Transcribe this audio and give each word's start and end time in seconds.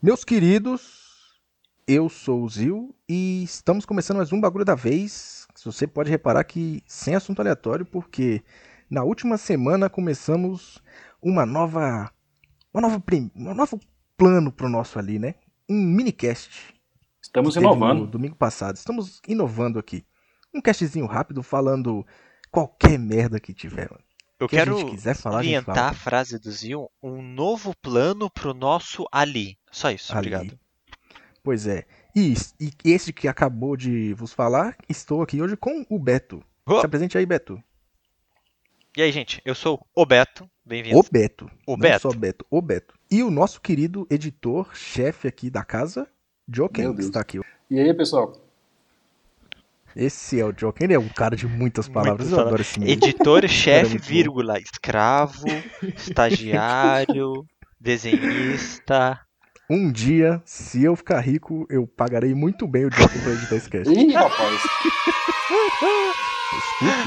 Meus 0.00 0.22
queridos, 0.22 1.40
eu 1.84 2.08
sou 2.08 2.44
o 2.44 2.48
Zil 2.48 2.94
e 3.08 3.42
estamos 3.42 3.84
começando 3.84 4.18
mais 4.18 4.32
um 4.32 4.40
bagulho 4.40 4.64
da 4.64 4.76
vez. 4.76 5.48
Você 5.64 5.88
pode 5.88 6.08
reparar 6.08 6.44
que 6.44 6.84
sem 6.86 7.16
assunto 7.16 7.40
aleatório, 7.40 7.84
porque 7.84 8.40
na 8.88 9.02
última 9.02 9.36
semana 9.36 9.90
começamos 9.90 10.80
uma 11.20 11.44
nova, 11.44 12.12
uma 12.72 12.80
nova, 12.80 13.02
um 13.34 13.54
novo 13.54 13.80
plano 14.16 14.52
pro 14.52 14.68
nosso 14.68 15.00
ali, 15.00 15.18
né? 15.18 15.34
Um 15.68 15.74
minicast. 15.74 16.72
Estamos 17.20 17.56
inovando. 17.56 18.02
No 18.02 18.06
domingo 18.06 18.36
passado. 18.36 18.76
Estamos 18.76 19.20
inovando 19.26 19.80
aqui. 19.80 20.06
Um 20.54 20.60
castzinho 20.60 21.06
rápido 21.06 21.42
falando 21.42 22.06
qualquer 22.52 23.00
merda 23.00 23.40
que 23.40 23.52
tiver. 23.52 23.90
mano. 23.90 24.07
Eu 24.40 24.46
O 24.46 24.48
que 24.48 24.56
a 24.56 24.64
quero 24.64 24.78
gente 24.78 24.90
quiser 24.92 25.16
falar, 25.16 25.38
a 25.38 25.42
gente 25.42 25.54
orientar 25.54 25.74
fala. 25.74 25.88
a 25.90 25.94
frase 25.94 26.38
do 26.38 26.50
Zion, 26.50 26.86
um 27.02 27.20
novo 27.22 27.74
plano 27.82 28.30
pro 28.30 28.54
nosso 28.54 29.04
Ali. 29.10 29.58
Só 29.70 29.90
isso, 29.90 30.12
Ali. 30.12 30.28
obrigado. 30.34 30.58
Pois 31.42 31.66
é. 31.66 31.86
E, 32.14 32.34
e 32.60 32.72
esse 32.84 33.12
que 33.12 33.26
acabou 33.26 33.76
de 33.76 34.12
vos 34.14 34.32
falar, 34.32 34.76
estou 34.88 35.22
aqui 35.22 35.40
hoje 35.42 35.56
com 35.56 35.84
o 35.88 35.98
Beto. 35.98 36.42
Ô, 36.66 36.80
Se 36.80 36.86
apresente 36.86 37.16
aí, 37.18 37.26
Beto. 37.26 37.62
E 38.96 39.02
aí, 39.02 39.12
gente, 39.12 39.40
eu 39.44 39.54
sou 39.54 39.84
o 39.94 40.04
Beto, 40.06 40.48
bem-vindo. 40.64 40.98
O 40.98 41.02
Beto. 41.10 41.50
O 41.66 41.72
Não 41.72 41.78
Beto. 41.78 42.00
só 42.12 42.12
Beto, 42.16 42.44
o 42.50 42.60
Beto. 42.60 42.94
E 43.10 43.22
o 43.22 43.30
nosso 43.30 43.60
querido 43.60 44.06
editor, 44.10 44.74
chefe 44.74 45.28
aqui 45.28 45.50
da 45.50 45.64
casa, 45.64 46.08
que 46.92 46.94
Deus. 46.96 47.06
está 47.06 47.20
aqui. 47.20 47.40
E 47.70 47.78
aí, 47.78 47.94
pessoal? 47.94 48.32
Esse 50.00 50.38
é 50.38 50.44
o 50.44 50.54
Joken, 50.56 50.84
ele 50.84 50.94
é 50.94 50.98
um 50.98 51.08
cara 51.08 51.34
de 51.34 51.44
muitas 51.44 51.88
palavras, 51.88 52.28
Muitas 52.28 52.38
eu 52.38 52.46
adoro 52.46 52.62
esse 52.62 52.78
menino. 52.78 53.02
Editor, 53.04 53.48
chefe, 53.48 53.90
muito 53.90 54.02
bom. 54.02 54.08
vírgula, 54.08 54.60
escravo, 54.60 55.44
estagiário, 55.96 57.44
desenhista. 57.80 59.20
Um 59.68 59.90
dia, 59.90 60.40
se 60.44 60.84
eu 60.84 60.94
ficar 60.94 61.18
rico, 61.18 61.66
eu 61.68 61.84
pagarei 61.84 62.32
muito 62.32 62.68
bem 62.68 62.84
o 62.86 62.90
Joken 62.92 63.20
pra 63.20 63.32
editar 63.32 63.56
esse 63.56 63.68
cast. 63.68 63.92
Ih, 63.92 64.12
rapaz. 64.12 64.60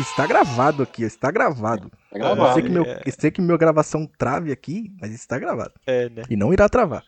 Está 0.01 0.27
gravado 0.27 0.83
aqui, 0.83 1.03
está 1.03 1.31
gravado. 1.31 1.89
Tá 1.89 2.17
Eu 2.19 2.21
sei 2.25 2.35
gravado. 2.35 2.61
que, 2.61 2.69
meu, 2.69 2.83
eu 2.83 3.13
sei 3.17 3.31
que 3.31 3.41
minha 3.41 3.57
gravação 3.57 4.05
trave 4.17 4.51
aqui, 4.51 4.91
mas 4.99 5.13
está 5.13 5.39
gravado. 5.39 5.71
É, 5.87 6.09
né? 6.09 6.23
E 6.29 6.35
não 6.35 6.51
irá 6.51 6.67
travar. 6.67 7.03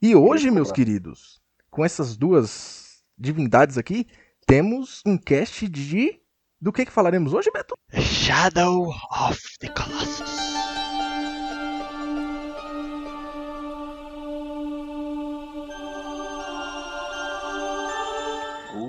E 0.00 0.16
hoje, 0.16 0.50
meus 0.50 0.72
queridos, 0.72 1.42
com 1.70 1.84
essas 1.84 2.16
duas 2.16 3.02
divindades 3.18 3.76
aqui, 3.78 4.06
temos 4.46 5.02
um 5.06 5.16
cast 5.16 5.68
de. 5.68 6.20
Do 6.60 6.72
que 6.72 6.86
que 6.86 6.92
falaremos 6.92 7.34
hoje, 7.34 7.50
Beto? 7.52 7.74
Shadow 7.92 8.88
of 8.88 9.40
the 9.60 9.68
Colossus. 9.68 10.44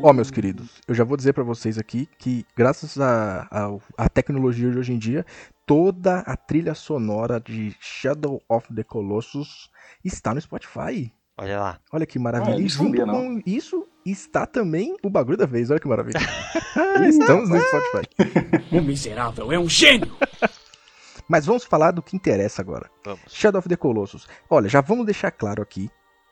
Ó, 0.03 0.13
meus 0.13 0.29
queridos, 0.29 0.81
eu 0.87 0.93
já 0.93 1.03
vou 1.03 1.17
dizer 1.17 1.33
pra 1.33 1.43
vocês 1.43 1.79
aqui 1.79 2.07
que, 2.19 2.45
graças 2.55 2.97
à 2.99 4.09
tecnologia 4.13 4.69
de 4.69 4.77
hoje 4.77 4.93
em 4.93 4.99
dia, 4.99 5.25
toda 5.65 6.19
a 6.19 6.37
trilha 6.37 6.75
sonora 6.75 7.39
de 7.39 7.75
Shadow 7.79 8.41
of 8.47 8.73
the 8.73 8.83
Colossus 8.83 9.71
está 10.03 10.33
no 10.33 10.39
Spotify. 10.39 11.11
Olha 11.37 11.59
lá. 11.59 11.79
Olha 11.91 12.05
que 12.05 12.19
maravilha. 12.19 12.55
Ah, 12.55 12.61
e 12.61 12.69
junto 12.69 12.97
sabia, 12.97 13.05
não. 13.05 13.13
com 13.13 13.41
isso 13.45 13.84
está 14.11 14.45
também 14.45 14.95
o 15.03 15.09
bagulho 15.09 15.37
da 15.37 15.45
vez. 15.45 15.69
Olha 15.71 15.79
que 15.79 15.87
maravilha. 15.87 16.19
Estamos 17.07 17.49
no 17.49 17.59
Spotify. 17.59 18.65
O 18.75 18.81
miserável 18.81 19.51
é 19.51 19.59
um 19.59 19.69
gênio! 19.69 20.11
Mas 21.29 21.45
vamos 21.45 21.63
falar 21.63 21.91
do 21.91 22.01
que 22.01 22.15
interessa 22.15 22.61
agora. 22.61 22.89
Vamos. 23.03 23.21
Shadow 23.29 23.59
of 23.59 23.69
the 23.69 23.75
Colossus. 23.77 24.27
Olha, 24.49 24.67
já 24.67 24.81
vamos 24.81 25.05
deixar 25.05 25.31
claro 25.31 25.61
aqui 25.61 25.89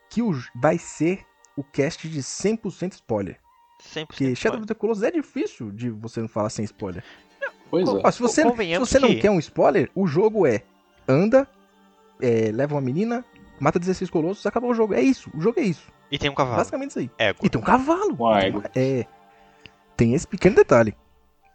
que 0.10 0.22
o, 0.22 0.32
vai 0.56 0.78
ser 0.78 1.22
o 1.56 1.64
cast 1.64 2.08
de 2.10 2.20
100% 2.22 2.94
spoiler. 2.94 3.40
100% 3.96 4.08
Porque 4.08 4.36
Shadow 4.36 4.58
of 4.60 4.68
the 4.68 4.74
Colossus 4.74 5.04
é 5.04 5.12
difícil 5.12 5.72
de 5.72 5.90
você 5.90 6.20
não 6.22 6.28
falar 6.28 6.50
sem 6.50 6.66
spoiler. 6.66 7.04
Pois 7.70 7.88
é. 7.88 8.12
Se 8.12 8.22
você, 8.22 8.42
se 8.44 8.80
você 8.80 9.00
não 9.00 9.10
que- 9.10 9.22
quer 9.22 9.32
um 9.32 9.40
spoiler, 9.40 9.90
o 9.96 10.06
jogo 10.06 10.46
é 10.46 10.64
anda, 11.08 11.48
é, 12.22 12.52
leva 12.52 12.76
uma 12.76 12.82
menina, 12.82 13.26
mata 13.60 13.80
16 13.80 14.10
colossos, 14.10 14.46
acabou 14.46 14.72
o 14.72 14.76
jogo. 14.76 14.94
É 14.94 15.02
isso, 15.02 15.32
o 15.36 15.42
jogo 15.42 15.60
é 15.60 15.64
isso. 15.64 15.92
E 16.14 16.18
tem 16.20 16.30
um 16.30 16.36
cavalo. 16.36 16.58
Basicamente 16.58 16.90
isso 16.92 17.00
aí. 17.00 17.10
Égua. 17.18 17.40
E 17.46 17.50
tem 17.50 17.60
um 17.60 17.64
cavalo. 17.64 18.16
Com 18.16 18.28
a 18.28 18.40
égua. 18.42 18.64
É. 18.76 19.06
Tem 19.98 20.14
esse 20.14 20.28
pequeno 20.28 20.56
detalhe. 20.56 20.96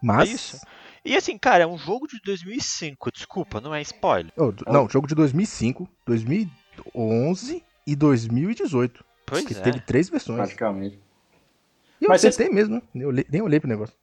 Mas. 0.03 0.29
É 0.29 0.33
isso. 0.33 0.61
E 1.05 1.17
assim, 1.17 1.39
cara, 1.39 1.63
é 1.63 1.67
um 1.67 1.79
jogo 1.79 2.07
de 2.09 2.19
2005, 2.25 3.11
desculpa, 3.13 3.61
não 3.61 3.73
é 3.75 3.81
spoiler. 3.83 4.33
Oh, 4.37 4.51
d- 4.53 4.65
não, 4.67 4.89
jogo 4.89 5.07
de 5.07 5.15
2005, 5.15 5.89
2011 6.05 7.65
e 7.87 7.97
2018. 7.97 9.05
Pois 9.25 9.45
que 9.45 9.55
é. 9.55 9.61
teve 9.61 9.81
três 9.81 10.09
versões. 10.11 10.39
Praticamente. 10.39 10.99
E 12.01 12.05
eu 12.05 12.09
Mas 12.09 12.21
vocês- 12.21 12.35
acertei 12.35 12.55
mesmo, 12.55 12.75
né? 12.77 12.83
Nem 12.93 13.07
olhei, 13.07 13.27
nem 13.31 13.41
olhei 13.43 13.61
pro 13.61 13.69
negócio. 13.69 13.95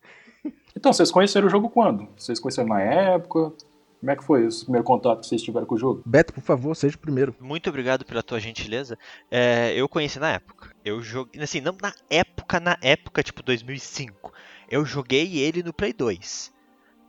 Então, 0.76 0.92
vocês 0.94 1.12
conheceram 1.12 1.48
o 1.48 1.50
jogo 1.50 1.70
quando? 1.70 2.08
Vocês 2.18 2.40
conheceram 2.40 2.68
na 2.70 2.82
época? 2.82 3.54
Como 4.00 4.12
é 4.12 4.16
que 4.16 4.24
foi 4.24 4.46
esse 4.46 4.64
primeiro 4.64 4.84
contato 4.86 5.22
que 5.22 5.28
vocês 5.28 5.42
tiveram 5.42 5.66
com 5.66 5.76
o 5.76 5.78
jogo? 5.80 6.04
Beto, 6.06 6.32
por 6.34 6.42
favor, 6.44 6.76
seja 6.76 6.96
o 6.96 7.00
primeiro. 7.00 7.36
Muito 7.40 7.70
obrigado 7.70 8.06
pela 8.06 8.22
tua 8.22 8.40
gentileza. 8.40 8.98
É, 9.32 9.74
eu 9.76 9.90
conheci 9.90 10.20
na 10.20 10.32
época. 10.34 10.70
Eu 10.84 11.02
joguei, 11.02 11.42
assim, 11.42 11.60
não 11.60 11.76
na 11.82 11.94
época, 12.10 12.60
na 12.60 12.78
época, 12.82 13.24
tipo 13.24 13.42
2005. 13.42 14.32
Eu 14.70 14.86
joguei 14.86 15.40
ele 15.40 15.64
no 15.64 15.74
Play 15.74 15.92
2. 15.94 16.54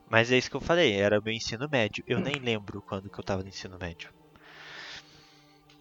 Mas 0.09 0.31
é 0.31 0.37
isso 0.37 0.49
que 0.49 0.55
eu 0.55 0.61
falei, 0.61 0.93
era 0.93 1.21
meu 1.21 1.33
ensino 1.33 1.67
médio. 1.69 2.03
Eu 2.07 2.19
nem 2.19 2.35
lembro 2.35 2.81
quando 2.81 3.09
que 3.09 3.19
eu 3.19 3.23
tava 3.23 3.43
no 3.43 3.49
ensino 3.49 3.77
médio. 3.77 4.09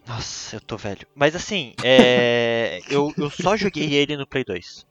Nossa, 0.06 0.56
eu 0.56 0.60
tô 0.60 0.76
velho. 0.76 1.06
Mas 1.14 1.34
assim, 1.34 1.72
é, 1.82 2.80
eu, 2.90 3.12
eu 3.16 3.30
só 3.30 3.56
joguei 3.56 3.94
ele 3.94 4.16
no 4.16 4.26
Play 4.26 4.44
2. 4.44 4.86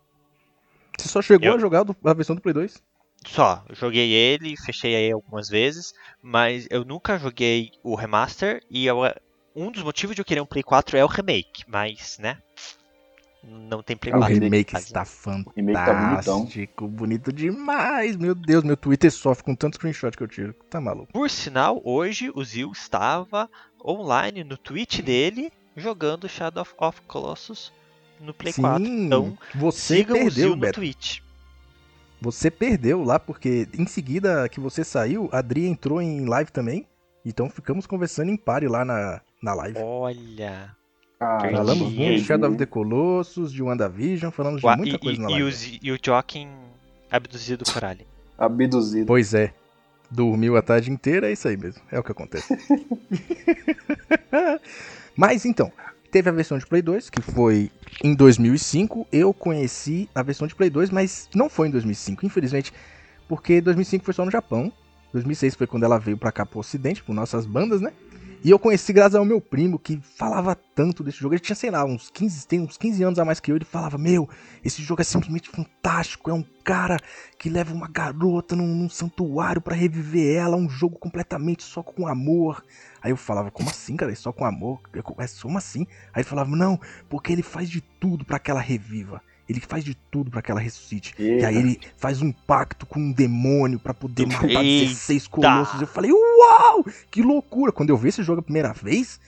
Você 0.98 1.08
só 1.08 1.22
chegou 1.22 1.48
Eu- 1.50 1.56
a 1.56 1.60
jogar 1.60 1.86
a 2.04 2.14
versão 2.14 2.36
do 2.36 2.42
Play 2.42 2.54
2? 2.54 2.82
Só, 3.26 3.64
joguei 3.72 4.12
ele, 4.12 4.56
fechei 4.58 4.96
aí 4.96 5.12
algumas 5.12 5.50
vezes, 5.50 5.94
mas 6.22 6.68
eu 6.70 6.86
nunca 6.86 7.18
joguei 7.18 7.72
o 7.84 7.96
remaster 7.96 8.62
e 8.70 8.86
eu- 8.86 9.00
um 9.56 9.72
dos 9.72 9.84
motivos 9.84 10.16
de 10.16 10.22
eu 10.22 10.26
querer 10.26 10.42
um 10.42 10.46
Play 10.46 10.64
4 10.64 10.98
é 10.98 11.04
o 11.04 11.08
remake, 11.08 11.64
mas, 11.68 12.18
né? 12.20 12.38
Não 13.44 13.84
tem 13.84 13.96
Play 13.96 14.12
Ah, 14.14 14.18
O 14.18 14.20
4. 14.22 14.34
remake 14.36 14.76
está 14.76 14.80
remake 14.80 14.94
tá 14.94 15.06
fantástico, 15.06 16.88
bonito 16.88 17.32
demais. 17.32 18.16
Meu 18.16 18.34
Deus, 18.34 18.64
meu 18.64 18.76
Twitter 18.76 19.12
sofre 19.12 19.44
com 19.44 19.56
tanto 19.56 19.76
screenshot 19.76 20.16
que 20.18 20.24
eu 20.24 20.28
tiro. 20.28 20.54
Tá 20.70 20.82
maluco. 20.82 21.12
Por 21.14 21.30
sinal, 21.30 21.80
hoje 21.84 22.32
o 22.34 22.44
Zil 22.44 22.72
estava 22.72 23.50
online 23.84 24.44
no 24.44 24.58
Twitch 24.58 25.02
dele 25.02 25.52
jogando 25.76 26.28
Shadow 26.28 26.66
of- 26.80 27.02
Colossus 27.04 27.72
no 28.20 28.34
Play 28.34 28.54
4. 28.54 28.84
Então, 28.84 29.38
você 29.54 29.98
sigam 29.98 30.16
o 30.16 30.20
perdeu, 30.22 30.32
Zil 30.32 30.50
no 30.52 30.58
Beto. 30.58 30.80
Twitch. 30.80 31.20
Você 32.22 32.50
perdeu 32.50 33.04
lá, 33.04 33.20
porque 33.20 33.68
em 33.78 33.86
seguida 33.86 34.48
que 34.50 34.60
você 34.60 34.84
saiu, 34.84 35.30
a 35.32 35.40
Adri 35.40 35.68
entrou 35.68 36.02
em 36.02 36.26
live 36.26 36.52
também. 36.52 36.86
Então 37.26 37.50
ficamos 37.50 37.86
conversando 37.88 38.30
em 38.32 38.38
pare 38.38 38.68
lá 38.68 38.86
na, 38.86 39.22
na 39.42 39.54
live. 39.54 39.78
Olha. 39.80 40.76
Caramba, 41.20 41.58
Falamos 41.58 41.92
muito 41.94 42.20
de. 42.20 42.24
Shadow 42.24 42.50
of 42.50 42.58
the 42.58 42.66
Colossus, 42.66 43.52
de 43.52 43.64
WandaVision, 43.64 44.32
falamos 44.32 44.60
de 44.60 44.66
Ua- 44.68 44.76
muita 44.78 44.96
e, 44.96 45.00
coisa 45.00 45.22
na 45.22 45.30
e, 45.32 45.44
live. 45.44 45.80
e 45.82 45.92
o 45.92 45.98
Joaquim 46.04 46.50
abduzido 47.10 47.64
por 47.66 47.84
Ali. 47.86 48.06
Abduzido. 48.38 49.06
Pois 49.06 49.34
é. 49.34 49.54
Dormiu 50.12 50.56
a 50.58 50.62
tarde 50.62 50.92
inteira, 50.92 51.30
é 51.30 51.34
isso 51.34 51.48
aí 51.48 51.58
mesmo. 51.58 51.82
É 51.92 51.98
o 51.98 52.04
que 52.04 52.12
acontece. 52.12 52.54
Mas 55.16 55.46
então, 55.46 55.72
teve 56.16 56.30
a 56.30 56.32
versão 56.32 56.58
de 56.58 56.66
Play 56.66 56.82
2, 56.82 57.10
que 57.10 57.22
foi 57.22 57.70
em 58.02 58.16
2005. 58.16 59.06
Eu 59.12 59.34
conheci 59.34 60.10
a 60.16 60.24
versão 60.24 60.48
de 60.48 60.56
Play 60.56 60.70
2, 60.70 60.90
mas 60.90 61.28
não 61.36 61.50
foi 61.50 61.68
em 61.68 61.72
2005, 61.72 62.26
infelizmente, 62.26 62.72
porque 63.28 63.60
2005 63.60 64.06
foi 64.06 64.14
só 64.14 64.24
no 64.24 64.32
Japão. 64.32 64.72
2006 65.12 65.56
foi 65.56 65.68
quando 65.68 65.84
ela 65.84 66.00
veio 66.00 66.18
pra 66.18 66.32
cá 66.32 66.46
pro 66.46 66.60
ocidente, 66.60 67.04
por 67.04 67.14
nossas 67.14 67.46
bandas, 67.46 67.82
né? 67.82 67.92
E 68.46 68.52
eu 68.52 68.60
conheci 68.60 68.94
graças 68.94 69.16
ao 69.16 69.26
meu 69.26 69.42
primo, 69.42 69.80
que 69.80 70.00
falava 70.00 70.54
tanto 70.54 71.04
desse 71.04 71.18
jogo. 71.18 71.34
Ele 71.34 71.42
tinha, 71.42 71.56
sei 71.56 71.72
lá, 71.72 71.84
uns 71.84 72.12
15, 72.12 72.48
tem 72.48 72.60
uns 72.60 72.78
15 72.78 73.04
anos 73.04 73.18
a 73.18 73.26
mais 73.26 73.40
que 73.40 73.52
eu. 73.52 73.56
Ele 73.56 73.66
falava, 73.66 73.98
meu, 73.98 74.30
esse 74.64 74.84
jogo 74.84 75.02
é 75.02 75.04
simplesmente 75.04 75.50
fantástico. 75.50 76.30
É 76.30 76.34
um 76.36 76.46
cara 76.64 77.00
que 77.40 77.50
leva 77.50 77.74
uma 77.74 77.88
garota 77.88 78.56
num, 78.56 78.68
num 78.68 78.88
santuário 78.88 79.60
pra 79.60 79.74
reviver 79.74 80.38
ela, 80.38 80.56
um 80.56 80.70
jogo 80.70 80.96
completamente 81.00 81.64
só 81.64 81.82
com 81.82 82.08
amor. 82.08 82.64
Aí 83.02 83.10
eu 83.10 83.18
falava, 83.18 83.50
como 83.50 83.68
assim, 83.68 83.96
cara? 83.96 84.12
É 84.12 84.16
só 84.16 84.32
com 84.32 84.46
amor? 84.46 84.80
É 84.94 85.02
como 85.02 85.58
assim? 85.58 85.88
Aí 86.14 86.22
ele 86.22 86.30
falava, 86.30 86.56
não, 86.56 86.80
porque 87.10 87.34
ele 87.34 87.42
faz 87.42 87.68
de 87.68 87.82
tudo 87.82 88.24
pra 88.24 88.38
que 88.38 88.52
ela 88.52 88.62
reviva. 88.62 89.24
Ele 89.48 89.60
faz 89.60 89.84
de 89.84 89.94
tudo 89.96 90.32
pra 90.32 90.42
que 90.42 90.50
ela 90.50 90.60
ressuscite. 90.60 91.14
E 91.20 91.24
Eita. 91.24 91.48
aí 91.48 91.58
ele 91.58 91.80
faz 91.98 92.22
um 92.22 92.32
pacto 92.32 92.86
com 92.86 93.00
um 93.00 93.12
demônio 93.12 93.80
pra 93.80 93.94
poder 93.94 94.26
matar 94.26 94.48
Eita. 94.64 94.88
16 94.90 95.28
colossos. 95.28 95.80
Eu 95.82 95.88
falei, 95.88 96.12
uau! 96.12 96.84
Que 97.12 97.22
loucura! 97.22 97.72
Quando 97.72 97.90
eu 97.92 97.98
vi 97.98 98.10
esse 98.10 98.24
jogo 98.24 98.40
a 98.40 98.44
primeira 98.44 98.74
vez, 98.74 99.20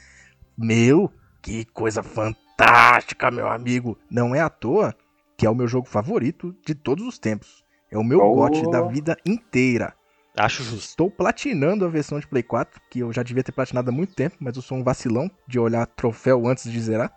meu, 0.57 1.11
que 1.41 1.65
coisa 1.65 2.01
fantástica, 2.01 3.29
meu 3.31 3.47
amigo. 3.47 3.97
Não 4.09 4.33
é 4.33 4.39
à 4.41 4.49
toa 4.49 4.95
que 5.37 5.45
é 5.45 5.49
o 5.49 5.55
meu 5.55 5.67
jogo 5.67 5.87
favorito 5.87 6.55
de 6.65 6.73
todos 6.73 7.05
os 7.05 7.19
tempos. 7.19 7.63
É 7.91 7.97
o 7.97 8.03
meu 8.03 8.19
Oh. 8.19 8.33
gote 8.35 8.63
da 8.71 8.81
vida 8.81 9.15
inteira. 9.25 9.93
Acho 10.35 10.63
justo. 10.63 10.89
Estou 10.89 11.09
platinando 11.11 11.85
a 11.85 11.87
versão 11.89 12.19
de 12.19 12.27
Play 12.27 12.43
4, 12.43 12.81
que 12.89 12.99
eu 12.99 13.13
já 13.13 13.21
devia 13.23 13.43
ter 13.43 13.51
platinado 13.51 13.89
há 13.89 13.93
muito 13.93 14.13
tempo, 14.15 14.35
mas 14.39 14.55
eu 14.55 14.61
sou 14.63 14.77
um 14.77 14.83
vacilão 14.83 15.29
de 15.47 15.59
olhar 15.59 15.85
troféu 15.85 16.47
antes 16.47 16.71
de 16.71 16.79
zerar. 16.79 17.11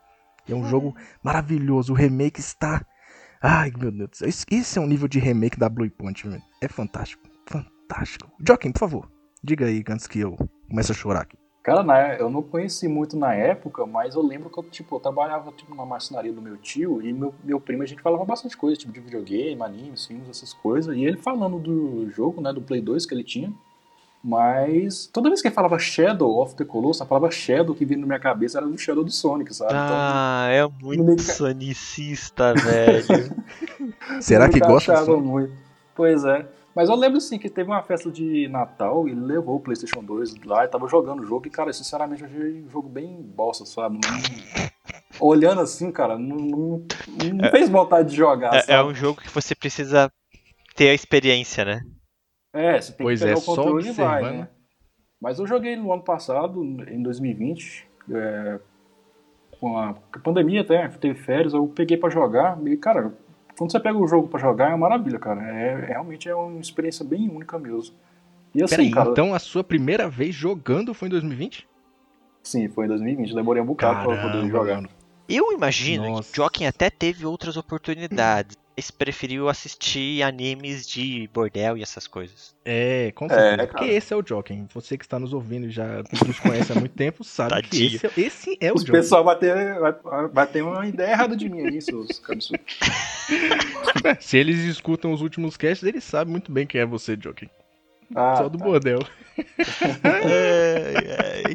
É 0.49 0.55
um 0.55 0.67
jogo 0.69 0.95
maravilhoso, 1.23 1.93
o 1.93 1.97
remake 1.97 2.41
está. 2.41 2.85
Ai, 3.43 3.73
meu 3.79 3.91
Deus 3.91 4.11
do 4.11 4.17
céu. 4.17 4.29
Esse, 4.51 4.79
é 4.79 4.81
um 4.81 4.87
nível 4.87 5.09
de 5.09 5.19
remake 5.19 5.59
da 5.59 5.69
Blue 5.69 5.91
Point, 5.91 6.29
velho. 6.29 6.43
É 6.61 6.69
fantástico. 6.69 7.23
Fantástico. 7.47 8.31
Joaquim, 8.47 8.71
por 8.71 8.79
favor, 8.79 9.11
diga 9.43 9.67
aí 9.67 9.83
antes 9.89 10.07
que 10.07 10.21
eu 10.21 10.37
comece 10.69 10.93
a 10.93 10.95
chorar 10.95 11.23
aqui. 11.23 11.37
Cara, 11.63 11.83
na- 11.83 12.15
eu 12.15 12.31
não 12.31 12.43
conheci 12.43 12.89
muito 12.89 13.17
na 13.19 13.35
época, 13.35 13.85
mas 13.87 14.15
eu 14.15 14.23
lembro 14.23 14.49
que 14.49 14.59
eu, 14.59 14.63
tipo, 14.65 14.97
eu 14.97 15.01
trabalhava 15.01 15.53
tipo, 15.53 15.75
na 15.75 15.85
marcenaria 15.85 16.33
do 16.33 16.41
meu 16.41 16.57
tio 16.57 17.03
e 17.03 17.13
meu, 17.13 17.35
meu 17.45 17.61
primo, 17.61 17.83
a 17.83 17.87
gente 17.87 18.01
falava 18.01 18.25
bastante 18.25 18.57
coisa, 18.57 18.77
tipo, 18.79 18.93
de 18.93 19.01
videogame, 19.01 19.63
animes, 19.63 20.07
filmes, 20.07 20.29
essas 20.29 20.55
coisas. 20.55 20.97
E 20.97 21.03
ele 21.05 21.19
falando 21.19 21.59
do 21.59 22.09
jogo, 22.11 22.41
né, 22.41 22.51
do 22.53 22.63
Play 22.63 22.81
2 22.81 23.05
que 23.05 23.13
ele 23.15 23.25
tinha. 23.25 23.53
Mas 24.23 25.07
toda 25.07 25.31
vez 25.31 25.41
que 25.41 25.49
ele 25.49 25.55
falava 25.55 25.79
Shadow 25.79 26.43
of 26.43 26.55
the 26.55 26.65
Colossus, 26.65 27.01
a 27.01 27.07
palavra 27.07 27.31
Shadow 27.31 27.75
que 27.75 27.85
vinha 27.87 28.01
na 28.01 28.07
minha 28.07 28.19
cabeça 28.21 28.59
era 28.59 28.67
do 28.67 28.77
Shadow 28.77 29.03
do 29.03 29.11
Sonic, 29.11 29.55
sabe? 29.55 29.73
Ah, 29.75 30.49
é 30.51 30.67
muito 30.83 31.03
me 31.03 31.17
ca- 31.17 31.23
sonicista, 31.23 32.55
velho. 32.55 33.35
Será 34.21 34.49
que 34.49 34.59
gosta? 34.59 34.95
disso? 34.95 35.17
muito. 35.19 35.53
Pois 35.95 36.25
é. 36.25 36.47
Mas 36.75 36.89
eu 36.89 36.95
lembro 36.95 37.21
sim 37.21 37.39
que 37.39 37.49
teve 37.49 37.69
uma 37.71 37.83
festa 37.83 38.11
de 38.11 38.47
Natal 38.49 39.09
e 39.09 39.15
levou 39.15 39.57
o 39.57 39.61
PlayStation 39.61 40.05
2 40.05 40.35
lá 40.45 40.65
e 40.65 40.69
tava 40.69 40.87
jogando 40.87 41.21
o 41.21 41.27
jogo. 41.27 41.47
E, 41.47 41.51
cara, 41.51 41.73
sinceramente, 41.73 42.23
eu 42.23 42.29
achei 42.29 42.63
um 42.63 42.71
jogo 42.71 42.89
bem 42.89 43.21
bosta, 43.21 43.65
sabe? 43.67 43.99
Não- 44.05 44.71
Olhando 45.19 45.61
assim, 45.61 45.91
cara, 45.91 46.17
não, 46.17 46.37
não, 46.37 46.83
não 47.35 47.51
fez 47.51 47.69
vontade 47.69 48.11
de 48.11 48.17
jogar. 48.17 48.55
É, 48.69 48.75
é 48.75 48.83
um 48.83 48.95
jogo 48.95 49.21
que 49.21 49.29
você 49.29 49.55
precisa 49.55 50.11
ter 50.77 50.91
a 50.91 50.95
experiência, 50.95 51.65
né? 51.65 51.83
É, 52.53 52.81
você 52.81 52.93
tem 52.93 53.05
Pois 53.07 53.21
que 53.21 53.27
pegar 53.27 53.37
é, 53.37 53.39
o 53.39 53.43
só 53.43 53.55
controle 53.55 53.89
e 53.89 53.93
vai, 53.93 54.23
né? 54.23 54.49
Mas 55.21 55.39
eu 55.39 55.47
joguei 55.47 55.77
no 55.77 55.93
ano 55.93 56.03
passado, 56.03 56.63
em 56.63 57.03
2020, 57.03 57.87
é, 58.11 58.59
com 59.61 59.79
a 59.79 59.95
pandemia 60.23 60.63
até, 60.63 60.89
teve 60.89 61.15
férias, 61.15 61.53
eu 61.53 61.67
peguei 61.67 61.97
pra 61.97 62.09
jogar 62.09 62.59
e, 62.67 62.77
cara, 62.77 63.13
quando 63.57 63.71
você 63.71 63.79
pega 63.79 63.99
o 63.99 64.09
jogo 64.09 64.29
pra 64.29 64.41
jogar 64.41 64.67
é 64.67 64.75
uma 64.75 64.89
maravilha, 64.89 65.19
cara. 65.19 65.43
É, 65.43 65.87
realmente 65.87 66.29
é 66.29 66.35
uma 66.35 66.61
experiência 66.61 67.05
bem 67.05 67.29
única 67.29 67.59
mesmo. 67.59 67.95
E 68.55 68.63
assim, 68.63 68.77
Peraí, 68.77 68.91
cara, 68.91 69.11
então 69.11 69.35
a 69.35 69.39
sua 69.39 69.63
primeira 69.63 70.09
vez 70.09 70.35
jogando 70.35 70.95
foi 70.95 71.09
em 71.09 71.11
2020? 71.11 71.69
sim, 72.43 72.69
foi 72.71 72.87
em 72.87 72.89
2020, 72.89 73.35
demorei 73.35 73.63
um 73.63 73.67
bocado 73.67 74.09
pra 74.09 74.23
poder 74.23 74.49
jogar. 74.49 74.83
Eu 75.29 75.53
imagino 75.53 76.09
Nossa. 76.09 76.31
que 76.31 76.37
Joaquim 76.39 76.65
até 76.65 76.89
teve 76.91 77.25
outras 77.27 77.57
oportunidades, 77.57 78.57
mas 78.81 78.91
preferiu 78.91 79.47
assistir 79.51 80.23
animes 80.23 80.89
de 80.89 81.29
bordel 81.35 81.77
e 81.77 81.83
essas 81.83 82.07
coisas. 82.07 82.55
É, 82.65 83.13
com 83.13 83.29
certeza. 83.29 83.57
cara. 83.59 83.67
porque 83.69 83.85
esse 83.85 84.15
é 84.15 84.17
o 84.17 84.25
Joaquim. 84.27 84.67
Você 84.73 84.97
que 84.97 85.05
está 85.05 85.19
nos 85.19 85.35
ouvindo 85.35 85.67
e 85.67 85.71
já 85.71 86.03
nos 86.27 86.41
conhece 86.41 86.73
há 86.73 86.77
muito 86.77 86.95
tempo, 86.97 87.23
sabe 87.23 87.57
que 87.63 87.69
Tadinho. 87.69 87.97
esse 87.97 88.07
é, 88.07 88.11
esse 88.17 88.59
é 88.59 88.73
o 88.73 88.77
O 88.77 88.79
Joaquim. 88.79 88.93
pessoal 88.93 89.23
vai 89.23 89.37
ter, 89.39 89.55
vai, 90.33 90.47
ter 90.47 90.63
uma 90.63 90.87
ideia 90.87 91.11
errada 91.11 91.37
de 91.37 91.47
mim 91.51 91.67
aí, 91.67 91.83
seus 91.83 92.19
cabeçudos. 92.21 92.59
Se 94.19 94.39
eles 94.39 94.61
escutam 94.61 95.13
os 95.13 95.21
últimos 95.21 95.59
casts, 95.59 95.87
eles 95.87 96.03
sabem 96.03 96.31
muito 96.33 96.51
bem 96.51 96.67
quem 96.67 96.81
é 96.81 96.87
você, 96.87 97.19
Joaquim. 97.23 97.51
Ah, 98.15 98.37
Só 98.37 98.49
do 98.49 98.57
tá. 98.57 98.65
bordel. 98.65 99.01
Ai, 100.05 101.45
ai. 101.45 101.55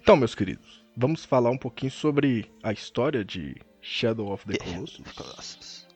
Então, 0.00 0.16
meus 0.16 0.36
queridos, 0.36 0.84
vamos 0.96 1.24
falar 1.24 1.50
um 1.50 1.58
pouquinho 1.58 1.90
sobre 1.90 2.48
a 2.62 2.72
história 2.72 3.24
de 3.24 3.56
Shadow 3.80 4.32
of 4.32 4.44
the 4.46 4.58
Colossus. 4.58 5.12
Colossus. 5.14 5.88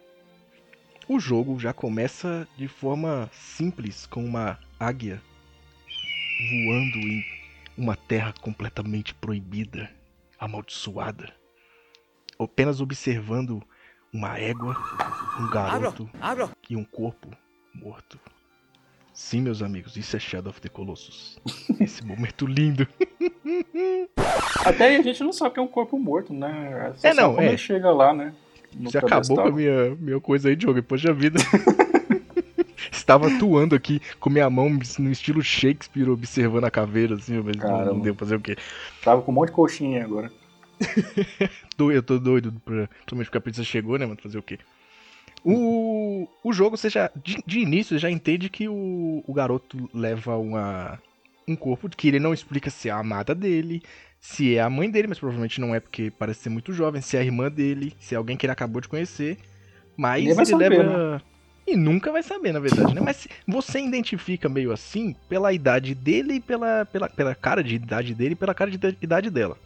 O 1.08 1.18
jogo 1.18 1.58
já 1.58 1.72
começa 1.72 2.46
de 2.56 2.68
forma 2.68 3.28
simples, 3.32 4.06
com 4.06 4.24
uma 4.24 4.58
águia 4.78 5.20
voando 6.50 6.98
em 6.98 7.24
uma 7.76 7.96
terra 7.96 8.32
completamente 8.40 9.14
proibida, 9.14 9.90
amaldiçoada. 10.38 11.32
Apenas 12.38 12.80
observando 12.80 13.62
uma 14.12 14.38
égua, 14.38 14.76
um 15.40 15.48
garoto 15.50 16.10
Abra. 16.20 16.50
e 16.68 16.76
um 16.76 16.84
corpo 16.84 17.30
morto. 17.74 18.18
Sim, 19.22 19.42
meus 19.42 19.62
amigos, 19.62 19.96
isso 19.96 20.16
é 20.16 20.18
Shadow 20.18 20.50
of 20.50 20.60
the 20.60 20.68
Colossus. 20.68 21.38
Esse 21.80 22.04
momento 22.04 22.44
lindo. 22.44 22.86
Até 24.66 24.88
aí 24.88 24.96
a 24.96 25.02
gente 25.02 25.22
não 25.22 25.32
sabe 25.32 25.54
que 25.54 25.60
é 25.60 25.62
um 25.62 25.68
corpo 25.68 25.96
morto, 25.96 26.34
né? 26.34 26.92
Você 26.94 27.06
É, 27.06 27.14
não, 27.14 27.22
sabe 27.22 27.36
como 27.36 27.48
é. 27.48 27.56
chega 27.56 27.90
lá, 27.92 28.12
né? 28.12 28.34
No 28.74 28.90
Você 28.90 28.98
acabou 28.98 29.36
com 29.36 29.48
a 29.48 29.52
minha, 29.52 29.94
minha 29.94 30.20
coisa 30.20 30.48
aí, 30.48 30.56
Diogo, 30.56 30.82
poxa 30.82 31.14
vida. 31.14 31.38
Estava 32.90 33.28
atuando 33.28 33.76
aqui 33.76 34.02
com 34.18 34.28
minha 34.28 34.50
mão 34.50 34.68
no 34.98 35.10
estilo 35.12 35.40
Shakespeare, 35.40 36.10
observando 36.10 36.64
a 36.64 36.70
caveira, 36.70 37.14
assim, 37.14 37.40
mas 37.40 37.56
não, 37.56 37.68
não 37.68 37.78
Caramba. 37.78 38.00
deu 38.02 38.14
pra 38.16 38.26
fazer 38.26 38.36
o 38.36 38.40
quê? 38.40 38.56
Tava 39.04 39.22
com 39.22 39.30
um 39.30 39.34
monte 39.36 39.50
de 39.50 39.54
coxinha 39.54 40.04
agora. 40.04 40.32
Eu 41.78 42.02
tô 42.02 42.18
doido, 42.18 42.52
pra, 42.64 42.88
principalmente 42.88 43.26
porque 43.26 43.38
a 43.38 43.40
pizza 43.40 43.62
chegou, 43.62 43.96
né, 43.98 44.04
mano? 44.04 44.20
Fazer 44.20 44.36
o 44.38 44.42
quê? 44.42 44.58
O, 45.44 46.28
o 46.44 46.52
jogo, 46.52 46.76
você 46.76 46.88
já, 46.88 47.10
de, 47.16 47.42
de 47.46 47.60
início, 47.60 47.98
já 47.98 48.10
entende 48.10 48.48
que 48.48 48.68
o, 48.68 49.24
o 49.26 49.32
garoto 49.32 49.90
leva 49.92 50.36
uma, 50.36 51.00
um 51.48 51.56
corpo 51.56 51.88
que 51.88 52.08
ele 52.08 52.20
não 52.20 52.32
explica 52.32 52.70
se 52.70 52.88
é 52.88 52.92
a 52.92 52.98
amada 52.98 53.34
dele, 53.34 53.82
se 54.20 54.54
é 54.54 54.60
a 54.60 54.70
mãe 54.70 54.88
dele, 54.90 55.08
mas 55.08 55.18
provavelmente 55.18 55.60
não 55.60 55.74
é 55.74 55.80
porque 55.80 56.12
parece 56.16 56.40
ser 56.42 56.50
muito 56.50 56.72
jovem, 56.72 57.00
se 57.02 57.16
é 57.16 57.20
a 57.20 57.24
irmã 57.24 57.50
dele, 57.50 57.92
se 57.98 58.14
é 58.14 58.18
alguém 58.18 58.36
que 58.36 58.46
ele 58.46 58.52
acabou 58.52 58.80
de 58.80 58.88
conhecer. 58.88 59.36
Mas 59.96 60.24
ele 60.24 60.54
leva. 60.56 61.22
E 61.66 61.76
nunca 61.76 62.10
vai 62.10 62.22
saber, 62.22 62.52
na 62.52 62.58
verdade, 62.58 62.94
né? 62.94 63.00
Mas 63.00 63.28
você 63.46 63.80
identifica 63.80 64.48
meio 64.48 64.72
assim 64.72 65.14
pela 65.28 65.52
idade 65.52 65.94
dele 65.94 66.34
e 66.34 66.40
pela, 66.40 66.84
pela, 66.86 67.08
pela 67.08 67.34
cara 67.34 67.62
de 67.62 67.76
idade 67.76 68.14
dele 68.14 68.32
e 68.32 68.36
pela 68.36 68.54
cara 68.54 68.70
de 68.70 68.78
idade 69.00 69.30
dela. 69.30 69.56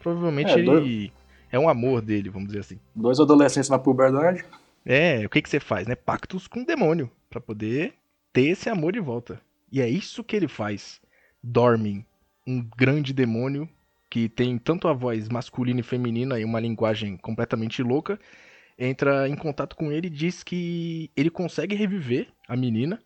Provavelmente 0.00 0.50
É, 0.50 0.58
ele 0.58 0.64
doido. 0.66 1.12
é 1.50 1.58
um 1.58 1.68
amor 1.68 2.02
dele, 2.02 2.28
vamos 2.28 2.48
dizer 2.48 2.60
assim. 2.60 2.78
Dois 2.94 3.18
adolescentes 3.18 3.70
na 3.70 3.78
puberdade. 3.78 4.44
É, 4.88 5.26
o 5.26 5.28
que 5.28 5.42
que 5.42 5.50
você 5.50 5.58
faz, 5.58 5.88
né? 5.88 5.96
Pactos 5.96 6.46
com 6.46 6.60
o 6.60 6.64
demônio 6.64 7.10
pra 7.28 7.40
poder 7.40 7.94
ter 8.32 8.46
esse 8.46 8.68
amor 8.68 8.92
de 8.92 9.00
volta. 9.00 9.40
E 9.70 9.80
é 9.80 9.88
isso 9.88 10.22
que 10.22 10.36
ele 10.36 10.46
faz. 10.46 11.00
Dormin, 11.42 12.04
um 12.46 12.62
grande 12.62 13.12
demônio 13.12 13.68
que 14.08 14.28
tem 14.28 14.56
tanto 14.56 14.86
a 14.86 14.92
voz 14.92 15.28
masculina 15.28 15.80
e 15.80 15.82
feminina 15.82 16.38
e 16.38 16.44
uma 16.44 16.60
linguagem 16.60 17.16
completamente 17.16 17.82
louca, 17.82 18.18
entra 18.78 19.28
em 19.28 19.34
contato 19.34 19.74
com 19.74 19.90
ele 19.90 20.06
e 20.06 20.10
diz 20.10 20.44
que 20.44 21.10
ele 21.16 21.30
consegue 21.30 21.74
reviver 21.74 22.28
a 22.46 22.56
menina 22.56 23.02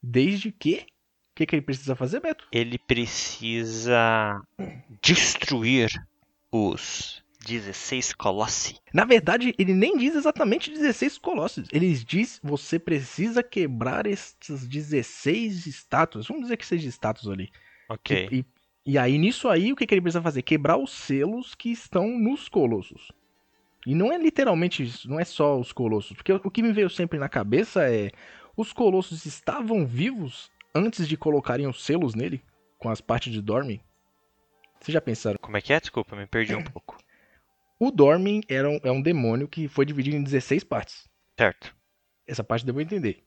desde 0.00 0.52
que 0.52 0.86
o 1.32 1.36
que, 1.36 1.44
que 1.44 1.54
ele 1.56 1.62
precisa 1.62 1.94
fazer, 1.94 2.20
Beto? 2.20 2.48
Ele 2.50 2.78
precisa 2.78 4.40
destruir 5.02 5.90
os 6.50 7.22
16 7.46 8.12
Colossi. 8.14 8.76
Na 8.92 9.04
verdade, 9.04 9.54
ele 9.56 9.72
nem 9.72 9.96
diz 9.96 10.16
exatamente 10.16 10.70
16 10.70 11.18
colossos. 11.18 11.68
Ele 11.72 11.94
diz 11.94 12.40
você 12.42 12.78
precisa 12.78 13.42
quebrar 13.42 14.06
esses 14.06 14.66
16 14.66 15.66
estátuas. 15.66 16.26
Vamos 16.26 16.42
dizer 16.44 16.56
que 16.56 16.66
seja 16.66 16.88
estátuas 16.88 17.32
ali. 17.32 17.50
Ok. 17.88 18.28
E, 18.32 18.44
e 18.84 18.98
aí, 18.98 19.16
nisso 19.16 19.48
aí, 19.48 19.72
o 19.72 19.76
que, 19.76 19.86
que 19.86 19.94
ele 19.94 20.00
precisa 20.00 20.22
fazer? 20.22 20.42
Quebrar 20.42 20.76
os 20.76 20.90
selos 20.90 21.54
que 21.54 21.70
estão 21.70 22.18
nos 22.18 22.48
colossos. 22.48 23.12
E 23.86 23.94
não 23.94 24.12
é 24.12 24.18
literalmente 24.18 24.82
isso, 24.82 25.08
não 25.08 25.20
é 25.20 25.24
só 25.24 25.56
os 25.58 25.72
colossos. 25.72 26.16
Porque 26.16 26.32
o 26.32 26.50
que 26.50 26.62
me 26.62 26.72
veio 26.72 26.90
sempre 26.90 27.16
na 27.16 27.28
cabeça 27.28 27.88
é: 27.88 28.10
os 28.56 28.72
colossos 28.72 29.24
estavam 29.24 29.86
vivos 29.86 30.50
antes 30.74 31.06
de 31.06 31.16
colocarem 31.16 31.68
os 31.68 31.84
selos 31.84 32.14
nele? 32.16 32.42
Com 32.76 32.90
as 32.90 33.00
partes 33.00 33.32
de 33.32 33.40
Dormin? 33.40 33.80
Vocês 34.80 34.92
já 34.92 35.00
pensaram? 35.00 35.38
Como 35.40 35.56
é 35.56 35.60
que 35.60 35.72
é? 35.72 35.80
Desculpa, 35.80 36.16
me 36.16 36.26
perdi 36.26 36.54
um 36.54 36.62
pouco. 36.64 36.98
O 37.78 37.90
Dormin 37.90 38.40
era 38.48 38.68
um, 38.68 38.80
é 38.82 38.90
um 38.90 39.02
demônio 39.02 39.48
que 39.48 39.68
foi 39.68 39.84
dividido 39.84 40.16
em 40.16 40.22
16 40.22 40.64
partes. 40.64 41.08
Certo. 41.38 41.74
Essa 42.26 42.42
parte 42.42 42.64
deu 42.64 42.74
pra 42.74 42.82
entender. 42.82 43.22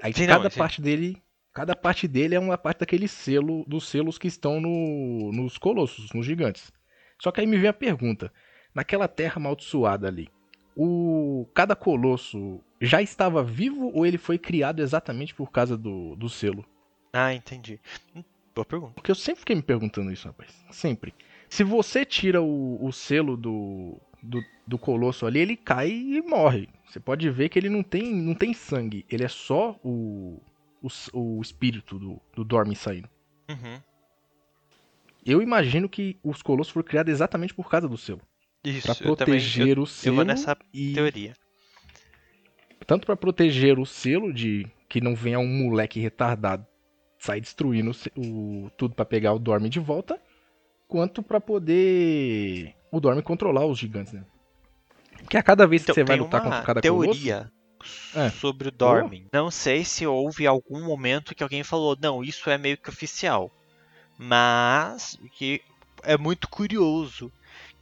Aí 0.00 0.12
Sim, 0.12 0.26
não, 0.26 0.36
cada 0.36 0.50
sim. 0.50 0.58
parte 0.58 0.80
dele. 0.80 1.22
Cada 1.52 1.74
parte 1.74 2.06
dele 2.06 2.36
é 2.36 2.38
uma 2.38 2.56
parte 2.56 2.80
daquele 2.80 3.08
selo, 3.08 3.64
dos 3.66 3.88
selos 3.88 4.16
que 4.16 4.28
estão 4.28 4.60
no, 4.60 5.32
nos 5.32 5.58
colossos, 5.58 6.12
nos 6.12 6.24
gigantes. 6.24 6.70
Só 7.20 7.32
que 7.32 7.40
aí 7.40 7.46
me 7.46 7.58
vem 7.58 7.68
a 7.68 7.72
pergunta: 7.72 8.32
naquela 8.72 9.08
terra 9.08 9.36
amaldiçoada 9.36 10.06
ali, 10.06 10.28
o 10.76 11.48
cada 11.52 11.74
colosso 11.74 12.60
já 12.80 13.02
estava 13.02 13.42
vivo 13.42 13.90
ou 13.92 14.06
ele 14.06 14.18
foi 14.18 14.38
criado 14.38 14.80
exatamente 14.80 15.34
por 15.34 15.50
causa 15.50 15.76
do, 15.76 16.14
do 16.14 16.28
selo? 16.28 16.64
Ah, 17.12 17.34
entendi. 17.34 17.80
Boa 18.54 18.64
pergunta. 18.64 18.94
Porque 18.94 19.10
eu 19.10 19.16
sempre 19.16 19.40
fiquei 19.40 19.56
me 19.56 19.62
perguntando 19.62 20.12
isso, 20.12 20.28
rapaz. 20.28 20.64
Sempre. 20.70 21.12
Se 21.48 21.64
você 21.64 22.04
tira 22.04 22.42
o, 22.42 22.84
o 22.84 22.92
selo 22.92 23.36
do, 23.36 24.00
do, 24.22 24.42
do 24.66 24.78
colosso 24.78 25.26
ali, 25.26 25.38
ele 25.40 25.56
cai 25.56 25.90
e 25.90 26.22
morre. 26.22 26.68
Você 26.86 27.00
pode 27.00 27.28
ver 27.30 27.48
que 27.48 27.58
ele 27.58 27.68
não 27.68 27.82
tem, 27.82 28.14
não 28.14 28.34
tem 28.34 28.52
sangue. 28.54 29.04
Ele 29.10 29.24
é 29.24 29.28
só 29.28 29.78
o, 29.82 30.40
o, 30.82 30.88
o 31.12 31.42
espírito 31.42 31.98
do, 31.98 32.20
do 32.34 32.44
Dorme 32.44 32.74
saindo. 32.76 33.08
Uhum. 33.48 33.80
Eu 35.24 35.42
imagino 35.42 35.88
que 35.88 36.16
os 36.22 36.42
colossos 36.42 36.72
foram 36.72 36.86
criados 36.86 37.12
exatamente 37.12 37.52
por 37.54 37.68
causa 37.68 37.88
do 37.88 37.96
selo. 37.98 38.20
Isso, 38.64 38.82
Pra 38.82 38.92
eu 38.92 39.16
também. 39.16 39.34
proteger 39.38 39.76
Eu, 39.76 39.78
o 39.78 39.82
eu 39.82 39.86
selo. 39.86 40.16
vou 40.16 40.24
nessa 40.24 40.56
e, 40.72 40.92
teoria. 40.94 41.34
tanto 42.86 43.06
para 43.06 43.16
proteger 43.16 43.78
o 43.78 43.86
selo 43.86 44.32
de 44.32 44.66
que 44.88 45.00
não 45.00 45.14
venha 45.14 45.38
um 45.38 45.46
moleque 45.46 46.00
retardado 46.00 46.66
sair 47.18 47.40
destruindo 47.40 47.90
o, 48.16 48.64
o 48.66 48.70
tudo 48.70 48.94
para 48.94 49.04
pegar 49.04 49.32
o 49.32 49.38
Dorme 49.38 49.68
de 49.68 49.80
volta, 49.80 50.20
quanto 50.88 51.22
para 51.22 51.40
poder 51.40 52.74
o 52.90 52.98
Dorme 52.98 53.22
controlar 53.22 53.66
os 53.66 53.78
gigantes, 53.78 54.14
né? 54.14 54.24
Que 55.28 55.36
a 55.36 55.42
cada 55.42 55.66
vez 55.66 55.84
que 55.84 55.90
Então, 55.90 55.94
você 55.94 56.04
vai 56.04 56.16
lutar 56.16 56.40
uma 56.40 56.50
contra 56.50 56.62
cada 56.66 56.80
teoria 56.80 57.50
É. 58.14 58.30
sobre 58.30 58.68
o 58.68 58.72
Dormin. 58.72 59.26
Não 59.32 59.50
sei 59.50 59.84
se 59.84 60.06
houve 60.06 60.46
algum 60.46 60.82
momento 60.84 61.34
que 61.34 61.42
alguém 61.42 61.62
falou, 61.62 61.96
não, 62.00 62.24
isso 62.24 62.48
é 62.48 62.56
meio 62.56 62.78
que 62.78 62.88
oficial. 62.88 63.50
Mas 64.16 65.18
que 65.36 65.60
é 66.02 66.16
muito 66.16 66.48
curioso 66.48 67.30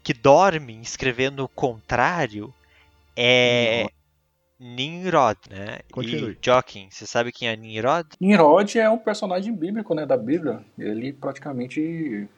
que 0.02 0.12
Dormin, 0.12 0.80
escrevendo 0.80 1.44
o 1.44 1.48
contrário, 1.48 2.52
é 3.16 3.86
Nimrod, 4.58 5.38
né? 5.50 5.78
Continue. 5.92 6.32
E 6.32 6.38
Jokin, 6.44 6.88
você 6.90 7.06
sabe 7.06 7.30
quem 7.32 7.48
é 7.48 7.56
Nimrod? 7.56 8.08
Nimrod 8.20 8.78
é 8.78 8.88
um 8.90 8.98
personagem 8.98 9.54
bíblico, 9.54 9.94
né, 9.94 10.04
da 10.06 10.16
Bíblia. 10.16 10.64
Ele 10.78 11.12
praticamente 11.12 12.28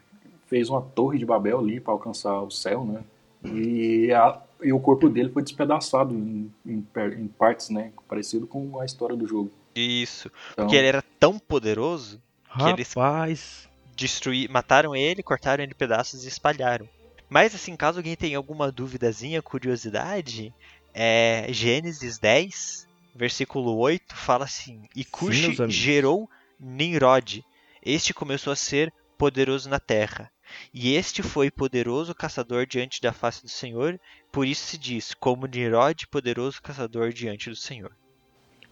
fez 0.49 0.69
uma 0.69 0.81
torre 0.83 1.19
de 1.19 1.25
Babel 1.27 1.59
ali 1.61 1.79
para 1.79 1.93
alcançar 1.93 2.41
o 2.43 2.51
céu, 2.51 2.85
né? 2.85 3.03
E, 3.45 4.11
a- 4.13 4.41
e 4.63 4.73
o 4.73 4.81
corpo 4.81 5.09
dele 5.09 5.31
foi 5.31 5.43
despedaçado 5.43 6.13
em, 6.15 6.53
em 6.67 6.85
em 7.17 7.29
partes, 7.29 7.69
né? 7.71 7.93
Parecido 8.09 8.47
com 8.47 8.81
a 8.81 8.85
história 8.85 9.15
do 9.15 9.27
jogo. 9.29 9.51
Isso. 9.75 10.29
Então, 10.53 10.65
Porque 10.65 10.77
ele 10.77 10.89
era 10.89 11.03
tão 11.21 11.39
poderoso, 11.39 12.21
que 12.57 12.65
eles- 12.65 12.89
Rapaz, 12.95 13.69
destruir, 13.95 14.51
mataram 14.51 14.97
ele, 14.97 15.23
cortaram 15.23 15.63
ele 15.63 15.73
em 15.73 15.77
pedaços 15.77 16.25
e 16.25 16.29
espalharam. 16.29 16.89
Mas 17.29 17.55
assim, 17.55 17.77
caso 17.77 17.99
alguém 17.99 18.17
tenha 18.17 18.37
alguma 18.39 18.73
duvidazinha, 18.73 19.41
curiosidade, 19.43 20.53
é 20.95 21.47
Gênesis 21.51 22.19
10, 22.19 22.89
versículo 23.15 23.77
8, 23.77 24.17
fala 24.17 24.45
assim: 24.47 24.83
E 24.97 25.05
Cush 25.05 25.37
gerou 25.71 26.29
Nimrod. 26.59 27.45
Este 27.85 28.13
começou 28.13 28.53
a 28.53 28.57
ser 28.57 28.93
poderoso 29.17 29.69
na 29.69 29.79
terra. 29.79 30.31
E 30.73 30.95
este 30.95 31.23
foi 31.23 31.51
poderoso 31.51 32.15
caçador 32.15 32.67
diante 32.67 33.01
da 33.01 33.13
face 33.13 33.43
do 33.43 33.49
Senhor, 33.49 33.99
por 34.33 34.47
isso 34.47 34.65
se 34.67 34.79
diz, 34.79 35.15
como 35.15 35.47
Nimrod, 35.47 36.07
poderoso 36.09 36.61
caçador 36.63 37.13
diante 37.13 37.49
do 37.51 37.57
Senhor. 37.57 37.93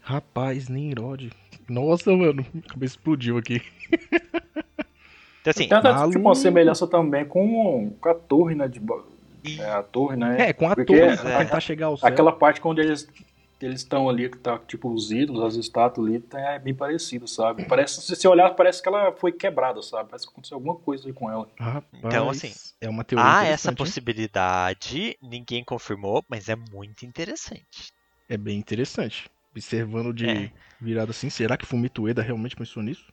rapaz, 0.03 0.69
Nimrod. 0.69 1.31
Nossa, 1.69 2.13
mano, 2.17 2.45
a 2.65 2.69
cabeça 2.73 2.95
explodiu 2.95 3.37
aqui. 3.39 3.61
Então 5.41 5.51
assim, 5.53 5.69
tem 5.69 5.79
até, 5.79 6.07
tipo, 6.09 6.19
uma 6.19 6.35
semelhança 6.35 6.89
também 6.89 7.25
com, 7.25 7.93
com 8.01 8.09
a 8.09 8.15
torre, 8.15 8.57
né? 8.57 8.67
De, 8.67 8.81
e- 9.45 9.61
é, 9.61 9.71
a 9.71 9.81
torre, 9.81 10.17
né? 10.17 10.49
É, 10.49 10.53
com 10.53 10.69
a 10.69 10.75
Porque 10.75 10.87
torre 10.93 11.13
é- 11.13 11.17
pra 11.17 11.39
tentar 11.39 11.61
chegar 11.61 11.87
ao 11.87 11.97
céu. 11.97 12.09
Aquela 12.09 12.33
parte 12.33 12.61
onde 12.65 12.81
eles 12.81 13.09
eles 13.61 13.81
estão 13.81 14.09
ali, 14.09 14.29
que 14.29 14.39
tá 14.39 14.59
tipo 14.59 14.91
os 14.93 15.11
ídolos, 15.11 15.45
as 15.45 15.55
estátuas 15.55 16.07
ali, 16.07 16.21
tá, 16.21 16.39
é 16.39 16.59
bem 16.59 16.75
parecido, 16.75 17.27
sabe? 17.27 17.65
Parece, 17.65 18.03
se 18.03 18.15
você 18.15 18.29
olhar, 18.29 18.51
parece 18.51 18.83
que 18.83 18.89
ela 18.89 19.13
foi 19.13 19.33
quebrada, 19.33 19.83
sabe? 19.83 20.11
Parece 20.11 20.27
que 20.27 20.33
aconteceu 20.33 20.57
alguma 20.57 20.77
coisa 20.77 21.07
aí 21.07 21.13
com 21.13 21.31
ela. 21.31 21.49
Rapaz, 21.59 21.87
Então, 21.93 22.29
assim, 22.29 22.53
é 22.81 22.89
uma 22.89 23.05
teoria 23.05 23.27
há 23.31 23.45
essa 23.45 23.73
possibilidade, 23.73 25.17
ninguém 25.23 25.65
confirmou, 25.65 26.25
mas 26.29 26.49
é 26.49 26.57
muito 26.57 27.05
interessante. 27.07 27.93
É 28.29 28.37
bem 28.37 28.59
interessante. 28.59 29.31
Observando 29.51 30.13
de 30.13 30.29
É. 30.29 30.53
virada 30.81 31.11
assim, 31.11 31.31
será 31.31 31.57
que 31.57 31.65
Fumito 31.65 32.03
Ueda 32.03 32.23
realmente 32.23 32.55
pensou 32.55 32.83
nisso? 32.83 33.07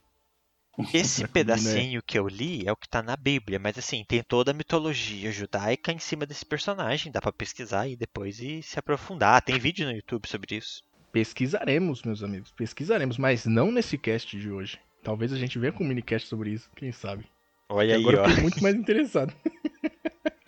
Esse 0.92 1.24
que 1.24 1.28
pedacinho 1.30 2.02
que 2.02 2.18
eu 2.18 2.28
li 2.28 2.64
é 2.66 2.72
o 2.72 2.76
que 2.76 2.90
tá 2.90 3.04
na 3.04 3.16
Bíblia, 3.16 3.60
mas 3.60 3.78
assim, 3.78 4.04
tem 4.08 4.24
toda 4.24 4.52
a 4.52 4.54
mitologia 4.54 5.32
judaica 5.32 5.92
em 5.92 6.00
cima 6.00 6.26
desse 6.26 6.44
personagem, 6.46 7.12
dá 7.12 7.22
pra 7.22 7.32
pesquisar 7.32 7.82
aí 7.82 7.96
depois 7.96 8.40
e 8.40 8.64
se 8.64 8.80
aprofundar. 8.80 9.42
Tem 9.44 9.60
vídeo 9.60 9.86
no 9.86 9.92
YouTube 9.94 10.28
sobre 10.28 10.56
isso. 10.58 10.84
Pesquisaremos, 11.12 12.02
meus 12.02 12.24
amigos, 12.24 12.52
pesquisaremos, 12.52 13.20
mas 13.20 13.46
não 13.46 13.72
nesse 13.72 14.00
cast 14.00 14.36
de 14.38 14.50
hoje. 14.50 14.80
Talvez 15.04 15.32
a 15.32 15.38
gente 15.38 15.60
venha 15.60 15.72
com 15.72 15.84
um 15.84 15.88
minicast 15.88 16.28
sobre 16.28 16.50
isso, 16.50 16.70
quem 16.76 16.92
sabe. 16.92 17.26
Olha 17.70 17.90
E 17.92 17.94
aí, 17.94 18.02
agora 18.02 18.22
ó. 18.22 18.24
eu 18.24 18.30
fiquei 18.30 18.42
muito 18.42 18.64
mais 18.64 18.74
interessado. 18.76 19.34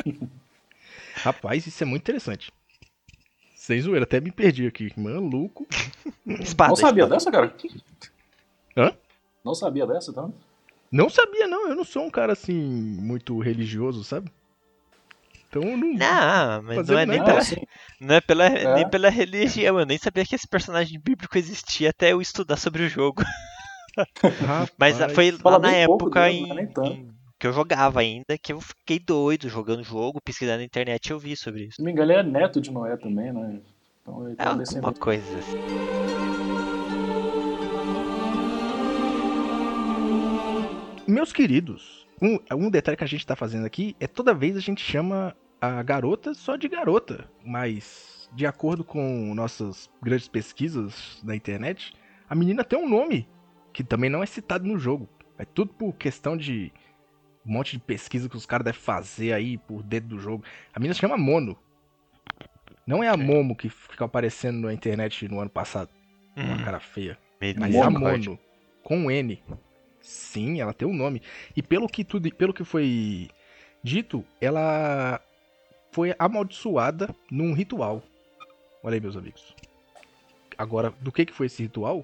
Rapaz, 1.18 1.68
isso 1.68 1.84
é 1.84 1.86
muito 1.86 2.02
interessante. 2.02 2.52
Sem 3.56 3.80
zoeira, 3.82 4.04
até 4.04 4.20
me 4.20 4.32
perdi 4.32 4.66
aqui. 4.66 4.92
Maluco. 4.98 5.68
Espada, 6.28 6.70
não 6.70 6.76
sabia 6.76 7.04
espada. 7.04 7.16
dessa, 7.16 7.32
cara? 7.32 7.56
Hã? 8.78 8.96
Não 9.46 9.54
sabia 9.54 9.86
dessa, 9.86 10.12
tá? 10.12 10.28
Não 10.92 11.10
sabia, 11.10 11.48
não. 11.48 11.70
Eu 11.70 11.76
não 11.76 11.84
sou 11.84 12.04
um 12.04 12.10
cara 12.10 12.34
assim, 12.34 12.54
muito 12.54 13.38
religioso, 13.40 14.04
sabe? 14.04 14.32
Então 15.48 15.62
eu 15.64 15.78
não. 15.78 15.94
Não, 15.94 16.64
mas 16.64 16.88
não 16.88 16.98
é 16.98 17.06
nem 17.06 17.20
nada. 17.20 17.26
pela, 17.32 17.40
assim, 17.40 17.62
não 18.02 18.16
é 18.16 18.22
pela, 18.22 18.46
É. 18.46 18.76
nem 18.76 18.90
pela 18.90 19.10
religião. 19.10 19.80
Eu 19.80 19.86
nem 19.86 19.98
sabia 19.98 20.26
que 20.26 20.36
esse 20.36 20.48
personagem 20.48 21.00
bíblico 21.00 21.38
existia 21.38 21.92
até 21.92 22.12
eu 22.12 22.22
estudar 22.22 22.58
sobre 22.58 22.84
o 22.84 22.90
jogo. 22.90 23.24
Mas 24.78 24.98
foi 25.14 25.32
lá 25.32 25.38
fala 25.38 25.60
na 25.60 25.72
época 25.72 26.24
dele, 26.24 26.38
em- 26.38 26.52
é 26.52 26.88
em- 26.88 27.16
que 27.40 27.48
eu 27.48 27.54
jogava 27.54 28.00
ainda, 28.02 28.38
que 28.38 28.52
eu 28.52 28.60
fiquei 28.60 29.00
doido 29.00 29.48
jogando 29.48 29.80
o 29.82 29.84
jogo, 29.86 30.20
pesquisando 30.22 30.58
na 30.58 30.64
internet 30.66 31.12
eu 31.12 31.20
vi 31.20 31.36
sobre 31.38 31.64
isso. 31.66 31.76
se 31.76 31.82
não 31.82 31.86
me 31.86 31.92
engano, 31.92 32.12
ele 32.12 32.20
é 32.20 32.24
neto 32.24 32.60
de 32.60 32.72
Noé 32.72 32.98
também, 32.98 33.32
né? 33.32 33.60
Então 34.02 34.24
ele 34.24 34.34
É 34.34 34.36
tem 34.36 34.46
alguma 34.48 34.64
descendência. 34.64 35.00
coisa 35.02 35.38
assim. 35.38 36.45
Meus 41.16 41.32
queridos, 41.32 42.06
um, 42.22 42.38
um 42.54 42.70
detalhe 42.70 42.98
que 42.98 43.04
a 43.06 43.08
gente 43.08 43.26
tá 43.26 43.38
fazendo 43.38 43.66
aqui 43.66 43.96
é 44.02 44.06
toda 44.06 44.34
vez 44.34 44.58
a 44.58 44.60
gente 44.60 44.84
chama 44.84 45.34
a 45.62 45.82
garota 45.82 46.34
só 46.34 46.58
de 46.58 46.68
garota. 46.68 47.30
Mas, 47.42 48.30
de 48.34 48.46
acordo 48.46 48.84
com 48.84 49.34
nossas 49.34 49.90
grandes 50.04 50.28
pesquisas 50.28 51.22
na 51.24 51.34
internet, 51.34 51.94
a 52.30 52.36
menina 52.36 52.66
tem 52.66 52.78
um 52.78 52.90
nome 52.90 53.30
que 53.72 53.82
também 53.82 54.10
não 54.10 54.22
é 54.22 54.26
citado 54.26 54.68
no 54.68 54.78
jogo. 54.78 55.08
É 55.38 55.46
tudo 55.46 55.72
por 55.72 55.94
questão 55.94 56.36
de 56.36 56.74
um 57.46 57.54
monte 57.54 57.78
de 57.78 57.80
pesquisa 57.80 58.28
que 58.28 58.36
os 58.36 58.46
caras 58.46 58.66
devem 58.66 58.82
fazer 58.82 59.32
aí 59.32 59.58
por 59.58 59.84
dentro 59.84 60.10
do 60.10 60.20
jogo. 60.20 60.44
A 60.74 60.80
menina 60.82 60.96
se 60.96 61.00
chama 61.00 61.16
Mono. 61.16 61.58
Não 62.86 63.02
é 63.02 63.08
a 63.08 63.16
Momo 63.16 63.56
que 63.56 63.70
fica 63.70 64.04
aparecendo 64.04 64.68
na 64.68 64.74
internet 64.74 65.30
no 65.30 65.40
ano 65.40 65.50
passado, 65.50 65.90
uma 66.36 66.56
Hum, 66.56 66.64
cara 66.66 66.82
feia. 66.82 67.18
Mas 67.58 67.74
é 67.74 67.80
a. 67.80 67.90
Mono, 67.90 68.38
com 68.84 69.10
N. 69.10 69.42
Sim, 70.06 70.62
ela 70.62 70.72
tem 70.72 70.88
um 70.88 70.94
nome. 70.94 71.20
E 71.56 71.64
pelo 71.64 71.90
que, 71.90 72.04
tudo, 72.04 72.34
pelo 72.36 72.54
que 72.54 72.64
foi 72.64 73.28
dito, 73.84 74.24
ela 74.40 75.20
foi 75.92 76.14
amaldiçoada 76.20 77.14
num 77.32 77.54
ritual. 77.54 78.04
Olha 78.84 78.94
aí, 78.94 79.02
meus 79.02 79.18
amigos. 79.18 79.56
Agora, 80.56 80.94
do 81.02 81.12
que, 81.12 81.26
que 81.26 81.34
foi 81.34 81.48
esse 81.48 81.64
ritual? 81.64 82.00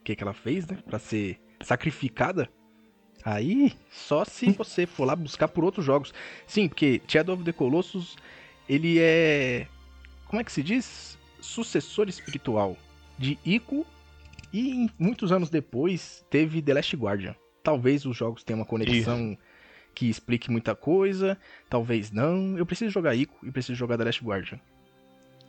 O 0.00 0.02
que, 0.02 0.16
que 0.16 0.22
ela 0.22 0.32
fez, 0.32 0.66
né? 0.66 0.78
Pra 0.86 0.98
ser 0.98 1.38
sacrificada? 1.60 2.48
Aí, 3.22 3.74
só 3.90 4.24
se 4.24 4.50
você 4.52 4.86
for 4.86 5.04
lá 5.04 5.14
buscar 5.14 5.48
por 5.48 5.62
outros 5.62 5.84
jogos. 5.84 6.14
Sim, 6.46 6.68
porque 6.68 7.02
Shadow 7.06 7.34
of 7.34 7.44
the 7.44 7.52
Colossus, 7.52 8.16
ele 8.66 8.98
é... 8.98 9.68
Como 10.26 10.40
é 10.40 10.44
que 10.44 10.52
se 10.52 10.62
diz? 10.62 11.18
Sucessor 11.38 12.08
espiritual 12.08 12.78
de 13.18 13.38
Ico 13.44 13.86
e 14.58 14.90
muitos 14.98 15.32
anos 15.32 15.50
depois 15.50 16.24
teve 16.30 16.62
The 16.62 16.74
Last 16.74 16.96
Guardian. 16.96 17.34
Talvez 17.62 18.04
os 18.06 18.16
jogos 18.16 18.44
tenham 18.44 18.60
uma 18.60 18.66
conexão 18.66 19.36
que 19.94 20.08
explique 20.08 20.50
muita 20.50 20.74
coisa, 20.74 21.36
talvez 21.68 22.10
não. 22.10 22.56
Eu 22.56 22.64
preciso 22.66 22.90
jogar 22.90 23.14
Ico 23.14 23.34
e 23.46 23.50
preciso 23.50 23.74
jogar 23.74 23.96
The 23.98 24.04
Last 24.04 24.22
Guardian. 24.24 24.58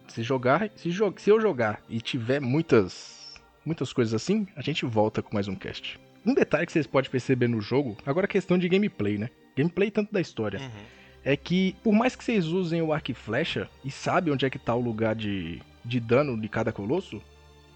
Se 0.07 0.23
jogar, 0.23 0.69
se, 0.75 0.89
jo- 0.89 1.13
se 1.17 1.29
eu 1.29 1.39
jogar 1.39 1.81
e 1.89 1.99
tiver 2.01 2.39
muitas 2.39 3.35
muitas 3.65 3.91
coisas 3.91 4.13
assim, 4.13 4.47
a 4.55 4.61
gente 4.61 4.85
volta 4.85 5.21
com 5.21 5.33
mais 5.35 5.47
um 5.49 5.55
cast. 5.55 5.99
Um 6.25 6.33
detalhe 6.33 6.65
que 6.65 6.71
vocês 6.71 6.87
podem 6.87 7.11
perceber 7.11 7.47
no 7.49 7.59
jogo, 7.59 7.97
agora 8.05 8.25
a 8.25 8.29
questão 8.29 8.57
de 8.57 8.69
gameplay, 8.69 9.17
né? 9.17 9.29
Gameplay 9.57 9.91
tanto 9.91 10.11
da 10.13 10.21
história 10.21 10.59
Uhum. 10.61 10.83
é 11.25 11.35
que 11.35 11.75
por 11.83 11.93
mais 11.93 12.15
que 12.15 12.23
vocês 12.23 12.45
usem 12.47 12.81
o 12.81 12.93
arco 12.93 13.11
e 13.11 13.13
flecha 13.13 13.69
e 13.83 13.91
sabem 13.91 14.33
onde 14.33 14.45
é 14.45 14.49
que 14.49 14.57
tá 14.57 14.73
o 14.73 14.79
lugar 14.81 15.13
de, 15.15 15.61
de 15.83 15.99
dano 15.99 16.39
de 16.39 16.47
cada 16.47 16.71
colosso, 16.71 17.21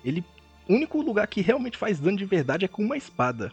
ele 0.06 0.24
o 0.72 0.76
único 0.76 1.02
lugar 1.02 1.28
que 1.28 1.42
realmente 1.42 1.78
faz 1.78 2.00
dano 2.00 2.18
de 2.18 2.26
verdade 2.26 2.66
é 2.66 2.68
com 2.68 2.82
uma 2.84 2.96
espada. 2.98 3.52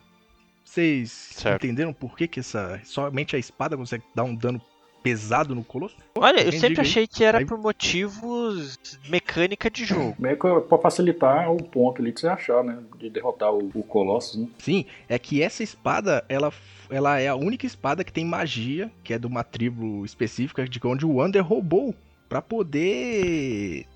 Vocês 0.65 1.11
Certo. 1.11 1.65
entenderam 1.65 1.93
por 1.93 2.17
que, 2.17 2.29
que 2.29 2.41
essa 2.41 2.81
somente 2.85 3.35
a 3.35 3.39
espada 3.39 3.77
consegue 3.77 4.05
dar 4.15 4.25
um 4.25 4.35
dano 4.35 4.61
pesado 5.03 5.55
no 5.55 5.65
colosso? 5.65 5.97
Olha, 6.17 6.41
eu 6.43 6.53
sempre 6.53 6.81
achei 6.81 7.07
que 7.07 7.25
era 7.25 7.39
Aí- 7.39 7.47
por 7.47 7.57
motivos 7.59 8.79
mecânica 9.09 9.71
de 9.71 9.85
jogo. 9.85 10.15
Meio 10.19 10.37
que 10.39 10.61
pra 10.69 10.79
facilitar 10.79 11.51
o 11.51 11.57
ponto 11.63 12.03
ali 12.03 12.13
de 12.13 12.21
você 12.21 12.29
achar, 12.29 12.63
né? 12.63 12.79
De 12.99 13.09
derrotar 13.09 13.53
o, 13.53 13.71
o 13.75 13.83
Colossus, 13.83 14.37
né? 14.41 14.49
Sim, 14.59 14.85
é 15.09 15.19
que 15.19 15.43
essa 15.43 15.63
espada, 15.63 16.25
ela, 16.29 16.53
ela 16.91 17.19
é 17.19 17.29
a 17.29 17.35
única 17.37 17.65
espada 17.65 18.05
que 18.05 18.13
tem 18.13 18.25
magia, 18.25 18.91
que 19.03 19.15
é 19.15 19.19
de 19.19 19.27
uma 19.27 19.43
tribo 19.43 20.05
específica, 20.05 20.69
de 20.69 20.79
onde 20.85 21.07
o 21.07 21.15
Wander 21.15 21.45
roubou 21.47 21.95
pra 22.29 22.43
poder. 22.43 23.87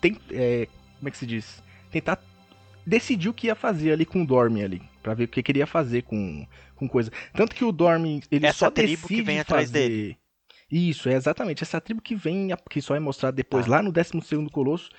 Tem, 0.00 0.16
é, 0.32 0.66
como 0.98 1.08
é 1.08 1.10
que 1.10 1.18
se 1.18 1.26
diz? 1.26 1.62
Tentar 1.90 2.18
decidir 2.86 3.28
o 3.28 3.34
que 3.34 3.48
ia 3.48 3.54
fazer 3.54 3.92
ali 3.92 4.06
com 4.06 4.22
o 4.22 4.26
Dormin 4.26 4.62
ali, 4.62 4.82
Pra 5.02 5.14
ver 5.14 5.24
o 5.24 5.28
que 5.28 5.42
queria 5.42 5.66
fazer 5.66 6.02
com, 6.02 6.46
com 6.74 6.88
coisa. 6.88 7.10
Tanto 7.34 7.54
que 7.54 7.64
o 7.64 7.72
Dormin, 7.72 8.20
ele 8.30 8.46
Essa 8.46 8.58
só 8.58 8.70
tribo 8.70 8.88
decide 8.90 9.08
que 9.08 9.22
vem 9.22 9.40
atrás 9.40 9.68
fazer... 9.70 9.88
dele. 9.88 10.18
Isso, 10.70 11.08
é 11.08 11.14
exatamente 11.14 11.62
essa 11.62 11.80
tribo 11.80 12.00
que 12.02 12.14
vem, 12.16 12.48
que 12.68 12.80
só 12.82 12.96
é 12.96 13.00
mostrada 13.00 13.36
depois 13.36 13.66
Tá. 13.66 13.72
lá 13.72 13.82
no 13.82 13.92
12º 13.92 14.50
Colosso, 14.50 14.90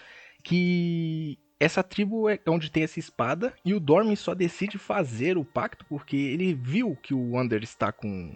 que 0.43 1.37
essa 1.59 1.83
tribo 1.83 2.29
é 2.29 2.39
onde 2.47 2.71
tem 2.71 2.83
essa 2.83 2.99
espada 2.99 3.53
e 3.65 3.73
o 3.73 3.79
Dormin 3.79 4.15
só 4.15 4.33
decide 4.33 4.77
fazer 4.77 5.37
o 5.37 5.43
pacto 5.43 5.85
porque 5.89 6.15
ele 6.15 6.53
viu 6.53 6.95
que 6.95 7.13
o 7.13 7.31
Wander 7.31 7.63
está 7.63 7.91
com, 7.91 8.33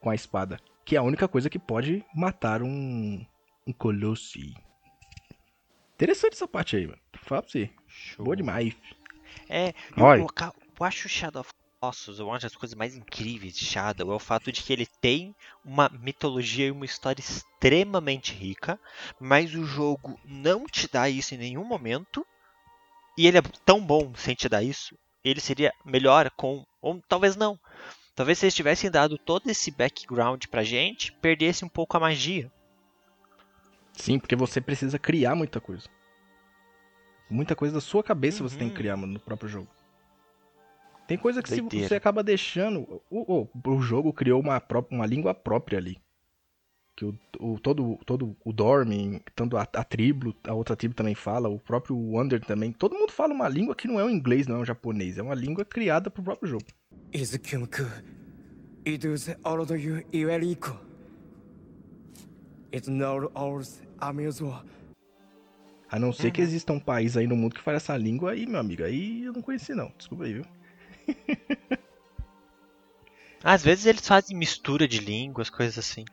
com 0.00 0.08
a 0.08 0.14
espada. 0.14 0.58
Que 0.84 0.96
é 0.96 0.98
a 0.98 1.02
única 1.02 1.28
coisa 1.28 1.50
que 1.50 1.58
pode 1.58 2.02
matar 2.14 2.62
um, 2.62 3.24
um 3.66 3.72
Colossi. 3.72 4.54
Interessante 5.94 6.32
essa 6.32 6.48
parte 6.48 6.76
aí, 6.76 6.86
mano. 6.86 6.98
Fala 7.22 7.42
pra 7.42 7.50
você. 7.50 7.68
Show. 7.90 8.24
Boa 8.24 8.36
demais. 8.36 8.74
É, 9.48 9.68
eu, 9.96 10.04
colocar- 10.18 10.52
eu 10.78 10.86
acho 10.86 11.06
o 11.06 11.10
Shadow 11.10 11.40
of 11.40 11.50
Colossus 11.80 12.18
uma 12.20 12.38
das 12.38 12.54
coisas 12.54 12.76
mais 12.76 12.94
incríveis 12.94 13.56
de 13.56 13.64
Shadow 13.64 14.12
é 14.12 14.14
o 14.14 14.18
fato 14.18 14.52
de 14.52 14.62
que 14.62 14.72
ele 14.72 14.86
tem 15.00 15.34
uma 15.64 15.88
mitologia 15.88 16.66
e 16.66 16.70
uma 16.70 16.84
história 16.84 17.20
extremamente 17.20 18.32
rica, 18.34 18.78
mas 19.18 19.54
o 19.54 19.64
jogo 19.64 20.18
não 20.24 20.66
te 20.66 20.88
dá 20.92 21.08
isso 21.08 21.34
em 21.34 21.38
nenhum 21.38 21.64
momento. 21.64 22.26
E 23.16 23.26
ele 23.26 23.38
é 23.38 23.42
tão 23.64 23.84
bom 23.84 24.14
sem 24.14 24.34
te 24.34 24.48
dar 24.48 24.62
isso, 24.62 24.96
ele 25.24 25.40
seria 25.40 25.72
melhor 25.84 26.30
com. 26.30 26.64
Ou 26.80 27.02
talvez 27.08 27.34
não. 27.36 27.58
Talvez 28.14 28.38
se 28.38 28.44
eles 28.46 28.54
tivessem 28.54 28.90
dado 28.90 29.16
todo 29.18 29.48
esse 29.48 29.70
background 29.70 30.44
pra 30.46 30.62
gente, 30.62 31.12
perdesse 31.14 31.64
um 31.64 31.68
pouco 31.68 31.96
a 31.96 32.00
magia. 32.00 32.50
Sim, 33.94 34.18
porque 34.18 34.36
você 34.36 34.60
precisa 34.60 34.98
criar 34.98 35.34
muita 35.34 35.60
coisa. 35.60 35.88
Muita 37.30 37.54
coisa 37.54 37.74
da 37.74 37.80
sua 37.80 38.02
cabeça 38.02 38.42
uhum. 38.42 38.48
você 38.48 38.58
tem 38.58 38.68
que 38.68 38.74
uhum. 38.74 38.78
criar, 38.78 38.96
mano, 38.96 39.12
no 39.12 39.20
próprio 39.20 39.48
jogo. 39.48 39.68
Tem 41.06 41.16
coisa 41.16 41.42
que 41.42 41.48
se 41.48 41.60
você 41.60 41.94
acaba 41.94 42.22
deixando. 42.22 43.02
O, 43.10 43.48
o, 43.54 43.70
o 43.70 43.82
jogo 43.82 44.12
criou 44.12 44.40
uma, 44.40 44.60
própria, 44.60 44.96
uma 44.96 45.06
língua 45.06 45.34
própria 45.34 45.78
ali. 45.78 45.98
Que 46.96 47.04
o, 47.04 47.18
o 47.40 47.58
todo, 47.58 47.98
todo 48.04 48.36
o 48.44 48.52
Dorme, 48.52 49.20
tanto 49.34 49.56
a, 49.56 49.62
a, 49.62 49.84
tribo, 49.84 50.34
a 50.44 50.54
outra 50.54 50.76
tribo 50.76 50.94
também 50.94 51.14
fala, 51.14 51.48
o 51.48 51.58
próprio 51.58 51.96
Wonder 51.96 52.40
também. 52.44 52.72
Todo 52.72 52.94
mundo 52.94 53.10
fala 53.10 53.34
uma 53.34 53.48
língua 53.48 53.74
que 53.74 53.88
não 53.88 53.98
é 53.98 54.04
o 54.04 54.10
inglês, 54.10 54.46
não 54.46 54.56
é 54.56 54.58
o 54.60 54.64
japonês. 54.64 55.18
É 55.18 55.22
uma 55.22 55.34
língua 55.34 55.64
criada 55.64 56.10
pro 56.10 56.22
próprio 56.22 56.48
jogo. 56.48 56.66
Izukyun-ku, 57.12 57.86
a 65.90 65.98
não 65.98 66.12
ser 66.12 66.30
que 66.30 66.40
exista 66.40 66.72
um 66.72 66.78
país 66.78 67.16
aí 67.16 67.26
no 67.26 67.34
mundo 67.36 67.54
que 67.56 67.60
fale 67.62 67.76
essa 67.78 67.96
língua 67.96 68.32
aí, 68.32 68.46
meu 68.46 68.60
amigo. 68.60 68.84
Aí 68.84 69.24
eu 69.24 69.32
não 69.32 69.42
conheci, 69.42 69.74
não. 69.74 69.92
Desculpa 69.98 70.24
aí, 70.24 70.34
viu? 70.34 70.44
Às 73.42 73.62
vezes 73.64 73.86
eles 73.86 74.06
fazem 74.06 74.36
mistura 74.36 74.86
de 74.86 74.98
línguas, 74.98 75.48
coisas 75.50 75.78
assim. 75.78 76.04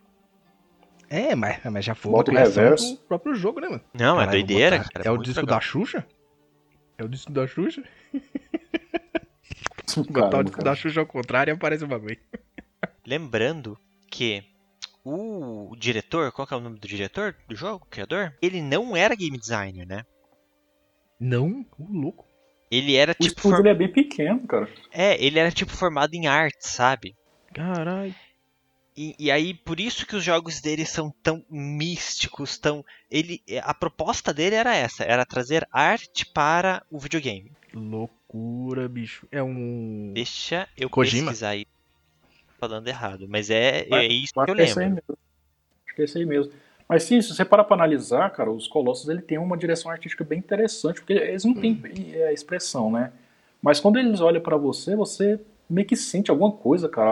É, 1.10 1.36
mas, 1.36 1.64
mas 1.66 1.86
já 1.86 1.94
foi 1.94 2.12
Bota 2.12 2.32
o 2.32 2.34
uma 2.34 2.40
reverso. 2.42 2.96
do 2.96 2.98
próprio 3.02 3.36
jogo, 3.36 3.60
né, 3.60 3.68
mano? 3.70 3.82
Não, 3.94 4.16
é 4.16 4.26
Caralho, 4.26 4.26
vou 4.26 4.32
doideira, 4.48 4.78
botar- 4.80 4.90
cara. 4.92 5.08
É 5.08 5.12
o 5.12 5.18
disco 5.18 5.42
legal. 5.42 5.56
da 5.60 5.62
Xuxa? 5.62 6.08
É 6.98 7.04
o 7.04 7.08
disco 7.10 7.32
da 7.32 7.46
Xuxa? 7.48 7.84
Botar 10.10 10.40
o 10.40 10.44
disco 10.44 10.58
cara. 10.58 10.70
da 10.72 10.76
Xuxa 10.76 11.00
ao 11.00 11.06
contrário 11.06 11.52
e 11.52 11.54
aparece 11.54 11.84
o 11.84 11.88
bagulho. 11.88 12.18
Lembrando 13.06 13.78
que 14.10 14.44
o 15.10 15.76
diretor, 15.76 16.32
qual 16.32 16.48
que 16.48 16.54
é 16.54 16.58
o 16.58 16.62
nome 16.62 16.80
do 16.80 16.88
diretor 16.88 17.36
do 17.48 17.56
jogo, 17.56 17.86
o 17.86 17.90
criador? 17.90 18.34
Ele 18.42 18.62
não 18.62 18.96
era 18.96 19.16
game 19.16 19.38
designer, 19.38 19.86
né? 19.88 20.04
Não, 21.20 21.66
o 21.80 21.92
louco. 22.02 22.26
Ele 22.70 22.96
era 22.96 23.12
O 23.14 23.16
tipo 23.16 23.28
estúdio 23.38 23.50
for- 23.58 23.60
ele 23.66 23.70
é 23.70 23.74
bem 23.76 23.92
pequeno, 23.92 24.46
cara. 24.46 24.70
é, 24.92 25.24
ele 25.24 25.40
era 25.40 25.52
tipo 25.52 25.72
formado 25.72 26.14
em 26.14 26.28
arte, 26.28 26.68
sabe? 26.68 27.16
Caralho. 27.54 28.14
E, 28.96 29.16
e 29.20 29.32
aí 29.32 29.54
por 29.54 29.80
isso 29.80 30.06
que 30.06 30.16
os 30.16 30.24
jogos 30.24 30.60
dele 30.60 30.86
são 30.86 31.12
tão 31.24 31.46
místicos, 31.50 32.58
tão 32.58 32.84
ele 33.12 33.42
a 33.62 33.74
proposta 33.74 34.34
dele 34.34 34.56
era 34.56 34.76
essa, 34.76 35.04
era 35.04 35.26
trazer 35.26 35.68
arte 35.72 36.26
para 36.26 36.84
o 36.92 37.00
videogame. 37.00 37.52
Loucura, 37.74 38.90
bicho. 38.90 39.28
É 39.32 39.42
um. 39.42 40.12
Deixa 40.14 40.68
eu 40.76 40.90
Kojima? 40.90 41.28
pesquisar 41.32 41.50
aí 41.50 41.66
falando 42.58 42.88
errado, 42.88 43.26
mas 43.30 43.50
é, 43.50 43.86
Mas- 43.90 44.04
é 44.06 44.08
isso 44.08 44.34
que 44.34 44.40
eu 44.40 44.56
é 44.56 44.58
lembro. 44.58 44.80
mesmo. 44.86 45.02
Acho 45.86 45.96
que 45.96 46.02
é 46.02 46.06
esse 46.06 46.18
aí 46.18 46.26
mesmo. 46.26 46.52
Mas 46.90 47.04
sim, 47.04 47.22
se 47.22 47.34
você 47.36 47.44
parar 47.44 47.66
pra 47.66 47.76
analisar, 47.76 48.30
cara, 48.32 48.50
os 48.52 48.68
Colossos 48.68 49.10
ele 49.10 49.22
tem 49.22 49.38
uma 49.38 49.58
direção 49.58 49.92
artística 49.92 50.24
bem 50.24 50.40
interessante, 50.40 51.02
porque 51.02 51.14
eles 51.14 51.44
não 51.44 51.54
têm 51.54 51.82
é, 52.14 52.34
expressão, 52.34 52.90
né? 52.92 53.12
Mas 53.62 53.80
quando 53.80 53.98
eles 54.00 54.22
olham 54.22 54.42
pra 54.42 54.56
você, 54.56 54.96
você 54.96 55.40
meio 55.70 55.86
que 55.86 55.98
sente 55.98 56.32
alguma 56.32 56.52
coisa, 56.52 56.88
cara. 56.88 57.12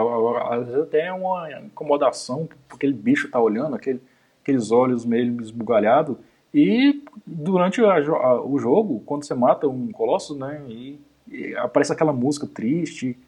Às 0.54 0.66
vezes 0.66 0.82
até 0.82 1.06
é 1.06 1.12
uma 1.12 1.50
incomodação, 1.60 2.48
porque 2.68 2.86
aquele 2.86 2.94
bicho 2.94 3.28
tá 3.30 3.38
olhando, 3.38 3.76
aquele, 3.76 4.00
aqueles 4.42 4.70
olhos 4.70 5.04
meio 5.04 5.38
esbugalhados. 5.42 6.16
E 6.54 7.02
durante 7.26 7.82
a 7.84 7.96
a- 7.96 8.40
o 8.42 8.58
jogo, 8.58 9.02
quando 9.04 9.24
você 9.24 9.34
mata 9.34 9.68
um 9.68 9.92
colosso, 9.92 10.34
né, 10.34 10.62
e, 10.68 10.98
e 11.28 11.54
aparece 11.56 11.92
aquela 11.92 12.14
música 12.14 12.46
triste, 12.46 13.18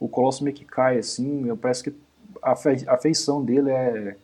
o 0.00 0.08
colosso 0.08 0.44
meio 0.44 0.54
que 0.56 0.64
cai 0.64 0.98
assim, 0.98 1.54
parece 1.56 1.84
que 1.84 1.94
a, 2.42 2.54
fe, 2.56 2.84
a 2.86 2.96
feição 2.96 3.44
dele 3.44 3.70
é 3.70 4.16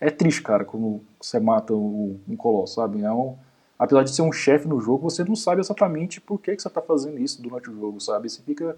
é 0.00 0.10
triste, 0.10 0.42
cara, 0.42 0.64
quando 0.64 1.02
você 1.20 1.38
mata 1.38 1.74
o- 1.74 2.18
um 2.28 2.36
colosso, 2.36 2.76
sabe? 2.76 3.02
É 3.02 3.12
um, 3.12 3.36
apesar 3.78 4.02
de 4.02 4.10
ser 4.10 4.22
um 4.22 4.32
chefe 4.32 4.66
no 4.66 4.80
jogo, 4.80 5.10
você 5.10 5.22
não 5.24 5.36
sabe 5.36 5.60
exatamente 5.60 6.20
por 6.20 6.38
que, 6.40 6.56
que 6.56 6.62
você 6.62 6.70
tá 6.70 6.80
fazendo 6.80 7.18
isso 7.18 7.42
durante 7.42 7.70
o 7.70 7.74
jogo, 7.78 8.00
sabe? 8.00 8.28
Você 8.28 8.40
fica 8.42 8.76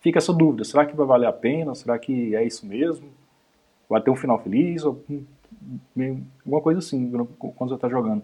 fica 0.00 0.18
essa 0.18 0.32
dúvida, 0.32 0.64
será 0.64 0.86
que 0.86 0.96
vai 0.96 1.06
valer 1.06 1.26
a 1.26 1.32
pena? 1.32 1.74
Será 1.74 1.98
que 1.98 2.34
é 2.34 2.42
isso 2.44 2.66
mesmo? 2.66 3.08
Vai 3.88 4.00
ter 4.02 4.10
um 4.10 4.16
final 4.16 4.38
feliz? 4.42 4.82
Ou, 4.84 5.04
hum, 5.96 6.24
alguma 6.44 6.62
coisa 6.62 6.78
assim, 6.78 7.10
quando 7.38 7.70
você 7.70 7.78
tá 7.78 7.88
jogando. 7.88 8.22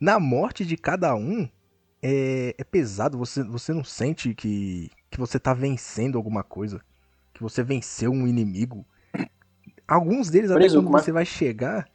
Na 0.00 0.20
morte 0.20 0.64
de 0.64 0.76
cada 0.76 1.14
um, 1.16 1.48
é, 2.02 2.54
é 2.56 2.64
pesado. 2.64 3.18
Você, 3.18 3.42
você 3.42 3.72
não 3.72 3.82
sente 3.82 4.34
que, 4.34 4.90
que 5.10 5.18
você 5.18 5.38
tá 5.38 5.52
vencendo 5.54 6.16
alguma 6.18 6.42
coisa. 6.42 6.80
Que 7.32 7.42
você 7.42 7.62
venceu 7.62 8.10
um 8.10 8.26
inimigo. 8.26 8.86
Alguns 9.86 10.30
deles, 10.30 10.50
até 10.50 10.68
quando 10.68 10.90
mas- 10.90 11.04
você 11.04 11.12
vai 11.12 11.24
chegar. 11.24 11.88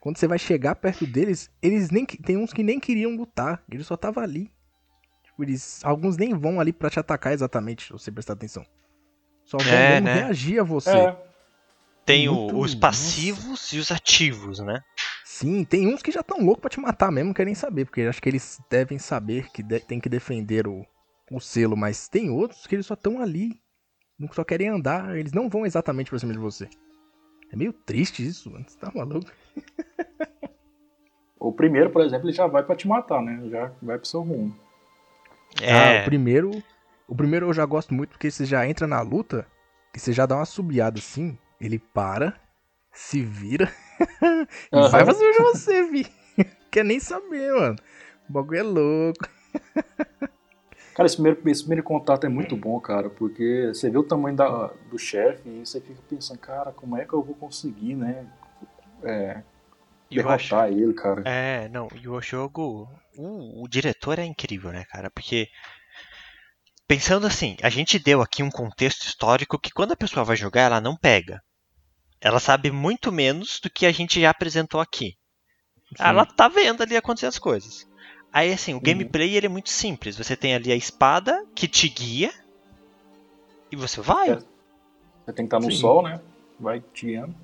Quando 0.00 0.16
você 0.18 0.26
vai 0.26 0.38
chegar 0.38 0.74
perto 0.76 1.06
deles, 1.06 1.50
eles 1.62 1.90
nem. 1.90 2.04
Tem 2.06 2.36
uns 2.36 2.52
que 2.52 2.62
nem 2.62 2.80
queriam 2.80 3.16
lutar. 3.16 3.62
Eles 3.70 3.86
só 3.86 3.94
estavam 3.94 4.22
ali. 4.22 4.50
Tipo, 5.24 5.44
eles, 5.44 5.80
alguns 5.84 6.16
nem 6.16 6.34
vão 6.34 6.60
ali 6.60 6.72
pra 6.72 6.90
te 6.90 6.98
atacar 6.98 7.32
exatamente, 7.32 7.86
se 7.86 7.92
você 7.92 8.10
prestar 8.10 8.32
atenção. 8.34 8.64
Só 9.44 9.58
vão 9.58 9.72
É, 9.72 10.00
né? 10.00 10.14
reagir 10.14 10.60
a 10.60 10.64
você. 10.64 10.90
É, 10.90 11.26
Tem 12.04 12.28
Muito- 12.28 12.58
os 12.58 12.74
passivos 12.74 13.72
e 13.72 13.78
os 13.78 13.92
ativos, 13.92 14.58
né? 14.58 14.80
Sim, 15.24 15.62
tem 15.64 15.86
uns 15.86 16.02
que 16.02 16.10
já 16.10 16.20
estão 16.20 16.38
loucos 16.40 16.60
pra 16.62 16.70
te 16.70 16.80
matar 16.80 17.12
mesmo, 17.12 17.28
não 17.28 17.34
querem 17.34 17.54
saber, 17.54 17.84
porque 17.84 18.00
acho 18.02 18.20
que 18.20 18.28
eles 18.28 18.58
devem 18.68 18.98
saber 18.98 19.48
que 19.52 19.62
de- 19.62 19.78
tem 19.80 20.00
que 20.00 20.08
defender 20.08 20.66
o, 20.66 20.84
o 21.30 21.40
selo, 21.40 21.76
mas 21.76 22.08
tem 22.08 22.30
outros 22.30 22.66
que 22.66 22.74
eles 22.74 22.86
só 22.86 22.94
estão 22.94 23.20
ali, 23.20 23.60
não- 24.18 24.32
só 24.32 24.42
querem 24.44 24.68
andar, 24.68 25.16
eles 25.16 25.32
não 25.32 25.48
vão 25.48 25.64
exatamente 25.64 26.10
pra 26.10 26.18
cima 26.18 26.32
de 26.32 26.38
você. 26.38 26.68
É 27.52 27.56
meio 27.56 27.72
triste 27.72 28.26
isso, 28.26 28.50
mano, 28.50 28.64
você 28.68 28.78
tá 28.78 28.90
maluco? 28.94 29.30
o 31.38 31.52
primeiro, 31.52 31.90
por 31.90 32.02
exemplo, 32.02 32.28
ele 32.28 32.36
já 32.36 32.46
vai 32.46 32.62
pra 32.62 32.76
te 32.76 32.86
matar, 32.86 33.22
né? 33.22 33.40
Já 33.50 33.72
vai 33.82 33.98
pro 33.98 34.06
seu 34.06 34.20
rumo. 34.22 34.54
É, 35.60 35.72
Ah, 35.72 36.02
o 36.02 36.04
primeiro, 36.04 36.62
o 37.08 37.14
primeiro 37.16 37.46
eu 37.48 37.52
já 37.52 37.64
gosto 37.66 37.92
muito 37.94 38.10
porque 38.10 38.30
você 38.30 38.44
já 38.44 38.66
entra 38.68 38.86
na 38.86 39.00
luta 39.00 39.46
e 39.94 39.98
você 39.98 40.12
já 40.12 40.26
dá 40.26 40.36
uma 40.36 40.44
subiada 40.44 40.98
assim, 40.98 41.36
ele 41.60 41.78
para, 41.78 42.38
se 42.92 43.20
vira 43.22 43.72
e 44.72 44.76
Aham. 44.76 44.88
vai 44.90 45.04
pra 45.04 45.14
cima 45.14 45.32
de 45.32 45.38
você, 45.38 45.82
vi. 45.90 46.06
Quer 46.70 46.84
nem 46.84 47.00
saber, 47.00 47.52
mano. 47.52 47.76
O 48.28 48.32
bagulho 48.32 48.58
é 48.58 48.62
louco. 48.62 49.28
Cara, 50.94 51.06
esse 51.06 51.16
primeiro, 51.16 51.40
esse 51.48 51.62
primeiro 51.62 51.82
contato 51.82 52.24
é 52.24 52.28
muito 52.28 52.56
bom, 52.56 52.78
cara, 52.80 53.08
porque 53.08 53.70
você 53.72 53.88
vê 53.88 53.98
o 53.98 54.02
tamanho 54.02 54.36
da, 54.36 54.70
do 54.90 54.98
chefe 54.98 55.48
e 55.48 55.66
você 55.66 55.80
fica 55.80 56.00
pensando, 56.08 56.38
cara, 56.38 56.72
como 56.72 56.96
é 56.96 57.04
que 57.04 57.12
eu 57.12 57.22
vou 57.22 57.34
conseguir, 57.34 57.94
né? 57.94 58.26
É, 59.02 59.42
e 60.10 60.16
eu 60.16 60.28
acho, 60.28 60.50
derrotar 60.50 60.72
ele, 60.72 60.92
cara. 60.92 61.22
é, 61.24 61.68
não, 61.68 61.88
e 61.94 62.08
o 62.08 62.20
jogo, 62.20 62.88
o, 63.16 63.64
o 63.64 63.68
diretor 63.68 64.18
é 64.18 64.24
incrível, 64.24 64.72
né, 64.72 64.84
cara? 64.84 65.10
Porque 65.10 65.48
pensando 66.86 67.26
assim, 67.26 67.56
a 67.62 67.70
gente 67.70 67.98
deu 67.98 68.20
aqui 68.20 68.42
um 68.42 68.50
contexto 68.50 69.02
histórico 69.06 69.58
que 69.60 69.70
quando 69.70 69.92
a 69.92 69.96
pessoa 69.96 70.24
vai 70.24 70.36
jogar, 70.36 70.62
ela 70.62 70.80
não 70.80 70.96
pega. 70.96 71.40
Ela 72.20 72.40
sabe 72.40 72.70
muito 72.70 73.12
menos 73.12 73.60
do 73.62 73.70
que 73.70 73.86
a 73.86 73.92
gente 73.92 74.20
já 74.20 74.30
apresentou 74.30 74.80
aqui. 74.80 75.14
Ela 75.98 76.26
tá 76.26 76.48
vendo 76.48 76.82
ali 76.82 76.96
acontecer 76.96 77.26
as 77.26 77.38
coisas. 77.38 77.86
Aí 78.32 78.52
assim, 78.52 78.74
o 78.74 78.80
gameplay 78.80 79.36
ele 79.36 79.46
é 79.46 79.48
muito 79.48 79.70
simples. 79.70 80.16
Você 80.16 80.36
tem 80.36 80.54
ali 80.54 80.70
a 80.70 80.76
espada 80.76 81.44
que 81.54 81.66
te 81.66 81.88
guia 81.88 82.32
e 83.70 83.76
você 83.76 84.00
vai. 84.00 84.30
É. 84.30 84.34
Você 84.36 85.32
tem 85.32 85.46
que 85.46 85.54
estar 85.54 85.60
no 85.60 85.70
Sim. 85.70 85.78
sol, 85.78 86.02
né? 86.02 86.20
Vai 86.58 86.80
te 86.80 87.06
guiando. 87.06 87.34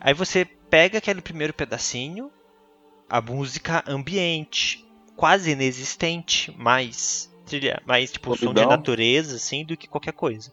Aí 0.00 0.12
você 0.12 0.44
pega 0.44 0.98
aquele 0.98 1.20
primeiro 1.20 1.52
pedacinho, 1.52 2.30
a 3.08 3.20
música 3.20 3.84
ambiente, 3.86 4.84
quase 5.16 5.52
inexistente, 5.52 6.52
mais 6.58 7.30
trilha, 7.46 7.80
mais 7.86 8.10
tipo 8.10 8.36
som 8.36 8.52
de 8.52 8.66
natureza 8.66 9.36
assim 9.36 9.64
do 9.64 9.76
que 9.76 9.86
qualquer 9.86 10.12
coisa. 10.12 10.52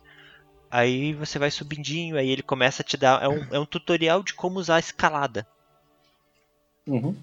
Aí 0.69 1.13
você 1.13 1.37
vai 1.37 1.51
subindinho, 1.51 2.17
aí 2.17 2.29
ele 2.29 2.41
começa 2.41 2.81
a 2.81 2.85
te 2.85 2.95
dar 2.95 3.21
é 3.21 3.27
um, 3.27 3.45
é 3.51 3.59
um 3.59 3.65
tutorial 3.65 4.23
de 4.23 4.33
como 4.33 4.59
usar 4.59 4.75
a 4.75 4.79
escalada. 4.79 5.45
Uhum. 6.87 7.15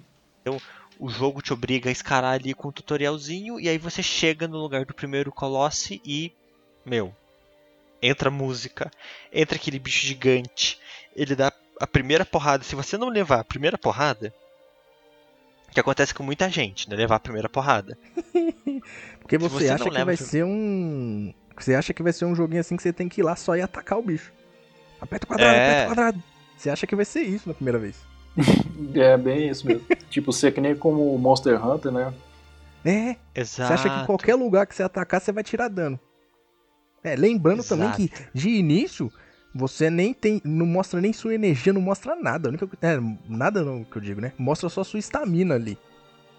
O 0.99 1.09
jogo 1.09 1.41
te 1.41 1.53
obriga 1.53 1.89
a 1.89 1.93
escalar 1.93 2.35
ali 2.35 2.55
com 2.55 2.69
um 2.69 2.73
tutorialzinho, 2.73 3.61
e 3.61 3.69
aí 3.69 3.79
você 3.79 4.03
chega 4.03 4.49
no 4.49 4.59
lugar 4.59 4.85
do 4.85 4.95
primeiro 4.95 5.33
Colosse 5.33 6.01
e. 6.05 6.33
Meu. 6.85 7.15
Entra 8.01 8.31
música, 8.31 8.91
entra 9.33 9.57
aquele 9.57 9.79
bicho 9.79 10.07
gigante, 10.07 10.79
ele 11.17 11.35
dá 11.35 11.53
a 11.81 11.87
primeira 11.87 12.25
porrada. 12.25 12.63
Se 12.63 12.77
você 12.77 12.97
não 12.97 13.09
levar 13.09 13.41
a 13.41 13.45
primeira 13.45 13.77
porrada, 13.77 14.33
que 15.73 15.81
acontece 15.81 16.15
com 16.15 16.23
muita 16.23 16.49
gente, 16.49 16.89
né? 16.89 16.97
Levar 16.97 17.17
a 17.17 17.21
primeira 17.21 17.49
porrada. 17.49 17.99
Porque 19.21 19.39
você, 19.39 19.55
você 19.55 19.69
acha 19.71 19.85
que 19.85 19.91
leva 19.91 20.05
vai 20.07 20.17
ser 20.17 20.45
um. 20.45 21.33
Você 21.57 21.75
acha 21.75 21.93
que 21.93 22.03
vai 22.03 22.13
ser 22.13 22.25
um 22.25 22.35
joguinho 22.35 22.61
assim 22.61 22.77
que 22.77 22.83
você 22.83 22.93
tem 22.93 23.09
que 23.09 23.21
ir 23.21 23.25
lá 23.25 23.37
só 23.37 23.57
e 23.57 23.61
atacar 23.61 23.99
o 23.99 24.03
bicho. 24.03 24.33
Aperta 25.01 25.25
o 25.25 25.29
quadrado, 25.29 25.57
É. 25.57 25.65
aperta 25.65 25.83
o 25.83 25.89
quadrado. 25.89 26.23
Você 26.57 26.71
acha 26.71 26.87
que 26.87 26.97
vai 26.97 27.05
ser 27.05 27.23
isso 27.23 27.49
na 27.49 27.55
primeira 27.55 27.79
vez. 27.79 27.97
É 28.95 29.17
bem 29.17 29.49
isso 29.49 29.67
mesmo. 29.67 29.85
tipo, 30.09 30.33
ser 30.33 30.53
que 30.53 30.61
nem 30.61 30.75
como 30.75 31.15
o 31.15 31.19
Monster 31.19 31.65
Hunter, 31.65 31.93
né? 31.93 32.13
É, 32.85 33.17
Exato. 33.35 33.69
você 33.69 33.73
acha 33.75 33.91
que 33.91 34.07
qualquer 34.07 34.35
lugar 34.35 34.67
que 34.67 34.75
você 34.75 34.83
atacar, 34.83 35.21
você 35.21 35.33
vai 35.33 35.43
tirar 35.43 35.69
dano. 35.69 35.99
É, 37.03 37.15
lembrando 37.17 37.63
também 37.65 37.91
que 37.93 38.11
de 38.33 38.51
início, 38.51 39.13
você 39.55 39.91
nem 39.91 40.15
tem. 40.15 40.41
Não 40.45 40.67
mostra 40.67 41.01
nem 41.01 41.13
sua 41.13 41.35
energia, 41.35 41.73
não 41.73 41.81
mostra 41.81 42.15
nada. 42.17 42.49
Única, 42.49 42.69
é, 42.83 42.99
nada 43.29 43.65
não 43.65 43.85
que 43.85 43.97
eu 43.97 44.03
digo, 44.03 44.21
né? 44.21 44.33
Mostra 44.39 44.69
só 44.69 44.83
sua 44.85 44.99
estamina 44.99 45.55
ali. 45.55 45.79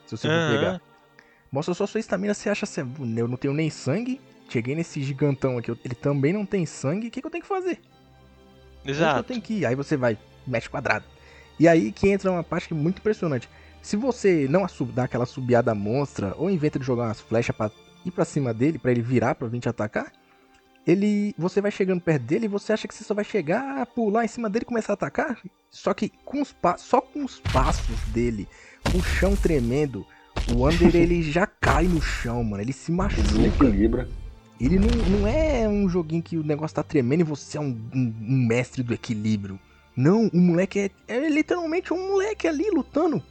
Se 0.05 0.17
você 0.17 0.27
for 0.27 0.35
Aham. 0.35 0.47
pegar. 0.47 0.81
Mostra 1.51 1.73
só 1.73 1.87
sua 1.87 1.99
estamina, 1.99 2.33
você 2.33 2.49
acha 2.49 2.65
assim, 2.65 2.81
eu 3.17 3.27
não 3.27 3.37
tenho 3.37 3.53
nem 3.53 3.69
sangue. 3.69 4.21
Cheguei 4.49 4.75
nesse 4.75 5.01
gigantão 5.01 5.57
aqui, 5.57 5.71
ele 5.83 5.95
também 5.95 6.33
não 6.33 6.45
tem 6.45 6.65
sangue, 6.65 7.07
o 7.07 7.11
que, 7.11 7.21
que 7.21 7.27
eu 7.27 7.31
tenho 7.31 7.43
que 7.43 7.47
fazer? 7.47 7.79
Onde 8.83 8.93
que 8.93 8.93
eu 8.93 8.93
Exato. 8.93 9.23
tenho 9.23 9.41
que 9.41 9.53
ir? 9.53 9.65
Aí 9.65 9.75
você 9.75 9.95
vai, 9.95 10.17
mexe 10.45 10.67
quadrado. 10.69 11.05
E 11.59 11.67
aí 11.67 11.91
que 11.91 12.07
entra 12.09 12.31
uma 12.31 12.43
parte 12.43 12.67
que 12.67 12.73
é 12.73 12.77
muito 12.77 12.99
impressionante. 12.99 13.49
Se 13.81 13.95
você 13.95 14.47
não 14.49 14.65
dá 14.93 15.03
aquela 15.03 15.25
subiada 15.25 15.73
monstra, 15.75 16.33
ou 16.37 16.49
inventa 16.49 16.79
de 16.79 16.85
jogar 16.85 17.05
umas 17.05 17.19
flechas 17.19 17.55
pra 17.55 17.71
ir 18.05 18.11
pra 18.11 18.25
cima 18.25 18.53
dele, 18.53 18.77
pra 18.79 18.91
ele 18.91 19.01
virar 19.01 19.35
pra 19.35 19.47
vir 19.47 19.59
te 19.59 19.69
atacar, 19.69 20.11
ele, 20.85 21.35
você 21.37 21.61
vai 21.61 21.71
chegando 21.71 22.01
perto 22.01 22.23
dele 22.23 22.45
e 22.45 22.49
você 22.49 22.73
acha 22.73 22.87
que 22.87 22.93
você 22.95 23.03
só 23.03 23.13
vai 23.13 23.23
chegar, 23.23 23.85
pular 23.87 24.25
em 24.25 24.27
cima 24.27 24.49
dele 24.49 24.63
e 24.63 24.65
começar 24.65 24.93
a 24.93 24.95
atacar? 24.95 25.37
Só 25.69 25.93
que 25.93 26.09
com 26.25 26.41
os 26.41 26.55
só 26.77 26.99
com 27.01 27.23
os 27.23 27.39
passos 27.39 27.99
dele, 28.07 28.47
o 28.95 29.01
chão 29.01 29.35
tremendo, 29.35 30.05
o 30.55 30.67
Under 30.67 30.95
ele 30.95 31.21
já 31.31 31.45
cai 31.45 31.83
no 31.85 32.01
chão, 32.01 32.43
mano. 32.43 32.63
Ele 32.63 32.73
se 32.73 32.91
machuca. 32.91 33.21
Desequilibra. 33.23 34.09
Ele 34.59 34.77
não, 34.79 34.89
não 35.19 35.27
é 35.27 35.67
um 35.69 35.87
joguinho 35.87 36.21
que 36.23 36.37
o 36.37 36.43
negócio 36.43 36.75
tá 36.75 36.83
tremendo 36.83 37.21
e 37.21 37.23
você 37.23 37.57
é 37.57 37.61
um, 37.61 37.77
um- 37.93 38.13
um 38.21 38.45
mestre 38.47 38.81
do 38.83 38.93
equilíbrio. 38.93 39.59
Não, 39.99 40.27
o 40.33 40.37
moleque 40.37 40.79
é, 40.79 40.91
é 41.13 41.29
literalmente 41.29 41.93
um 41.93 42.11
moleque 42.11 42.47
ali 42.47 42.69
lutando. 42.71 43.21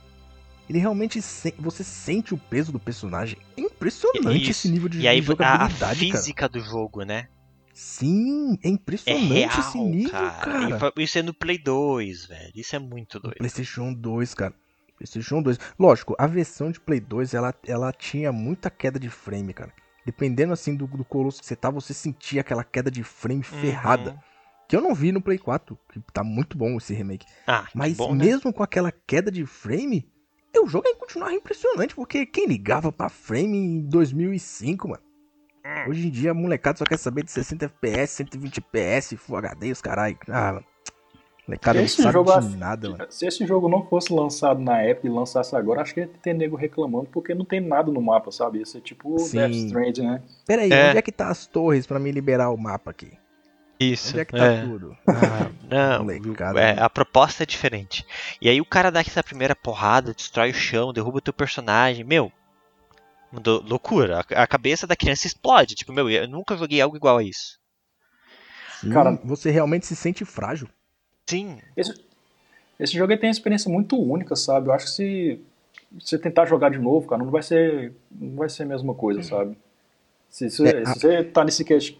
Ele 0.68 0.78
realmente 0.78 1.22
se- 1.22 1.54
você 1.58 1.82
sente 1.82 2.34
o 2.34 2.36
peso 2.38 2.70
do 2.70 2.78
personagem. 2.78 3.38
É 3.56 3.62
impressionante 3.62 4.50
Isso. 4.50 4.50
esse 4.50 4.68
nível 4.68 4.86
de, 4.86 5.00
E 5.00 5.08
aí 5.08 5.16
a, 5.16 5.20
a 5.22 5.24
jogabilidade, 5.24 6.00
cara. 6.08 6.18
física 6.18 6.46
do 6.46 6.60
jogo, 6.60 7.04
né? 7.04 7.26
Sim, 7.72 8.58
é 8.62 8.68
É 8.68 8.70
impressionante 8.70 9.34
real, 9.34 9.60
esse 9.60 9.78
nível, 9.78 10.10
cara. 10.10 10.78
cara. 10.78 10.92
Isso 10.98 11.18
é 11.18 11.22
no 11.22 11.32
Play 11.32 11.56
2, 11.56 12.26
velho. 12.26 12.52
Isso 12.54 12.76
é 12.76 12.78
muito 12.78 13.18
doido. 13.18 13.38
PlayStation 13.38 13.94
2, 13.94 14.34
cara. 14.34 14.52
PlayStation 14.98 15.40
2. 15.40 15.58
Lógico, 15.78 16.14
a 16.18 16.26
versão 16.26 16.70
de 16.70 16.80
Play 16.80 17.00
2, 17.00 17.32
ela, 17.32 17.54
ela 17.66 17.90
tinha 17.92 18.30
muita 18.30 18.68
queda 18.68 18.98
de 19.00 19.08
frame, 19.08 19.54
cara. 19.54 19.72
Dependendo, 20.04 20.52
assim, 20.52 20.74
do, 20.76 20.86
do 20.86 21.04
colosso 21.04 21.40
que 21.40 21.46
você 21.46 21.56
tá, 21.56 21.70
você 21.70 21.94
sentia 21.94 22.42
aquela 22.42 22.64
queda 22.64 22.90
de 22.90 23.02
frame 23.02 23.42
ferrada. 23.42 24.10
Uhum. 24.10 24.27
Que 24.68 24.76
eu 24.76 24.82
não 24.82 24.94
vi 24.94 25.10
no 25.12 25.20
Play 25.22 25.38
4, 25.38 25.78
que 25.90 26.00
tá 26.12 26.22
muito 26.22 26.56
bom 26.58 26.76
esse 26.76 26.92
remake. 26.92 27.26
Ah, 27.46 27.66
Mas 27.74 27.96
bom, 27.96 28.14
né? 28.14 28.26
mesmo 28.26 28.52
com 28.52 28.62
aquela 28.62 28.92
queda 28.92 29.30
de 29.30 29.46
frame, 29.46 30.06
o 30.62 30.66
jogo 30.66 30.86
ainda 30.86 30.98
continuava 30.98 31.32
impressionante, 31.32 31.94
porque 31.94 32.26
quem 32.26 32.46
ligava 32.46 32.92
pra 32.92 33.08
frame 33.08 33.56
em 33.56 33.80
2005, 33.80 34.88
mano? 34.88 35.02
Hum. 35.64 35.90
Hoje 35.90 36.08
em 36.08 36.10
dia 36.10 36.32
a 36.32 36.34
molecada 36.34 36.76
só 36.78 36.84
quer 36.84 36.98
saber 36.98 37.24
de 37.24 37.30
60 37.30 37.64
FPS, 37.64 38.12
120 38.16 38.58
FPS, 38.58 39.16
Full 39.16 39.36
HD, 39.36 39.72
os 39.72 39.80
caralho. 39.80 40.18
Ah, 40.28 40.52
mano. 40.54 40.64
Molecada 41.46 41.78
não 41.78 41.86
Esse 41.86 42.02
sabe 42.02 42.12
jogo 42.12 42.40
de 42.40 42.56
nada, 42.58 42.90
mano. 42.90 43.06
Se 43.08 43.26
esse 43.26 43.46
jogo 43.46 43.70
não 43.70 43.86
fosse 43.86 44.12
lançado 44.12 44.60
na 44.60 44.82
época 44.82 45.06
e 45.06 45.10
lançasse 45.10 45.56
agora, 45.56 45.80
acho 45.80 45.94
que 45.94 46.00
ia 46.00 46.08
ter 46.22 46.34
nego 46.34 46.56
reclamando 46.56 47.08
porque 47.10 47.34
não 47.34 47.44
tem 47.46 47.58
nada 47.58 47.90
no 47.90 48.02
mapa, 48.02 48.30
sabe? 48.30 48.58
Ia 48.58 48.66
ser 48.66 48.82
tipo 48.82 49.18
Sim. 49.18 49.38
Death 49.38 49.52
Stranding, 49.52 50.02
né? 50.02 50.22
Pera 50.46 50.60
aí, 50.62 50.70
É. 50.70 50.88
onde 50.90 50.98
é 50.98 51.02
que 51.02 51.12
tá 51.12 51.28
as 51.28 51.46
torres 51.46 51.86
pra 51.86 51.98
me 51.98 52.12
liberar 52.12 52.50
o 52.50 52.56
mapa 52.58 52.90
aqui? 52.90 53.12
Isso. 53.80 54.10
Onde 54.10 54.20
é 54.20 54.24
que 54.24 54.32
tá 54.32 54.44
é. 54.44 54.62
tudo? 54.62 54.96
Ah, 55.06 55.50
não, 55.98 56.04
Molecada, 56.04 56.60
é, 56.60 56.80
a 56.80 56.90
proposta 56.90 57.42
é 57.42 57.46
diferente. 57.46 58.04
E 58.40 58.48
aí 58.48 58.60
o 58.60 58.64
cara 58.66 58.90
dá 58.90 59.00
essa 59.00 59.22
primeira 59.22 59.54
porrada, 59.54 60.12
destrói 60.14 60.50
o 60.50 60.54
chão, 60.54 60.92
derruba 60.92 61.18
o 61.18 61.22
teu 61.22 61.32
personagem. 61.32 62.04
Meu, 62.04 62.32
loucura. 63.66 64.24
A, 64.34 64.42
a 64.42 64.46
cabeça 64.46 64.86
da 64.86 64.96
criança 64.96 65.26
explode. 65.26 65.74
Tipo, 65.74 65.92
meu, 65.92 66.10
eu 66.10 66.26
nunca 66.28 66.56
joguei 66.56 66.80
algo 66.80 66.96
igual 66.96 67.18
a 67.18 67.22
isso. 67.22 67.58
Sim, 68.80 68.90
Cara- 68.90 69.18
você 69.24 69.50
realmente 69.50 69.86
se 69.86 69.96
sente 69.96 70.24
frágil. 70.24 70.68
Sim, 71.28 71.58
Esse, 71.76 71.94
esse 72.80 72.94
jogo 72.96 73.16
tem 73.18 73.28
uma 73.28 73.32
experiência 73.32 73.70
muito 73.70 74.00
única, 74.00 74.34
sabe? 74.34 74.68
Eu 74.68 74.72
acho 74.72 74.86
que 74.86 74.90
se 74.92 75.40
você 76.00 76.18
tentar 76.18 76.46
jogar 76.46 76.70
de 76.70 76.78
novo, 76.78 77.06
cara, 77.06 77.22
não 77.22 77.30
vai 77.30 77.42
ser, 77.42 77.92
não 78.10 78.36
vai 78.36 78.48
ser 78.48 78.62
a 78.62 78.66
mesma 78.66 78.94
coisa, 78.94 79.22
sabe? 79.22 79.56
Se, 80.30 80.48
se, 80.50 80.66
É, 80.66 80.82
a- 80.82 80.94
se 80.94 81.00
você 81.00 81.24
tá 81.24 81.44
nesse 81.44 81.64
cast 81.64 81.98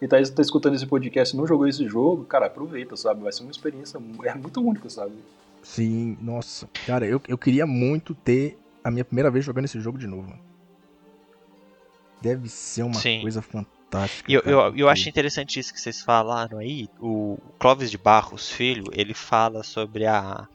e 0.00 0.08
tá, 0.08 0.16
tá 0.34 0.42
escutando 0.42 0.74
esse 0.74 0.86
podcast 0.86 1.34
e 1.34 1.38
não 1.38 1.46
jogou 1.46 1.68
esse 1.68 1.86
jogo, 1.86 2.24
cara, 2.24 2.46
aproveita, 2.46 2.96
sabe? 2.96 3.22
Vai 3.22 3.32
ser 3.32 3.42
uma 3.42 3.50
experiência 3.50 4.00
é 4.24 4.34
muito 4.34 4.60
única, 4.60 4.88
sabe? 4.88 5.12
Sim, 5.62 6.16
nossa. 6.20 6.68
Cara, 6.86 7.06
eu, 7.06 7.20
eu 7.28 7.36
queria 7.36 7.66
muito 7.66 8.14
ter 8.14 8.58
a 8.82 8.90
minha 8.90 9.04
primeira 9.04 9.30
vez 9.30 9.44
jogando 9.44 9.66
esse 9.66 9.78
jogo 9.78 9.98
de 9.98 10.06
novo. 10.06 10.28
mano. 10.28 10.40
Deve 12.20 12.48
ser 12.48 12.82
uma 12.82 12.94
Sim. 12.94 13.20
coisa 13.22 13.42
fantástica. 13.42 14.30
E 14.30 14.34
eu, 14.34 14.40
eu, 14.42 14.76
eu 14.76 14.88
acho 14.88 15.08
interessante 15.08 15.58
isso 15.58 15.72
que 15.72 15.80
vocês 15.80 16.00
falaram 16.00 16.58
aí. 16.58 16.88
O 16.98 17.38
Clóvis 17.58 17.90
de 17.90 17.98
Barros, 17.98 18.50
filho, 18.50 18.84
ele 18.92 19.14
fala 19.14 19.62
sobre 19.62 20.06
a, 20.06 20.46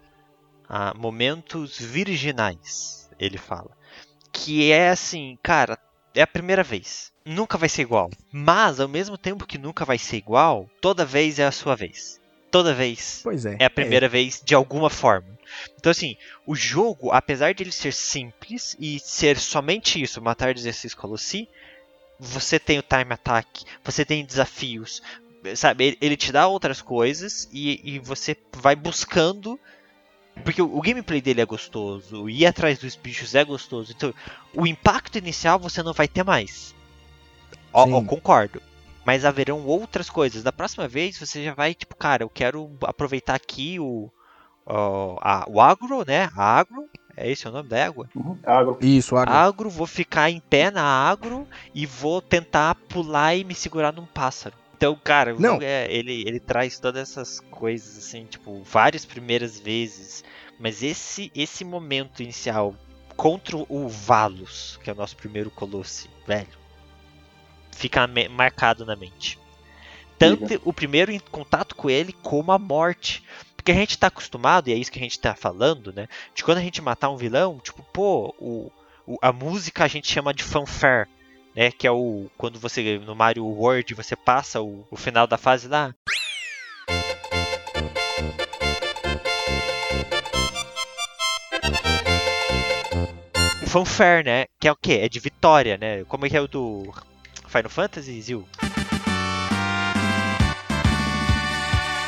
a 0.67 0.93
momentos 0.95 1.79
virginais. 1.79 3.09
Ele 3.19 3.37
fala. 3.37 3.71
Que 4.31 4.71
é 4.71 4.89
assim, 4.89 5.37
cara, 5.41 5.77
é 6.15 6.21
a 6.21 6.27
primeira 6.27 6.63
vez. 6.63 7.11
Nunca 7.25 7.57
vai 7.57 7.69
ser 7.69 7.81
igual. 7.83 8.09
Mas, 8.31 8.79
ao 8.79 8.87
mesmo 8.87 9.17
tempo 9.17 9.45
que 9.45 9.57
nunca 9.57 9.83
vai 9.83 9.97
ser 9.97 10.17
igual, 10.17 10.69
toda 10.79 11.05
vez 11.05 11.39
é 11.39 11.45
a 11.45 11.51
sua 11.51 11.75
vez. 11.75 12.19
Toda 12.49 12.73
vez 12.73 13.19
Pois 13.23 13.45
é. 13.45 13.57
é 13.59 13.65
a 13.65 13.69
primeira 13.69 14.07
vez 14.07 14.41
de 14.43 14.55
alguma 14.55 14.89
forma. 14.89 15.27
Então, 15.77 15.91
assim, 15.91 16.15
o 16.45 16.55
jogo, 16.55 17.11
apesar 17.11 17.53
de 17.53 17.63
ele 17.63 17.71
ser 17.71 17.93
simples 17.93 18.75
e 18.79 18.99
ser 18.99 19.37
somente 19.37 20.01
isso, 20.01 20.21
matar 20.21 20.53
16 20.53 20.93
Colossi, 20.93 21.47
você 22.19 22.59
tem 22.59 22.79
o 22.79 22.83
time 22.83 23.13
attack, 23.13 23.65
você 23.83 24.05
tem 24.05 24.25
desafios, 24.25 25.01
sabe? 25.55 25.85
Ele, 25.85 25.97
ele 26.01 26.17
te 26.17 26.31
dá 26.31 26.47
outras 26.47 26.81
coisas 26.81 27.47
e, 27.51 27.95
e 27.95 27.99
você 27.99 28.35
vai 28.53 28.75
buscando. 28.75 29.59
Porque 30.43 30.61
o, 30.61 30.77
o 30.77 30.81
gameplay 30.81 31.21
dele 31.21 31.41
é 31.41 31.45
gostoso, 31.45 32.29
ir 32.29 32.45
atrás 32.45 32.77
dos 32.79 32.95
bichos 32.95 33.33
é 33.35 33.43
gostoso. 33.43 33.93
Então, 33.95 34.13
o 34.53 34.67
impacto 34.67 35.17
inicial 35.17 35.57
você 35.59 35.81
não 35.81 35.93
vai 35.93 36.07
ter 36.07 36.23
mais. 36.23 36.75
Ó, 37.73 37.83
ó, 37.83 37.85
Sim. 37.99 38.05
concordo. 38.05 38.61
Mas 39.05 39.23
haverão 39.23 39.65
outras 39.65 40.09
coisas. 40.09 40.43
Da 40.43 40.51
próxima 40.51 40.87
vez 40.87 41.17
você 41.17 41.43
já 41.43 41.53
vai, 41.53 41.73
tipo, 41.73 41.95
cara, 41.95 42.23
eu 42.23 42.29
quero 42.29 42.71
aproveitar 42.83 43.35
aqui 43.35 43.79
o, 43.79 44.09
ó, 44.65 45.17
a- 45.21 45.45
o 45.47 45.61
agro, 45.61 46.03
né? 46.05 46.29
A 46.35 46.59
agro. 46.59 46.89
É 47.17 47.31
esse 47.31 47.47
o 47.47 47.51
nome 47.51 47.69
da 47.69 47.77
égua? 47.77 48.09
Uhum. 48.13 48.37
Agro. 48.43 48.77
Isso, 48.81 49.15
agro. 49.15 49.33
Agro, 49.33 49.69
vou 49.69 49.87
ficar 49.87 50.29
em 50.29 50.39
pé 50.41 50.69
na 50.69 50.83
agro 50.83 51.47
e 51.73 51.85
vou 51.85 52.21
tentar 52.21 52.75
pular 52.89 53.33
e 53.35 53.45
me 53.45 53.55
segurar 53.55 53.93
num 53.93 54.05
pássaro. 54.05 54.55
Então, 54.75 54.99
cara, 55.01 55.33
o 55.35 55.39
Não. 55.39 55.59
é, 55.61 55.87
ele, 55.91 56.23
ele 56.27 56.39
traz 56.39 56.77
todas 56.79 57.01
essas 57.09 57.39
coisas, 57.49 57.97
assim, 57.97 58.25
tipo, 58.25 58.61
várias 58.63 59.05
primeiras 59.05 59.57
vezes. 59.59 60.23
Mas 60.59 60.83
esse, 60.83 61.31
esse 61.33 61.63
momento 61.63 62.21
inicial 62.21 62.75
contra 63.15 63.55
o 63.57 63.87
Valos, 63.87 64.77
que 64.83 64.89
é 64.89 64.93
o 64.93 64.95
nosso 64.95 65.15
primeiro 65.15 65.49
Colosse, 65.49 66.09
velho, 66.27 66.49
fica 67.71 68.05
marcado 68.29 68.85
na 68.85 68.95
mente. 68.95 69.39
Tanto 70.17 70.61
o 70.63 70.73
primeiro 70.73 71.11
em 71.11 71.19
contato 71.19 71.75
com 71.75 71.89
ele, 71.89 72.13
como 72.23 72.51
a 72.51 72.59
morte. 72.59 73.23
Porque 73.55 73.71
a 73.71 73.75
gente 73.75 73.97
tá 73.97 74.07
acostumado, 74.07 74.67
e 74.69 74.73
é 74.73 74.75
isso 74.75 74.91
que 74.91 74.99
a 74.99 75.01
gente 75.01 75.19
tá 75.19 75.33
falando, 75.35 75.91
né? 75.91 76.07
De 76.35 76.43
quando 76.43 76.59
a 76.59 76.61
gente 76.61 76.81
matar 76.81 77.09
um 77.09 77.17
vilão, 77.17 77.59
tipo, 77.59 77.81
pô, 77.91 78.33
o, 78.39 78.71
o- 79.07 79.17
a 79.21 79.31
música 79.33 79.83
a 79.83 79.87
gente 79.87 80.11
chama 80.11 80.33
de 80.33 80.43
fanfare, 80.43 81.07
né? 81.55 81.71
Que 81.71 81.87
é 81.87 81.91
o. 81.91 82.29
Quando 82.37 82.59
você. 82.59 82.99
No 82.99 83.15
Mario 83.15 83.45
World 83.45 83.93
você 83.93 84.15
passa 84.15 84.61
o, 84.61 84.85
o 84.91 84.95
final 84.95 85.25
da 85.25 85.37
fase 85.37 85.67
lá. 85.67 85.95
O 93.63 93.67
fanfare, 93.67 94.25
né? 94.25 94.45
Que 94.59 94.67
é 94.67 94.71
o 94.71 94.75
quê? 94.75 94.99
É 95.01 95.09
de 95.09 95.19
vitória, 95.19 95.77
né? 95.77 96.03
Como 96.05 96.25
é 96.25 96.29
que 96.29 96.37
é 96.37 96.41
o 96.41 96.47
do 96.47 96.93
Final 97.47 97.69
Fantasy, 97.69 98.21
Zil? 98.21 98.47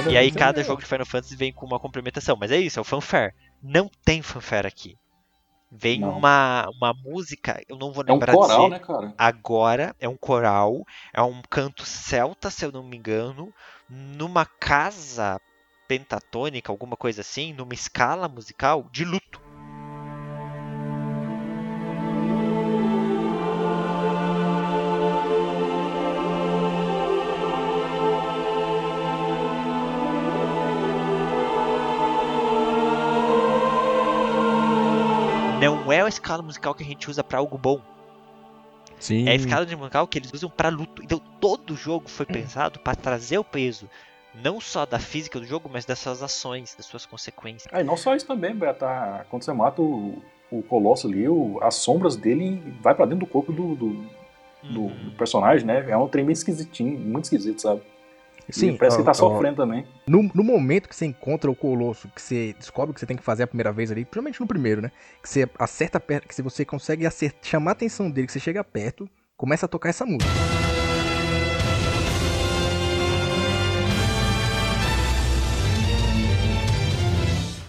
E 0.09 0.17
aí 0.17 0.31
cada 0.31 0.63
jogo 0.63 0.81
de 0.81 0.87
Final 0.87 1.05
Fantasy 1.05 1.35
vem 1.35 1.51
com 1.51 1.65
uma 1.65 1.79
complementação. 1.79 2.37
Mas 2.39 2.51
é 2.51 2.57
isso, 2.57 2.79
é 2.79 2.81
o 2.81 2.85
fanfare. 2.85 3.33
Não 3.61 3.89
tem 4.05 4.21
fanfare 4.21 4.67
aqui. 4.67 4.95
Vem 5.71 6.01
Não. 6.01 6.17
uma, 6.17 6.67
uma 6.69 6.93
música, 6.93 7.61
eu 7.67 7.77
não 7.77 7.91
vou 7.91 8.03
É 8.07 8.11
um 8.13 8.19
lembrar 8.19 8.33
coral, 8.33 8.67
dizer 8.67 8.69
né, 8.69 8.79
cara? 8.79 9.13
agora, 9.17 9.95
é 9.99 10.07
um 10.07 10.17
coral, 10.17 10.85
é 11.13 11.21
um 11.21 11.41
canto 11.49 11.85
celta, 11.85 12.49
se 12.49 12.65
eu 12.65 12.71
não 12.71 12.83
me 12.83 12.97
engano, 12.97 13.53
numa 13.89 14.45
casa 14.45 15.39
pentatônica, 15.87 16.71
alguma 16.71 16.97
coisa 16.97 17.21
assim, 17.21 17.53
numa 17.53 17.73
escala 17.73 18.27
musical 18.27 18.87
de 18.91 19.05
luto. 19.05 19.41
É 35.97 36.01
a 36.01 36.07
escala 36.07 36.41
musical 36.43 36.73
que 36.73 36.83
a 36.83 36.85
gente 36.85 37.09
usa 37.09 37.23
pra 37.23 37.39
algo 37.39 37.57
bom. 37.57 37.81
Sim. 38.99 39.27
É 39.27 39.31
a 39.31 39.35
escala 39.35 39.65
de 39.65 39.75
musical 39.75 40.07
que 40.07 40.17
eles 40.17 40.31
usam 40.33 40.49
pra 40.49 40.69
luto. 40.69 41.03
Então 41.03 41.19
todo 41.39 41.73
o 41.73 41.75
jogo 41.75 42.09
foi 42.09 42.25
pensado 42.25 42.79
pra 42.79 42.95
trazer 42.95 43.37
o 43.37 43.43
peso 43.43 43.89
não 44.43 44.61
só 44.61 44.85
da 44.85 44.99
física 44.99 45.39
do 45.39 45.45
jogo, 45.45 45.67
mas 45.71 45.83
das 45.85 45.97
suas 45.99 46.21
ações, 46.21 46.75
das 46.75 46.85
suas 46.85 47.05
consequências. 47.05 47.67
Ah, 47.73 47.81
e 47.81 47.83
não 47.83 47.97
só 47.97 48.15
isso 48.15 48.25
também, 48.27 48.53
Beto. 48.55 48.79
tá? 48.81 49.25
Quando 49.31 49.43
você 49.43 49.51
mata 49.51 49.81
o, 49.81 50.21
o 50.51 50.61
Colosso 50.63 51.07
ali, 51.07 51.27
o- 51.27 51.57
as 51.63 51.75
sombras 51.75 52.15
dele 52.15 52.61
vai 52.81 52.93
pra 52.93 53.05
dentro 53.05 53.25
do 53.25 53.31
corpo 53.31 53.51
do, 53.51 53.75
do, 53.75 53.89
do- 54.63 54.81
Uhum. 54.81 55.05
do 55.05 55.11
personagem, 55.17 55.65
né? 55.65 55.89
É 55.89 55.97
um 55.97 56.07
trem 56.07 56.23
meio 56.25 56.33
esquisitinho, 56.33 56.99
muito 56.99 57.25
esquisito, 57.25 57.61
sabe? 57.61 57.81
Sim, 58.49 58.69
E 58.69 58.77
parece 58.77 58.97
que 58.97 59.01
ó, 59.01 59.05
tá 59.05 59.11
ó, 59.11 59.13
sofrendo 59.13 59.57
também. 59.57 59.85
No, 60.07 60.23
no 60.33 60.43
momento 60.43 60.87
que 60.87 60.95
você 60.95 61.05
encontra 61.05 61.51
o 61.51 61.55
Colosso, 61.55 62.07
que 62.15 62.21
você 62.21 62.55
descobre 62.57 62.93
que 62.93 62.99
você 62.99 63.05
tem 63.05 63.17
que 63.17 63.23
fazer 63.23 63.43
a 63.43 63.47
primeira 63.47 63.73
vez 63.73 63.91
ali, 63.91 64.05
principalmente 64.05 64.39
no 64.39 64.47
primeiro, 64.47 64.81
né? 64.81 64.91
Que 65.21 65.27
você 65.29 65.49
acerta 65.59 65.99
perto, 65.99 66.27
que 66.27 66.35
se 66.35 66.41
você 66.41 66.63
consegue 66.63 67.05
acer- 67.05 67.33
chamar 67.41 67.71
a 67.71 67.73
atenção 67.73 68.09
dele, 68.09 68.27
que 68.27 68.33
você 68.33 68.39
chega 68.39 68.63
perto, 68.63 69.09
começa 69.35 69.65
a 69.65 69.69
tocar 69.69 69.89
essa 69.89 70.05
música. 70.05 70.31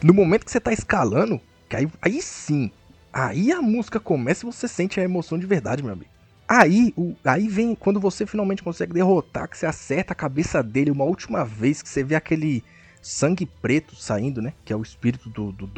No 0.03 0.15
momento 0.15 0.45
que 0.45 0.51
você 0.53 0.61
tá 0.61 0.73
escalando, 0.73 1.41
que 1.69 1.75
aí, 1.77 1.89
aí 2.01 2.23
sim, 2.23 2.71
aí 3.13 3.51
a 3.51 3.61
música 3.61 3.99
começa 3.99 4.47
e 4.47 4.53
você 4.53 4.69
sente 4.69 5.01
a 5.01 5.03
emoção 5.03 5.37
de 5.39 5.47
verdade, 5.47 5.83
meu 5.83 5.93
amigo. 5.93 6.11
Aí, 6.49 6.95
o, 6.97 7.15
aí 7.23 7.47
vem 7.47 7.75
quando 7.75 8.01
você 8.01 8.25
finalmente 8.25 8.63
consegue 8.63 8.95
derrotar, 8.95 9.49
que 9.49 9.59
você 9.59 9.67
acerta 9.67 10.15
a 10.15 10.17
cabeça 10.17 10.63
dele 10.63 10.91
uma 10.91 11.05
última 11.05 11.45
vez, 11.45 11.83
que 11.83 11.89
você 11.91 12.03
vê 12.03 12.15
aquele 12.15 12.65
sangue 13.03 13.45
preto 13.45 13.95
saindo, 13.95 14.41
né? 14.41 14.55
Que 14.65 14.73
é 14.73 14.77
o 14.77 14.83
espírito 14.83 15.29
do, 15.29 15.53
do 15.53 15.71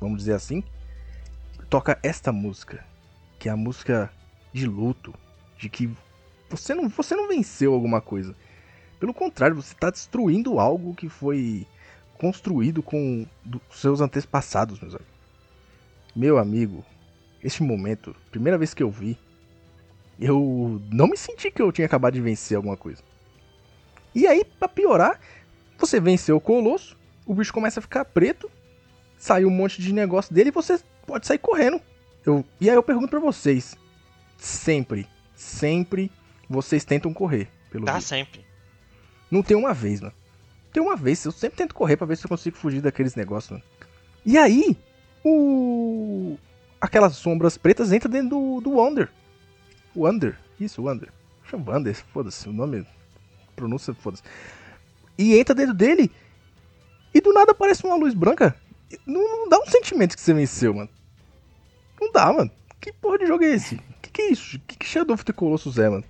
vamos 0.00 0.18
dizer 0.18 0.34
assim. 0.34 0.62
Toca 1.68 1.98
esta 2.04 2.30
música, 2.30 2.84
que 3.38 3.48
é 3.48 3.52
a 3.52 3.56
música 3.56 4.12
de 4.52 4.64
luto, 4.64 5.12
de 5.58 5.68
que 5.68 5.90
você 6.48 6.72
não, 6.74 6.88
você 6.88 7.16
não 7.16 7.26
venceu 7.26 7.74
alguma 7.74 8.00
coisa. 8.00 8.36
Pelo 9.00 9.12
contrário, 9.12 9.56
você 9.56 9.72
está 9.72 9.90
destruindo 9.90 10.60
algo 10.60 10.94
que 10.94 11.08
foi 11.08 11.66
construído 12.16 12.82
com 12.82 13.26
do- 13.44 13.60
seus 13.72 14.00
antepassados, 14.00 14.78
meus 14.78 14.94
amigos. 14.94 15.12
Meu 16.14 16.38
amigo, 16.38 16.84
este 17.42 17.62
momento, 17.64 18.14
primeira 18.30 18.56
vez 18.56 18.72
que 18.72 18.82
eu 18.82 18.90
vi, 18.90 19.18
eu 20.24 20.80
não 20.90 21.08
me 21.08 21.16
senti 21.16 21.50
que 21.50 21.60
eu 21.60 21.72
tinha 21.72 21.86
acabado 21.86 22.14
de 22.14 22.20
vencer 22.20 22.56
alguma 22.56 22.76
coisa. 22.76 23.02
E 24.14 24.26
aí, 24.26 24.44
pra 24.44 24.68
piorar, 24.68 25.18
você 25.78 25.98
venceu 26.00 26.36
o 26.36 26.40
colosso, 26.40 26.96
o 27.26 27.34
bicho 27.34 27.52
começa 27.52 27.80
a 27.80 27.82
ficar 27.82 28.04
preto, 28.04 28.50
sai 29.18 29.44
um 29.44 29.50
monte 29.50 29.80
de 29.80 29.92
negócio 29.92 30.32
dele 30.32 30.50
e 30.50 30.52
você 30.52 30.78
pode 31.06 31.26
sair 31.26 31.38
correndo. 31.38 31.80
Eu, 32.24 32.44
e 32.60 32.70
aí 32.70 32.76
eu 32.76 32.82
pergunto 32.82 33.08
pra 33.08 33.20
vocês, 33.20 33.76
sempre, 34.36 35.08
sempre 35.34 36.10
vocês 36.48 36.84
tentam 36.84 37.12
correr 37.12 37.48
pelo 37.70 37.86
Tá 37.86 38.00
sempre. 38.00 38.44
Não 39.30 39.42
tem 39.42 39.56
uma 39.56 39.74
vez, 39.74 40.00
mano. 40.00 40.14
Tem 40.72 40.82
uma 40.82 40.96
vez, 40.96 41.24
eu 41.24 41.32
sempre 41.32 41.56
tento 41.56 41.74
correr 41.74 41.96
pra 41.96 42.06
ver 42.06 42.16
se 42.16 42.24
eu 42.24 42.28
consigo 42.28 42.56
fugir 42.56 42.80
daqueles 42.80 43.14
negócios, 43.14 43.50
mano. 43.50 43.64
E 44.24 44.38
aí, 44.38 44.76
o. 45.24 46.36
Aquelas 46.80 47.16
sombras 47.16 47.56
pretas 47.56 47.92
entram 47.92 48.10
dentro 48.10 48.28
do, 48.30 48.60
do 48.60 48.70
Wonder. 48.72 49.08
O 49.94 50.08
Under. 50.08 50.38
Isso, 50.58 50.82
o 50.82 50.90
Under. 50.90 51.08
Chama 51.44 51.72
Wander, 51.72 51.94
foda-se, 51.94 52.48
o 52.48 52.52
nome. 52.52 52.86
Pronúncia, 53.54 53.92
foda-se. 53.94 54.22
E 55.18 55.38
entra 55.38 55.54
dentro 55.54 55.74
dele. 55.74 56.10
E 57.14 57.20
do 57.20 57.32
nada 57.32 57.52
aparece 57.52 57.84
uma 57.84 57.96
luz 57.96 58.14
branca. 58.14 58.56
Não, 59.06 59.20
não 59.20 59.48
dá 59.48 59.58
um 59.58 59.66
sentimento 59.66 60.14
que 60.14 60.22
você 60.22 60.32
venceu, 60.32 60.74
mano. 60.74 60.88
Não 62.00 62.10
dá, 62.10 62.32
mano. 62.32 62.50
Que 62.80 62.92
porra 62.92 63.18
de 63.18 63.26
jogo 63.26 63.44
é 63.44 63.50
esse? 63.50 63.76
Que 64.00 64.10
que 64.10 64.22
é 64.22 64.30
isso? 64.32 64.58
Que, 64.66 64.78
que 64.78 64.86
Shadow 64.86 65.14
of 65.14 65.24
the 65.24 65.32
Colossus 65.32 65.78
é, 65.78 65.88
mano? 65.88 66.04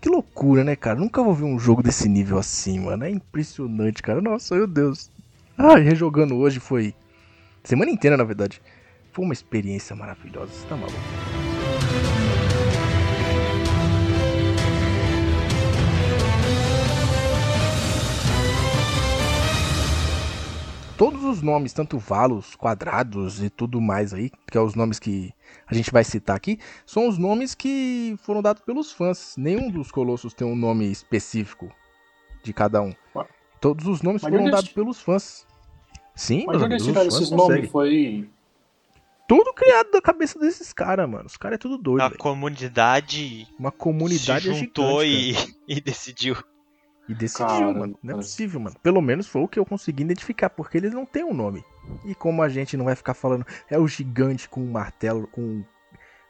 Que 0.00 0.08
loucura, 0.08 0.62
né, 0.62 0.76
cara? 0.76 0.98
Nunca 0.98 1.22
vou 1.22 1.34
ver 1.34 1.44
um 1.44 1.58
jogo 1.58 1.82
desse 1.82 2.08
nível 2.08 2.38
assim, 2.38 2.80
mano. 2.80 3.04
É 3.04 3.10
impressionante, 3.10 4.02
cara. 4.02 4.20
Nossa, 4.20 4.54
meu 4.54 4.66
Deus. 4.66 5.10
Ai, 5.56 5.80
rejogando 5.82 6.36
hoje 6.36 6.60
foi. 6.60 6.94
Semana 7.64 7.90
inteira, 7.90 8.16
na 8.16 8.24
verdade. 8.24 8.62
Foi 9.12 9.24
uma 9.24 9.34
experiência 9.34 9.96
maravilhosa. 9.96 10.52
Você 10.52 10.66
tá 10.66 10.76
maluco? 10.76 11.39
Todos 21.00 21.24
os 21.24 21.40
nomes, 21.40 21.72
tanto 21.72 21.96
valos, 21.98 22.54
quadrados 22.54 23.42
e 23.42 23.48
tudo 23.48 23.80
mais 23.80 24.12
aí, 24.12 24.30
que 24.50 24.58
é 24.58 24.60
os 24.60 24.74
nomes 24.74 24.98
que 24.98 25.32
a 25.66 25.72
gente 25.72 25.90
vai 25.90 26.04
citar 26.04 26.36
aqui, 26.36 26.58
são 26.84 27.08
os 27.08 27.16
nomes 27.16 27.54
que 27.54 28.16
foram 28.18 28.42
dados 28.42 28.62
pelos 28.62 28.92
fãs. 28.92 29.34
Nenhum 29.38 29.70
dos 29.70 29.90
colossos 29.90 30.34
tem 30.34 30.46
um 30.46 30.54
nome 30.54 30.92
específico 30.92 31.72
de 32.44 32.52
cada 32.52 32.82
um. 32.82 32.92
Todos 33.62 33.86
os 33.86 34.02
nomes 34.02 34.20
Mas 34.20 34.30
foram 34.30 34.50
dados 34.50 34.68
pelos 34.72 35.00
fãs. 35.00 35.46
Sim, 36.14 36.44
Mas 36.46 36.60
onde 36.60 36.74
eles 36.74 36.86
fãs 36.88 37.14
esses 37.14 37.30
nomes? 37.30 37.70
Foi. 37.70 38.28
Tudo 39.26 39.54
criado 39.54 39.92
da 39.92 40.02
cabeça 40.02 40.38
desses 40.38 40.70
caras, 40.70 41.08
mano. 41.08 41.24
Os 41.24 41.38
caras 41.38 41.54
é 41.54 41.58
tudo 41.58 41.78
doido, 41.78 42.02
A 42.02 42.08
velho. 42.08 42.18
comunidade 42.18 43.48
Uma 43.58 43.72
comunidade 43.72 44.52
se 44.52 44.54
juntou 44.54 45.02
gigante, 45.02 45.56
e, 45.66 45.76
e 45.78 45.80
decidiu. 45.80 46.36
E 47.08 47.14
decidiu, 47.14 47.46
Caramba, 47.46 47.78
mano. 47.80 47.98
Não 48.02 48.10
é 48.10 48.14
cara. 48.14 48.22
possível, 48.22 48.60
mano. 48.60 48.76
Pelo 48.82 49.00
menos 49.00 49.26
foi 49.26 49.42
o 49.42 49.48
que 49.48 49.58
eu 49.58 49.66
consegui 49.66 50.02
identificar, 50.04 50.48
porque 50.50 50.76
eles 50.78 50.92
não 50.92 51.04
têm 51.04 51.24
um 51.24 51.34
nome. 51.34 51.64
E 52.04 52.14
como 52.14 52.42
a 52.42 52.48
gente 52.48 52.76
não 52.76 52.84
vai 52.84 52.94
ficar 52.94 53.14
falando, 53.14 53.44
é 53.68 53.78
o 53.78 53.88
gigante 53.88 54.48
com 54.48 54.60
um 54.62 54.70
martelo, 54.70 55.26
com, 55.26 55.64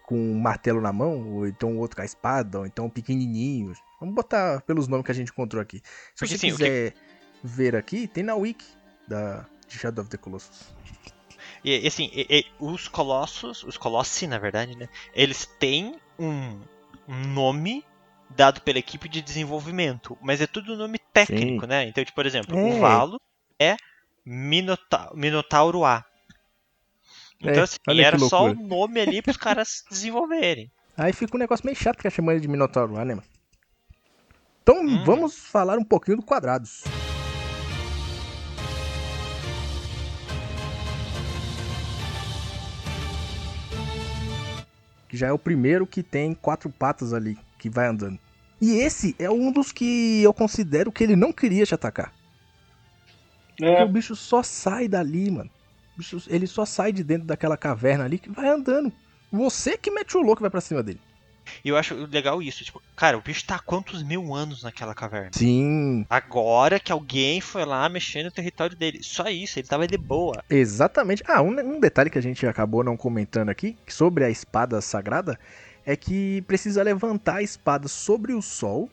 com 0.05 0.17
um 0.17 0.39
martelo 0.39 0.81
na 0.81 0.93
mão, 0.93 1.29
ou 1.35 1.47
então 1.47 1.77
o 1.77 1.79
outro 1.79 1.97
com 1.97 2.03
a 2.03 2.07
espada, 2.07 2.61
ou 2.61 2.67
então 2.67 2.87
o 2.87 2.91
pequenininho. 2.91 3.75
Vamos 3.99 4.15
botar 4.15 4.63
pelos 4.63 4.89
nomes 4.89 5.05
que 5.05 5.13
a 5.13 5.15
gente 5.15 5.31
encontrou 5.31 5.61
aqui. 5.61 5.83
Se 6.15 6.21
Porque, 6.21 6.29
você 6.29 6.47
assim, 6.47 6.53
o 6.53 6.57
que- 6.57 6.65
quiser 6.65 6.95
ver 7.45 7.77
aqui, 7.77 8.07
tem 8.07 8.25
na 8.25 8.35
wiki 8.35 8.65
da 9.07 9.47
de 9.69 9.79
Shadow 9.79 10.03
of 10.03 10.11
the 10.11 10.17
Colossus. 10.17 10.75
E, 11.63 11.85
e, 11.85 11.87
assim, 11.87 12.11
e- 12.15 12.27
e 12.31 12.45
os 12.59 12.89
colossos, 12.89 13.63
os 13.65 13.77
colossi, 13.77 14.27
na 14.27 14.39
verdade, 14.39 14.75
né? 14.77 14.89
Eles 15.15 15.45
têm 15.59 15.95
um, 16.19 16.59
um 17.07 17.27
nome 17.35 17.85
dado 18.31 18.61
pela 18.63 18.79
equipe 18.79 19.09
de 19.09 19.21
desenvolvimento, 19.21 20.17
mas 20.21 20.41
é 20.41 20.47
tudo 20.47 20.77
nome 20.77 20.99
técnico, 21.13 21.67
né? 21.67 21.85
Então, 21.85 22.05
tipo, 22.05 22.15
por 22.15 22.27
exemplo, 22.27 22.57
É. 22.57 22.63
o 22.63 22.81
Valo 22.81 23.21
é 23.59 23.77
Minota 24.25 25.11
Minotauro 25.15 25.85
A. 25.85 26.05
Então, 27.41 27.55
É, 27.55 27.61
assim, 27.61 27.77
olha 27.89 28.03
que 28.03 28.07
era 28.07 28.19
só 28.19 28.45
o 28.45 28.55
nome 28.55 29.01
ali 29.01 29.23
pros 29.23 29.37
caras 29.37 29.83
desenvolverem. 29.91 30.71
Aí 30.97 31.13
fica 31.13 31.37
um 31.37 31.41
negócio 31.41 31.65
meio 31.65 31.77
chato 31.77 31.97
ficar 31.97 32.11
chamando 32.11 32.35
ele 32.35 32.43
de 32.43 32.49
Minotauro 32.49 32.93
lá, 32.93 33.05
né, 33.05 33.15
mano? 33.15 33.27
Então 34.63 34.77
Hum. 34.83 35.03
vamos 35.05 35.35
falar 35.39 35.79
um 35.79 35.85
pouquinho 35.85 36.19
do 36.19 36.23
quadrados. 36.23 36.85
Que 45.09 45.17
já 45.17 45.29
é 45.29 45.33
o 45.33 45.39
primeiro 45.39 45.87
que 45.87 46.03
tem 46.03 46.35
quatro 46.35 46.71
patas 46.71 47.13
ali, 47.13 47.37
que 47.61 47.71
vai 47.71 47.87
andando. 47.87 48.19
E 48.61 48.73
esse 48.79 49.15
é 49.19 49.31
um 49.31 49.53
dos 49.53 49.71
que 49.73 50.23
eu 50.23 50.35
considero 50.35 50.91
que 50.91 51.05
ele 51.05 51.15
não 51.17 51.33
queria 51.33 51.65
te 51.65 51.75
atacar. 51.75 52.13
Porque 53.57 53.65
É, 53.65 53.85
o 53.85 53.89
bicho 53.89 54.17
só 54.17 54.43
sai 54.43 54.89
dali, 54.89 55.31
mano. 55.31 55.51
Bicho- 55.97 56.23
ele 56.29 56.47
só 56.47 56.65
sai 56.65 56.93
de 56.93 57.05
dentro 57.05 57.27
daquela 57.27 57.57
caverna 57.57 58.05
ali 58.05 58.19
que 58.19 58.31
vai 58.31 58.49
andando. 58.49 58.91
Você 59.31 59.77
que 59.77 59.91
mete 59.91 60.17
o 60.17 60.21
louco 60.23 60.41
e 60.41 60.45
vai 60.45 60.51
pra 60.51 60.61
cima 60.61 60.83
dele. 60.83 61.01
E 61.65 61.69
eu 61.69 61.77
acho 61.77 61.95
legal 62.07 62.41
isso, 62.41 62.65
tipo, 62.65 62.81
cara, 62.97 63.19
o 63.19 63.23
bicho 63.23 63.45
tá 63.45 63.57
há 63.57 63.59
quantos 63.59 64.03
mil 64.03 64.33
anos 64.35 64.63
naquela 64.63 64.95
caverna? 64.95 65.31
Sim, 65.35 66.07
Agora 66.09 66.79
que 66.79 66.93
alguém 66.93 67.41
foi 67.41 67.65
lá 67.65 67.89
mexendo 67.89 68.27
no 68.27 68.31
território 68.31 68.77
dele. 68.77 69.01
Só 69.03 69.29
isso, 69.29 69.59
ele 69.59 69.67
tava 69.67 69.87
de 69.87 69.97
boa. 69.99 70.43
Exatamente. 70.49 71.23
Ah, 71.27 71.43
um, 71.43 71.49
um 71.77 71.81
detalhe 71.81 72.09
que 72.11 72.19
a 72.19 72.23
gente 72.23 72.47
acabou 72.47 72.85
não 72.85 72.97
comentando 72.97 73.49
aqui 73.49 73.77
sobre 73.89 74.25
a 74.25 74.31
espada 74.31 74.81
sagrada 74.81 75.39
é 75.87 75.97
que 75.97 76.43
precisa 76.43 76.83
levantar 76.83 77.37
a 77.37 77.43
espada 77.43 77.89
sobre 77.89 78.33
o 78.33 78.41
sol, 78.43 78.89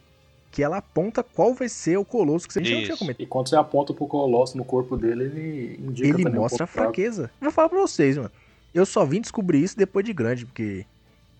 que 0.52 0.64
ela 0.64 0.78
aponta 0.78 1.22
qual 1.22 1.54
vai 1.54 1.70
ser 1.70 1.98
o 1.98 2.06
colosso 2.06 2.48
que 2.48 2.58
a 2.58 2.62
gente 2.62 2.72
não 2.74 2.80
tinha 2.82 2.90
Isso. 2.94 3.00
comentado. 3.00 3.24
E 3.24 3.28
quando 3.28 3.50
você 3.50 3.56
aponta 3.56 3.94
pro 3.94 4.08
Colosso 4.08 4.58
no 4.58 4.64
corpo 4.66 4.98
dele, 4.98 5.26
ele 5.26 5.80
indica 5.88 6.08
Ele 6.08 6.24
também 6.24 6.40
um 6.40 6.42
mostra 6.42 6.64
a 6.64 6.68
fraco. 6.68 6.88
fraqueza. 6.94 7.30
Vou 7.40 7.52
falar 7.52 7.70
pra 7.70 7.80
vocês, 7.80 8.18
mano. 8.18 8.32
eu 8.74 8.86
só 8.86 9.06
vim 9.06 9.22
descobrir 9.22 9.62
isso 9.64 9.78
depois 9.78 10.06
de 10.06 10.14
grande, 10.14 10.46
porque 10.46 10.86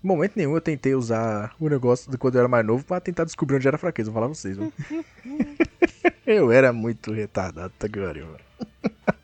em 0.04 0.08
momento 0.08 0.34
nenhum 0.36 0.54
eu 0.54 0.62
tentei 0.62 0.94
usar 0.94 1.56
o 1.60 1.68
negócio 1.70 2.12
de 2.12 2.18
quando 2.18 2.36
eu 2.36 2.40
era 2.40 2.48
mais 2.48 2.66
novo 2.66 2.84
pra 2.86 3.00
tentar 3.00 3.24
descobrir 3.24 3.56
onde 3.56 3.68
era 3.68 3.78
fraqueza. 3.78 4.12
Vou 4.12 4.16
falar 4.22 4.28
pra 4.28 4.36
vocês, 4.36 4.58
mano. 4.58 4.74
eu 6.26 6.52
era 6.52 6.72
muito 6.74 7.12
retardado, 7.12 7.74
tá 7.80 7.88
que 7.88 8.00
pariu, 8.00 8.26
mano. 8.26 8.38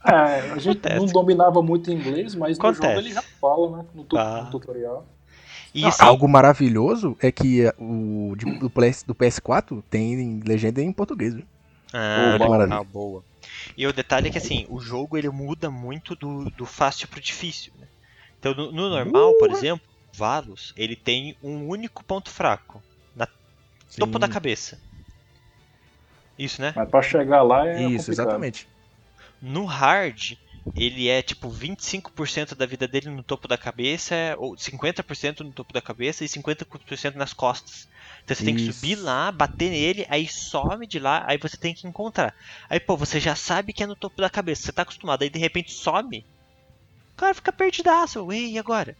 É, 0.06 0.52
a 0.52 0.58
gente 0.58 0.80
não 0.84 0.92
Acontece. 0.92 1.14
dominava 1.14 1.62
muito 1.62 1.92
inglês, 1.92 2.36
mas 2.36 2.58
no 2.58 2.66
Acontece. 2.66 2.88
jogo 2.94 3.00
ele 3.08 3.14
já 3.14 3.22
fala, 3.40 3.78
né? 3.78 3.86
No, 3.96 4.04
tu- 4.04 4.18
Ah. 4.18 4.44
no 4.44 4.52
tutorial. 4.52 5.06
Não, 5.82 5.92
Algo 6.00 6.28
maravilhoso 6.28 7.18
é 7.22 7.32
que 7.32 7.66
eh, 7.66 7.74
o 7.78 8.36
de- 8.38 8.46
do, 8.46 8.70
PS, 8.70 9.06
do 9.06 9.16
PS4 9.16 9.84
tem 9.90 10.40
legenda 10.46 10.82
em 10.82 10.92
português, 10.94 11.34
viu? 11.34 11.46
Ah, 11.94 12.38
Boa, 12.38 12.48
maravilha. 12.48 12.80
ah, 12.80 12.84
boa. 12.84 13.26
E 13.78 13.86
o 13.88 13.94
detalhe 13.94 14.28
é 14.28 14.32
que 14.32 14.38
assim, 14.38 14.66
o 14.70 14.80
jogo 14.80 15.18
ele 15.18 15.30
muda 15.30 15.70
muito 15.72 16.16
do, 16.16 16.50
do 16.52 16.66
fácil 16.66 17.08
pro 17.10 17.22
difícil. 17.22 17.74
Né? 17.78 17.88
Então 18.40 18.54
no, 18.56 18.72
no 18.72 18.90
normal, 18.90 19.36
por 19.36 19.52
exemplo, 19.52 19.86
o 20.14 20.18
Valos, 20.18 20.74
ele 20.78 20.96
tem 20.96 21.38
um 21.42 21.68
único 21.68 22.04
ponto 22.06 22.30
fraco, 22.32 22.84
topo 23.98 24.20
da 24.20 24.28
Sim. 24.28 24.30
cabeça. 24.30 24.80
Isso, 26.38 26.62
né? 26.62 26.76
Mas 26.76 26.88
pra 26.90 27.02
chegar 27.02 27.42
lá 27.42 27.66
é 27.68 27.90
Isso, 27.90 27.90
complicado. 27.90 28.48
exatamente. 28.52 28.70
No 29.42 29.66
hard, 29.68 30.38
ele 30.76 31.08
é 31.08 31.22
tipo 31.22 31.50
25% 31.50 32.56
da 32.56 32.66
vida 32.66 32.88
dele 32.88 33.10
no 33.10 33.24
topo 33.24 33.48
da 33.48 33.58
cabeça, 33.58 34.16
ou 34.38 34.56
50% 34.56 35.42
no 35.42 35.52
topo 35.52 35.74
da 35.74 35.82
cabeça 35.82 36.24
e 36.24 36.28
50% 36.28 37.16
nas 37.16 37.34
costas. 37.34 37.88
Então 38.24 38.36
você 38.36 38.44
tem 38.44 38.56
que 38.56 38.62
Isso. 38.62 38.80
subir 38.80 38.96
lá, 38.96 39.32
bater 39.32 39.70
nele, 39.70 40.06
aí 40.10 40.28
some 40.28 40.88
de 40.88 41.00
lá, 41.00 41.24
aí 41.28 41.38
você 41.38 41.58
tem 41.58 41.74
que 41.74 41.88
encontrar. 41.88 42.34
Aí, 42.70 42.80
pô, 42.80 42.98
você 42.98 43.20
já 43.20 43.36
sabe 43.36 43.74
que 43.74 43.84
é 43.84 43.88
no 43.88 43.96
topo 43.96 44.22
da 44.22 44.30
cabeça, 44.30 44.64
você 44.64 44.72
tá 44.72 44.82
acostumado, 44.82 45.24
aí 45.24 45.30
de 45.30 45.40
repente 45.40 45.72
some, 45.72 46.26
o 47.14 47.18
cara 47.18 47.34
fica 47.34 47.52
perdidaço. 47.52 48.26
Ué, 48.26 48.38
e 48.38 48.58
agora? 48.58 48.96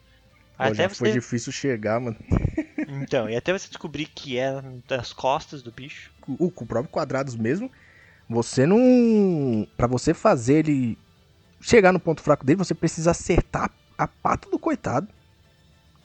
Pô, 0.56 0.62
Até 0.62 0.74
já 0.74 0.88
foi 0.90 1.08
você... 1.08 1.14
difícil 1.14 1.52
chegar, 1.52 1.98
mano. 2.00 2.16
Então, 2.88 3.28
e 3.28 3.36
até 3.36 3.52
você 3.52 3.68
descobrir 3.68 4.06
que 4.06 4.38
é 4.38 4.62
das 4.88 5.12
costas 5.12 5.62
do 5.62 5.70
bicho. 5.70 6.10
O, 6.26 6.50
com 6.50 6.64
o 6.64 6.66
próprio 6.66 6.90
quadrados 6.90 7.34
mesmo, 7.34 7.70
você 8.28 8.66
não. 8.66 9.66
Pra 9.76 9.86
você 9.86 10.14
fazer 10.14 10.66
ele 10.66 10.98
chegar 11.66 11.92
no 11.92 12.00
ponto 12.00 12.22
fraco 12.22 12.44
dele, 12.44 12.58
você 12.58 12.74
precisa 12.74 13.10
acertar 13.10 13.70
a 13.96 14.06
pata 14.06 14.48
do 14.50 14.58
coitado. 14.58 15.08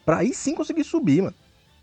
Pra 0.06 0.20
aí 0.20 0.34
sim 0.34 0.56
conseguir 0.56 0.84
subir, 0.84 1.22
mano. 1.22 1.36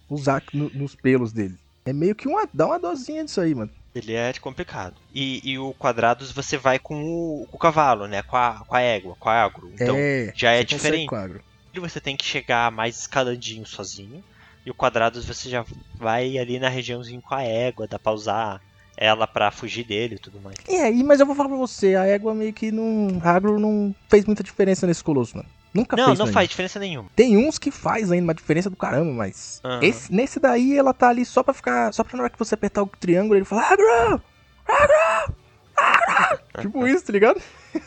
Usar 0.09 0.43
no- 0.53 0.71
nos 0.71 0.95
pelos 0.95 1.33
dele. 1.33 1.57
É 1.85 1.93
meio 1.93 2.15
que 2.15 2.29
uma. 2.29 2.49
Dá 2.53 2.67
uma 2.67 2.79
dosinha 2.79 3.25
disso 3.25 3.41
aí, 3.41 3.55
mano. 3.55 3.71
Ele 3.95 4.13
é 4.13 4.33
complicado. 4.35 4.95
E, 5.15 5.41
e 5.49 5.59
o 5.59 5.73
quadrados 5.75 6.31
você 6.31 6.57
vai 6.57 6.79
com 6.79 7.03
o, 7.03 7.47
com 7.51 7.57
o 7.57 7.61
cavalo, 7.61 8.07
né? 8.07 8.23
Com 8.23 8.37
a, 8.37 8.63
com 8.67 8.75
a 8.77 8.81
égua, 8.81 9.17
com 9.17 9.29
a 9.29 9.43
agro. 9.45 9.71
Então, 9.73 9.97
é, 9.97 10.33
já 10.35 10.53
é 10.53 10.63
diferente. 10.63 11.09
com 11.09 11.17
agro. 11.17 11.43
você 11.77 12.01
tem 12.01 12.17
que 12.17 12.25
chegar 12.25 12.71
mais 12.71 12.99
escalandinho 13.01 13.65
sozinho. 13.67 14.23
E 14.65 14.71
o 14.71 14.75
quadrados 14.75 15.25
você 15.25 15.49
já 15.49 15.65
vai 15.95 16.37
ali 16.37 16.59
na 16.59 16.69
regiãozinho 16.69 17.23
com 17.23 17.35
a 17.35 17.43
égua, 17.45 17.87
dá 17.87 17.99
pra 17.99 18.13
usar 18.13 18.61
ela 18.97 19.27
pra 19.27 19.51
fugir 19.51 19.85
dele 19.85 20.15
e 20.15 20.19
tudo 20.19 20.41
mais. 20.41 20.57
É, 20.69 20.91
mas 20.91 21.21
eu 21.21 21.27
vou 21.27 21.35
falar 21.35 21.49
pra 21.51 21.59
você, 21.59 21.95
a 21.95 22.07
égua 22.07 22.35
meio 22.35 22.53
que 22.53 22.73
não. 22.73 23.21
A 23.23 23.31
agro 23.33 23.59
não 23.59 23.95
fez 24.09 24.25
muita 24.25 24.43
diferença 24.43 24.87
nesse 24.87 25.05
colosso, 25.05 25.37
mano. 25.37 25.49
Nunca 25.75 25.95
Não, 25.95 26.07
fez. 26.07 26.19
não 26.19 26.27
pra 26.27 26.33
faz 26.35 26.49
diferença 26.49 26.79
nenhuma. 26.79 27.11
Tem 27.15 27.37
uns 27.37 27.59
que 27.59 27.71
faz 27.71 28.11
ainda 28.11 28.25
uma 28.25 28.35
diferença 28.35 28.71
do 28.71 28.77
caramba, 28.77 29.13
mas. 29.13 29.61
Aham. 29.63 29.81
Esse, 29.83 30.11
nesse 30.11 30.41
daí 30.41 30.77
ela 30.77 30.95
tá 30.95 31.11
ali 31.11 31.25
só 31.25 31.43
pra 31.43 31.53
ficar. 31.53 31.93
Só 31.93 32.03
pra 32.03 32.17
na 32.17 32.23
hora 32.23 32.31
que 32.33 32.39
você 32.39 32.55
apertar 32.55 32.83
o 32.83 32.87
triângulo 32.87 33.37
ele 33.37 33.45
falar 33.45 33.73
agro! 33.73 34.23
Agro! 34.67 35.35
Agro! 35.77 36.41
tipo 36.63 36.87
isso, 36.87 37.05
tá 37.05 37.13
ligado? 37.13 37.43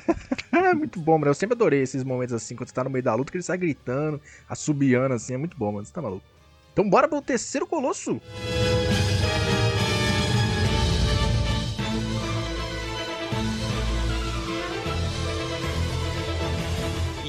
é 0.54 0.74
muito 0.76 1.00
bom, 1.00 1.17
mano. 1.17 1.32
Eu 1.32 1.34
sempre 1.34 1.56
adorei 1.56 1.82
esses 1.82 2.04
momentos 2.04 2.36
assim, 2.36 2.56
quando 2.56 2.69
você 2.69 2.76
tá 2.76 2.84
no 2.84 2.91
meio 2.91 3.04
da 3.04 3.15
luta, 3.15 3.32
que 3.32 3.38
ele 3.38 3.43
sai 3.43 3.58
gritando, 3.58 4.22
assobiando 4.48 5.15
assim, 5.15 5.34
é 5.34 5.38
muito 5.38 5.58
bom, 5.58 5.72
mano. 5.72 5.86
Você 5.86 5.91
tá 5.91 6.02
maluco. 6.02 6.24
Então 6.72 6.88
bora 6.88 7.08
pro 7.08 7.19
terceiro 7.24 7.65
colosso. 7.65 8.22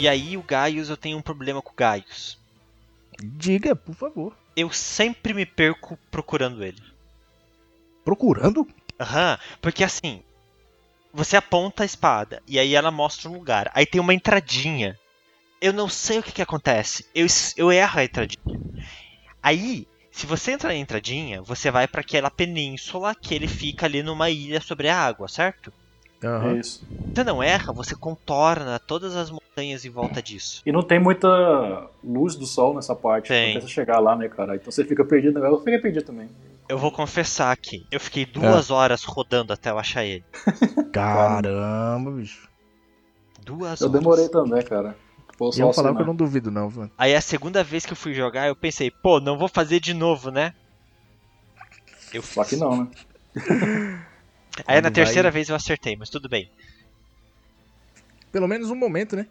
E 0.00 0.08
aí 0.08 0.34
o 0.34 0.42
Gaius, 0.42 0.88
eu 0.88 0.96
tenho 0.96 1.18
um 1.18 1.22
problema 1.22 1.60
com 1.60 1.72
o 1.72 1.76
Gaius. 1.76 2.38
Diga, 3.22 3.76
por 3.76 3.94
favor. 3.94 4.34
Eu 4.56 4.70
sempre 4.70 5.34
me 5.34 5.44
perco 5.44 5.98
procurando 6.10 6.64
ele. 6.64 6.82
Procurando? 8.02 8.66
Aham, 8.98 9.38
porque 9.60 9.84
assim, 9.84 10.22
você 11.12 11.36
aponta 11.36 11.82
a 11.82 11.86
espada 11.86 12.42
e 12.48 12.58
aí 12.58 12.74
ela 12.74 12.90
mostra 12.90 13.28
um 13.28 13.34
lugar. 13.34 13.70
Aí 13.74 13.84
tem 13.84 14.00
uma 14.00 14.14
entradinha. 14.14 14.98
Eu 15.60 15.74
não 15.74 15.86
sei 15.86 16.20
o 16.20 16.22
que, 16.22 16.32
que 16.32 16.40
acontece. 16.40 17.04
Eu, 17.14 17.26
eu 17.54 17.70
erro 17.70 18.00
a 18.00 18.04
entradinha. 18.04 18.58
Aí, 19.42 19.86
se 20.10 20.24
você 20.24 20.52
entra 20.52 20.70
na 20.70 20.76
entradinha, 20.76 21.42
você 21.42 21.70
vai 21.70 21.86
pra 21.86 22.00
aquela 22.00 22.30
península 22.30 23.14
que 23.14 23.34
ele 23.34 23.46
fica 23.46 23.84
ali 23.84 24.02
numa 24.02 24.30
ilha 24.30 24.62
sobre 24.62 24.88
a 24.88 24.98
água, 24.98 25.28
certo? 25.28 25.70
Aham. 26.24 26.56
É 26.56 26.60
isso. 26.60 26.88
Você 27.14 27.24
não 27.24 27.42
erra, 27.42 27.72
você 27.72 27.94
contorna 27.96 28.78
todas 28.78 29.16
as 29.16 29.30
montanhas 29.30 29.84
em 29.84 29.90
volta 29.90 30.22
disso. 30.22 30.62
E 30.64 30.70
não 30.70 30.82
tem 30.82 31.00
muita 31.00 31.88
luz 32.04 32.36
do 32.36 32.46
sol 32.46 32.74
nessa 32.74 32.94
parte. 32.94 33.28
Tem. 33.28 33.50
Até 33.56 33.60
você 33.62 33.68
chegar 33.68 33.98
lá, 33.98 34.14
né, 34.14 34.28
cara? 34.28 34.54
Então 34.54 34.70
você 34.70 34.84
fica 34.84 35.04
perdido. 35.04 35.38
Eu 35.40 35.58
fiquei 35.58 35.78
perdido 35.78 36.04
também. 36.04 36.28
Eu 36.68 36.78
vou 36.78 36.92
confessar 36.92 37.50
aqui, 37.50 37.84
eu 37.90 37.98
fiquei 37.98 38.24
duas 38.24 38.70
horas 38.70 39.02
rodando 39.02 39.52
até 39.52 39.70
eu 39.70 39.78
achar 39.78 40.04
ele. 40.04 40.24
Caramba, 40.92 42.12
bicho. 42.12 42.48
Duas 43.44 43.80
Eu 43.80 43.88
horas. 43.88 44.00
demorei 44.00 44.28
também, 44.28 44.62
cara. 44.62 44.96
E 45.40 45.52
só 45.52 45.60
eu 45.60 45.64
vou 45.64 45.72
falar 45.72 45.88
assim, 45.88 45.96
que 45.96 46.02
eu 46.02 46.06
não. 46.06 46.12
não 46.12 46.16
duvido, 46.16 46.48
não, 46.50 46.70
mano. 46.70 46.90
Aí 46.96 47.12
a 47.14 47.20
segunda 47.20 47.64
vez 47.64 47.84
que 47.84 47.92
eu 47.92 47.96
fui 47.96 48.14
jogar, 48.14 48.46
eu 48.46 48.54
pensei, 48.54 48.88
pô, 48.88 49.18
não 49.18 49.36
vou 49.36 49.48
fazer 49.48 49.80
de 49.80 49.92
novo, 49.92 50.30
né? 50.30 50.54
Eu 52.12 52.22
Só 52.22 52.44
que 52.44 52.56
não, 52.56 52.84
né? 52.84 52.88
Aí 54.66 54.76
na 54.80 54.88
Quando 54.88 54.94
terceira 54.94 55.28
vai- 55.30 55.32
vez 55.32 55.48
eu 55.48 55.56
acertei, 55.56 55.96
mas 55.96 56.08
tudo 56.10 56.28
bem. 56.28 56.50
Pelo 58.32 58.46
menos 58.48 58.70
um 58.70 58.74
momento, 58.76 59.16
né? 59.16 59.26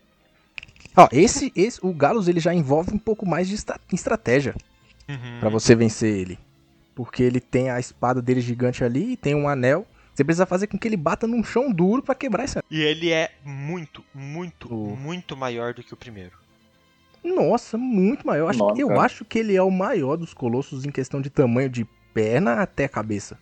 Ó, 0.95 1.07
esse, 1.11 1.51
esse, 1.55 1.79
o 1.81 1.93
Galos 1.93 2.27
ele 2.27 2.39
já 2.39 2.53
envolve 2.53 2.93
um 2.93 2.97
pouco 2.99 3.25
mais 3.25 3.47
de 3.47 3.55
estra- 3.55 3.79
estratégia 3.93 4.53
Uhum. 5.07 5.39
pra 5.39 5.49
você 5.49 5.75
vencer 5.75 6.13
ele. 6.13 6.37
Porque 6.95 7.23
ele 7.23 7.39
tem 7.39 7.69
a 7.69 7.79
espada 7.79 8.21
dele 8.21 8.41
gigante 8.41 8.83
ali, 8.83 9.15
tem 9.15 9.33
um 9.35 9.47
anel. 9.47 9.87
Você 10.13 10.23
precisa 10.23 10.45
fazer 10.45 10.67
com 10.67 10.77
que 10.77 10.85
ele 10.87 10.97
bata 10.97 11.25
num 11.25 11.41
chão 11.43 11.71
duro 11.71 12.03
pra 12.03 12.13
quebrar 12.13 12.43
esse 12.43 12.57
anel. 12.57 12.65
E 12.69 12.81
ele 12.81 13.09
é 13.11 13.31
muito, 13.45 14.03
muito, 14.13 14.67
O- 14.73 14.97
muito 14.97 15.37
maior 15.37 15.73
do 15.73 15.81
que 15.81 15.93
o 15.93 15.97
primeiro. 15.97 16.37
Nossa, 17.23 17.77
muito 17.77 18.25
maior. 18.27 18.53
Nossa, 18.53 18.79
eu 18.79 18.99
acho 18.99 19.23
que 19.23 19.39
ele 19.39 19.55
é 19.55 19.61
o 19.61 19.71
maior 19.71 20.17
dos 20.17 20.33
colossos 20.33 20.83
em 20.85 20.91
questão 20.91 21.21
de 21.21 21.29
tamanho 21.29 21.69
de 21.69 21.85
perna 22.13 22.55
até 22.61 22.87
cabeça. 22.87 23.37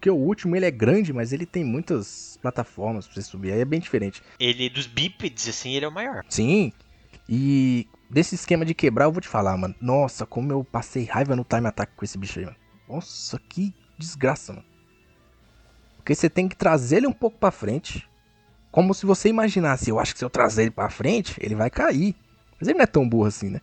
Porque 0.00 0.08
o 0.08 0.16
último 0.16 0.56
ele 0.56 0.64
é 0.64 0.70
grande, 0.70 1.12
mas 1.12 1.30
ele 1.30 1.44
tem 1.44 1.62
muitas 1.62 2.38
plataformas 2.40 3.06
pra 3.06 3.16
você 3.16 3.20
subir. 3.20 3.52
Aí 3.52 3.60
é 3.60 3.66
bem 3.66 3.78
diferente. 3.78 4.22
Ele, 4.38 4.70
dos 4.70 4.86
bípedes, 4.86 5.46
assim, 5.46 5.74
ele 5.74 5.84
é 5.84 5.88
o 5.88 5.92
maior. 5.92 6.24
Sim. 6.26 6.72
E 7.28 7.86
desse 8.08 8.34
esquema 8.34 8.64
de 8.64 8.72
quebrar, 8.72 9.04
eu 9.04 9.12
vou 9.12 9.20
te 9.20 9.28
falar, 9.28 9.54
mano. 9.58 9.74
Nossa, 9.78 10.24
como 10.24 10.50
eu 10.50 10.64
passei 10.64 11.04
raiva 11.04 11.36
no 11.36 11.44
time 11.44 11.66
attack 11.66 11.92
com 11.94 12.02
esse 12.02 12.16
bicho 12.16 12.38
aí, 12.38 12.46
mano. 12.46 12.56
Nossa, 12.88 13.38
que 13.46 13.74
desgraça, 13.98 14.54
mano. 14.54 14.64
Porque 15.98 16.14
você 16.14 16.30
tem 16.30 16.48
que 16.48 16.56
trazer 16.56 16.96
ele 16.96 17.06
um 17.06 17.12
pouco 17.12 17.36
pra 17.38 17.50
frente. 17.50 18.08
Como 18.72 18.94
se 18.94 19.04
você 19.04 19.28
imaginasse, 19.28 19.90
eu 19.90 20.00
acho 20.00 20.14
que 20.14 20.18
se 20.18 20.24
eu 20.24 20.30
trazer 20.30 20.62
ele 20.62 20.70
pra 20.70 20.88
frente, 20.88 21.36
ele 21.38 21.54
vai 21.54 21.68
cair. 21.68 22.16
Mas 22.58 22.68
ele 22.68 22.78
não 22.78 22.84
é 22.84 22.86
tão 22.86 23.06
burro 23.06 23.26
assim, 23.26 23.50
né? 23.50 23.60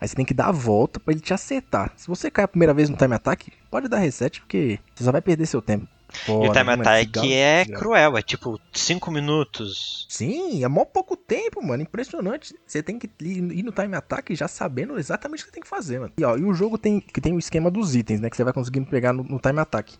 Aí 0.00 0.06
você 0.06 0.14
tem 0.14 0.24
que 0.24 0.34
dar 0.34 0.46
a 0.48 0.52
volta 0.52 1.00
pra 1.00 1.12
ele 1.12 1.20
te 1.20 1.34
acertar. 1.34 1.92
Se 1.96 2.06
você 2.06 2.30
cair 2.30 2.44
a 2.44 2.48
primeira 2.48 2.72
vez 2.72 2.88
no 2.88 2.96
time 2.96 3.14
attack, 3.14 3.52
pode 3.70 3.88
dar 3.88 3.98
reset, 3.98 4.40
porque 4.40 4.78
você 4.94 5.02
só 5.04 5.10
vai 5.12 5.20
perder 5.20 5.46
seu 5.46 5.60
tempo. 5.60 5.86
e 6.12 6.16
Foda, 6.18 6.50
o 6.50 6.52
time? 6.52 6.72
Esse 6.72 6.80
attack 6.80 7.32
é 7.34 7.64
galo- 7.64 7.78
cruel, 7.80 8.16
é 8.16 8.22
tipo 8.22 8.60
5 8.72 9.10
minutos. 9.10 10.06
Sim, 10.08 10.62
é 10.64 10.68
mó 10.68 10.84
pouco 10.84 11.16
tempo, 11.16 11.60
mano. 11.64 11.82
Impressionante. 11.82 12.54
Você 12.66 12.82
tem 12.82 12.98
que 12.98 13.10
ir 13.20 13.38
ir 13.52 13.62
no 13.64 13.72
time 13.72 13.96
attack 13.96 14.34
já 14.36 14.46
sabendo 14.46 14.96
exatamente 14.98 15.42
o 15.42 15.46
que 15.46 15.52
tem 15.52 15.62
que 15.62 15.68
fazer, 15.68 15.98
mano. 15.98 16.12
E, 16.16 16.24
ó, 16.24 16.36
e 16.36 16.44
o 16.44 16.54
jogo 16.54 16.78
tem 16.78 17.00
que 17.00 17.20
tem 17.20 17.32
o 17.34 17.38
esquema 17.38 17.70
dos 17.70 17.96
itens, 17.96 18.20
né? 18.20 18.30
Que 18.30 18.36
você 18.36 18.44
vai 18.44 18.52
conseguindo 18.52 18.86
pegar 18.86 19.12
no, 19.12 19.24
no 19.24 19.38
time 19.40 19.58
attack. 19.58 19.96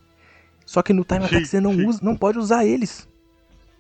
Só 0.65 0.81
que 0.81 0.93
no 0.93 1.05
time 1.05 1.25
attack 1.25 1.45
você 1.47 1.61
não 1.61 1.73
usa, 1.73 1.99
não 2.03 2.15
pode 2.17 2.39
usar 2.39 2.65
eles. 2.65 3.09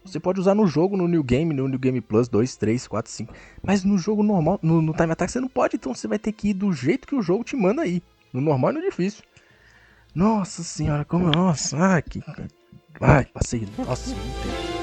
Você 0.05 0.19
pode 0.19 0.41
usar 0.41 0.55
no 0.55 0.67
jogo, 0.67 0.97
no 0.97 1.07
New 1.07 1.23
Game, 1.23 1.53
no 1.53 1.69
New 1.69 1.79
Game 1.79 2.01
Plus 2.01 2.29
2, 2.29 2.57
3, 2.57 2.87
4, 2.87 3.13
5. 3.13 3.35
Mas 3.63 3.85
no 3.85 3.99
jogo 3.99 4.23
normal, 4.23 4.59
no, 4.63 4.81
no 4.81 4.95
time 4.95 5.13
attack 5.13 5.31
você 5.31 5.41
não 5.41 5.49
pode, 5.49 5.77
então 5.77 5.95
você 5.95 6.09
vai 6.09 6.19
ter 6.19 6.33
que 6.33 6.49
ir 6.49 6.55
do 6.55 6.73
jeito 6.73 7.07
que 7.07 7.15
o 7.15 7.23
jogo 7.23 7.45
te 7.45 7.57
manda 7.57 7.83
aí. 7.83 8.03
No 8.33 8.41
normal 8.41 8.71
e 8.71 8.75
no 8.75 8.81
difícil. 8.81 9.23
Nossa 10.15 10.63
senhora, 10.63 11.05
como. 11.05 11.31
Nossa, 11.31 11.77
ai, 11.77 12.03
que. 12.03 12.23
Ai, 13.01 13.27
passei. 13.27 13.69
Nossa, 13.77 14.15
muito. 14.15 14.79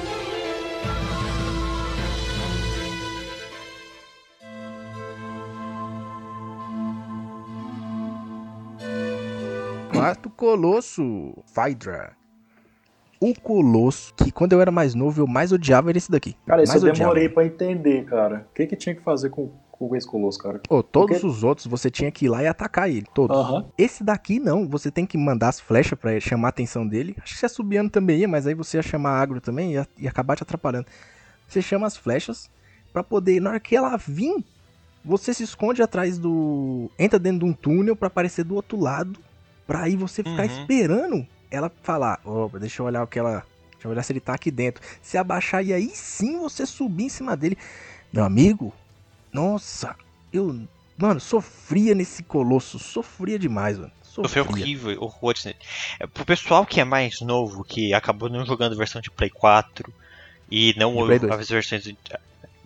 Quarto 9.92 10.30
colosso, 10.30 11.02
Phaedra. 11.46 12.16
O 13.20 13.34
colosso 13.40 14.12
que 14.14 14.30
quando 14.30 14.52
eu 14.52 14.60
era 14.60 14.70
mais 14.70 14.94
novo 14.94 15.22
eu 15.22 15.26
mais 15.26 15.52
odiava 15.52 15.90
era 15.90 15.98
esse 15.98 16.10
daqui. 16.10 16.36
Cara, 16.46 16.62
isso 16.62 16.72
mais 16.72 16.82
eu 16.82 16.90
odiava. 16.90 17.10
demorei 17.14 17.28
pra 17.28 17.44
entender, 17.46 18.04
cara. 18.04 18.46
O 18.50 18.54
que 18.54 18.66
que 18.66 18.76
tinha 18.76 18.94
que 18.94 19.02
fazer 19.02 19.30
com, 19.30 19.50
com 19.72 19.94
esse 19.96 20.06
colosso, 20.06 20.38
cara? 20.38 20.60
Pô, 20.68 20.82
todos 20.82 21.16
Porque- 21.20 21.26
os 21.26 21.42
outros 21.42 21.66
você 21.66 21.90
tinha 21.90 22.10
que 22.10 22.26
ir 22.26 22.28
lá 22.28 22.42
e 22.42 22.46
atacar 22.46 22.88
ele, 22.90 23.06
todos. 23.14 23.36
Esse 23.78 24.04
daqui 24.04 24.38
não, 24.38 24.68
você 24.68 24.90
tem 24.90 25.06
que 25.06 25.16
mandar 25.16 25.48
as 25.48 25.60
flechas 25.60 25.98
pra 25.98 26.18
chamar 26.20 26.48
a 26.48 26.50
atenção 26.50 26.86
dele. 26.86 27.16
Acho 27.22 27.34
que 27.34 27.40
você 27.40 27.48
subiando 27.48 27.90
também 27.90 28.18
ia, 28.20 28.28
mas 28.28 28.46
aí 28.46 28.54
você 28.54 28.76
ia 28.76 28.82
chamar 28.82 29.12
agro 29.20 29.40
também 29.40 29.70
e 29.70 29.74
ia, 29.74 29.88
ia 29.98 30.10
acabar 30.10 30.36
te 30.36 30.42
atrapalhando. 30.42 30.86
Você 31.48 31.62
chama 31.62 31.86
as 31.86 31.96
flechas 31.96 32.50
pra 32.92 33.02
poder, 33.04 33.40
na 33.40 33.50
hora 33.50 33.60
que 33.60 33.74
ela 33.76 33.96
vir, 33.96 34.44
você 35.04 35.32
se 35.32 35.42
esconde 35.44 35.80
atrás 35.82 36.18
do. 36.18 36.90
Entra 36.98 37.18
dentro 37.18 37.38
de 37.40 37.44
um 37.44 37.52
túnel 37.52 37.94
pra 37.96 38.08
aparecer 38.08 38.44
do 38.44 38.54
outro 38.56 38.78
lado. 38.80 39.18
Pra 39.66 39.82
aí 39.82 39.96
você 39.96 40.22
ficar 40.22 40.44
Uhum. 40.46 40.60
esperando 40.60 41.26
ela 41.50 41.70
falar: 41.82 42.20
Opa, 42.24 42.58
deixa 42.58 42.82
eu 42.82 42.86
olhar 42.86 43.02
o 43.02 43.06
que 43.06 43.18
ela. 43.18 43.44
Deixa 43.72 43.86
eu 43.86 43.90
olhar 43.90 44.02
se 44.02 44.12
ele 44.12 44.20
tá 44.20 44.34
aqui 44.34 44.50
dentro. 44.50 44.82
Se 45.02 45.18
abaixar 45.18 45.64
e 45.64 45.72
aí 45.72 45.88
sim 45.94 46.38
você 46.38 46.64
subir 46.66 47.04
em 47.04 47.08
cima 47.08 47.36
dele. 47.36 47.56
Meu 48.12 48.24
amigo, 48.24 48.72
nossa, 49.32 49.94
eu. 50.32 50.66
Mano, 50.96 51.20
sofria 51.20 51.94
nesse 51.94 52.22
colosso. 52.22 52.78
Sofria 52.78 53.38
demais, 53.38 53.76
mano. 53.78 53.92
Foi 54.14 54.24
Sofria. 54.24 54.42
horrível, 54.44 55.02
horrores 55.02 55.44
nele. 55.44 55.58
É, 56.00 56.06
pro 56.06 56.24
pessoal 56.24 56.64
que 56.64 56.80
é 56.80 56.84
mais 56.84 57.20
novo, 57.20 57.62
que 57.62 57.92
acabou 57.92 58.30
não 58.30 58.46
jogando 58.46 58.74
versão 58.74 59.02
de 59.02 59.10
Play 59.10 59.28
4 59.28 59.92
e 60.50 60.74
não 60.78 60.94
2. 60.94 61.22
as 61.24 61.48
versões. 61.50 61.82
de- 61.84 61.98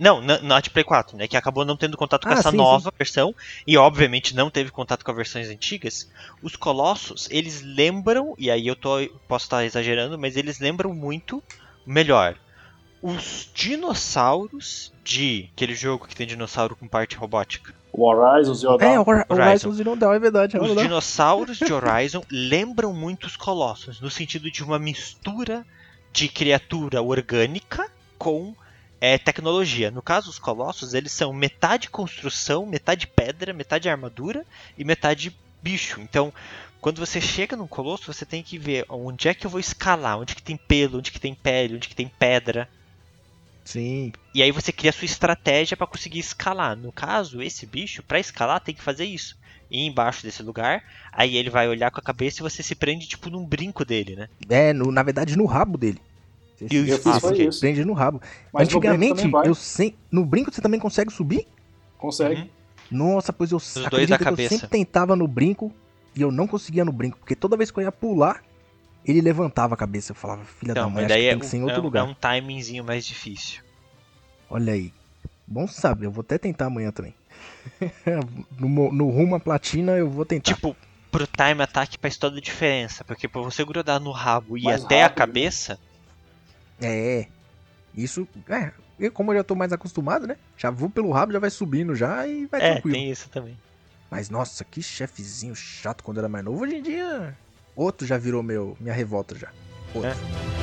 Não, 0.00 0.20
não, 0.20 0.40
não 0.42 0.56
a 0.56 0.60
de 0.60 0.70
Play 0.70 0.82
4, 0.82 1.16
né? 1.16 1.28
Que 1.28 1.36
acabou 1.36 1.64
não 1.64 1.76
tendo 1.76 1.96
contato 1.96 2.22
com 2.26 2.30
Ah, 2.32 2.38
essa 2.38 2.50
sim, 2.50 2.56
nova 2.56 2.90
versão 2.98 3.34
e, 3.66 3.76
obviamente, 3.76 4.34
não 4.34 4.50
teve 4.50 4.70
contato 4.70 5.04
com 5.04 5.10
as 5.10 5.16
versões 5.16 5.48
antigas. 5.50 6.10
Os 6.42 6.56
Colossos, 6.56 7.28
eles 7.30 7.60
lembram, 7.62 8.34
e 8.38 8.50
aí 8.50 8.66
eu 8.66 8.74
tô, 8.74 8.96
posso 9.28 9.44
estar 9.44 9.64
exagerando, 9.64 10.18
mas 10.18 10.36
eles 10.38 10.58
lembram 10.58 10.94
muito, 10.94 11.42
melhor, 11.86 12.34
os 13.02 13.48
dinossauros 13.54 14.92
de 15.04 15.48
aquele 15.54 15.74
jogo 15.74 16.06
que 16.06 16.14
tem 16.16 16.26
dinossauro 16.26 16.74
com 16.76 16.86
parte 16.88 17.16
robótica. 17.16 17.74
O 17.92 18.06
Horizon 18.08 18.54
Zero 18.54 18.78
Dawn. 18.78 18.90
É, 18.92 18.98
o 18.98 19.02
Hor- 19.02 19.24
Horizon. 19.28 19.48
Horizon 19.48 19.72
Zero 19.72 19.96
Dawn, 19.96 20.12
é 20.14 20.18
verdade. 20.18 20.56
é 20.56 20.60
Os 20.60 20.76
dinossauros 20.80 21.58
de 21.58 21.70
Horizon 21.72 22.22
lembram 22.30 22.92
muito 22.92 23.26
os 23.26 23.36
Colossos, 23.36 24.00
no 24.00 24.10
sentido 24.10 24.50
de 24.50 24.62
uma 24.62 24.78
mistura 24.78 25.66
de 26.12 26.28
criatura 26.28 27.02
orgânica 27.02 27.90
com 28.18 28.54
é, 29.00 29.16
tecnologia. 29.16 29.90
No 29.90 30.02
caso, 30.02 30.28
os 30.30 30.38
Colossos, 30.38 30.94
eles 30.94 31.12
são 31.12 31.32
metade 31.32 31.88
construção, 31.88 32.66
metade 32.66 33.06
pedra, 33.06 33.52
metade 33.52 33.88
armadura 33.88 34.44
e 34.76 34.84
metade 34.84 35.34
bicho. 35.62 36.00
Então, 36.00 36.32
quando 36.80 36.98
você 37.04 37.20
chega 37.20 37.56
num 37.56 37.66
Colosso, 37.66 38.12
você 38.12 38.24
tem 38.24 38.42
que 38.42 38.58
ver 38.58 38.84
onde 38.88 39.28
é 39.28 39.34
que 39.34 39.46
eu 39.46 39.50
vou 39.50 39.60
escalar, 39.60 40.18
onde 40.18 40.34
que 40.34 40.42
tem 40.42 40.56
pelo, 40.56 40.98
onde 40.98 41.10
que 41.10 41.20
tem 41.20 41.34
pele, 41.34 41.76
onde 41.76 41.88
que 41.88 41.94
tem 41.96 42.08
pedra. 42.08 42.68
Sim. 43.64 44.12
E 44.34 44.42
aí 44.42 44.50
você 44.50 44.72
cria 44.72 44.90
a 44.90 44.92
sua 44.92 45.04
estratégia 45.04 45.76
para 45.76 45.86
conseguir 45.86 46.18
escalar. 46.18 46.76
No 46.76 46.90
caso, 46.90 47.42
esse 47.42 47.66
bicho, 47.66 48.02
para 48.02 48.18
escalar, 48.18 48.60
tem 48.60 48.74
que 48.74 48.82
fazer 48.82 49.04
isso. 49.04 49.38
Ir 49.70 49.86
embaixo 49.86 50.22
desse 50.24 50.42
lugar, 50.42 50.82
aí 51.12 51.36
ele 51.36 51.48
vai 51.50 51.68
olhar 51.68 51.90
com 51.92 52.00
a 52.00 52.02
cabeça 52.02 52.40
e 52.40 52.42
você 52.42 52.62
se 52.62 52.74
prende 52.74 53.06
tipo 53.06 53.30
num 53.30 53.44
brinco 53.46 53.84
dele, 53.84 54.16
né? 54.16 54.28
É, 54.48 54.72
no- 54.72 54.90
na 54.90 55.02
verdade, 55.02 55.36
no 55.36 55.44
rabo 55.46 55.78
dele. 55.78 56.00
Você 56.68 56.68
se- 56.68 56.90
Eu 56.90 56.98
fiz 56.98 57.14
você 57.14 57.20
foi 57.20 57.38
isso. 57.46 57.60
prende 57.60 57.84
no 57.84 57.92
rabo. 57.92 58.20
Mas 58.52 58.68
no 58.68 58.76
Antigamente, 58.76 59.28
vai. 59.28 59.48
eu 59.48 59.54
sem... 59.54 59.96
no 60.10 60.24
brinco 60.24 60.52
você 60.52 60.60
também 60.60 60.78
consegue 60.78 61.12
subir? 61.12 61.46
Consegue. 61.98 62.42
Uhum. 62.42 62.48
Nossa, 62.90 63.32
pois 63.32 63.50
eu 63.52 63.58
dois 63.58 63.86
acredito 63.86 64.10
da 64.10 64.18
que 64.18 64.42
eu 64.42 64.48
sempre 64.48 64.68
tentava 64.68 65.14
no 65.16 65.26
brinco 65.28 65.72
e 66.14 66.20
eu 66.22 66.30
não 66.32 66.46
conseguia 66.46 66.84
no 66.84 66.92
brinco. 66.92 67.18
Porque 67.18 67.36
toda 67.36 67.56
vez 67.56 67.70
que 67.70 67.78
eu 67.78 67.82
ia 67.84 67.92
pular, 67.92 68.42
ele 69.04 69.20
levantava 69.20 69.74
a 69.74 69.76
cabeça. 69.76 70.10
Eu 70.12 70.16
falava, 70.16 70.44
filha 70.44 70.74
da 70.74 70.80
Então, 70.82 70.90
mãe, 70.90 71.04
mas 71.04 71.12
acho 71.12 71.14
daí 71.14 71.22
que 71.22 71.28
é, 71.28 71.30
tem 71.30 71.38
que 71.38 71.46
ser 71.46 71.56
em 71.58 71.60
um- 71.60 71.64
outro 71.64 71.80
é 71.80 71.82
lugar. 71.82 72.00
é 72.00 72.02
um 72.08 72.14
timingzinho 72.14 72.84
mais 72.84 73.06
difícil. 73.06 73.62
Olha 74.50 74.72
aí. 74.72 74.92
Bom 75.46 75.66
saber, 75.66 76.06
eu 76.06 76.10
vou 76.12 76.22
até 76.22 76.36
tentar 76.38 76.66
amanhã 76.66 76.90
também. 76.90 77.14
no, 78.58 78.92
no 78.92 79.08
rumo 79.10 79.34
à 79.36 79.40
platina 79.40 79.92
eu 79.92 80.08
vou 80.08 80.24
tentar. 80.24 80.52
Tipo, 80.54 80.76
pro 81.10 81.26
time 81.26 81.62
attack 81.62 81.96
faz 82.00 82.16
toda 82.16 82.38
a 82.38 82.40
diferença, 82.40 83.04
porque 83.04 83.28
pra 83.28 83.40
você 83.42 83.64
grudar 83.64 84.00
no 84.00 84.10
rabo 84.12 84.56
e 84.58 84.62
Mais 84.64 84.84
até 84.84 85.00
a 85.00 85.04
rápido, 85.04 85.18
né? 85.18 85.26
cabeça, 85.26 85.78
É. 86.80 87.26
Isso, 87.94 88.26
é. 88.48 88.72
Eu, 88.98 89.10
como 89.10 89.32
eu 89.32 89.36
já 89.38 89.44
tô 89.44 89.54
mais 89.54 89.72
acostumado, 89.72 90.26
né? 90.26 90.36
Já 90.56 90.70
vou 90.70 90.90
pelo 90.90 91.10
rabo, 91.10 91.32
já 91.32 91.38
vai 91.38 91.50
subindo 91.50 91.94
já 91.94 92.26
e 92.26 92.46
vai 92.46 92.60
é, 92.60 92.72
tranquilo. 92.72 92.94
tem 92.94 93.10
isso 93.10 93.28
também. 93.30 93.56
Mas 94.10 94.28
nossa, 94.28 94.64
que 94.64 94.82
chefezinho 94.82 95.54
chato 95.54 96.02
quando 96.02 96.18
era 96.18 96.28
mais 96.28 96.44
novo. 96.44 96.62
Hoje 96.62 96.76
em 96.76 96.82
dia, 96.82 97.36
outro 97.74 98.06
já 98.06 98.18
virou 98.18 98.42
meu, 98.42 98.76
minha 98.80 98.94
revolta 98.94 99.34
já. 99.36 99.50
Outro. 99.94 100.10
É. 100.10 100.60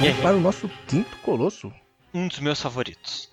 Vamos 0.00 0.20
para 0.20 0.36
o 0.36 0.40
nosso 0.40 0.68
quinto 0.86 1.16
colosso. 1.18 1.72
um 2.14 2.28
dos 2.28 2.38
meus 2.38 2.60
favoritos. 2.60 3.28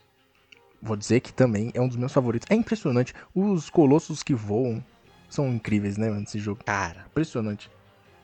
Vou 0.85 0.95
dizer 0.95 1.19
que 1.19 1.33
também 1.33 1.71
é 1.73 1.81
um 1.81 1.87
dos 1.87 1.97
meus 1.97 2.13
favoritos. 2.13 2.47
É 2.49 2.53
impressionante. 2.53 3.11
Os 3.33 3.71
colossos 3.71 4.21
que 4.21 4.35
voam 4.35 4.83
são 5.27 5.49
incríveis, 5.49 5.97
né, 5.97 6.09
mano, 6.09 6.19
nesse 6.21 6.37
jogo. 6.37 6.63
Cara, 6.63 7.05
Impressionante. 7.09 7.71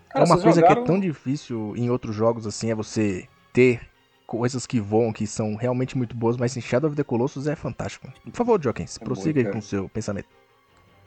Cara, 0.10 0.24
é 0.24 0.28
uma 0.28 0.40
coisa 0.40 0.62
que 0.62 0.68
jogaram- 0.68 0.84
é 0.84 0.86
tão 0.86 1.00
difícil 1.00 1.74
em 1.76 1.90
outros 1.90 2.16
jogos, 2.16 2.46
assim, 2.46 2.70
é 2.70 2.76
você 2.76 3.28
ter 3.52 3.82
coisas 4.28 4.68
que 4.68 4.80
voam, 4.80 5.12
que 5.12 5.26
são 5.26 5.56
realmente 5.56 5.98
muito 5.98 6.16
boas, 6.16 6.38
mas 6.38 6.56
em 6.56 6.62
Shadow 6.62 6.88
of 6.90 6.96
the 6.96 7.04
Colossus 7.04 7.48
é 7.48 7.56
fantástico. 7.56 8.08
Por 8.24 8.34
favor, 8.36 8.62
Jokens, 8.64 8.98
É 9.02 9.04
prossiga 9.04 9.42
aí 9.42 9.48
com 9.52 9.58
o 9.58 9.62
seu 9.62 9.90
pensamento. 9.90 10.28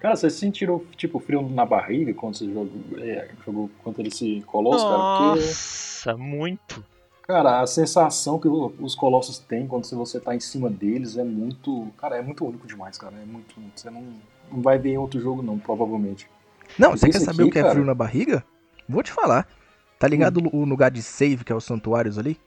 Cara, 0.01 0.17
vocês 0.17 0.33
sentiram, 0.35 0.83
tipo, 0.97 1.21
frio 1.21 1.49
na 1.49 1.65
barriga 1.65 2.13
quando 2.13 2.37
você 2.37 2.47
jogou, 2.47 2.69
é, 2.99 3.31
jogou 3.47 3.71
contra 3.83 4.07
esse 4.07 4.43
colosso, 4.47 4.85
cara? 4.89 4.99
Porque, 5.05 5.23
nossa, 5.47 6.17
muito. 6.17 6.85
Cara, 7.27 7.61
a 7.61 7.67
sensação 7.67 8.39
que 8.39 8.49
os 8.49 8.95
colossos 8.95 9.39
têm 9.39 9.67
quando 9.67 9.85
você 9.87 10.21
tá 10.21 10.35
em 10.35 10.41
cima 10.41 10.69
deles 10.71 11.17
é 11.17 11.25
muito. 11.25 11.89
Cara, 11.99 12.17
é 12.19 12.23
muito 12.23 12.45
único 12.47 12.67
demais, 12.67 12.97
cara. 12.99 13.15
É 13.17 13.25
muito. 13.25 13.55
Você 13.75 13.91
não, 13.91 14.03
não 14.51 14.63
vai 14.63 14.79
ver 14.79 14.91
em 14.91 14.99
outro 14.99 15.21
jogo, 15.21 15.43
não, 15.43 15.59
provavelmente. 15.59 16.29
Não, 16.79 16.91
Mas 16.91 17.01
você 17.01 17.11
quer 17.11 17.21
saber 17.21 17.43
aqui, 17.43 17.51
o 17.51 17.53
que 17.53 17.59
é 17.59 17.63
cara- 17.63 17.75
frio 17.75 17.85
na 17.85 17.95
barriga? 17.95 18.45
Vou 18.89 19.03
te 19.03 19.13
falar. 19.13 19.47
Tá 19.99 20.09
ligado 20.09 20.41
Hum. 20.41 20.51
o 20.53 20.65
lugar 20.65 20.91
de 20.91 21.03
save, 21.03 21.45
que 21.45 21.53
é 21.53 21.55
os 21.57 21.65
santuários 21.65 22.19
ali? 22.19 22.39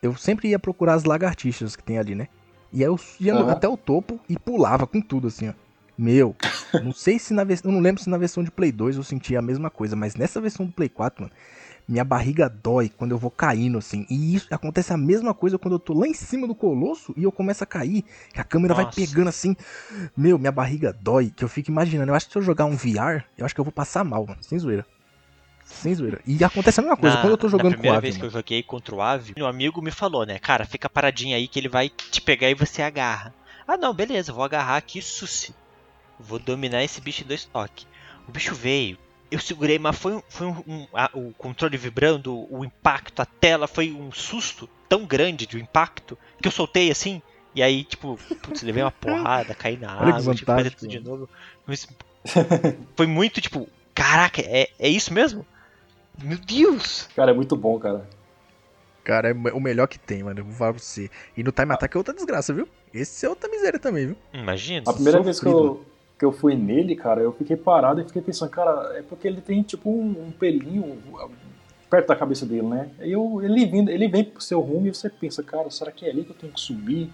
Eu 0.00 0.16
sempre 0.16 0.48
ia 0.48 0.58
procurar 0.58 0.94
as 0.94 1.04
lagartixas 1.04 1.76
que 1.76 1.82
tem 1.82 1.98
ali, 1.98 2.14
né? 2.14 2.28
E 2.72 2.78
aí 2.82 2.88
eu 2.88 2.98
ia 3.20 3.34
Aham. 3.34 3.50
até 3.52 3.68
o 3.68 3.76
topo 3.76 4.18
e 4.28 4.38
pulava 4.38 4.86
com 4.86 5.00
tudo, 5.00 5.28
assim, 5.28 5.48
ó. 5.48 5.52
Meu, 5.96 6.34
não 6.82 6.92
sei 6.92 7.18
se 7.18 7.34
na 7.34 7.44
versão. 7.44 7.70
Eu 7.70 7.74
não 7.74 7.82
lembro 7.82 8.02
se 8.02 8.08
na 8.08 8.16
versão 8.16 8.42
de 8.42 8.50
Play 8.50 8.72
2 8.72 8.96
eu 8.96 9.02
sentia 9.04 9.38
a 9.38 9.42
mesma 9.42 9.68
coisa, 9.70 9.94
mas 9.94 10.14
nessa 10.16 10.40
versão 10.40 10.64
do 10.66 10.72
Play 10.72 10.88
4, 10.88 11.22
mano, 11.22 11.34
minha 11.88 12.04
barriga 12.04 12.48
dói 12.48 12.88
quando 12.88 13.10
eu 13.12 13.18
vou 13.18 13.30
caindo, 13.30 13.78
assim. 13.78 14.06
E 14.08 14.34
isso 14.34 14.46
acontece 14.50 14.92
a 14.92 14.96
mesma 14.96 15.34
coisa 15.34 15.58
quando 15.58 15.74
eu 15.74 15.78
tô 15.78 15.92
lá 15.94 16.06
em 16.06 16.14
cima 16.14 16.46
do 16.46 16.54
colosso 16.54 17.12
e 17.16 17.24
eu 17.24 17.32
começo 17.32 17.62
a 17.62 17.66
cair, 17.66 18.04
que 18.32 18.40
a 18.40 18.44
câmera 18.44 18.74
vai 18.74 18.84
Nossa. 18.84 18.96
pegando 18.96 19.28
assim. 19.28 19.56
Meu, 20.16 20.38
minha 20.38 20.52
barriga 20.52 20.92
dói, 20.92 21.30
que 21.30 21.44
eu 21.44 21.48
fico 21.48 21.70
imaginando. 21.70 22.10
Eu 22.10 22.14
acho 22.14 22.26
que 22.26 22.32
se 22.32 22.38
eu 22.38 22.42
jogar 22.42 22.64
um 22.64 22.76
VR, 22.76 23.24
eu 23.36 23.44
acho 23.44 23.54
que 23.54 23.60
eu 23.60 23.64
vou 23.64 23.72
passar 23.72 24.04
mal, 24.04 24.26
mano. 24.26 24.42
Sem 24.42 24.58
zoeira. 24.58 24.86
Sem 25.64 25.94
zoeira. 25.94 26.20
E 26.26 26.42
acontece 26.44 26.80
a 26.80 26.82
mesma 26.82 26.96
coisa, 26.96 27.16
quando 27.18 27.30
eu 27.30 27.36
tô 27.36 27.48
jogando 27.48 27.70
na 27.70 27.76
com 27.76 27.80
o 27.80 27.80
primeira 27.80 27.98
Ave, 27.98 28.06
vez 28.06 28.16
que 28.16 28.22
eu 28.22 28.26
mano. 28.26 28.38
joguei 28.38 28.62
contra 28.62 28.94
o 28.94 29.00
Ave, 29.00 29.34
um 29.38 29.46
amigo 29.46 29.80
me 29.80 29.90
falou, 29.90 30.26
né? 30.26 30.38
Cara, 30.38 30.64
fica 30.64 30.88
paradinho 30.88 31.36
aí 31.36 31.48
que 31.48 31.58
ele 31.58 31.68
vai 31.68 31.88
te 31.88 32.20
pegar 32.20 32.50
e 32.50 32.54
você 32.54 32.82
agarra. 32.82 33.34
Ah, 33.66 33.76
não, 33.76 33.94
beleza, 33.94 34.32
vou 34.32 34.44
agarrar 34.44 34.76
aqui, 34.76 35.00
suci. 35.00 35.54
Vou 36.18 36.38
dominar 36.38 36.84
esse 36.84 37.00
bicho 37.00 37.22
em 37.22 37.26
dois 37.26 37.44
toques. 37.44 37.86
O 38.28 38.32
bicho 38.32 38.54
veio, 38.54 38.98
eu 39.34 39.40
segurei, 39.40 39.78
mas 39.78 39.96
foi, 39.98 40.14
um- 40.14 40.22
foi 40.28 40.46
um, 40.46 40.62
um- 40.66 40.86
a- 40.92 41.10
o 41.14 41.32
controle 41.38 41.76
vibrando, 41.76 42.46
o 42.52 42.64
impacto, 42.64 43.20
a 43.20 43.26
tela, 43.26 43.66
foi 43.66 43.90
um 43.92 44.10
susto 44.12 44.68
tão 44.88 45.04
grande 45.06 45.46
de 45.46 45.56
um 45.56 45.60
impacto 45.60 46.18
que 46.40 46.46
eu 46.48 46.52
soltei 46.52 46.90
assim. 46.90 47.20
E 47.54 47.62
aí, 47.62 47.84
tipo, 47.84 48.18
putz, 48.42 48.62
levei 48.62 48.82
uma 48.82 48.90
porrada, 48.90 49.54
caí 49.54 49.76
na 49.76 49.92
Olha 50.00 50.14
água, 50.14 50.34
tive 50.34 50.38
que 50.38 50.44
fazer 50.44 50.70
tudo 50.74 50.88
de 50.88 51.00
novo. 51.00 51.28
Mas 51.66 51.86
foi 52.96 53.06
muito 53.06 53.40
tipo, 53.40 53.68
caraca, 53.94 54.40
é, 54.42 54.68
é 54.78 54.88
isso 54.88 55.12
mesmo? 55.12 55.46
Meu 56.22 56.38
Deus! 56.38 57.08
Cara, 57.16 57.30
é 57.30 57.34
muito 57.34 57.56
bom, 57.56 57.78
cara. 57.78 58.08
Cara, 59.04 59.30
é 59.30 59.32
o 59.32 59.60
melhor 59.60 59.88
que 59.88 59.98
tem, 59.98 60.22
mano. 60.22 60.38
Eu 60.40 60.44
vou 60.44 60.54
falar 60.54 60.74
pra 60.74 60.80
você. 60.82 61.10
E 61.36 61.42
no 61.42 61.50
Time 61.50 61.72
Attack 61.72 61.96
é 61.96 61.98
outra 61.98 62.14
desgraça, 62.14 62.52
viu? 62.54 62.68
Esse 62.94 63.26
é 63.26 63.28
outra 63.28 63.50
miséria 63.50 63.78
também, 63.78 64.06
viu? 64.08 64.16
Imagina. 64.32 64.88
A 64.88 64.92
primeira 64.92 65.20
vez 65.20 65.40
que 65.40 65.44
Sofrido. 65.48 65.66
eu, 65.66 65.86
que 66.22 66.26
eu 66.26 66.30
fui 66.30 66.54
nele, 66.54 66.94
cara, 66.94 67.20
eu 67.20 67.32
fiquei 67.32 67.56
parado 67.56 68.00
e 68.00 68.04
fiquei 68.04 68.22
pensando, 68.22 68.48
cara, 68.48 68.92
é 68.96 69.02
porque 69.02 69.26
ele 69.26 69.40
tem 69.40 69.60
tipo 69.60 69.90
um, 69.90 70.28
um 70.28 70.30
pelinho 70.30 70.96
perto 71.90 72.06
da 72.06 72.14
cabeça 72.14 72.46
dele, 72.46 72.62
né? 72.62 72.90
Aí 73.00 73.10
eu, 73.10 73.40
ele, 73.42 73.66
vindo, 73.66 73.90
ele 73.90 74.06
vem 74.06 74.22
pro 74.22 74.40
seu 74.40 74.60
rumo 74.60 74.86
e 74.86 74.94
você 74.94 75.10
pensa, 75.10 75.42
cara, 75.42 75.68
será 75.68 75.90
que 75.90 76.06
é 76.06 76.10
ali 76.10 76.22
que 76.22 76.30
eu 76.30 76.36
tenho 76.36 76.52
que 76.52 76.60
subir? 76.60 77.10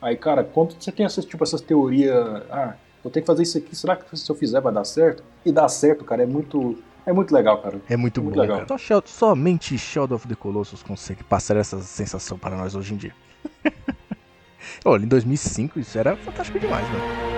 Aí, 0.00 0.16
cara, 0.16 0.42
quando 0.42 0.72
você 0.80 0.90
tem 0.90 1.04
essas, 1.04 1.26
tipo, 1.26 1.44
essas 1.44 1.60
teorias, 1.60 2.16
ah, 2.50 2.74
eu 3.04 3.10
tenho 3.10 3.22
que 3.22 3.26
fazer 3.26 3.42
isso 3.42 3.58
aqui, 3.58 3.76
será 3.76 3.96
que 3.96 4.16
se 4.18 4.30
eu 4.30 4.34
fizer 4.34 4.62
vai 4.62 4.72
dar 4.72 4.84
certo? 4.86 5.22
E 5.44 5.52
dá 5.52 5.68
certo, 5.68 6.02
cara, 6.02 6.22
é 6.22 6.26
muito, 6.26 6.78
é 7.04 7.12
muito 7.12 7.34
legal, 7.34 7.60
cara. 7.60 7.78
É 7.86 7.98
muito, 7.98 8.22
Muito 8.22 8.34
bom, 8.34 8.40
legal. 8.40 8.56
cara. 8.60 8.68
Só 8.68 8.78
Shel- 8.78 9.02
somente 9.04 9.76
Shadow 9.76 10.16
of 10.16 10.26
the 10.26 10.34
Colossus 10.34 10.82
consegue 10.82 11.22
passar 11.22 11.54
essa 11.58 11.78
sensação 11.82 12.38
para 12.38 12.56
nós 12.56 12.74
hoje 12.74 12.94
em 12.94 12.96
dia. 12.96 13.14
Olha, 14.86 15.04
em 15.04 15.08
2005 15.08 15.78
isso 15.78 15.98
era 15.98 16.16
fantástico 16.16 16.58
demais, 16.58 16.88
mano. 16.88 17.37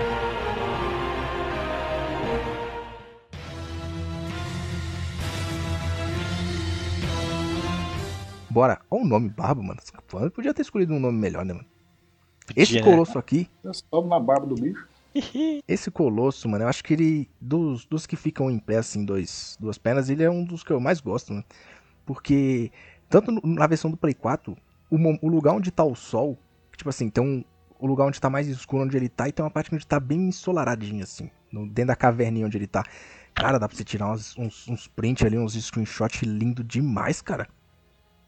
Bora. 8.51 8.79
Olha 8.89 9.03
o 9.03 9.07
nome 9.07 9.29
Barba, 9.29 9.61
mano. 9.61 9.79
Esse 9.81 9.91
Podia 10.31 10.53
ter 10.53 10.61
escolhido 10.61 10.93
um 10.93 10.99
nome 10.99 11.17
melhor, 11.17 11.45
né, 11.45 11.53
mano? 11.53 11.65
Esse 12.55 12.73
Podia, 12.73 12.81
né? 12.81 12.91
colosso 12.91 13.17
aqui, 13.17 13.47
Eu 13.63 13.73
sobe 13.73 14.09
na 14.09 14.19
barba 14.19 14.47
do 14.47 14.55
bicho. 14.55 14.87
esse 15.67 15.91
colosso, 15.91 16.47
mano, 16.49 16.63
eu 16.63 16.67
acho 16.67 16.83
que 16.83 16.93
ele. 16.93 17.29
Dos, 17.39 17.85
dos 17.85 18.05
que 18.05 18.15
ficam 18.15 18.49
em 18.49 18.59
pé, 18.59 18.77
assim, 18.77 19.05
dois, 19.05 19.57
duas 19.59 19.77
pernas, 19.77 20.09
ele 20.09 20.23
é 20.23 20.29
um 20.29 20.43
dos 20.43 20.63
que 20.63 20.71
eu 20.71 20.79
mais 20.79 20.99
gosto, 21.01 21.33
mano. 21.33 21.45
Porque, 22.05 22.71
tanto 23.09 23.31
na 23.45 23.67
versão 23.67 23.91
do 23.91 23.97
Play 23.97 24.13
4, 24.13 24.57
o, 24.89 24.97
o 25.21 25.29
lugar 25.29 25.53
onde 25.53 25.71
tá 25.71 25.83
o 25.83 25.95
sol, 25.95 26.37
tipo 26.75 26.89
assim, 26.89 27.09
tem 27.09 27.23
um. 27.23 27.43
O 27.79 27.87
lugar 27.87 28.05
onde 28.05 28.21
tá 28.21 28.29
mais 28.29 28.47
escuro 28.47 28.83
onde 28.83 28.95
ele 28.95 29.09
tá, 29.09 29.27
e 29.27 29.31
tem 29.31 29.43
uma 29.43 29.49
parte 29.49 29.73
onde 29.73 29.87
tá 29.87 29.99
bem 29.99 30.27
ensolaradinho, 30.27 31.03
assim. 31.03 31.31
no- 31.51 31.65
dentro 31.67 31.87
da 31.87 31.95
caverninha 31.95 32.45
onde 32.45 32.57
ele 32.57 32.67
tá. 32.67 32.83
Cara, 33.33 33.57
dá 33.57 33.67
pra 33.67 33.75
você 33.75 33.83
tirar 33.83 34.11
uns, 34.11 34.37
uns, 34.37 34.67
uns 34.67 34.87
print 34.87 35.25
ali, 35.25 35.37
uns 35.37 35.53
screenshot 35.53 36.23
lindo 36.25 36.63
demais, 36.63 37.21
cara. 37.21 37.47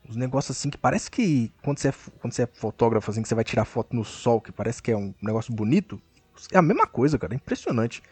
Uns 0.07 0.15
negócios 0.15 0.57
assim 0.57 0.69
que 0.69 0.77
parece 0.77 1.09
que 1.09 1.51
quando 1.61 1.79
você, 1.79 1.89
é, 1.89 1.93
quando 2.19 2.33
você 2.33 2.43
é 2.43 2.47
fotógrafo, 2.47 3.09
assim, 3.09 3.21
que 3.21 3.27
você 3.27 3.35
vai 3.35 3.43
tirar 3.43 3.65
foto 3.65 3.95
no 3.95 4.03
sol, 4.03 4.41
que 4.41 4.51
parece 4.51 4.81
que 4.81 4.91
é 4.91 4.97
um 4.97 5.13
negócio 5.21 5.53
bonito. 5.53 6.01
É 6.51 6.57
a 6.57 6.61
mesma 6.61 6.85
coisa, 6.85 7.17
cara. 7.17 7.33
É 7.33 7.37
impressionante. 7.37 8.03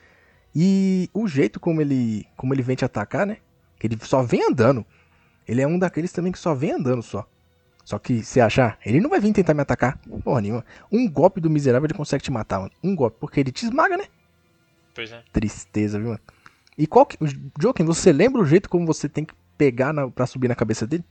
E 0.55 1.09
o 1.13 1.27
jeito 1.27 1.59
como 1.59 1.81
ele, 1.81 2.25
como 2.37 2.53
ele 2.53 2.61
vem 2.61 2.75
te 2.75 2.85
atacar, 2.85 3.25
né? 3.25 3.37
Que 3.77 3.87
ele 3.87 3.97
só 4.01 4.21
vem 4.21 4.43
andando. 4.47 4.85
Ele 5.47 5.61
é 5.61 5.67
um 5.67 5.77
daqueles 5.77 6.11
também 6.11 6.31
que 6.31 6.39
só 6.39 6.53
vem 6.53 6.71
andando 6.71 7.01
só. 7.01 7.27
Só 7.83 7.97
que, 7.97 8.23
se 8.23 8.39
achar, 8.39 8.77
ele 8.85 9.01
não 9.01 9.09
vai 9.09 9.19
vir 9.19 9.33
tentar 9.33 9.53
me 9.53 9.61
atacar. 9.61 9.97
Porra 10.23 10.41
nenhuma. 10.41 10.65
Um 10.91 11.09
golpe 11.09 11.41
do 11.41 11.49
miserável 11.49 11.87
ele 11.87 11.93
consegue 11.93 12.23
te 12.23 12.31
matar, 12.31 12.59
mano. 12.59 12.71
Um 12.83 12.95
golpe, 12.95 13.17
porque 13.19 13.39
ele 13.39 13.51
te 13.51 13.65
esmaga, 13.65 13.97
né? 13.97 14.05
Pois 14.93 15.11
é. 15.11 15.23
Tristeza, 15.33 15.97
viu, 15.97 16.09
mano? 16.09 16.21
E 16.77 16.87
qual 16.87 17.05
que. 17.05 17.17
Joaquim, 17.59 17.83
você 17.83 18.11
lembra 18.13 18.41
o 18.41 18.45
jeito 18.45 18.69
como 18.69 18.85
você 18.85 19.09
tem 19.09 19.25
que 19.25 19.33
pegar 19.57 19.93
na, 19.93 20.09
pra 20.09 20.25
subir 20.25 20.47
na 20.47 20.55
cabeça 20.55 20.87
dele? 20.87 21.03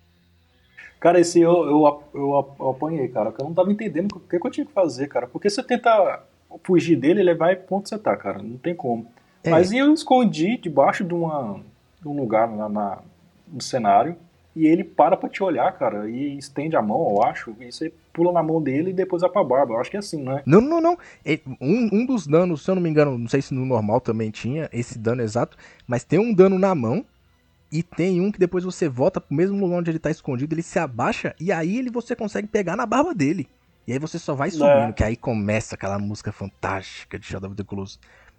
Cara, 1.00 1.18
esse 1.18 1.40
eu, 1.40 1.52
eu, 1.64 2.02
eu, 2.14 2.54
eu 2.60 2.68
apanhei, 2.68 3.08
cara, 3.08 3.32
que 3.32 3.40
eu 3.40 3.46
não 3.46 3.54
tava 3.54 3.72
entendendo 3.72 4.12
o 4.16 4.20
que, 4.20 4.38
que 4.38 4.46
eu 4.46 4.50
tinha 4.50 4.66
que 4.66 4.72
fazer, 4.72 5.08
cara. 5.08 5.26
Porque 5.26 5.48
você 5.48 5.62
tenta 5.62 6.20
fugir 6.62 6.94
dele, 6.96 7.20
ele 7.20 7.34
vai 7.34 7.56
ponto 7.56 7.88
você 7.88 7.98
tá, 7.98 8.14
cara. 8.16 8.42
Não 8.42 8.58
tem 8.58 8.74
como. 8.74 9.06
É. 9.42 9.48
Mas 9.50 9.72
eu 9.72 9.92
escondi 9.94 10.58
debaixo 10.58 11.02
de, 11.02 11.14
uma, 11.14 11.58
de 12.02 12.06
um 12.06 12.14
lugar 12.16 12.46
na, 12.48 12.68
na- 12.68 12.98
no 13.48 13.62
cenário 13.62 14.14
e 14.54 14.66
ele 14.66 14.84
para 14.84 15.16
pra 15.16 15.28
te 15.28 15.42
olhar, 15.42 15.72
cara, 15.78 16.10
e 16.10 16.36
estende 16.36 16.74
a 16.76 16.82
mão, 16.82 17.08
eu 17.16 17.22
acho, 17.22 17.54
e 17.60 17.70
você 17.72 17.92
pula 18.12 18.32
na 18.32 18.42
mão 18.42 18.60
dele 18.60 18.90
e 18.90 18.92
depois 18.92 19.22
vai 19.22 19.30
pra 19.30 19.42
barba. 19.44 19.74
Eu 19.74 19.80
acho 19.80 19.90
que 19.90 19.96
é 19.96 20.00
assim, 20.00 20.22
né? 20.22 20.42
Não, 20.44 20.60
não, 20.60 20.80
não. 20.80 20.98
É, 21.24 21.38
Um, 21.60 21.88
um 21.92 22.04
dos 22.04 22.26
danos, 22.26 22.62
se 22.64 22.70
eu 22.70 22.74
não 22.74 22.82
me 22.82 22.90
engano, 22.90 23.16
não 23.16 23.28
sei 23.28 23.40
se 23.40 23.54
no 23.54 23.64
normal 23.64 24.00
também 24.00 24.30
tinha 24.30 24.68
esse 24.72 24.98
dano 24.98 25.22
exato, 25.22 25.56
mas 25.86 26.04
tem 26.04 26.18
um 26.18 26.34
dano 26.34 26.58
na 26.58 26.74
mão 26.74 27.04
e 27.72 27.82
tem 27.82 28.20
um 28.20 28.32
que 28.32 28.38
depois 28.38 28.64
você 28.64 28.88
volta 28.88 29.20
pro 29.20 29.34
mesmo 29.34 29.58
lugar 29.58 29.78
onde 29.78 29.90
ele 29.90 29.98
tá 29.98 30.10
escondido, 30.10 30.54
ele 30.54 30.62
se 30.62 30.78
abaixa 30.78 31.34
e 31.38 31.52
aí 31.52 31.78
ele 31.78 31.90
você 31.90 32.16
consegue 32.16 32.48
pegar 32.48 32.76
na 32.76 32.84
barba 32.86 33.14
dele. 33.14 33.48
E 33.86 33.92
aí 33.92 33.98
você 33.98 34.18
só 34.18 34.34
vai 34.34 34.50
subindo, 34.50 34.92
que 34.92 35.02
aí 35.04 35.16
começa 35.16 35.74
aquela 35.74 35.98
música 35.98 36.30
fantástica 36.32 37.18
de 37.18 37.26
Shadow 37.26 37.50
of 37.50 37.56
the 37.56 37.64
Colossus. 37.64 37.98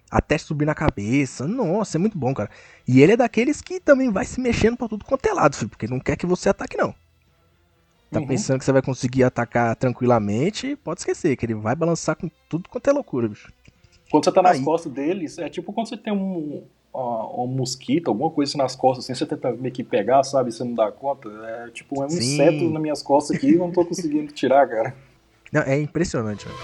Até 0.09 0.37
subir 0.37 0.65
na 0.65 0.75
cabeça. 0.75 1.47
Nossa, 1.47 1.97
é 1.97 1.99
muito 1.99 2.17
bom, 2.17 2.33
cara. 2.33 2.49
E 2.87 3.01
ele 3.01 3.13
é 3.13 3.17
daqueles 3.17 3.61
que 3.61 3.79
também 3.79 4.11
vai 4.11 4.25
se 4.25 4.41
mexendo 4.41 4.75
pra 4.77 4.87
tudo 4.87 5.05
quanto 5.05 5.25
é 5.25 5.33
lado, 5.33 5.55
filho, 5.55 5.69
porque 5.69 5.87
não 5.87 5.99
quer 5.99 6.17
que 6.17 6.25
você 6.25 6.49
ataque, 6.49 6.75
não. 6.77 6.93
Tá 8.11 8.19
Uhum. 8.19 8.27
pensando 8.27 8.59
que 8.59 8.65
você 8.65 8.73
vai 8.73 8.81
conseguir 8.81 9.23
atacar 9.23 9.73
tranquilamente, 9.77 10.75
pode 10.75 10.99
esquecer, 10.99 11.37
que 11.37 11.45
ele 11.45 11.55
vai 11.55 11.75
balançar 11.75 12.15
com 12.17 12.29
tudo 12.49 12.67
quanto 12.69 12.89
é 12.89 12.93
loucura, 12.93 13.29
bicho. 13.29 13.49
Quando 14.09 14.25
você 14.25 14.31
tá 14.33 14.41
nas 14.41 14.57
Aí. 14.57 14.63
costas 14.65 14.91
deles, 14.91 15.37
é 15.37 15.49
tipo 15.49 15.71
quando 15.71 15.87
você 15.87 15.95
tem 15.95 16.11
um, 16.11 16.63
um 16.93 17.47
mosquito, 17.47 18.09
alguma 18.09 18.29
coisa 18.29 18.51
assim 18.51 18.57
nas 18.57 18.75
costas, 18.75 19.05
assim, 19.05 19.15
você 19.15 19.25
tenta 19.25 19.51
meio 19.53 19.73
que 19.73 19.83
pegar, 19.83 20.23
sabe? 20.23 20.51
Você 20.51 20.63
não 20.63 20.73
dá 20.73 20.91
conta. 20.91 21.29
É 21.29 21.69
tipo, 21.69 22.01
é 22.01 22.05
um 22.05 22.09
Sim. 22.09 22.17
inseto 22.17 22.69
nas 22.69 22.81
minhas 22.81 23.01
costas 23.01 23.37
aqui 23.37 23.47
e 23.47 23.53
eu 23.53 23.59
não 23.59 23.71
tô 23.71 23.85
conseguindo 23.85 24.31
tirar, 24.31 24.67
cara. 24.67 24.95
Não, 25.51 25.61
é 25.61 25.79
impressionante, 25.79 26.45
velho. 26.45 26.57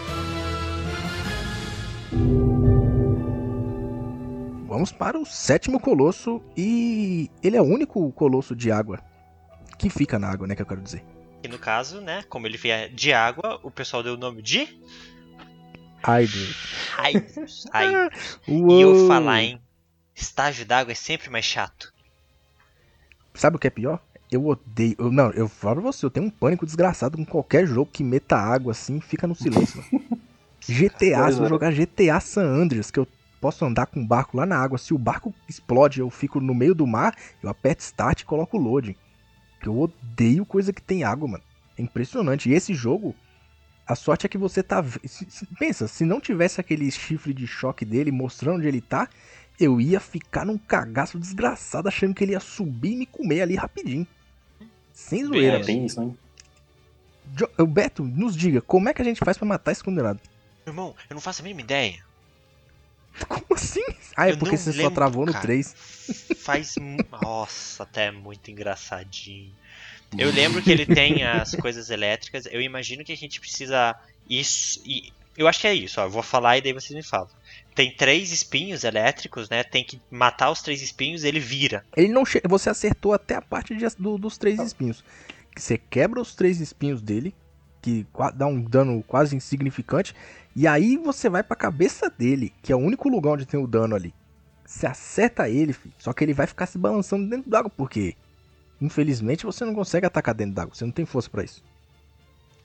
Vamos 4.68 4.92
para 4.92 5.18
o 5.18 5.26
sétimo 5.26 5.80
colosso 5.80 6.42
e 6.56 7.32
ele 7.42 7.58
é 7.58 7.62
o 7.62 7.66
único 7.66 8.12
colosso 8.12 8.56
de 8.56 8.72
água 8.72 9.00
que 9.78 9.90
fica 9.90 10.20
na 10.20 10.30
água, 10.30 10.46
né, 10.46 10.56
que 10.56 10.62
eu 10.62 10.66
quero 10.66 10.82
dizer. 10.82 11.04
E 11.44 11.48
no 11.48 11.58
caso, 11.58 12.02
né, 12.02 12.24
como 12.30 12.46
ele 12.48 12.58
vier 12.58 12.90
de 12.90 13.14
água, 13.14 13.60
o 13.64 13.72
pessoal 13.72 14.04
deu 14.04 14.14
o 14.14 14.18
nome 14.18 14.42
de 14.42 14.68
Ai, 16.04 16.28
Deus. 16.28 16.56
Hydrus. 16.98 17.66
Hydrus. 17.74 18.38
E 18.48 18.82
eu 18.82 19.08
falar 19.08 19.42
em 19.42 19.60
estágio 20.18 20.66
d'água 20.66 20.92
é 20.92 20.96
sempre 20.96 21.30
mais 21.30 21.46
chato. 21.46 21.94
Sabe 23.36 23.58
o 23.58 23.60
que 23.60 23.68
é 23.68 23.70
pior? 23.70 24.02
Eu 24.32 24.46
odeio. 24.46 24.96
eu- 25.00 25.12
não, 25.12 25.32
eu 25.32 25.48
falo 25.48 25.82
pra 25.82 25.92
você, 25.92 26.06
eu 26.06 26.10
tenho 26.10 26.26
um 26.26 26.30
pânico 26.30 26.66
desgraçado 26.66 27.18
com 27.18 27.26
qualquer 27.26 27.66
jogo 27.66 27.92
que 27.92 28.04
meta 28.04 28.36
água 28.36 28.72
assim 28.72 29.00
fica 29.00 29.28
no 29.28 29.36
silêncio. 29.36 29.78
mano. 29.78 29.90
GTA, 30.68 31.32
se 31.32 31.42
eu 31.42 31.46
é. 31.46 31.50
jogar 31.50 31.72
GTA 31.72 32.20
San 32.20 32.44
Andreas, 32.46 32.92
que 32.92 33.00
eu 33.00 33.08
posso 33.40 33.64
andar 33.64 33.86
com 33.86 34.02
o 34.02 34.08
barco 34.08 34.36
lá 34.36 34.46
na 34.46 34.58
água, 34.58 34.78
se 34.78 34.94
o 34.94 34.98
barco 34.98 35.34
explode, 35.48 36.00
eu 36.02 36.10
fico 36.10 36.42
no 36.42 36.54
meio 36.54 36.76
do 36.76 36.86
mar, 36.86 37.16
eu 37.42 37.50
aperto 37.50 37.84
start 37.84 38.22
e 38.22 38.26
coloco 38.26 38.58
loading. 38.58 38.96
Que 39.62 39.70
eu 39.70 39.78
odeio 39.80 40.46
coisa 40.46 40.74
que 40.74 40.82
tem 40.82 41.04
água, 41.04 41.28
mano. 41.28 41.44
É 41.78 41.82
impressionante. 41.82 42.50
E 42.50 42.54
esse 42.54 42.74
jogo, 42.74 43.16
a 43.88 43.96
sorte 43.96 44.26
é 44.26 44.30
que 44.30 44.38
você 44.38 44.62
tá. 44.62 44.82
ve- 44.82 45.00
se- 45.06 45.30
se- 45.30 45.48
pensa, 45.58 45.88
se 45.88 46.04
não 46.06 46.20
tivesse 46.20 46.60
aquele 46.60 46.90
chifre 46.92 47.34
de 47.34 47.48
choque 47.48 47.86
dele 47.86 48.12
mostrando 48.12 48.58
onde 48.58 48.68
ele 48.68 48.82
tá, 48.82 49.08
eu 49.60 49.80
ia 49.82 50.00
ficar 50.00 50.46
num 50.46 50.58
cagaço 50.58 51.18
desgraçado 51.20 51.88
achando 51.88 52.14
que 52.14 52.24
ele 52.24 52.34
ia 52.34 52.40
subir 52.40 52.94
e 52.94 52.96
me 52.98 53.06
comer 53.06 53.42
ali 53.42 53.56
rapidinho. 53.56 54.08
Sem 54.94 55.26
zoeira. 55.26 55.58
É, 55.58 55.62
É, 55.62 55.64
tem 55.64 55.86
isso, 55.86 56.04
né? 56.04 56.14
Jo- 57.36 57.66
Beto, 57.68 58.04
nos 58.04 58.36
diga, 58.36 58.62
como 58.62 58.88
é 58.90 58.94
que 58.94 59.02
a 59.02 59.06
gente 59.06 59.20
faz 59.24 59.38
pra 59.38 59.48
matar 59.48 59.72
esse 59.72 59.84
condenado? 59.84 60.20
Irmão, 60.66 60.96
eu 61.10 61.14
não 61.14 61.22
faço 61.22 61.42
a 61.42 61.44
mínima 61.44 61.62
ideia. 61.62 62.04
Como 63.28 63.46
assim? 63.52 63.84
Ah, 64.16 64.28
é 64.28 64.32
Eu 64.34 64.38
porque 64.38 64.58
você 64.58 64.72
só 64.72 64.78
lembro, 64.78 64.94
travou 64.96 65.26
no 65.26 65.32
cara. 65.32 65.42
3. 65.44 65.76
Faz. 66.38 66.76
Nossa, 67.12 67.84
até 67.84 68.12
muito 68.12 68.50
engraçadinho. 68.52 69.52
Eu 70.18 70.32
lembro 70.32 70.62
que 70.62 70.72
ele 70.72 70.86
tem 70.86 71.24
as 71.26 71.52
coisas 71.52 71.90
elétricas. 71.90 72.46
Eu 72.46 72.62
imagino 72.62 73.04
que 73.04 73.12
a 73.12 73.18
gente 73.18 73.40
precisa. 73.40 73.96
Isso. 74.30 74.82
E 74.86 75.12
eu 75.36 75.48
acho 75.48 75.60
que 75.60 75.68
é 75.68 75.74
isso, 75.74 76.00
ó. 76.00 76.06
Eu 76.06 76.10
vou 76.10 76.24
falar 76.24 76.58
e 76.58 76.62
daí 76.62 76.74
vocês 76.74 76.96
me 76.96 77.04
falam. 77.04 77.28
Tem 77.78 77.92
três 77.92 78.32
espinhos 78.32 78.84
elétricos, 78.84 79.48
né? 79.50 79.64
Tem 79.64 79.84
que 79.84 80.02
matar 80.10 80.50
os 80.50 80.64
três 80.64 80.82
espinhos 80.82 81.24
ele 81.24 81.40
vira. 81.40 81.86
Ele 81.96 82.08
não 82.08 82.26
che... 82.26 82.42
Você 82.50 82.72
acertou 82.72 83.14
até 83.14 83.36
a 83.36 83.42
parte 83.42 83.76
de- 83.76 83.86
do- 84.00 84.18
dos 84.18 84.36
três 84.36 84.60
espinhos. 84.60 85.04
Você 85.56 85.78
quebra 85.78 86.20
os 86.20 86.34
três 86.34 86.60
espinhos 86.60 87.04
dele, 87.04 87.36
que 87.80 88.04
dá 88.34 88.48
um 88.48 88.60
dano 88.60 89.04
quase 89.04 89.36
insignificante, 89.36 90.16
e 90.56 90.66
aí 90.66 90.98
você 90.98 91.30
vai 91.30 91.44
pra 91.44 91.56
cabeça 91.56 92.10
dele, 92.10 92.52
que 92.64 92.74
é 92.74 92.76
o 92.76 92.80
único 92.80 93.10
lugar 93.10 93.34
onde 93.34 93.46
tem 93.46 93.60
o 93.60 93.68
dano 93.68 93.96
ali. 93.96 94.12
Você 94.66 94.88
acerta 94.88 95.48
ele, 95.48 95.72
filho, 95.72 95.94
só 96.00 96.12
que 96.14 96.24
ele 96.24 96.34
vai 96.34 96.48
ficar 96.48 96.66
se 96.66 96.80
balançando 96.80 97.30
dentro 97.30 97.48
d'água, 97.48 97.70
porque 97.70 98.16
infelizmente 98.82 99.46
você 99.46 99.64
não 99.64 99.76
consegue 99.76 100.08
atacar 100.08 100.34
dentro 100.34 100.56
d'água, 100.56 100.74
você 100.74 100.84
não 100.84 100.92
tem 100.92 101.06
força 101.06 101.30
pra 101.30 101.44
isso. 101.44 101.64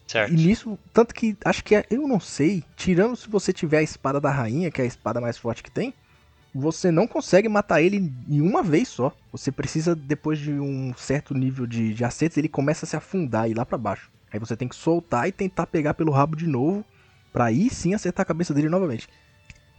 Certo? 0.07 0.33
E 0.33 0.37
nisso, 0.37 0.79
tanto 0.93 1.15
que 1.15 1.37
acho 1.45 1.65
que 1.65 1.75
é, 1.75 1.87
eu 1.91 2.07
não 2.07 2.21
sei, 2.21 2.63
tirando 2.77 3.17
se 3.17 3.29
você 3.29 3.53
tiver 3.53 3.79
a 3.79 3.83
espada 3.83 4.21
da 4.21 4.31
rainha, 4.31 4.71
que 4.71 4.81
é 4.81 4.85
a 4.85 4.87
espada 4.87 5.21
mais 5.21 5.39
forte 5.39 5.63
que 5.63 5.71
tem, 5.71 5.95
você 6.55 6.91
não 6.91 7.07
consegue 7.07 7.49
matar 7.49 7.81
ele 7.81 8.13
em 8.29 8.41
uma 8.43 8.63
vez 8.63 8.89
só. 8.89 9.11
Você 9.33 9.51
precisa, 9.51 9.95
depois 9.97 10.39
de 10.39 10.53
um 10.53 10.93
certo 10.97 11.33
nível 11.35 11.67
de, 11.67 11.95
de 11.95 12.05
acertos, 12.05 12.37
ele 12.37 12.49
começa 12.49 12.85
a 12.85 12.89
se 12.89 12.95
afundar 12.95 13.49
e 13.49 13.53
ir 13.53 13.55
lá 13.57 13.65
pra 13.65 13.79
baixo. 13.79 14.11
Aí 14.31 14.39
você 14.39 14.55
tem 14.55 14.69
que 14.69 14.77
soltar 14.77 15.27
e 15.29 15.33
tentar 15.33 15.67
pegar 15.67 15.95
pelo 15.95 16.13
rabo 16.13 16.37
de 16.37 16.47
novo, 16.47 16.85
pra 17.33 17.47
aí 17.47 17.71
sim 17.71 17.95
acertar 17.95 18.23
a 18.25 18.27
cabeça 18.27 18.53
dele 18.53 18.69
novamente. 18.69 19.09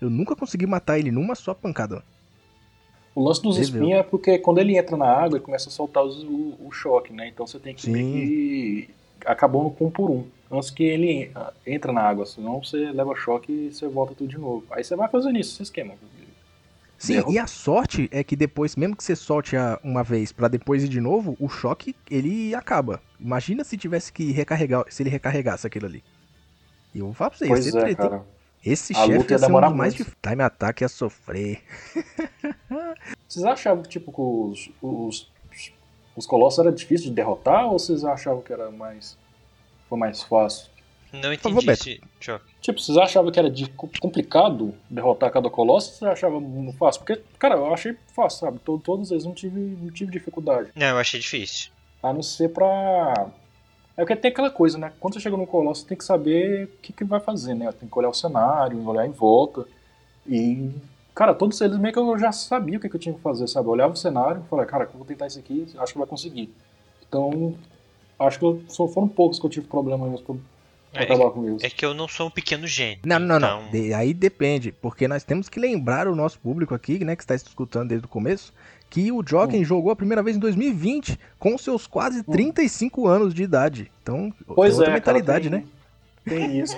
Eu 0.01 0.09
nunca 0.09 0.35
consegui 0.35 0.65
matar 0.65 0.97
ele 0.97 1.11
numa 1.11 1.35
só 1.35 1.53
pancada. 1.53 2.03
O 3.13 3.23
lance 3.23 3.43
dos 3.43 3.57
espinhos 3.61 3.99
é 3.99 4.03
porque 4.03 4.39
quando 4.39 4.57
ele 4.57 4.75
entra 4.75 4.97
na 4.97 5.05
água, 5.05 5.37
ele 5.37 5.45
começa 5.45 5.69
a 5.69 5.71
soltar 5.71 6.03
os- 6.03 6.23
o, 6.23 6.57
o 6.59 6.71
choque, 6.71 7.13
né? 7.13 7.27
Então 7.27 7.45
você 7.45 7.59
tem 7.59 7.75
que 7.75 8.89
acabando 9.25 9.69
com 9.71 9.85
um 9.87 9.91
por 9.91 10.09
um. 10.09 10.25
Antes 10.51 10.69
que 10.69 10.83
ele 10.83 11.31
entra 11.65 11.91
na 11.91 12.01
água, 12.01 12.25
senão 12.25 12.63
você 12.63 12.91
leva 12.91 13.15
choque 13.15 13.51
e 13.51 13.73
você 13.73 13.87
volta 13.87 14.13
tudo 14.13 14.29
de 14.29 14.37
novo. 14.37 14.63
Aí 14.71 14.83
você 14.83 14.95
vai 14.95 15.09
fazendo 15.09 15.37
isso, 15.39 15.53
esse 15.55 15.63
esquema. 15.63 15.95
Sim, 16.97 17.21
e 17.29 17.37
a 17.37 17.47
sorte 17.47 18.07
é 18.13 18.23
que 18.23 18.35
depois, 18.35 18.75
mesmo 18.77 18.95
que 18.95 19.03
você 19.03 19.15
solte 19.15 19.57
a- 19.57 19.77
uma 19.83 20.03
vez 20.03 20.31
pra 20.31 20.47
depois 20.47 20.83
ir 20.83 20.87
de 20.87 21.01
novo, 21.01 21.35
o 21.39 21.49
choque 21.49 21.93
ele 22.09 22.55
acaba. 22.55 23.01
Imagina 23.19 23.63
se 23.65 23.75
tivesse 23.75 24.13
que 24.13 24.31
recarregar, 24.31 24.85
se 24.89 25.03
ele 25.03 25.09
recarregasse 25.09 25.67
aquilo 25.67 25.85
ali. 25.87 26.03
E 26.95 26.99
eu 26.99 27.07
vou 27.07 27.13
falar 27.13 27.31
pra 27.31 27.39
você, 27.39 27.45
ia 27.45 27.49
Pois 27.49 27.65
ser 27.65 27.77
é, 27.77 27.81
treta, 27.81 28.09
cara. 28.09 28.25
Esse 28.65 28.93
A 28.93 29.05
chefe 29.05 29.31
ia 29.33 29.37
ser 29.39 29.51
um 29.51 29.59
dos 29.59 29.73
mais 29.75 29.93
difíceis. 29.93 30.15
Time 30.21 30.43
Attack 30.43 30.81
ia 30.81 30.87
sofrer. 30.87 31.61
Vocês 33.27 33.43
achavam 33.45 33.83
tipo, 33.83 34.11
que 34.11 34.21
os, 34.21 34.69
os, 34.81 35.31
os 36.15 36.25
colossos 36.25 36.59
era 36.59 36.71
difícil 36.71 37.09
de 37.09 37.13
derrotar 37.15 37.65
ou 37.65 37.79
vocês 37.79 38.03
achavam 38.03 38.41
que 38.41 38.53
era 38.53 38.69
mais. 38.71 39.17
foi 39.89 39.97
mais 39.97 40.21
fácil? 40.23 40.71
Não 41.11 41.31
favor, 41.37 41.61
entendi 41.63 41.71
esse. 41.71 42.01
Tipo, 42.59 42.79
vocês 42.79 42.97
achavam 42.97 43.31
que 43.31 43.37
era 43.37 43.49
de- 43.49 43.69
complicado 44.01 44.73
derrotar 44.89 45.29
cada 45.31 45.47
colosso 45.49 45.89
ou 45.91 45.95
vocês 45.99 46.11
achavam 46.11 46.73
fácil? 46.79 47.01
Porque, 47.03 47.21
cara, 47.37 47.55
eu 47.55 47.71
achei 47.73 47.95
fácil, 48.15 48.39
sabe? 48.39 48.59
To- 48.59 48.79
Todos 48.83 49.11
eles 49.11 49.23
não 49.25 49.33
tive, 49.33 49.59
não 49.59 49.91
tive 49.91 50.11
dificuldade. 50.11 50.69
Não, 50.75 50.87
eu 50.87 50.97
achei 50.97 51.19
difícil. 51.19 51.71
A 52.01 52.11
não 52.11 52.23
ser 52.23 52.49
pra. 52.49 53.27
É 53.95 54.01
porque 54.01 54.15
tem 54.15 54.31
aquela 54.31 54.49
coisa, 54.49 54.77
né? 54.79 54.91
Quando 54.99 55.13
você 55.13 55.19
chega 55.19 55.37
no 55.37 55.45
colosso, 55.45 55.81
você 55.81 55.87
tem 55.89 55.97
que 55.97 56.03
saber 56.03 56.63
o 56.65 56.67
que, 56.81 56.91
que 56.91 57.03
vai 57.03 57.19
fazer, 57.19 57.53
né? 57.53 57.71
Tem 57.71 57.87
que 57.87 57.99
olhar 57.99 58.09
o 58.09 58.13
cenário, 58.13 58.83
olhar 58.87 59.05
em 59.05 59.11
volta. 59.11 59.65
E. 60.27 60.71
Cara, 61.15 61.33
todos 61.33 61.59
eles 61.61 61.77
meio 61.77 61.93
que 61.93 61.99
eu 61.99 62.17
já 62.17 62.31
sabia 62.31 62.77
o 62.77 62.81
que, 62.81 62.87
eu 62.93 62.99
tinha 62.99 63.13
que 63.13 63.21
fazer, 63.21 63.47
sabe? 63.47 63.67
Eu 63.67 63.71
olhava 63.71 63.93
o 63.93 63.97
cenário 63.97 64.41
e 64.45 64.49
falava, 64.49 64.67
cara, 64.67 64.83
eu 64.91 64.97
vou 64.97 65.05
tentar 65.05 65.27
isso 65.27 65.37
aqui, 65.39 65.67
acho 65.77 65.93
que 65.93 65.99
vai 65.99 66.07
conseguir. 66.07 66.51
Então, 67.07 67.55
acho 68.19 68.39
que 68.39 68.45
eu- 68.45 68.63
só 68.67 68.87
foram 68.87 69.07
poucos 69.07 69.39
que 69.39 69.45
eu 69.45 69.49
tive 69.49 69.67
problema 69.67 70.07
mesmo 70.09 70.25
pra, 70.25 70.35
pra 70.91 71.01
É, 71.01 71.03
acabar 71.05 71.29
com 71.29 71.47
eles. 71.47 71.63
É 71.63 71.69
que 71.69 71.85
eu 71.85 71.93
não 71.93 72.07
sou 72.07 72.27
um 72.27 72.31
pequeno 72.31 72.65
gênio. 72.65 72.99
Não, 73.05 73.19
não, 73.19 73.39
não. 73.39 73.59
então- 73.61 73.71
De- 73.71 73.93
aí 73.93 74.11
depende, 74.13 74.71
porque 74.71 75.07
nós 75.07 75.23
temos 75.23 75.47
que 75.47 75.59
lembrar 75.59 76.07
o 76.07 76.15
nosso 76.15 76.39
público 76.39 76.73
aqui, 76.73 77.03
né, 77.05 77.15
que 77.15 77.21
está 77.23 77.35
escutando 77.35 77.89
desde 77.89 78.05
o 78.07 78.09
começo, 78.09 78.51
que 78.89 79.11
o 79.11 79.23
Joken 79.25 79.61
Hum. 79.61 79.65
jogou 79.65 79.91
a 79.91 79.95
primeira 79.95 80.23
vez 80.23 80.35
em 80.35 80.39
2020, 80.39 81.19
com 81.37 81.55
seus 81.59 81.85
quase 81.85 82.23
35 82.23 83.07
anos 83.07 83.33
de 83.35 83.43
idade. 83.43 83.91
Então, 84.01 84.33
Pois 84.47 84.71
tem 84.71 84.77
outra 84.79 84.91
é, 84.91 84.93
mentalidade, 84.95 85.49
cara, 85.49 85.61
né? 85.61 85.67
Tem, 86.23 86.59
isso. 86.59 86.75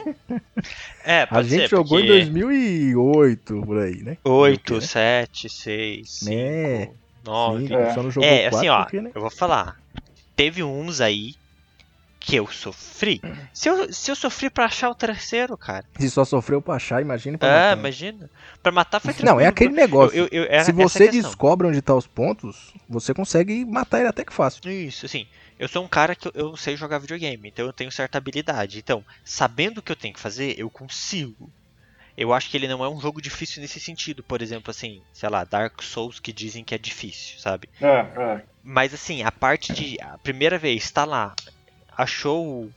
É, 1.04 1.22
A 1.24 1.28
pode 1.28 1.50
gente 1.50 1.62
ser, 1.62 1.70
jogou 1.70 2.00
em 2.00 2.04
porque 2.08 2.20
2008, 2.26 3.62
por 3.66 3.78
aí, 3.80 4.04
né? 4.04 4.18
8, 4.24 4.60
Porque, 4.62 4.74
né? 4.76 4.82
7, 4.82 5.50
6, 5.50 6.10
5, 6.20 6.32
É, 6.34 6.90
9. 7.24 7.68
Sim, 7.68 7.74
É. 7.76 7.94
só 7.94 8.04
não 8.04 8.12
jogou 8.12 8.30
É, 8.30 8.50
4 8.50 8.58
assim, 8.58 8.70
ó, 8.70 8.84
porque, 8.84 9.02
né? 9.02 9.12
eu 9.14 9.22
vou 9.22 9.30
falar. 9.32 9.80
Teve 10.36 10.64
uns 10.64 11.00
aí 11.02 11.34
que 12.20 12.36
eu 12.38 12.48
sofri. 12.48 13.22
Se 13.54 13.70
eu, 13.70 13.94
se 13.94 14.10
eu 14.10 14.16
sofri 14.16 14.50
pra 14.50 14.66
achar 14.66 14.90
o 14.90 14.96
terceiro, 14.96 15.56
cara. 15.56 15.86
Se 16.00 16.10
só 16.10 16.26
sofreu 16.26 16.60
pra 16.60 16.74
achar, 16.76 17.00
imagine 17.00 17.38
pra 17.38 17.48
Ah, 17.48 17.52
matar. 17.52 17.76
né? 17.76 17.80
imagina. 17.82 18.30
Pra 18.64 18.72
matar 18.72 19.00
foi 19.00 19.12
Não, 19.14 19.18
tranquilo. 19.18 19.42
é 19.42 19.48
aquele 19.48 19.74
negócio. 19.74 20.18
Eu- 20.18 20.28
eu- 20.32 20.44
eu- 20.46 20.64
Se 20.64 20.72
a 20.72 20.74
você 20.74 21.08
descobre 21.08 21.68
onde 21.68 21.82
tá 21.84 21.94
os 21.94 22.08
pontos, 22.08 22.74
você 22.90 23.14
consegue 23.14 23.64
matar 23.64 24.00
ele 24.00 24.08
até 24.10 24.26
que 24.26 24.34
fácil. 24.34 24.68
Isso, 24.72 25.06
assim, 25.06 25.28
eu 25.58 25.68
sou 25.68 25.84
um 25.84 25.88
cara 25.90 26.16
que 26.16 26.30
eu, 26.34 26.56
sei 26.58 26.76
jogar 26.78 27.00
videogame, 27.00 27.50
então 27.50 27.66
eu 27.66 27.74
tenho 27.74 27.92
certa 27.92 28.18
habilidade. 28.18 28.80
Então, 28.80 29.06
sabendo 29.24 29.80
o 29.80 29.84
que 29.84 29.92
eu 29.92 29.96
tenho 29.96 30.14
que 30.14 30.20
fazer, 30.20 30.58
eu 30.60 30.70
consigo. 30.70 31.54
Eu 32.18 32.34
acho 32.34 32.50
que 32.50 32.58
ele 32.58 32.68
não 32.68 32.84
é 32.84 32.90
um 32.90 33.00
jogo 33.02 33.22
difícil 33.22 33.62
nesse 33.62 33.80
sentido, 33.80 34.24
por 34.24 34.42
exemplo, 34.42 34.72
assim, 34.72 35.04
sei 35.14 35.30
lá, 35.30 35.44
Dark 35.46 35.82
Souls 35.84 36.20
que 36.20 36.34
dizem 36.34 36.64
que 36.64 36.76
é 36.76 36.78
difícil, 36.78 37.40
sabe? 37.40 37.70
É, 37.80 37.88
é. 37.88 38.48
Mas 38.64 38.94
assim, 38.94 39.24
a 39.24 39.32
parte 39.32 39.74
de. 39.74 39.98
A 40.02 40.18
primeira 40.20 40.58
vez, 40.58 40.92
tá 40.92 41.06
lá, 41.06 41.34
achou 41.98 42.74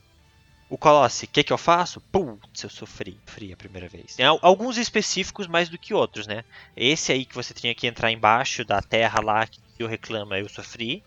o, 0.69 0.77
Colossi, 0.77 1.25
o 1.25 1.29
que 1.29 1.43
que 1.43 1.53
eu 1.53 1.57
faço? 1.57 2.01
Putz, 2.11 2.63
eu 2.63 2.69
sofri, 2.69 3.21
sofri 3.27 3.53
a 3.53 3.57
primeira 3.57 3.89
vez. 3.89 4.15
Tem 4.15 4.25
al- 4.25 4.39
alguns 4.41 4.77
específicos 4.77 5.47
mais 5.47 5.69
do 5.69 5.79
que 5.79 5.93
outros, 5.93 6.27
né? 6.27 6.43
Esse 6.75 7.11
aí 7.11 7.25
que 7.25 7.35
você 7.35 7.53
tinha 7.53 7.75
que 7.75 7.87
entrar 7.87 8.11
embaixo 8.11 8.65
da 8.65 8.81
terra 8.81 9.19
lá 9.21 9.47
que 9.47 9.59
eu 9.79 9.87
reclama, 9.87 10.39
eu 10.39 10.49
sofri. 10.49 11.03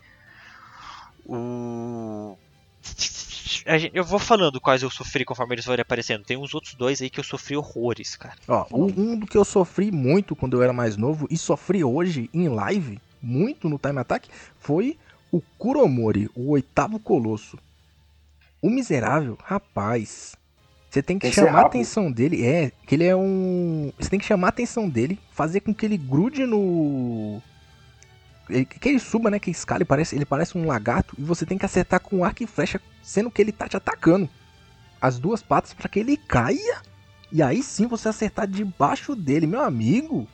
O. 1.25 2.37
a 3.65 3.77
gente- 3.77 3.95
Eu 3.95 4.03
vou 4.03 4.19
falando 4.19 4.59
quais 4.59 4.83
eu 4.83 4.89
sofri 4.89 5.23
conforme 5.23 5.55
eles 5.55 5.65
forem 5.65 5.81
aparecendo. 5.81 6.23
Tem 6.23 6.37
uns 6.37 6.53
outros 6.53 6.73
dois 6.75 7.01
aí 7.01 7.09
que 7.09 7.19
eu 7.19 7.23
sofri 7.23 7.55
horrores, 7.55 8.15
cara. 8.15 8.35
Ó, 8.47 8.65
um 8.71 8.85
um 9.13 9.17
do 9.17 9.25
que 9.25 9.37
eu 9.37 9.45
sofri 9.45 9.91
muito 9.91 10.35
quando 10.35 10.57
eu 10.57 10.63
era 10.63 10.73
mais 10.73 10.97
novo 10.97 11.27
e 11.29 11.37
sofri 11.37 11.83
hoje 11.83 12.29
em 12.33 12.49
live, 12.49 12.99
muito 13.21 13.69
no 13.69 13.77
Time 13.79 13.99
Attack, 13.99 14.27
foi 14.59 14.97
o 15.31 15.41
Kuromori, 15.57 16.29
o 16.35 16.49
oitavo 16.51 16.99
colosso. 16.99 17.57
O 18.61 18.69
miserável, 18.69 19.37
rapaz. 19.43 20.35
Você 20.89 21.01
tem 21.01 21.17
que 21.17 21.31
chamar 21.31 21.49
a 21.49 21.53
rápido. 21.63 21.67
atenção 21.79 22.11
dele, 22.11 22.45
é, 22.45 22.71
que 22.85 22.93
ele 22.93 23.03
é 23.05 23.15
um, 23.15 23.91
você 23.97 24.09
tem 24.11 24.19
que 24.19 24.25
chamar 24.27 24.47
a 24.47 24.49
atenção 24.49 24.87
dele, 24.87 25.17
fazer 25.31 25.61
com 25.61 25.73
que 25.73 25.85
ele 25.87 25.97
grude 25.97 26.45
no 26.45 27.41
ele- 28.49 28.65
que 28.65 28.89
ele 28.89 28.99
suba, 28.99 29.29
né, 29.29 29.39
que 29.39 29.49
escala, 29.51 29.79
ele 29.79 29.85
parece, 29.85 30.15
ele 30.15 30.25
parece 30.25 30.57
um 30.57 30.65
lagarto 30.65 31.15
e 31.17 31.23
você 31.23 31.45
tem 31.45 31.57
que 31.57 31.65
acertar 31.65 31.99
com 31.99 32.23
arco 32.23 32.43
e 32.43 32.47
flecha, 32.47 32.79
sendo 33.01 33.31
que 33.31 33.41
ele 33.41 33.51
tá 33.51 33.67
te 33.67 33.77
atacando. 33.77 34.29
As 35.01 35.19
duas 35.19 35.41
patas 35.41 35.73
para 35.73 35.89
que 35.89 35.99
ele 35.99 36.15
caia 36.17 36.81
e 37.31 37.41
aí 37.41 37.61
sim 37.63 37.87
você 37.87 38.07
acertar 38.09 38.47
debaixo 38.47 39.15
dele, 39.15 39.47
meu 39.47 39.61
amigo. 39.61 40.27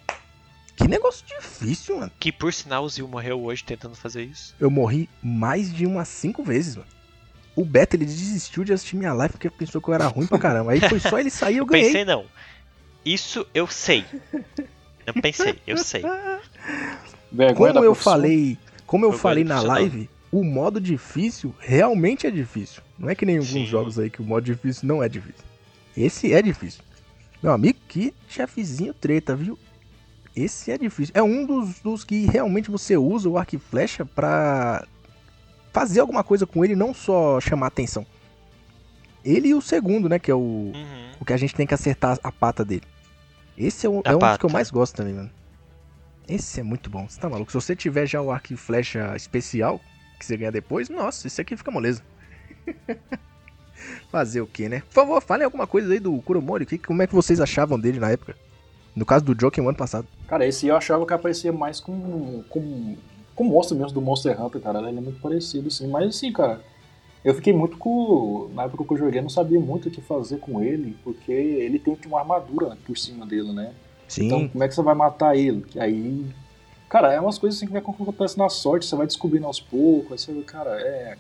Que 0.76 0.88
negócio 0.88 1.26
difícil, 1.28 1.98
mano. 2.00 2.12
Que 2.20 2.32
por 2.32 2.54
sinal 2.54 2.84
o 2.86 2.90
Zil 2.90 3.08
morreu 3.08 3.42
hoje 3.44 3.64
tentando 3.64 3.96
fazer 3.96 4.24
isso. 4.24 4.56
Eu 4.60 4.72
morri 4.72 5.10
mais 5.22 5.74
de 5.74 5.86
umas 5.86 6.08
cinco 6.08 6.42
vezes, 6.44 6.76
mano. 6.78 6.88
O 7.56 7.66
Beto, 7.66 7.98
ele 7.98 8.06
desistiu 8.06 8.64
de 8.64 8.72
assistir 8.72 8.96
minha 8.96 9.12
live 9.12 9.34
porque 9.34 9.50
pensou 9.50 9.82
que 9.82 9.90
eu 9.90 9.94
era 9.94 10.08
ruim 10.08 10.26
pra 10.26 10.40
caramba. 10.40 10.72
Aí 10.72 10.80
foi 10.80 11.00
só 11.00 11.20
ele 11.20 11.30
sair 11.30 11.56
e 11.56 11.58
eu 11.58 11.66
ganhei. 11.68 11.88
Pensei 11.88 12.06
não. 12.06 12.26
Isso 13.04 13.46
eu 13.54 13.68
sei. 13.68 14.06
Não 15.06 15.14
pensei, 15.22 15.60
eu 15.68 15.78
sei. 15.78 16.04
Vergonha 17.32 17.74
da 17.74 17.80
Como 17.80 17.86
eu 17.86 17.92
profissão. 17.92 18.14
falei, 18.14 18.58
como 18.86 19.06
eu 19.06 19.10
Vergonha 19.12 19.22
falei 19.22 19.44
na 19.44 19.62
live, 19.62 20.10
o 20.32 20.44
modo 20.44 20.80
difícil 20.82 21.54
realmente 21.60 22.26
é 22.28 22.32
difícil. 22.32 22.82
Não 22.98 23.10
é 23.10 23.16
que 23.16 23.26
nem 23.26 23.38
alguns 23.38 23.52
Sim. 23.52 23.66
jogos 23.66 23.98
aí 24.00 24.10
que 24.10 24.22
o 24.22 24.26
modo 24.26 24.44
difícil 24.44 24.88
não 24.88 25.02
é 25.04 25.08
difícil. 25.10 25.44
Esse 25.96 26.34
é 26.34 26.42
difícil. 26.42 26.82
Meu 27.42 27.52
amigo, 27.54 27.80
que 27.88 28.14
chefezinho 28.28 28.94
treta, 28.94 29.36
viu? 29.36 29.58
Esse 30.36 30.72
é 30.72 30.78
difícil. 30.78 31.14
É 31.16 31.24
um 31.24 31.46
dos, 31.46 31.80
dos 31.80 32.04
que 32.04 32.26
realmente 32.26 32.70
você 32.70 32.96
usa 32.98 33.28
o 33.30 33.38
arco 33.38 33.56
e 33.56 33.60
flecha 33.60 34.06
pra 34.06 34.86
fazer 35.72 36.00
alguma 36.00 36.24
coisa 36.24 36.46
com 36.46 36.64
ele, 36.64 36.76
não 36.76 36.94
só 36.94 37.40
chamar 37.40 37.68
atenção. 37.68 38.06
Ele 39.24 39.50
e 39.50 39.54
o 39.56 39.62
segundo, 39.62 40.08
né? 40.08 40.18
Que 40.20 40.32
é 40.32 40.36
o, 40.36 40.38
Uhum. 40.74 41.12
o 41.20 41.26
que 41.26 41.34
a 41.34 41.38
gente 41.38 41.54
tem 41.56 41.68
que 41.68 41.74
acertar 41.74 42.18
a 42.24 42.32
pata 42.32 42.64
dele. 42.64 42.84
Esse 43.58 43.86
é, 43.86 43.90
um- 43.90 44.02
A 44.06 44.12
é 44.12 44.16
um 44.16 44.20
dos 44.20 44.38
que 44.38 44.46
eu 44.46 44.50
mais 44.50 44.70
gosto 44.72 44.96
também, 44.96 45.14
mano. 45.14 45.30
Esse 46.30 46.60
é 46.60 46.64
muito 46.64 46.92
bom. 46.92 47.10
Você 47.10 47.20
tá 47.20 47.28
maluco? 47.28 47.52
Se 47.52 47.60
você 47.60 47.76
tiver 47.76 48.06
já 48.06 48.22
o 48.22 48.30
arco 48.30 48.54
e 48.54 48.56
flecha 48.56 49.16
especial, 49.16 49.82
que 50.20 50.26
você 50.26 50.38
ganha 50.38 50.52
depois, 50.52 50.88
nossa, 50.88 51.26
esse 51.26 51.42
aqui 51.42 51.58
fica 51.58 51.72
moleza. 51.72 52.04
Fazer 54.12 54.42
o 54.42 54.46
que, 54.46 54.70
né? 54.70 54.82
Por 54.82 54.94
favor, 54.94 55.22
falem 55.22 55.46
alguma 55.46 55.66
coisa 55.66 55.92
aí 55.92 56.00
do 56.00 56.22
Kuromori. 56.22 56.68
Que, 56.68 56.78
como 56.78 57.02
é 57.02 57.08
que 57.08 57.16
vocês 57.16 57.40
achavam 57.40 57.80
dele 57.80 58.00
na 58.00 58.12
época? 58.12 58.36
No 58.96 59.06
caso 59.06 59.26
do 59.26 59.34
Joker, 59.34 59.64
no 59.64 59.70
ano 59.70 59.78
passado. 59.78 60.08
Cara, 60.28 60.46
esse 60.46 60.68
eu 60.68 60.76
achava 60.76 61.04
que 61.06 61.14
aparecia 61.14 61.52
mais 61.52 61.80
com, 61.80 62.44
com, 62.50 62.96
com 63.34 63.44
o 63.44 63.48
monstro 63.48 63.76
mesmo 63.76 63.94
do 63.94 64.02
Monster 64.02 64.40
Hunter, 64.40 64.62
cara. 64.62 64.88
Ele 64.88 65.00
é 65.00 65.02
muito 65.02 65.20
parecido, 65.20 65.70
assim. 65.70 65.88
Mas 65.88 66.10
assim, 66.10 66.32
cara, 66.32 66.62
eu 67.24 67.34
fiquei 67.34 67.54
muito 67.54 67.78
com. 67.78 68.52
Na 68.54 68.66
época 68.66 68.84
que 68.84 68.94
eu 68.94 68.98
joguei, 68.98 69.22
não 69.22 69.30
sabia 69.30 69.60
muito 69.60 69.88
o 69.88 69.92
que 69.92 70.02
fazer 70.02 70.38
com 70.40 70.62
ele, 70.62 70.96
porque 71.04 71.32
ele 71.32 71.80
tem 71.80 71.98
uma 72.06 72.20
armadura 72.20 72.78
por 72.86 72.98
cima 72.98 73.26
dele, 73.26 73.52
né? 73.52 73.74
Sim. 74.10 74.26
Então, 74.26 74.48
como 74.50 74.64
é 74.64 74.68
que 74.68 74.76
você 74.76 74.82
vai 74.82 74.96
matar 74.96 75.36
ele? 75.38 75.62
Que 75.62 75.80
aí. 75.80 76.26
Cara, 76.90 77.14
é 77.14 77.20
umas 77.20 77.38
coisas 77.38 77.58
assim 77.62 77.68
que 77.72 77.78
acontece 77.78 78.38
na 78.38 78.50
sorte, 78.50 78.86
você 78.86 78.96
vai 78.96 79.06
descobrindo 79.06 79.46
aos 79.46 79.60
poucos. 79.60 80.12
Aí 80.12 80.18
você, 80.36 80.42
cara, 80.44 80.72
é. 80.82 81.18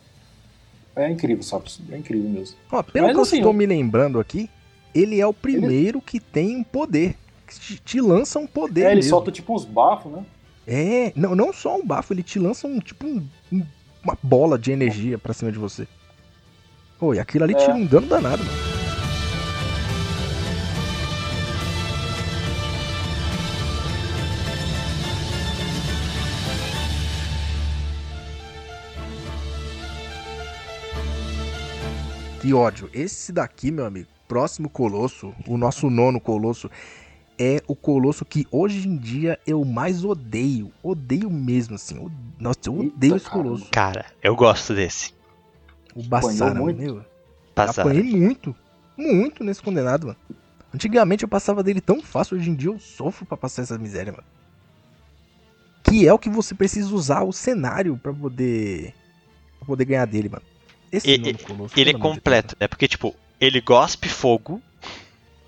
É 0.95 1.09
incrível, 1.09 1.43
sabe? 1.43 1.65
É 1.91 1.97
incrível 1.97 2.29
mesmo. 2.29 2.57
Ó, 2.71 2.81
pelo 2.83 3.07
Mas 3.07 3.15
que 3.15 3.21
assim, 3.21 3.35
eu 3.37 3.39
estou 3.41 3.53
me 3.53 3.65
lembrando 3.65 4.19
aqui, 4.19 4.49
ele 4.93 5.21
é 5.21 5.25
o 5.27 5.33
primeiro 5.33 6.01
que 6.01 6.19
tem 6.19 6.57
um 6.57 6.63
poder. 6.63 7.15
Que 7.47 7.59
te, 7.59 7.77
te 7.79 8.01
lança 8.01 8.37
um 8.39 8.47
poder. 8.47 8.81
é, 8.81 8.87
ele 8.87 8.95
mesmo. 8.95 9.09
solta 9.11 9.31
tipo 9.31 9.53
uns 9.55 9.63
bafos, 9.63 10.11
né? 10.11 10.25
É, 10.67 11.13
não, 11.15 11.35
não 11.35 11.53
só 11.53 11.77
um 11.77 11.85
bafo, 11.85 12.13
ele 12.13 12.21
te 12.23 12.37
lança 12.37 12.67
um 12.67 12.79
tipo 12.79 13.05
um- 13.07 13.25
um- 13.51 13.63
uma 14.03 14.17
bola 14.21 14.57
de 14.57 14.71
energia 14.71 15.17
pra 15.17 15.33
cima 15.33 15.51
de 15.51 15.57
você. 15.57 15.87
Pô, 16.99 17.13
e 17.13 17.19
aquilo 17.19 17.43
ali 17.45 17.53
É. 17.53 17.57
tira 17.57 17.73
um 17.75 17.85
dano 17.85 18.07
danado, 18.07 18.43
mano. 18.43 18.68
Que 32.41 32.53
ódio. 32.53 32.89
Esse 32.93 33.31
daqui, 33.31 33.69
meu 33.71 33.85
amigo, 33.85 34.07
próximo 34.27 34.69
colosso, 34.69 35.33
o 35.45 35.57
nosso 35.57 35.89
nono 35.89 36.19
colosso, 36.21 36.69
é 37.37 37.61
o 37.67 37.75
colosso 37.75 38.23
que 38.23 38.47
hoje 38.51 38.87
em 38.87 38.95
dia 38.95 39.37
eu 39.45 39.63
mais 39.65 40.03
odeio. 40.05 40.71
Odeio 40.81 41.29
mesmo, 41.29 41.75
assim. 41.75 42.09
Nossa, 42.39 42.59
eu 42.65 42.81
Eita, 42.83 42.95
odeio 42.95 43.15
esse 43.15 43.25
caramba. 43.25 43.43
colosso. 43.43 43.67
Cara, 43.71 44.05
eu 44.23 44.35
gosto 44.35 44.73
desse. 44.73 45.13
O 45.95 46.03
Bassara, 46.03 46.59
muito? 46.59 46.79
meu. 46.81 47.05
Passar. 47.53 47.81
Apanhei 47.81 48.03
muito. 48.03 48.55
Muito 48.95 49.43
nesse 49.43 49.61
condenado, 49.61 50.07
mano. 50.07 50.19
Antigamente 50.73 51.23
eu 51.23 51.29
passava 51.29 51.63
dele 51.63 51.81
tão 51.81 52.01
fácil, 52.01 52.37
hoje 52.37 52.49
em 52.49 52.55
dia 52.55 52.69
eu 52.69 52.79
sofro 52.79 53.25
pra 53.25 53.35
passar 53.35 53.63
essa 53.63 53.77
miséria, 53.77 54.11
mano. 54.11 54.23
Que 55.83 56.07
é 56.07 56.13
o 56.13 56.19
que 56.19 56.29
você 56.29 56.53
precisa 56.53 56.93
usar 56.93 57.23
o 57.23 57.33
cenário 57.33 57.97
pra 57.97 58.13
poder. 58.13 58.93
Pra 59.57 59.65
poder 59.65 59.85
ganhar 59.85 60.05
dele, 60.05 60.29
mano. 60.29 60.43
Esse 60.91 61.11
E- 61.11 61.33
colosso, 61.33 61.79
Ele 61.79 61.91
é 61.91 61.93
completo, 61.93 62.55
né? 62.59 62.67
Porque, 62.67 62.87
tipo, 62.87 63.15
ele 63.39 63.61
gospe 63.61 64.09
fogo, 64.09 64.61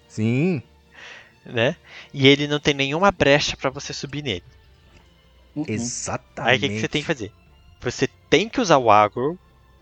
Sim. 0.07 0.61
né? 1.45 1.75
E 2.13 2.27
ele 2.27 2.47
não 2.47 2.59
tem 2.59 2.73
nenhuma 2.73 3.11
brecha 3.11 3.57
pra 3.57 3.69
você 3.69 3.93
subir 3.93 4.23
nele. 4.23 4.43
Uhum. 5.55 5.65
Exatamente. 5.67 6.49
Aí 6.49 6.57
o 6.57 6.59
que, 6.59 6.69
que 6.69 6.79
você 6.79 6.87
tem 6.87 7.01
que 7.01 7.07
fazer? 7.07 7.31
Você 7.81 8.07
tem 8.29 8.47
que 8.47 8.61
usar 8.61 8.77
o 8.77 8.91
agro 8.91 9.37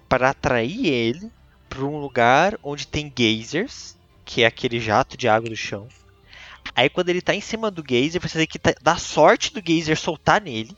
para 0.07 0.29
atrair 0.29 0.87
ele 0.87 1.29
pra 1.67 1.83
um 1.83 1.99
lugar 1.99 2.57
onde 2.63 2.87
tem 2.87 3.13
geysers, 3.15 3.95
que 4.25 4.43
é 4.43 4.47
aquele 4.47 4.79
jato 4.79 5.15
de 5.15 5.27
água 5.27 5.49
do 5.49 5.55
chão. 5.55 5.87
Aí 6.75 6.89
quando 6.89 7.09
ele 7.09 7.21
tá 7.21 7.35
em 7.35 7.41
cima 7.41 7.69
do 7.69 7.83
geyser, 7.87 8.21
você 8.21 8.37
tem 8.37 8.47
que 8.47 8.59
dar 8.81 8.99
sorte 8.99 9.53
do 9.53 9.61
geyser 9.65 9.97
soltar 9.97 10.41
nele. 10.41 10.75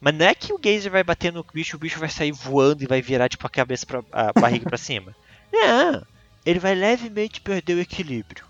Mas 0.00 0.14
não 0.14 0.26
é 0.26 0.34
que 0.34 0.52
o 0.52 0.60
geyser 0.62 0.90
vai 0.90 1.04
bater 1.04 1.32
no 1.32 1.44
bicho, 1.44 1.76
o 1.76 1.78
bicho 1.78 1.98
vai 2.00 2.08
sair 2.08 2.32
voando 2.32 2.82
e 2.82 2.86
vai 2.86 3.02
virar 3.02 3.28
tipo 3.28 3.46
a 3.46 3.50
cabeça 3.50 3.84
pra, 3.84 4.02
a 4.10 4.32
barriga 4.40 4.68
pra 4.68 4.78
cima. 4.78 5.14
Não, 5.52 6.02
ele 6.44 6.58
vai 6.58 6.74
levemente 6.74 7.40
perder 7.40 7.74
o 7.74 7.80
equilíbrio. 7.80 8.44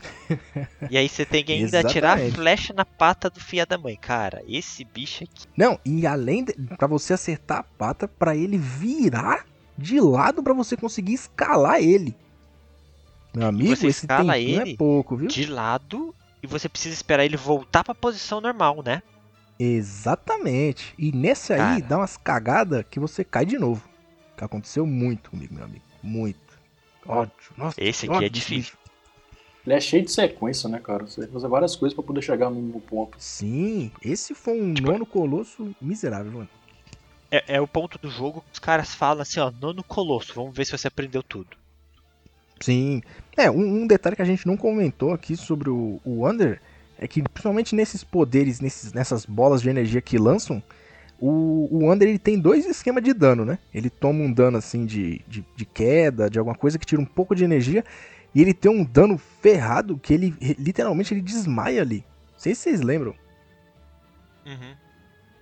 e 0.90 0.96
aí 0.96 1.08
você 1.08 1.24
tem 1.24 1.44
que 1.44 1.52
ainda 1.52 1.80
atirar 1.80 2.12
a 2.12 2.20
Exatamente. 2.20 2.34
flecha 2.34 2.72
na 2.72 2.84
pata 2.84 3.28
do 3.28 3.40
filho 3.40 3.66
da 3.66 3.78
mãe. 3.78 3.96
Cara, 3.96 4.42
esse 4.46 4.84
bicho 4.84 5.24
aqui. 5.24 5.46
Não, 5.56 5.78
e 5.84 6.06
além 6.06 6.44
de, 6.44 6.52
pra 6.76 6.86
você 6.86 7.12
acertar 7.12 7.58
a 7.58 7.62
pata, 7.62 8.06
pra 8.06 8.36
ele 8.36 8.58
virar 8.58 9.46
de 9.76 10.00
lado 10.00 10.42
pra 10.42 10.52
você 10.52 10.76
conseguir 10.76 11.14
escalar 11.14 11.80
ele. 11.80 12.16
Meu 13.34 13.48
amigo, 13.48 13.74
você 13.74 13.86
esse 13.86 14.04
escala 14.04 14.38
ele 14.38 14.72
é 14.72 14.76
pouco, 14.76 15.16
viu? 15.16 15.28
de 15.28 15.46
lado 15.46 16.14
e 16.42 16.46
você 16.46 16.68
precisa 16.68 16.94
esperar 16.94 17.24
ele 17.24 17.36
voltar 17.36 17.82
pra 17.82 17.94
posição 17.94 18.40
normal, 18.40 18.82
né? 18.84 19.02
Exatamente. 19.58 20.94
E 20.98 21.12
nesse 21.12 21.52
aí 21.52 21.58
Cara. 21.58 21.80
dá 21.80 21.98
umas 21.98 22.16
cagadas 22.16 22.84
que 22.90 22.98
você 22.98 23.22
cai 23.24 23.44
de 23.46 23.58
novo. 23.58 23.82
Que 24.36 24.44
aconteceu 24.44 24.84
muito 24.86 25.30
comigo, 25.30 25.54
meu 25.54 25.64
amigo. 25.64 25.84
Muito. 26.02 26.38
Ódio. 27.06 27.32
Nossa, 27.56 27.76
Esse 27.82 28.06
aqui 28.06 28.14
é 28.14 28.16
ódio 28.18 28.30
desse 28.30 28.48
difícil. 28.48 28.74
Ele 29.64 29.74
é 29.76 29.80
cheio 29.80 30.04
de 30.04 30.10
sequência, 30.10 30.68
né, 30.68 30.80
cara? 30.80 31.06
Você 31.06 31.20
tem 31.20 31.28
que 31.28 31.32
fazer 31.32 31.46
várias 31.48 31.76
coisas 31.76 31.94
pra 31.94 32.02
poder 32.02 32.22
chegar 32.22 32.50
no, 32.50 32.60
no 32.60 32.80
ponto. 32.80 33.16
Sim, 33.20 33.92
esse 34.02 34.34
foi 34.34 34.60
um 34.60 34.74
Tipo- 34.74 34.90
nono 34.90 35.06
colosso 35.06 35.74
miserável, 35.80 36.32
mano. 36.32 36.48
É, 37.30 37.54
é 37.56 37.60
o 37.60 37.66
ponto 37.68 37.96
do 37.98 38.10
jogo 38.10 38.40
que 38.40 38.54
os 38.54 38.58
caras 38.58 38.94
falam 38.94 39.22
assim, 39.22 39.38
ó, 39.38 39.50
nono 39.60 39.82
colosso, 39.84 40.34
vamos 40.34 40.54
ver 40.54 40.64
se 40.66 40.72
você 40.76 40.88
aprendeu 40.88 41.22
tudo. 41.22 41.56
Sim. 42.60 43.02
É, 43.36 43.50
um, 43.50 43.82
um 43.82 43.86
detalhe 43.86 44.16
que 44.16 44.22
a 44.22 44.26
gente 44.26 44.46
não 44.46 44.56
comentou 44.56 45.12
aqui 45.12 45.36
sobre 45.36 45.70
o, 45.70 46.00
o 46.04 46.28
Under 46.28 46.60
é 47.02 47.08
que, 47.08 47.20
principalmente 47.22 47.74
nesses 47.74 48.04
poderes, 48.04 48.60
nesses, 48.60 48.92
nessas 48.92 49.26
bolas 49.26 49.60
de 49.60 49.68
energia 49.68 50.00
que 50.00 50.16
lançam, 50.16 50.62
o, 51.18 51.68
o 51.70 51.92
Under 51.92 52.08
ele 52.08 52.18
tem 52.18 52.38
dois 52.38 52.64
esquemas 52.64 53.02
de 53.02 53.12
dano, 53.12 53.44
né? 53.44 53.58
Ele 53.74 53.90
toma 53.90 54.22
um 54.22 54.32
dano 54.32 54.56
assim 54.58 54.86
de, 54.86 55.20
de, 55.26 55.44
de 55.56 55.64
queda, 55.64 56.30
de 56.30 56.38
alguma 56.38 56.54
coisa 56.56 56.78
que 56.78 56.86
tira 56.86 57.02
um 57.02 57.04
pouco 57.04 57.34
de 57.34 57.42
energia, 57.44 57.84
e 58.32 58.40
ele 58.40 58.54
tem 58.54 58.70
um 58.70 58.84
dano 58.84 59.18
ferrado 59.18 59.98
que 59.98 60.14
ele 60.14 60.32
literalmente 60.58 61.12
ele 61.12 61.20
desmaia 61.20 61.82
ali. 61.82 62.04
Não 62.32 62.38
sei 62.38 62.54
se 62.54 62.62
vocês 62.62 62.80
lembram. 62.80 63.14
Uhum. 64.46 64.74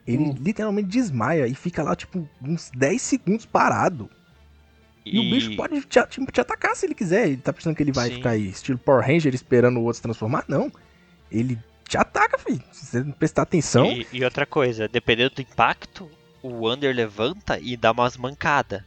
Ele 0.07 0.25
Hum. 0.25 0.35
literalmente 0.41 0.89
desmaia 0.89 1.47
e 1.47 1.55
fica 1.55 1.83
lá, 1.83 1.95
tipo, 1.95 2.27
uns 2.43 2.71
10 2.75 3.01
segundos 3.01 3.45
parado. 3.47 4.09
E, 5.05 5.19
o 5.19 5.31
bicho 5.31 5.55
pode 5.57 5.81
te, 5.83 6.03
te- 6.07 6.27
te 6.27 6.41
atacar 6.41 6.75
se 6.75 6.87
ele 6.87 6.95
quiser. 6.95 7.27
Ele 7.27 7.37
tá 7.37 7.53
pensando 7.53 7.75
que 7.75 7.83
ele 7.83 7.93
vai 7.93 8.09
Sim. 8.09 8.15
ficar 8.17 8.31
aí, 8.31 8.49
estilo 8.49 8.79
Power 8.79 9.07
Ranger, 9.07 9.35
esperando 9.35 9.79
o 9.79 9.83
outro 9.83 9.97
se 9.97 10.03
transformar? 10.03 10.45
Não. 10.49 10.71
Ele 11.31 11.59
te 11.89 11.97
ataca, 11.97 12.39
filho. 12.39 12.63
Se 12.73 12.87
você 12.87 13.03
não 13.03 13.13
prestar 13.13 13.43
atenção. 13.43 13.87
E, 13.87 14.07
e 14.13 14.25
outra 14.25 14.47
coisa, 14.47 14.89
dependendo 14.89 15.35
do 15.37 15.43
impacto, 15.43 16.11
o 16.43 16.71
Under 16.71 16.95
levanta 16.95 17.59
e 17.61 17.77
dá 17.77 17.93
umas 17.93 18.17
mancadas. 18.17 18.83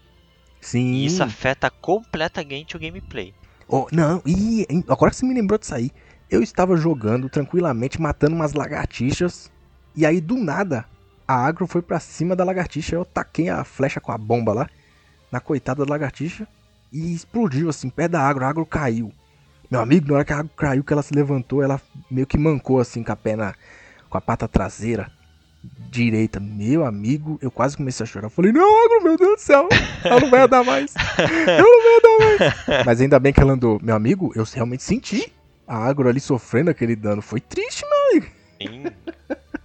Sim. 0.61 0.93
E 0.93 1.05
isso 1.05 1.21
afeta 1.21 1.69
completamente 1.69 2.75
o 2.75 2.79
gameplay. 2.79 3.33
Oh, 3.67 3.87
não, 3.91 4.21
e 4.25 4.65
agora 4.87 5.11
que 5.11 5.17
você 5.17 5.25
me 5.25 5.33
lembrou 5.33 5.59
disso 5.59 5.75
aí. 5.75 5.91
Eu 6.29 6.41
estava 6.41 6.75
jogando 6.77 7.29
tranquilamente, 7.29 8.01
matando 8.01 8.35
umas 8.35 8.53
lagartixas. 8.53 9.51
E 9.95 10.05
aí, 10.05 10.19
do 10.19 10.37
nada, 10.37 10.85
a 11.27 11.35
agro 11.35 11.67
foi 11.67 11.81
pra 11.81 11.99
cima 11.99 12.35
da 12.35 12.43
lagartixa. 12.43 12.95
Eu 12.95 13.05
taquei 13.05 13.49
a 13.49 13.63
flecha 13.63 13.99
com 13.99 14.11
a 14.11 14.17
bomba 14.17 14.53
lá, 14.53 14.69
na 15.31 15.39
coitada 15.39 15.85
da 15.85 15.91
lagartixa. 15.91 16.47
E 16.91 17.13
explodiu 17.13 17.69
assim, 17.69 17.89
perto 17.89 18.13
da 18.13 18.21
agro. 18.21 18.45
A 18.45 18.49
agro 18.49 18.65
caiu. 18.65 19.13
Meu 19.73 19.81
amigo, 19.81 20.09
na 20.09 20.13
hora 20.13 20.23
que 20.23 20.31
a 20.31 20.37
agro 20.37 20.51
caiu, 20.55 20.83
que 20.83 20.93
ela 20.93 21.01
se 21.01 21.15
levantou, 21.15 21.63
ela 21.63 21.81
meio 22.11 22.27
que 22.27 22.37
mancou 22.37 22.79
assim 22.79 23.01
com 23.01 23.11
a 23.11 23.15
perna, 23.15 23.55
com 24.07 24.15
a 24.15 24.21
pata 24.21 24.47
traseira 24.47 25.11
direita. 25.89 26.39
Meu 26.39 26.85
amigo, 26.85 27.39
eu 27.41 27.49
quase 27.49 27.75
comecei 27.75 28.03
a 28.03 28.07
chorar. 28.07 28.27
Eu 28.27 28.29
falei, 28.29 28.51
não, 28.51 28.85
agro, 28.85 29.03
meu 29.03 29.17
Deus 29.17 29.37
do 29.37 29.41
céu, 29.41 29.67
ela 30.03 30.19
não 30.19 30.29
vai 30.29 30.41
andar 30.41 30.63
mais. 30.63 30.93
Ela 31.17 31.57
não 31.57 31.83
vai 31.83 31.97
andar 31.97 32.37
mais. 32.69 32.85
Mas 32.85 33.01
ainda 33.01 33.19
bem 33.19 33.33
que 33.33 33.39
ela 33.39 33.53
andou. 33.53 33.79
Meu 33.81 33.95
amigo, 33.95 34.31
eu 34.35 34.43
realmente 34.43 34.83
senti 34.83 35.33
a 35.67 35.75
agro 35.75 36.07
ali 36.07 36.19
sofrendo 36.19 36.69
aquele 36.69 36.95
dano. 36.95 37.23
Foi 37.23 37.41
triste, 37.41 37.83
meu. 37.89 38.21
Sim. 38.61 38.83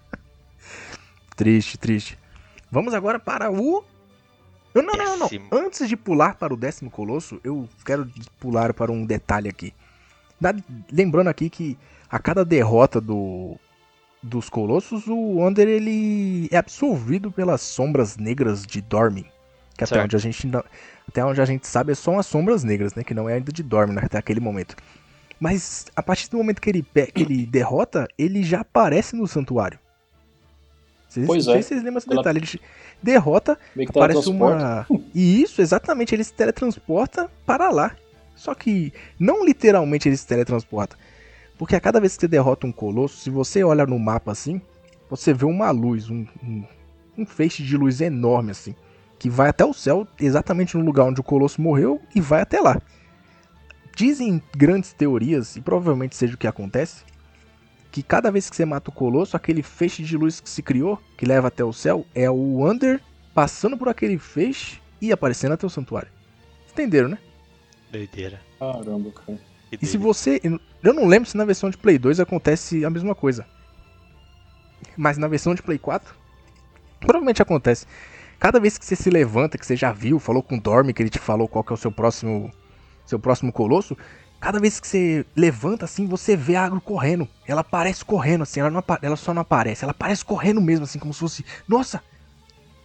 Triste, 1.36 1.76
triste. 1.76 2.18
Vamos 2.72 2.94
agora 2.94 3.18
para 3.18 3.50
o. 3.50 3.84
Não, 4.74 4.82
não, 4.82 4.96
não, 4.96 5.18
não. 5.18 5.28
Antes 5.52 5.86
de 5.86 5.98
pular 5.98 6.34
para 6.34 6.52
o 6.54 6.56
décimo 6.56 6.90
colosso, 6.90 7.38
eu 7.44 7.68
quero 7.84 8.10
pular 8.40 8.72
para 8.72 8.90
um 8.90 9.04
detalhe 9.04 9.50
aqui. 9.50 9.74
Lembrando 10.92 11.28
aqui 11.28 11.48
que 11.50 11.76
a 12.10 12.18
cada 12.18 12.44
derrota 12.44 13.00
do 13.00 13.56
dos 14.20 14.48
colossos, 14.50 15.06
o 15.06 15.46
Under 15.46 15.68
ele 15.68 16.48
é 16.50 16.56
absorvido 16.56 17.30
pelas 17.30 17.60
sombras 17.60 18.16
negras 18.16 18.64
de 18.66 18.80
Dormin. 18.80 19.24
Que 19.76 19.84
até 19.84 19.94
Certo. 19.94 20.04
onde 20.06 20.16
a 20.16 20.18
gente 20.18 20.46
não- 20.48 20.64
até 21.08 21.24
onde 21.24 21.40
a 21.40 21.44
gente 21.44 21.68
sabe 21.68 21.94
são 21.94 22.18
as 22.18 22.26
sombras 22.26 22.64
negras, 22.64 22.94
né, 22.94 23.04
que 23.04 23.14
não 23.14 23.28
é 23.28 23.34
ainda 23.34 23.52
de 23.52 23.62
Dormin 23.62 23.94
né, 23.94 24.02
até 24.04 24.18
aquele 24.18 24.40
momento. 24.40 24.74
Mas 25.38 25.86
a 25.94 26.02
partir 26.02 26.28
do 26.30 26.36
momento 26.36 26.60
que 26.60 26.68
ele, 26.68 26.82
que 27.14 27.22
ele 27.22 27.46
derrota, 27.46 28.08
ele 28.18 28.42
já 28.42 28.62
aparece 28.62 29.14
no 29.14 29.28
santuário. 29.28 29.78
Vocês, 31.08 31.24
Pois 31.26 31.46
não 31.46 31.52
sei 31.52 31.60
é. 31.60 31.62
se 31.62 31.68
vocês 31.68 31.82
lembram 31.84 31.94
desse 32.00 32.08
Ela- 32.12 32.16
detalhe. 32.22 32.38
Ele 32.40 32.60
derrota, 33.00 33.56
Meio 33.76 33.86
que 33.88 33.94
Parece 33.96 34.20
teletransporta. 34.24 34.86
uma. 34.90 35.00
E 35.14 35.40
isso, 35.42 35.62
exatamente, 35.62 36.12
ele 36.12 36.24
se 36.24 36.32
teletransporta 36.32 37.30
para 37.46 37.70
lá. 37.70 37.92
Só 38.38 38.54
que 38.54 38.92
não 39.18 39.44
literalmente 39.44 40.08
ele 40.08 40.16
se 40.16 40.26
teletransporta. 40.26 40.96
Porque 41.58 41.74
a 41.74 41.80
cada 41.80 42.00
vez 42.00 42.14
que 42.14 42.20
você 42.20 42.28
derrota 42.28 42.68
um 42.68 42.72
colosso, 42.72 43.18
se 43.18 43.30
você 43.30 43.64
olha 43.64 43.84
no 43.84 43.98
mapa 43.98 44.30
assim, 44.30 44.62
você 45.10 45.34
vê 45.34 45.44
uma 45.44 45.72
luz, 45.72 46.08
um, 46.08 46.24
um, 46.40 46.64
um 47.18 47.26
feixe 47.26 47.64
de 47.64 47.76
luz 47.76 48.00
enorme 48.00 48.52
assim, 48.52 48.76
que 49.18 49.28
vai 49.28 49.48
até 49.48 49.64
o 49.64 49.74
céu, 49.74 50.06
exatamente 50.20 50.76
no 50.76 50.84
lugar 50.84 51.04
onde 51.04 51.20
o 51.20 51.24
colosso 51.24 51.60
morreu, 51.60 52.00
e 52.14 52.20
vai 52.20 52.42
até 52.42 52.60
lá. 52.60 52.80
Dizem 53.96 54.40
grandes 54.56 54.92
teorias, 54.92 55.56
e 55.56 55.60
provavelmente 55.60 56.14
seja 56.14 56.34
o 56.34 56.38
que 56.38 56.46
acontece, 56.46 57.02
que 57.90 58.04
cada 58.04 58.30
vez 58.30 58.48
que 58.48 58.54
você 58.54 58.64
mata 58.64 58.90
o 58.90 58.94
colosso, 58.94 59.36
aquele 59.36 59.64
feixe 59.64 60.04
de 60.04 60.16
luz 60.16 60.38
que 60.38 60.48
se 60.48 60.62
criou, 60.62 61.02
que 61.16 61.26
leva 61.26 61.48
até 61.48 61.64
o 61.64 61.72
céu, 61.72 62.06
é 62.14 62.30
o 62.30 62.64
Under 62.64 63.00
passando 63.34 63.76
por 63.76 63.88
aquele 63.88 64.16
feixe 64.16 64.80
e 65.00 65.10
aparecendo 65.10 65.54
até 65.54 65.66
o 65.66 65.70
santuário. 65.70 66.12
Entenderam, 66.70 67.08
né? 67.08 67.18
Doideira. 67.90 68.40
Caramba, 68.58 69.10
cara. 69.12 69.38
E 69.70 69.86
se 69.86 69.96
você. 69.96 70.40
Eu 70.82 70.94
não 70.94 71.06
lembro 71.06 71.28
se 71.28 71.36
na 71.36 71.44
versão 71.44 71.70
de 71.70 71.76
Play 71.76 71.98
2 71.98 72.20
acontece 72.20 72.84
a 72.84 72.90
mesma 72.90 73.14
coisa. 73.14 73.46
Mas 74.96 75.18
na 75.18 75.28
versão 75.28 75.54
de 75.54 75.62
Play 75.62 75.78
4, 75.78 76.14
provavelmente 77.00 77.42
acontece. 77.42 77.86
Cada 78.38 78.60
vez 78.60 78.78
que 78.78 78.84
você 78.84 78.96
se 78.96 79.10
levanta, 79.10 79.58
que 79.58 79.66
você 79.66 79.76
já 79.76 79.92
viu, 79.92 80.18
falou 80.18 80.42
com 80.42 80.56
o 80.56 80.60
Dorme, 80.60 80.92
que 80.92 81.02
ele 81.02 81.10
te 81.10 81.18
falou 81.18 81.48
qual 81.48 81.64
que 81.64 81.72
é 81.72 81.74
o 81.74 81.78
seu 81.78 81.90
próximo. 81.90 82.50
Seu 83.04 83.18
próximo 83.18 83.52
colosso. 83.52 83.96
Cada 84.40 84.60
vez 84.60 84.78
que 84.78 84.86
você 84.86 85.26
levanta 85.34 85.84
assim, 85.84 86.06
você 86.06 86.36
vê 86.36 86.54
a 86.54 86.64
agro 86.64 86.80
correndo. 86.80 87.26
Ela 87.46 87.62
aparece 87.62 88.04
correndo, 88.04 88.42
assim, 88.42 88.60
ela, 88.60 88.70
não 88.70 88.84
ela 89.02 89.16
só 89.16 89.34
não 89.34 89.42
aparece. 89.42 89.84
Ela 89.84 89.90
aparece 89.90 90.24
correndo 90.24 90.60
mesmo, 90.60 90.84
assim, 90.84 90.98
como 90.98 91.12
se 91.12 91.20
fosse. 91.20 91.44
Nossa! 91.66 92.02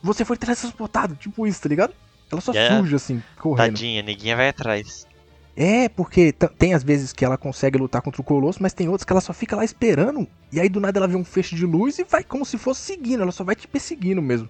Você 0.01 0.25
foi 0.25 0.35
teletransportado, 0.35 1.15
tipo 1.15 1.45
isso, 1.45 1.61
tá 1.61 1.69
ligado? 1.69 1.93
Ela 2.33 2.41
só 2.41 2.51
Yeah. 2.53 2.77
surge 2.79 2.95
assim, 2.95 3.23
correndo. 3.39 3.73
Tadinha, 3.75 4.01
neguinha 4.03 4.35
vai 4.35 4.49
atrás. 4.49 5.07
É, 5.55 5.87
porque 5.87 6.31
tem 6.31 6.73
às 6.73 6.83
vezes 6.83 7.13
que 7.13 7.23
ela 7.23 7.37
consegue 7.37 7.77
lutar 7.77 8.01
contra 8.01 8.19
o 8.19 8.23
Colosso, 8.23 8.57
mas 8.61 8.73
tem 8.73 8.87
outras 8.89 9.03
que 9.05 9.13
ela 9.13 9.21
só 9.21 9.33
fica 9.33 9.55
lá 9.55 9.63
esperando. 9.63 10.27
E 10.51 10.59
aí 10.59 10.67
do 10.67 10.79
nada 10.79 10.97
ela 10.99 11.07
vê 11.07 11.15
um 11.15 11.23
feixe 11.23 11.55
de 11.55 11.65
luz 11.65 11.99
e 11.99 12.03
vai 12.03 12.23
como 12.23 12.43
se 12.43 12.57
fosse 12.57 12.81
seguindo, 12.81 13.21
ela 13.21 13.31
só 13.31 13.43
vai 13.43 13.55
te 13.55 13.67
perseguindo 13.67 14.21
mesmo. 14.21 14.49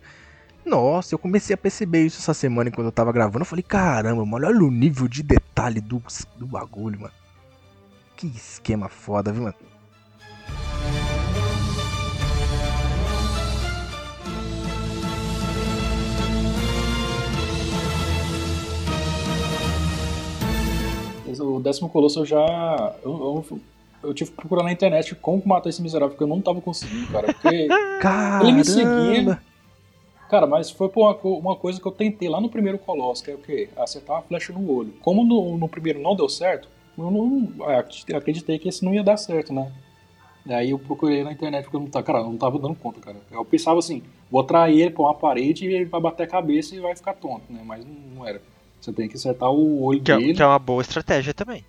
Nossa, 0.65 1.13
eu 1.13 1.19
comecei 1.19 1.53
a 1.53 1.57
perceber 1.57 2.05
isso 2.05 2.19
essa 2.21 2.33
semana 2.33 2.69
enquanto 2.69 2.85
eu 2.85 2.91
tava 2.91 3.11
gravando. 3.11 3.41
Eu 3.41 3.45
falei, 3.45 3.63
caramba, 3.63 4.25
mano, 4.25 4.47
olha 4.47 4.63
o 4.63 4.71
nível 4.71 5.09
de 5.09 5.21
detalhe 5.21 5.81
do, 5.81 6.01
do 6.37 6.47
bagulho, 6.47 7.01
mano. 7.01 7.13
Que 8.15 8.27
esquema 8.27 8.87
foda, 8.87 9.33
viu, 9.33 9.43
mano? 9.43 9.55
O 21.39 21.59
décimo 21.59 21.89
colosso 21.89 22.19
eu 22.19 22.25
já. 22.25 22.95
Eu, 23.03 23.45
eu, 23.51 23.59
eu 24.03 24.13
tive 24.13 24.31
que 24.31 24.35
procurar 24.37 24.63
na 24.63 24.71
internet 24.71 25.15
como 25.15 25.41
matar 25.45 25.69
esse 25.69 25.81
miserável, 25.81 26.09
porque 26.11 26.23
eu 26.23 26.27
não 26.27 26.41
tava 26.41 26.61
conseguindo, 26.61 27.07
cara. 27.11 27.33
Porque. 27.33 27.67
Caramba! 28.01 28.51
me 28.51 28.63
seguia. 28.65 29.41
Cara, 30.29 30.47
mas 30.47 30.71
foi 30.71 30.89
por 30.89 31.01
uma, 31.01 31.37
uma 31.37 31.55
coisa 31.55 31.79
que 31.79 31.85
eu 31.85 31.91
tentei 31.91 32.27
lá 32.27 32.41
no 32.41 32.49
primeiro 32.49 32.79
Colosso, 32.79 33.23
que 33.23 33.29
é 33.29 33.35
o 33.35 33.37
quê? 33.37 33.69
Acertar 33.77 34.15
uma 34.15 34.21
flecha 34.23 34.51
no 34.51 34.67
olho. 34.71 34.91
Como 35.01 35.23
no, 35.23 35.57
no 35.57 35.69
primeiro 35.69 35.99
não 36.01 36.15
deu 36.15 36.27
certo, 36.27 36.67
eu 36.97 37.11
não 37.11 37.49
ah, 37.65 37.79
acreditei- 37.79 38.15
acreditei 38.15 38.59
que 38.59 38.67
esse 38.67 38.83
não 38.83 38.93
ia 38.93 39.03
dar 39.03 39.17
certo, 39.17 39.53
né? 39.53 39.71
Daí 40.45 40.71
eu 40.71 40.79
procurei 40.79 41.23
na 41.23 41.31
internet 41.31 41.63
porque 41.63 41.77
eu 41.77 41.81
não 41.81 41.87
tava, 41.87 42.05
cara, 42.05 42.19
eu 42.19 42.25
não 42.25 42.37
tava 42.37 42.57
dando 42.59 42.75
conta, 42.75 42.99
cara. 42.99 43.17
Eu 43.31 43.45
pensava 43.45 43.79
assim, 43.79 44.01
vou 44.29 44.41
atrair 44.41 44.81
ele 44.81 44.89
pra 44.89 45.03
uma 45.03 45.13
parede 45.13 45.65
e 45.65 45.73
ele 45.73 45.85
vai 45.85 46.01
bater 46.01 46.23
a 46.23 46.27
cabeça 46.27 46.75
e 46.75 46.79
vai 46.79 46.95
ficar 46.95 47.13
tonto, 47.13 47.43
né? 47.49 47.61
Mas 47.63 47.85
não, 47.85 47.93
não 48.15 48.27
era. 48.27 48.41
Você 48.83 48.91
tem 48.91 49.07
que 49.07 49.15
acertar 49.15 49.49
o 49.49 49.81
olho 49.81 50.01
Que 50.01 50.11
é, 50.11 50.17
dele. 50.17 50.33
que 50.33 50.41
é 50.41 50.45
uma 50.45 50.59
boa 50.59 50.81
estratégia 50.81 51.33
também. 51.33 51.63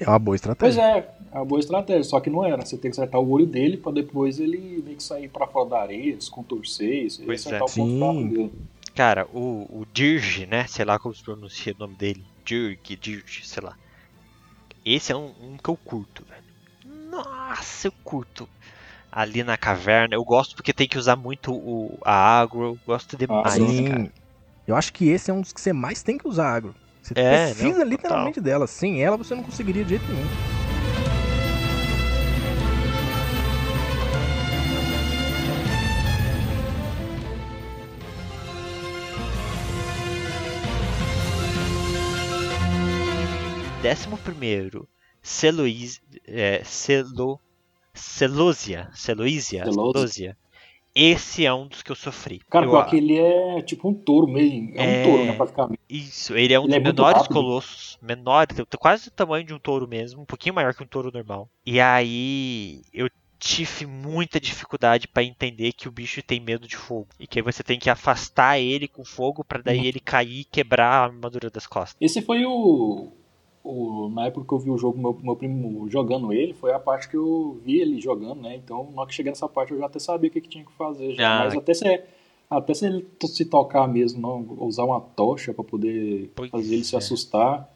É 0.00 0.08
uma 0.08 0.18
boa 0.18 0.32
Pois 0.38 0.74
estratégia. 0.74 0.80
é, 0.82 1.14
é 1.32 1.36
uma 1.36 1.44
boa 1.44 1.60
estratégia, 1.60 2.04
só 2.04 2.18
que 2.18 2.30
não 2.30 2.42
era. 2.42 2.64
Você 2.64 2.78
tem 2.78 2.90
que 2.90 2.96
acertar 2.98 3.20
o 3.20 3.28
olho 3.30 3.44
dele 3.44 3.76
pra 3.76 3.92
depois 3.92 4.40
ele 4.40 4.82
meio 4.82 4.96
que 4.96 5.02
sair 5.02 5.28
pra 5.28 5.46
fora 5.46 5.68
da 5.68 5.80
areia, 5.82 6.18
se 6.18 6.30
contorcer, 6.30 7.04
e 7.04 7.10
Pois 7.26 7.40
acertar 7.46 7.60
é. 7.60 7.64
o 7.64 7.74
ponto 7.74 7.90
Sim. 7.90 7.98
fraco 7.98 8.28
dele. 8.34 8.52
Cara, 8.94 9.26
o, 9.34 9.66
o 9.80 9.86
Dirge, 9.92 10.46
né? 10.46 10.66
Sei 10.66 10.84
lá 10.84 10.98
como 10.98 11.14
se 11.14 11.22
pronuncia 11.22 11.74
o 11.74 11.78
nome 11.78 11.94
dele. 11.94 12.24
Dirk, 12.42 12.96
Dirge, 12.96 13.46
sei 13.46 13.62
lá. 13.62 13.76
Esse 14.82 15.12
é 15.12 15.16
um, 15.16 15.32
um 15.42 15.56
que 15.62 15.68
eu 15.68 15.76
curto, 15.76 16.24
velho. 16.24 16.42
Nossa, 17.10 17.88
eu 17.88 17.92
curto. 18.02 18.48
Ali 19.12 19.42
na 19.42 19.56
caverna, 19.58 20.14
eu 20.14 20.24
gosto 20.24 20.54
porque 20.56 20.72
tem 20.72 20.88
que 20.88 20.96
usar 20.96 21.16
muito 21.16 21.52
o, 21.52 21.98
a 22.02 22.40
agro. 22.40 22.78
Gosto 22.86 23.16
demais, 23.18 23.52
sim. 23.52 23.84
cara. 23.84 24.12
Eu 24.66 24.76
acho 24.76 24.92
que 24.92 25.08
esse 25.08 25.30
é 25.30 25.34
um 25.34 25.40
dos 25.40 25.52
que 25.52 25.60
você 25.60 25.72
mais 25.72 26.02
tem 26.02 26.16
que 26.18 26.28
usar 26.28 26.52
agro. 26.54 26.74
Você 27.02 27.14
É, 27.16 27.46
precisa 27.48 27.78
não, 27.78 27.86
literalmente 27.86 28.40
dela. 28.40 28.66
Sem 28.66 29.02
ela 29.02 29.16
você 29.16 29.34
não 29.34 29.42
conseguiria 29.42 29.82
de 29.84 29.90
jeito 29.90 30.04
nenhum. 30.12 30.26
Décimo 43.82 44.18
primeiro, 44.18 44.86
Celois, 45.22 46.00
é, 46.26 46.62
Celo, 46.64 47.40
Celosia, 47.94 48.90
Celoisia, 48.94 49.64
Celosia. 49.64 50.36
Esse 50.94 51.46
é 51.46 51.52
um 51.52 51.66
dos 51.66 51.82
que 51.82 51.90
eu 51.92 51.96
sofri. 51.96 52.40
Cara, 52.50 52.66
eu, 52.66 52.70
pior 52.70 52.86
que 52.86 52.96
ele 52.96 53.16
é 53.16 53.62
tipo 53.62 53.88
um 53.88 53.94
touro 53.94 54.26
meio. 54.26 54.72
É, 54.74 54.82
É. 54.82 55.00
um 55.00 55.02
touro, 55.02 55.24
né, 55.24 55.32
praticamente. 55.32 55.80
Isso, 55.88 56.36
ele 56.36 56.52
é 56.52 56.58
um 56.58 56.64
Ele 56.64 56.68
dos 56.72 56.76
é 56.76 56.80
menores 56.80 57.26
colossos, 57.26 57.98
menor, 58.02 58.46
quase 58.78 59.08
o 59.08 59.12
tamanho 59.12 59.44
de 59.44 59.54
um 59.54 59.58
touro 59.58 59.86
mesmo, 59.88 60.22
um 60.22 60.26
pouquinho 60.26 60.54
maior 60.54 60.74
que 60.74 60.82
um 60.82 60.86
touro 60.86 61.10
normal. 61.12 61.48
E 61.64 61.80
aí 61.80 62.82
eu 62.92 63.08
tive 63.38 63.86
muita 63.86 64.38
dificuldade 64.38 65.08
pra 65.08 65.22
entender 65.22 65.72
que 65.72 65.88
o 65.88 65.92
bicho 65.92 66.22
tem 66.22 66.38
medo 66.40 66.68
de 66.68 66.76
fogo 66.76 67.08
e 67.18 67.26
que 67.26 67.38
aí 67.38 67.42
você 67.42 67.62
tem 67.62 67.78
que 67.78 67.88
afastar 67.88 68.58
ele 68.58 68.86
com 68.86 69.04
fogo 69.04 69.42
pra 69.42 69.58
Uhum. 69.58 69.64
daí 69.64 69.86
ele 69.86 69.98
cair 69.98 70.40
e 70.40 70.44
quebrar 70.44 70.90
a 70.92 71.04
armadura 71.04 71.48
das 71.50 71.66
costas. 71.66 71.96
Esse 72.00 72.20
foi 72.20 72.44
o, 72.44 73.10
o- 73.62 74.08
Na 74.10 74.26
época 74.26 74.46
que 74.46 74.52
eu 74.54 74.58
vi 74.58 74.70
o 74.70 74.78
jogo, 74.78 74.98
meu, 74.98 75.18
meu 75.22 75.36
primo 75.36 75.88
jogando 75.88 76.32
ele, 76.32 76.52
foi 76.54 76.72
a 76.72 76.78
parte 76.78 77.08
que 77.08 77.16
eu 77.16 77.58
vi 77.64 77.80
ele 77.80 78.00
jogando, 78.00 78.40
né? 78.42 78.56
Então, 78.56 78.90
na 78.94 79.00
hora 79.02 79.08
que 79.08 79.14
cheguei 79.14 79.30
nessa 79.30 79.48
parte, 79.48 79.72
eu 79.72 79.78
já 79.78 79.86
até 79.86 79.98
sabia 79.98 80.28
o 80.28 80.32
que, 80.32 80.40
que 80.40 80.48
tinha 80.48 80.64
que 80.64 80.72
fazer 80.72 81.14
já. 81.14 81.40
Ah. 81.40 81.44
Mas 81.44 81.56
até 81.56 81.74
se, 81.74 82.02
até 82.48 82.74
se 82.74 82.86
ele 82.86 83.06
se 83.26 83.44
tocar 83.44 83.86
mesmo, 83.86 84.20
não, 84.20 84.64
usar 84.66 84.84
uma 84.84 85.00
tocha 85.00 85.52
pra 85.54 85.62
poder 85.64 86.30
Pois 86.34 86.50
fazer 86.50 86.74
ele 86.74 86.84
se 86.84 86.94
é. 86.94 86.98
assustar, 86.98 87.68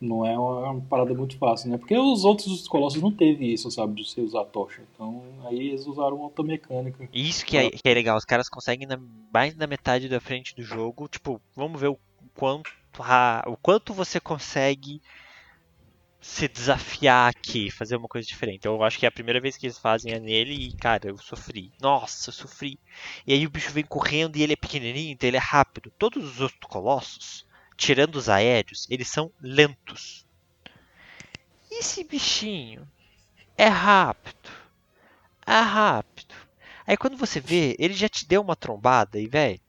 não 0.00 0.26
é 0.26 0.36
uma, 0.36 0.70
uma 0.72 0.80
parada 0.82 1.14
muito 1.14 1.36
fácil, 1.38 1.70
né? 1.70 1.78
Porque 1.78 1.96
os 1.96 2.24
outros 2.24 2.66
colossos 2.66 3.00
não 3.00 3.12
teve 3.12 3.52
isso, 3.52 3.70
sabe? 3.70 4.02
De 4.02 4.08
você 4.08 4.20
usar 4.20 4.44
tocha. 4.46 4.82
Então, 4.94 5.22
aí 5.44 5.68
eles 5.68 5.86
usaram 5.86 6.18
outra 6.20 6.44
mecânica. 6.44 7.08
Isso 7.12 7.46
que 7.46 7.56
é, 7.56 7.70
que 7.70 7.88
é 7.88 7.94
legal, 7.94 8.16
os 8.16 8.24
caras 8.24 8.48
conseguem 8.48 8.86
na, 8.86 8.98
mais 9.32 9.54
da 9.54 9.66
metade 9.66 10.08
da 10.08 10.20
frente 10.20 10.54
do 10.56 10.62
jogo, 10.62 11.06
tipo, 11.08 11.40
vamos 11.54 11.80
ver 11.80 11.88
o 11.88 11.98
quanto, 12.34 12.70
a- 13.00 13.42
o 13.46 13.56
quanto 13.56 13.94
você 13.94 14.20
consegue 14.20 15.00
se 16.22 16.48
desafiar 16.48 17.28
aqui, 17.30 17.70
fazer 17.70 17.96
uma 17.96 18.08
coisa 18.08 18.26
diferente. 18.26 18.64
Eu 18.66 18.82
acho 18.82 18.98
que 18.98 19.04
é 19.04 19.08
a 19.08 19.12
primeira 19.12 19.40
vez 19.40 19.56
que 19.58 19.66
eles 19.66 19.78
fazem 19.78 20.12
é 20.14 20.18
nele 20.20 20.54
e, 20.54 20.72
cara, 20.74 21.08
eu 21.08 21.18
sofri. 21.18 21.72
Nossa, 21.80 22.30
eu 22.30 22.32
sofri. 22.32 22.78
E 23.26 23.32
aí 23.34 23.46
o 23.46 23.50
bicho 23.50 23.70
vem 23.72 23.84
correndo 23.84 24.36
e 24.36 24.42
ele 24.42 24.52
é 24.54 24.56
pequenininho, 24.56 25.12
então 25.12 25.28
ele 25.28 25.36
é 25.36 25.40
rápido. 25.40 25.92
Todos 25.98 26.24
os 26.24 26.40
outros 26.40 26.60
colossos, 26.70 27.44
tirando 27.76 28.16
os 28.16 28.28
aéreos, 28.28 28.86
eles 28.88 29.08
são 29.08 29.30
lentos. 29.40 30.24
E 31.68 31.80
esse 31.80 32.04
bichinho 32.04 32.88
é 33.56 33.68
rápido. 33.68 34.50
É 35.46 35.60
rápido. 35.60 36.34
Aí 36.86 36.96
quando 36.96 37.16
você 37.16 37.40
vê, 37.40 37.76
ele 37.78 37.94
já 37.94 38.08
te 38.08 38.26
deu 38.26 38.42
uma 38.42 38.56
trombada 38.56 39.18
e, 39.20 39.28
velho, 39.28 39.60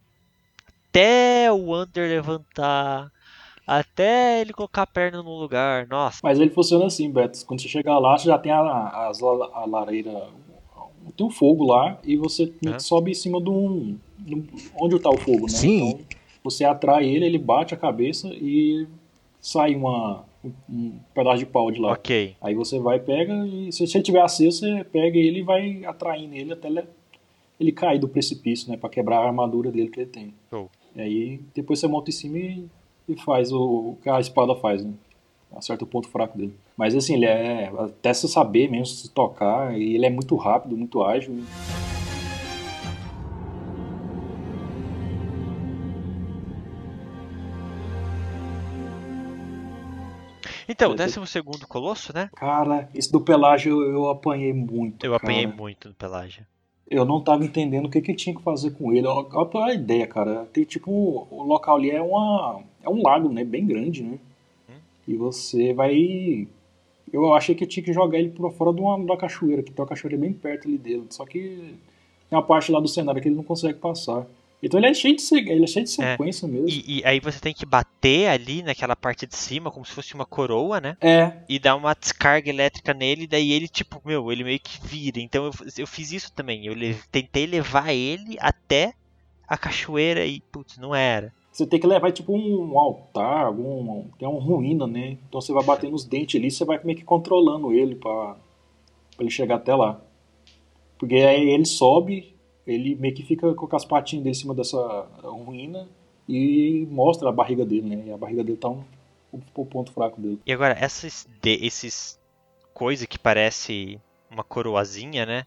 até 0.94 1.52
o 1.52 1.76
Under 1.76 2.08
levantar, 2.08 3.12
até 3.66 4.42
ele 4.42 4.54
colocar 4.54 4.84
a 4.84 4.88
perna 4.88 5.24
no 5.24 5.40
lugar, 5.40 5.88
nossa. 5.88 6.20
Mas 6.22 6.40
ele 6.40 6.52
funciona 6.52 6.86
assim, 6.86 7.10
Beto. 7.10 7.44
Quando 7.48 7.62
você 7.62 7.68
chegar 7.68 7.98
lá, 7.98 8.16
você 8.18 8.28
já 8.28 8.38
tem 8.38 8.52
a, 8.52 8.62
la- 8.62 9.12
a 9.56 9.66
lareira. 9.66 10.30
Tem 11.18 11.26
um 11.26 11.32
fogo 11.32 11.66
lá 11.66 11.98
e 12.04 12.16
você 12.16 12.48
que 12.48 12.80
sobe 12.80 13.12
em 13.12 13.16
cima 13.16 13.42
de 13.42 13.50
um. 13.50 13.98
de 14.20 14.44
Onde 14.80 15.00
tá 15.00 15.10
o 15.10 15.18
fogo, 15.18 15.44
né? 15.44 15.50
Sim. 15.50 15.90
Então 15.90 16.06
você 16.44 16.64
atrai 16.64 17.06
ele, 17.10 17.26
ele 17.26 17.38
bate 17.40 17.74
a 17.74 17.78
cabeça 17.78 18.28
e 18.28 18.86
sai 19.42 19.76
uma, 19.76 20.24
um, 20.70 20.98
pedaço 21.14 21.40
de 21.40 21.46
pau 21.46 21.72
de 21.72 21.80
lá. 21.80 21.94
Ok. 21.94 22.36
Aí 22.42 22.54
você 22.54 22.78
vai, 22.80 23.00
pega 23.00 23.34
e 23.48 23.72
se 23.72 23.88
se 23.88 23.98
ele 23.98 24.04
tiver 24.04 24.22
aceso, 24.22 24.60
você 24.60 24.84
pega 24.84 25.18
ele 25.18 25.40
e 25.40 25.44
vai 25.44 25.84
atraindo 25.86 26.36
ele 26.36 26.54
até 26.54 26.68
ele, 26.68 26.84
ele 27.60 27.72
cair 27.72 27.98
do 28.00 28.08
precipício, 28.08 28.70
né? 28.70 28.78
Pra 28.78 28.90
quebrar 28.90 29.18
a 29.20 29.26
armadura 29.26 29.72
dele 29.72 29.90
que 29.90 30.02
ele 30.02 30.10
tem. 30.10 30.34
Show. 30.50 30.70
E 30.96 31.02
aí 31.02 31.40
depois 31.56 31.80
você 31.80 31.88
monta 31.88 32.10
em 32.10 32.14
cima 32.14 32.38
e, 32.38 32.66
e 33.10 33.16
faz 33.16 33.52
o, 33.52 33.62
o 33.92 33.98
que 34.02 34.10
a 34.10 34.20
espada 34.20 34.56
faz, 34.56 34.84
né? 34.84 34.94
Acerta 35.56 35.84
o 35.84 35.88
ponto 35.88 36.08
fraco 36.08 36.38
dele. 36.38 36.54
Mas 36.76 36.96
assim, 36.96 37.14
ele 37.14 37.26
é. 37.26 37.72
Até 37.78 38.14
se 38.14 38.28
saber 38.28 38.70
mesmo, 38.70 38.88
se 38.88 39.10
tocar, 39.10 39.78
e 39.78 39.96
ele 39.96 40.06
é 40.06 40.10
muito 40.10 40.36
rápido, 40.36 40.76
muito 40.76 41.04
ágil. 41.04 41.36
Então, 50.68 50.90
o 50.90 50.94
Eu- 50.94 50.98
décimo 50.98 51.28
segundo 51.28 51.68
colosso, 51.68 52.14
né? 52.14 52.30
Cara, 52.36 52.90
esse 52.96 53.12
do 53.12 53.22
Pelágio 53.22 53.82
eu, 53.82 53.92
eu 53.92 54.10
apanhei 54.10 54.54
muito. 54.54 55.06
Eu 55.06 55.14
apanhei 55.14 55.44
cara. 55.44 55.56
muito 55.56 55.90
no 55.90 55.94
Pelágia. 55.96 56.48
Eu 56.90 57.06
não 57.06 57.22
tava 57.22 57.46
entendendo 57.46 57.86
o 57.86 57.90
que, 57.90 58.02
que 58.02 58.14
tinha 58.14 58.36
que 58.36 58.42
fazer 58.42 58.72
com 58.72 58.94
ele. 58.94 59.08
Olha 59.08 59.28
olha 59.32 59.66
a 59.66 59.74
ideia, 59.74 60.06
cara. 60.06 60.46
Tem 60.54 60.64
tipo. 60.64 60.92
O 61.32 61.44
local 61.44 61.78
ali 61.78 61.92
é 61.92 62.02
uma. 62.02 62.62
É 62.84 62.90
um 62.90 63.02
lago, 63.02 63.30
né? 63.30 63.44
Bem 63.44 63.66
grande, 63.66 64.04
né? 64.04 64.20
Hum. 64.70 64.74
E 65.08 65.16
você 65.16 65.74
vai. 65.74 66.48
Eu 67.12 67.34
achei 67.34 67.56
que 67.56 67.64
eu 67.64 67.68
tinha 67.68 67.84
que 67.84 67.94
jogar 67.94 68.20
ele 68.20 68.30
pra 68.30 68.50
fora 68.50 68.74
de 68.74 68.82
uma, 68.82 69.04
da 69.06 69.16
cachoeira, 69.16 69.62
que 69.62 69.72
tem 69.72 69.82
uma 69.84 69.88
cachoeira 69.88 70.18
bem 70.18 70.34
perto 70.34 70.68
ali 70.68 70.78
dele. 70.78 71.06
Só 71.10 71.26
que 71.26 71.40
tem 72.30 72.38
uma 72.38 72.42
parte 72.42 72.72
lá 72.72 72.80
do 72.80 72.88
cenário 72.88 73.22
que 73.22 73.28
ele 73.28 73.36
não 73.36 73.44
consegue 73.44 73.80
passar. 73.80 74.26
Então 74.66 74.80
ele 74.80 74.88
é 74.88 74.94
cheio 74.94 75.16
de, 75.16 75.24
ele 75.52 75.64
é 75.64 75.68
cheio 75.68 75.84
de 75.86 75.92
sequência 75.92 76.48
mesmo. 76.48 76.70
E, 76.70 77.00
e 77.00 77.06
aí 77.06 77.20
você 77.20 77.40
tem 77.40 77.54
que 77.54 77.66
bater 77.66 78.28
ali 78.30 78.64
naquela 78.64 78.96
parte 78.96 79.28
de 79.28 79.36
cima, 79.36 79.70
como 79.70 79.86
se 79.86 79.92
fosse 79.92 80.14
uma 80.16 80.26
coroa, 80.26 80.80
né? 80.80 80.96
É, 81.02 81.34
E 81.50 81.60
dar 81.60 81.76
uma 81.76 81.94
descarga 81.94 82.50
elétrica 82.50 82.94
nele, 82.94 83.28
daí 83.28 83.52
ele, 83.52 83.68
tipo, 83.68 84.02
meu, 84.06 84.32
ele 84.32 84.44
meio 84.44 84.60
que 84.60 84.80
vira. 84.86 85.20
Então 85.20 85.46
eu, 85.46 85.52
eu 85.78 85.86
fiz 85.86 86.12
isso 86.14 86.32
também. 86.34 86.66
Eu 86.66 86.74
le- 86.74 86.96
tentei 87.12 87.46
levar 87.46 87.94
ele 87.94 88.38
até 88.40 88.94
a 89.48 89.58
cachoeira 89.58 90.26
e, 90.26 90.40
putz, 90.40 90.78
não 90.78 90.96
era. 90.96 91.34
você 91.52 91.68
tem 91.68 91.80
que 91.80 91.86
levar 91.86 92.12
tipo 92.14 92.34
um 92.34 92.80
altar, 92.80 93.46
algum. 93.48 94.06
Tem 94.18 94.28
uma 94.28 94.42
ruína, 94.42 94.88
né? 94.88 95.18
Então 95.28 95.42
você 95.42 95.52
vai 95.52 95.64
batendo 95.64 95.94
os 95.96 96.06
dentes 96.06 96.40
ali, 96.40 96.50
você 96.50 96.64
vai 96.64 96.80
meio 96.84 96.98
que 96.98 97.04
controlando 97.04 97.74
ele 97.74 97.96
pra, 97.96 98.36
pra 99.16 99.20
ele 99.20 99.30
chegar 99.30 99.56
até 99.56 99.76
lá. 99.76 100.00
Porque 100.98 101.16
aí 101.16 101.50
ele 101.50 101.66
sobe, 101.66 102.33
ele 102.66 102.96
meio 102.96 103.14
que 103.14 103.24
fica 103.24 103.54
com 103.54 103.76
as 103.76 103.86
patinhas 103.86 104.24
dele 104.24 104.36
em 104.36 104.40
cima 104.40 104.54
dessa 104.54 105.08
ruína 105.22 105.88
e 106.28 106.88
mostra 106.90 107.30
a 107.30 107.32
barriga 107.32 107.66
dele, 107.66 107.96
né? 107.96 108.04
E 108.08 108.12
a 108.12 108.18
barriga 108.18 108.44
dele 108.44 108.58
tá 108.58 108.70
um, 108.70 108.84
o 109.56 109.66
ponto 109.66 109.92
fraco 109.92 110.22
dele. 110.22 110.40
E 110.46 110.54
agora, 110.54 110.76
essas, 110.80 111.28
de, 111.42 111.66
esses 111.66 112.20
coisa 112.74 113.06
que 113.06 113.20
parece 113.20 114.00
uma 114.30 114.44
coroazinha, 114.44 115.26
né? 115.26 115.46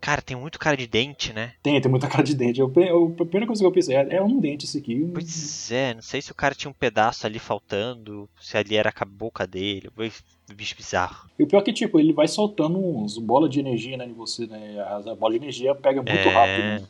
Cara, 0.00 0.22
tem 0.22 0.36
muito 0.36 0.58
cara 0.58 0.76
de 0.76 0.86
dente, 0.86 1.32
né? 1.32 1.54
Tem, 1.62 1.80
tem 1.80 1.90
muita 1.90 2.06
cara 2.08 2.22
de 2.22 2.34
dente. 2.34 2.60
Eu, 2.60 2.72
eu- 2.76 3.12
a 3.12 3.24
primeira 3.24 3.46
coisa 3.46 3.62
que 3.62 3.66
eu 3.66 3.72
pensei 3.72 3.96
é, 3.96 4.16
é 4.16 4.22
um 4.22 4.38
dente 4.38 4.64
esse 4.64 4.78
aqui. 4.78 5.10
Pois 5.12 5.70
é, 5.72 5.94
não 5.94 6.02
sei 6.02 6.22
se 6.22 6.30
o 6.30 6.34
cara 6.34 6.54
tinha 6.54 6.70
um 6.70 6.74
pedaço 6.74 7.26
ali 7.26 7.38
faltando, 7.38 8.28
se 8.40 8.56
ali 8.56 8.76
era 8.76 8.92
a 8.94 9.04
boca 9.04 9.46
dele, 9.46 9.90
foi 9.94 10.12
bicho 10.54 10.76
bizarro. 10.76 11.28
E 11.38 11.42
o 11.42 11.46
pior 11.46 11.60
é 11.60 11.62
que, 11.64 11.72
tipo, 11.72 11.98
ele 11.98 12.12
vai 12.12 12.28
soltando 12.28 12.78
uns 12.78 13.18
bolas 13.18 13.50
de 13.50 13.58
energia, 13.58 13.96
né, 13.96 14.06
em 14.06 14.12
você, 14.12 14.46
né? 14.46 14.78
A, 14.80 14.96
a 14.98 15.14
bola 15.14 15.32
de 15.32 15.38
energia 15.44 15.74
pega 15.74 16.00
muito 16.00 16.28
É. 16.28 16.32
rápido, 16.32 16.62
né? 16.62 16.88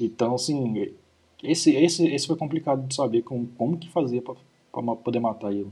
Então, 0.00 0.34
assim, 0.34 0.92
esse, 1.42 1.74
esse, 1.76 2.06
esse 2.08 2.26
foi 2.26 2.36
complicado 2.36 2.86
de 2.86 2.94
saber 2.94 3.22
como, 3.22 3.46
como 3.58 3.76
que 3.76 3.88
fazer 3.90 4.22
pra, 4.22 4.34
pra 4.72 4.82
poder 4.96 5.20
matar 5.20 5.52
ele. 5.52 5.70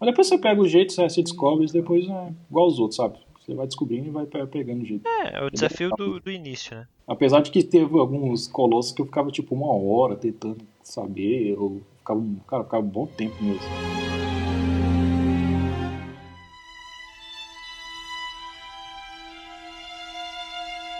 Mas 0.00 0.10
depois 0.10 0.26
você 0.26 0.36
pega 0.38 0.60
o 0.60 0.68
jeito, 0.68 0.92
você, 0.92 1.08
você 1.08 1.22
descobre, 1.22 1.66
e 1.66 1.72
depois 1.72 2.04
é 2.08 2.32
igual 2.50 2.66
os 2.66 2.78
outros, 2.78 2.96
sabe? 2.96 3.16
Você 3.44 3.54
vai 3.54 3.66
descobrindo 3.66 4.06
e 4.08 4.10
vai 4.10 4.24
pe- 4.26 4.46
pegando 4.46 4.82
o 4.82 4.86
jeito. 4.86 5.06
É, 5.06 5.38
é 5.38 5.44
o 5.44 5.50
desafio 5.50 5.90
do, 5.96 6.18
do 6.18 6.30
início, 6.30 6.74
né? 6.76 6.86
Apesar 7.06 7.40
de 7.42 7.50
que 7.50 7.62
teve 7.62 7.98
alguns 7.98 8.46
colossos 8.48 8.92
que 8.92 9.02
eu 9.02 9.06
ficava, 9.06 9.30
tipo, 9.30 9.54
uma 9.54 9.70
hora 9.76 10.16
tentando 10.16 10.66
saber, 10.82 11.50
eu 11.50 11.82
ficava, 11.98 12.20
um- 12.20 12.36
cara, 12.48 12.62
eu 12.62 12.64
ficava 12.64 12.82
um 12.84 12.88
bom 12.88 13.06
tempo 13.06 13.34
mesmo. 13.42 13.60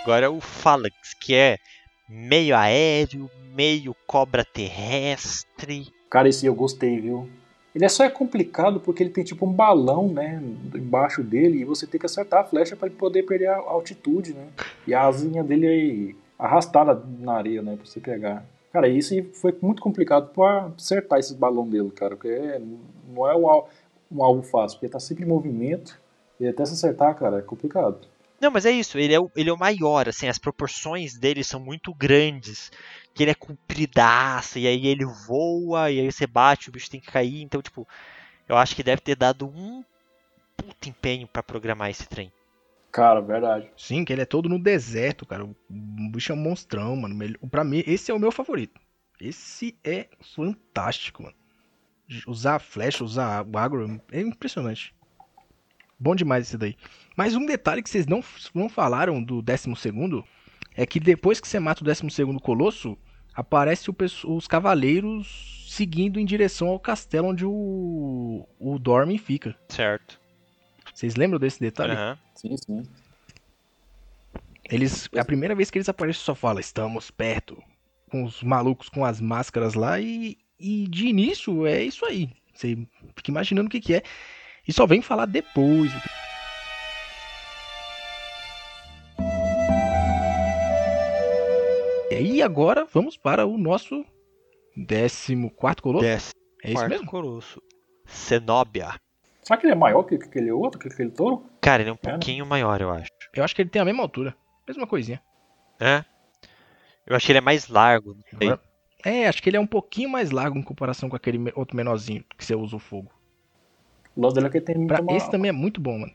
Agora 0.02 0.30
o 0.30 0.40
Phalanx, 0.40 1.14
que 1.20 1.34
é 1.34 1.56
meio 2.08 2.54
aéreo, 2.56 3.30
meio 3.54 3.94
cobra 4.06 4.44
terrestre. 4.44 5.86
Cara, 6.10 6.28
esse 6.28 6.44
eu 6.46 6.54
gostei, 6.54 7.00
viu? 7.00 7.28
Ele 7.74 7.84
é 7.84 7.88
só 7.88 8.04
é 8.04 8.10
complicado 8.10 8.78
porque 8.80 9.02
ele 9.02 9.10
tem 9.10 9.24
tipo 9.24 9.44
um 9.44 9.52
balão, 9.52 10.06
né, 10.08 10.40
embaixo 10.74 11.22
dele 11.24 11.58
e 11.60 11.64
você 11.64 11.86
tem 11.86 11.98
que 11.98 12.06
acertar 12.06 12.40
a 12.42 12.44
flecha 12.44 12.76
para 12.76 12.86
ele 12.88 12.96
poder 12.96 13.24
perder 13.24 13.48
a 13.48 13.56
altitude, 13.56 14.32
né? 14.32 14.46
E 14.86 14.94
a 14.94 15.06
asinha 15.06 15.42
dele 15.42 15.66
aí 15.66 16.16
arrastada 16.38 17.02
na 17.20 17.32
areia, 17.34 17.62
né, 17.62 17.74
para 17.76 17.84
você 17.84 17.98
pegar. 18.00 18.44
Cara, 18.72 18.88
isso 18.88 19.14
foi 19.34 19.56
muito 19.60 19.82
complicado 19.82 20.32
para 20.32 20.66
acertar 20.76 21.18
esse 21.18 21.34
balão 21.34 21.66
dele, 21.68 21.90
cara, 21.90 22.16
porque 22.16 22.28
é, 22.28 22.60
não 23.12 23.28
é 23.28 23.36
um, 23.36 23.48
al- 23.48 23.68
um 24.10 24.22
alvo 24.22 24.42
fácil, 24.42 24.78
porque 24.78 24.92
tá 24.92 25.00
sempre 25.00 25.24
em 25.24 25.28
movimento 25.28 26.00
e 26.38 26.46
até 26.46 26.64
se 26.64 26.74
acertar, 26.74 27.14
cara, 27.16 27.38
é 27.38 27.42
complicado. 27.42 28.06
Não, 28.44 28.50
mas 28.50 28.66
é 28.66 28.70
isso, 28.70 28.98
ele 28.98 29.14
é, 29.14 29.18
o, 29.18 29.30
ele 29.34 29.48
é 29.48 29.52
o 29.54 29.58
maior, 29.58 30.06
assim, 30.06 30.28
as 30.28 30.36
proporções 30.36 31.16
dele 31.16 31.42
são 31.42 31.58
muito 31.58 31.94
grandes. 31.94 32.70
Que 33.14 33.22
ele 33.22 33.30
é 33.30 33.34
compridaço, 33.34 34.58
e 34.58 34.66
aí 34.66 34.86
ele 34.86 35.06
voa, 35.26 35.90
e 35.90 35.98
aí 35.98 36.12
você 36.12 36.26
bate, 36.26 36.68
o 36.68 36.72
bicho 36.72 36.90
tem 36.90 37.00
que 37.00 37.10
cair. 37.10 37.40
Então, 37.40 37.62
tipo, 37.62 37.88
eu 38.46 38.54
acho 38.58 38.76
que 38.76 38.82
deve 38.82 39.00
ter 39.00 39.16
dado 39.16 39.46
um 39.46 39.82
puto 40.58 40.90
empenho 40.90 41.26
pra 41.26 41.42
programar 41.42 41.88
esse 41.88 42.06
trem. 42.06 42.30
Cara, 42.92 43.22
verdade. 43.22 43.70
Sim, 43.78 44.04
que 44.04 44.12
ele 44.12 44.20
é 44.20 44.26
todo 44.26 44.46
no 44.46 44.58
deserto, 44.58 45.24
cara. 45.24 45.42
O 45.42 45.56
bicho 46.10 46.30
é 46.30 46.34
um 46.34 46.38
monstrão, 46.38 46.94
mano. 46.96 47.16
Pra 47.50 47.64
mim, 47.64 47.82
esse 47.86 48.10
é 48.10 48.14
o 48.14 48.18
meu 48.18 48.30
favorito. 48.30 48.78
Esse 49.18 49.74
é 49.82 50.06
fantástico, 50.34 51.22
mano. 51.22 51.36
Usar 52.26 52.56
a 52.56 52.60
flecha, 52.60 53.02
usar 53.04 53.46
o 53.46 53.56
agro, 53.56 54.02
é 54.12 54.20
impressionante. 54.20 54.94
Bom 55.98 56.14
demais 56.14 56.46
esse 56.46 56.58
daí. 56.58 56.76
Mas 57.16 57.34
um 57.34 57.46
detalhe 57.46 57.82
que 57.82 57.90
vocês 57.90 58.06
não, 58.06 58.22
não 58.54 58.68
falaram 58.68 59.22
do 59.22 59.40
12 59.40 59.74
segundo 59.76 60.24
é 60.76 60.84
que 60.84 60.98
depois 60.98 61.40
que 61.40 61.46
você 61.46 61.60
mata 61.60 61.82
o 61.82 61.84
12 61.84 62.10
segundo 62.10 62.40
colosso, 62.40 62.98
aparece 63.34 63.90
o 63.90 63.96
os 64.26 64.46
cavaleiros 64.46 65.66
seguindo 65.68 66.20
em 66.20 66.24
direção 66.24 66.68
ao 66.68 66.78
castelo 66.78 67.28
onde 67.28 67.44
o, 67.44 68.46
o 68.58 68.78
Dormin 68.78 69.18
fica. 69.18 69.56
Certo. 69.68 70.20
Vocês 70.92 71.16
lembram 71.16 71.38
desse 71.38 71.60
detalhe? 71.60 71.92
Aham. 71.92 72.18
Sim, 72.34 72.56
sim. 72.56 72.82
Eles, 74.70 75.08
a 75.16 75.24
primeira 75.24 75.54
vez 75.54 75.70
que 75.70 75.78
eles 75.78 75.88
aparecem 75.88 76.22
só 76.22 76.34
fala, 76.34 76.60
estamos 76.60 77.10
perto. 77.10 77.62
Com 78.08 78.24
os 78.24 78.42
malucos 78.42 78.88
com 78.88 79.04
as 79.04 79.20
máscaras 79.20 79.74
lá 79.74 80.00
e, 80.00 80.38
e 80.58 80.86
de 80.88 81.06
início 81.06 81.66
é 81.66 81.82
isso 81.82 82.04
aí. 82.06 82.30
Você 82.54 82.78
fica 83.16 83.30
imaginando 83.30 83.66
o 83.66 83.70
que, 83.70 83.80
que 83.80 83.94
é. 83.94 84.02
E 84.66 84.72
só 84.72 84.86
vem 84.86 85.02
falar 85.02 85.26
depois. 85.26 85.92
E 92.10 92.14
aí 92.14 92.42
agora 92.42 92.86
vamos 92.92 93.16
para 93.16 93.46
o 93.46 93.56
nosso 93.56 94.04
14 94.86 95.56
colosso. 95.80 96.04
Desce. 96.04 96.32
É 96.62 96.68
isso 96.68 96.74
Quarto 96.76 96.90
mesmo? 96.90 97.06
Colosso. 97.06 97.62
Zenobia. 98.10 99.00
Será 99.42 99.58
que 99.58 99.66
ele 99.66 99.72
é 99.72 99.76
maior 99.76 100.02
que 100.04 100.16
que 100.18 100.24
aquele 100.24 100.50
outro, 100.50 100.78
que 100.78 100.88
aquele 100.88 101.10
touro? 101.10 101.44
Cara, 101.60 101.82
ele 101.82 101.90
é 101.90 101.92
um 101.92 101.98
É, 102.02 102.06
né? 102.06 102.12
pouquinho 102.12 102.46
maior, 102.46 102.80
eu 102.80 102.90
acho. 102.90 103.10
Eu 103.34 103.44
acho 103.44 103.54
que 103.54 103.62
ele 103.62 103.68
tem 103.70 103.82
a 103.82 103.84
mesma 103.84 104.02
altura. 104.02 104.34
Mesma 104.66 104.86
coisinha. 104.86 105.22
É? 105.78 106.04
Eu 107.06 107.14
acho 107.14 107.26
que 107.26 107.32
ele 107.32 107.38
é 107.38 107.42
mais 107.42 107.68
largo. 107.68 108.16
É, 109.04 109.28
acho 109.28 109.42
que 109.42 109.50
ele 109.50 109.58
é 109.58 109.60
um 109.60 109.66
pouquinho 109.66 110.08
mais 110.08 110.30
largo 110.30 110.58
em 110.58 110.62
comparação 110.62 111.10
com 111.10 111.16
aquele 111.16 111.52
outro 111.54 111.76
menorzinho 111.76 112.24
que 112.38 112.44
você 112.44 112.54
usa 112.54 112.76
o 112.76 112.78
fogo. 112.78 113.12
O 114.16 114.22
lance 114.22 114.34
dele 114.34 114.46
é 114.46 114.50
que 114.50 114.56
ele 114.58 114.64
tem 114.64 114.86
Pra, 114.86 115.00
esse 115.10 115.30
também 115.30 115.50
é 115.50 115.52
muito 115.52 115.80
bom, 115.80 115.98
mano. 115.98 116.12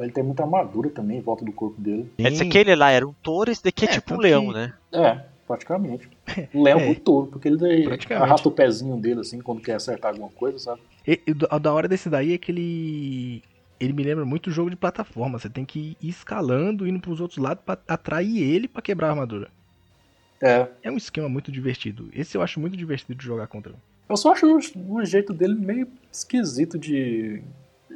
Ele 0.00 0.12
tem 0.12 0.22
muita 0.24 0.42
armadura 0.42 0.90
também 0.90 1.18
em 1.18 1.22
volta 1.22 1.44
do 1.44 1.52
corpo 1.52 1.80
dele. 1.80 2.10
Esse 2.18 2.38
Sim. 2.38 2.48
aquele 2.48 2.74
lá 2.74 2.90
era 2.90 3.06
um 3.06 3.12
touro, 3.22 3.50
esse 3.50 3.62
daqui 3.64 3.84
é, 3.86 3.88
É, 3.88 3.92
tipo 3.92 4.14
um 4.14 4.18
leão, 4.18 4.46
que- 4.48 4.52
né? 4.54 4.72
É, 4.92 5.20
praticamente. 5.46 6.08
O 6.52 6.62
leão 6.62 6.80
É. 6.80 6.86
com 6.94 7.00
touro, 7.00 7.26
porque 7.28 7.48
ele 7.48 7.88
arrasta 8.14 8.48
o 8.48 8.52
pezinho 8.52 8.96
dele 8.96 9.20
assim 9.20 9.40
quando 9.40 9.60
quer 9.60 9.74
acertar 9.74 10.10
alguma 10.12 10.30
coisa, 10.30 10.58
sabe? 10.58 10.80
E, 11.06 11.20
e 11.26 11.30
o 11.32 11.58
da 11.58 11.72
hora 11.72 11.86
desse 11.88 12.08
daí 12.08 12.32
é 12.34 12.38
que 12.38 12.50
ele. 12.50 13.42
Ele 13.80 13.92
me 13.92 14.04
lembra 14.04 14.24
muito 14.24 14.50
jogo 14.52 14.70
de 14.70 14.76
plataforma. 14.76 15.38
Você 15.38 15.50
tem 15.50 15.64
que 15.64 15.96
ir 16.00 16.08
escalando, 16.08 16.86
indo 16.86 17.00
pros 17.00 17.20
outros 17.20 17.38
lados 17.38 17.62
pra 17.66 17.76
atrair 17.88 18.38
ele 18.40 18.68
pra 18.68 18.80
quebrar 18.80 19.08
a 19.08 19.10
armadura. 19.10 19.48
É. 20.40 20.68
É 20.84 20.90
um 20.90 20.96
esquema 20.96 21.28
muito 21.28 21.50
divertido. 21.50 22.08
Esse 22.14 22.36
eu 22.36 22.42
acho 22.42 22.60
muito 22.60 22.76
divertido 22.76 23.14
de 23.18 23.24
jogar 23.24 23.46
contra. 23.48 23.74
Eu 24.08 24.16
só 24.16 24.32
acho 24.32 24.46
o, 24.46 24.94
o 24.94 25.04
jeito 25.04 25.32
dele 25.32 25.54
meio 25.54 25.88
esquisito 26.12 26.78
de, 26.78 27.42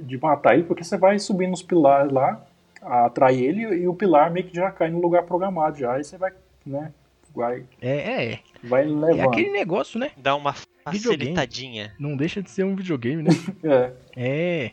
de 0.01 0.19
matar 0.19 0.55
ele, 0.55 0.65
porque 0.65 0.85
você 0.85 0.97
vai 0.97 1.19
subindo 1.19 1.55
os 1.55 1.63
pilares 1.63 2.13
lá, 2.13 2.45
atrai 2.81 3.37
ele, 3.37 3.63
e 3.63 3.89
o 3.89 3.95
pilar 3.95 4.31
meio 4.31 4.47
que 4.47 4.55
já 4.57 4.71
cai 4.71 4.91
no 4.91 5.01
lugar 5.01 5.23
programado 5.25 5.79
já, 5.79 5.95
aí 5.95 6.05
você 6.05 6.17
vai, 6.17 6.33
né, 6.65 6.93
vai, 7.35 7.65
É, 7.81 7.91
é, 7.91 8.33
é. 8.35 8.39
vai 8.65 8.83
É 8.83 8.87
levando. 8.87 9.29
aquele 9.29 9.51
negócio, 9.53 9.99
né? 9.99 10.11
Dá 10.17 10.35
uma 10.35 10.53
Videogame. 10.91 11.35
facilitadinha. 11.35 11.93
Não 11.99 12.17
deixa 12.17 12.43
de 12.43 12.51
ser 12.51 12.65
um 12.65 12.75
videogame, 12.75 13.23
né? 13.23 13.31
É, 13.65 13.93
é. 14.17 14.71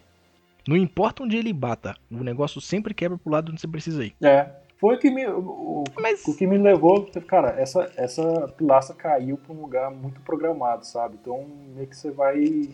Não 0.67 0.75
importa 0.75 1.21
onde 1.23 1.37
ele 1.37 1.53
bata, 1.53 1.95
o 2.11 2.23
negócio 2.23 2.59
sempre 2.59 2.93
quebra 2.93 3.17
pro 3.19 3.31
lado 3.31 3.51
onde 3.51 3.61
você 3.61 3.67
precisa 3.67 4.03
ir. 4.05 4.15
é. 4.23 4.49
Foi 4.77 4.95
o 4.95 4.99
que 4.99 5.09
me, 5.09 5.25
o, 5.25 5.85
Mas- 5.97 6.25
o 6.27 6.35
que 6.35 6.45
me 6.45 6.57
levou, 6.57 7.09
cara, 7.25 7.55
essa, 7.57 7.89
essa 7.95 8.53
pilastra 8.57 8.93
caiu 8.93 9.37
pra 9.37 9.55
um 9.55 9.61
lugar 9.61 9.89
muito 9.89 10.19
programado, 10.19 10.85
sabe? 10.85 11.17
Então 11.19 11.45
meio 11.73 11.87
que 11.87 11.95
você 11.95 12.11
vai 12.11 12.69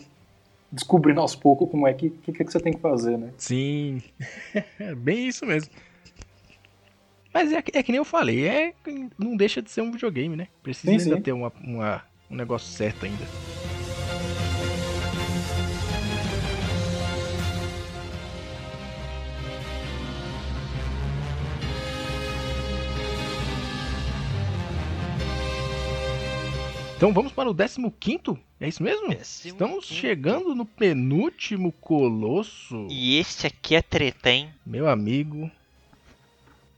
descobrindo 0.71 1.19
aos 1.19 1.35
poucos 1.35 1.69
como 1.69 1.87
é 1.87 1.93
que, 1.93 2.09
que, 2.09 2.31
que 2.31 2.43
você 2.43 2.59
tem 2.59 2.73
que 2.73 2.79
fazer, 2.79 3.17
né? 3.17 3.31
Sim. 3.37 4.01
É 4.79 4.93
bem 4.95 5.27
isso 5.27 5.45
mesmo. 5.45 5.69
Mas 7.33 7.51
é, 7.53 7.61
que- 7.61 7.77
é 7.77 7.81
que 7.83 7.91
nem 7.91 7.97
eu 7.97 8.05
falei, 8.05 8.47
é, 8.47 8.73
não 9.17 9.35
deixa 9.37 9.61
de 9.61 9.71
ser 9.71 9.81
um 9.81 9.91
videogame, 9.91 10.35
né? 10.35 10.47
Precisa 10.61 10.91
Sim, 10.91 11.03
ainda 11.03 11.15
sim. 11.17 11.21
ter 11.21 11.31
uma, 11.31 11.51
uma- 11.63 12.03
um 12.29 12.35
negócio 12.35 12.67
certo 12.71 13.05
ainda. 13.05 13.23
Então 27.01 27.11
vamos 27.11 27.31
para 27.31 27.49
o 27.49 27.55
15? 27.55 28.39
É 28.59 28.67
isso 28.67 28.83
mesmo? 28.83 29.07
Décimo 29.09 29.53
Estamos 29.53 29.85
quinto. 29.85 29.99
chegando 29.99 30.53
no 30.53 30.67
penúltimo 30.67 31.71
colosso. 31.71 32.85
E 32.91 33.17
esse 33.17 33.47
aqui 33.47 33.73
é 33.73 33.81
treta, 33.81 34.29
hein? 34.29 34.53
Meu 34.63 34.87
amigo, 34.87 35.49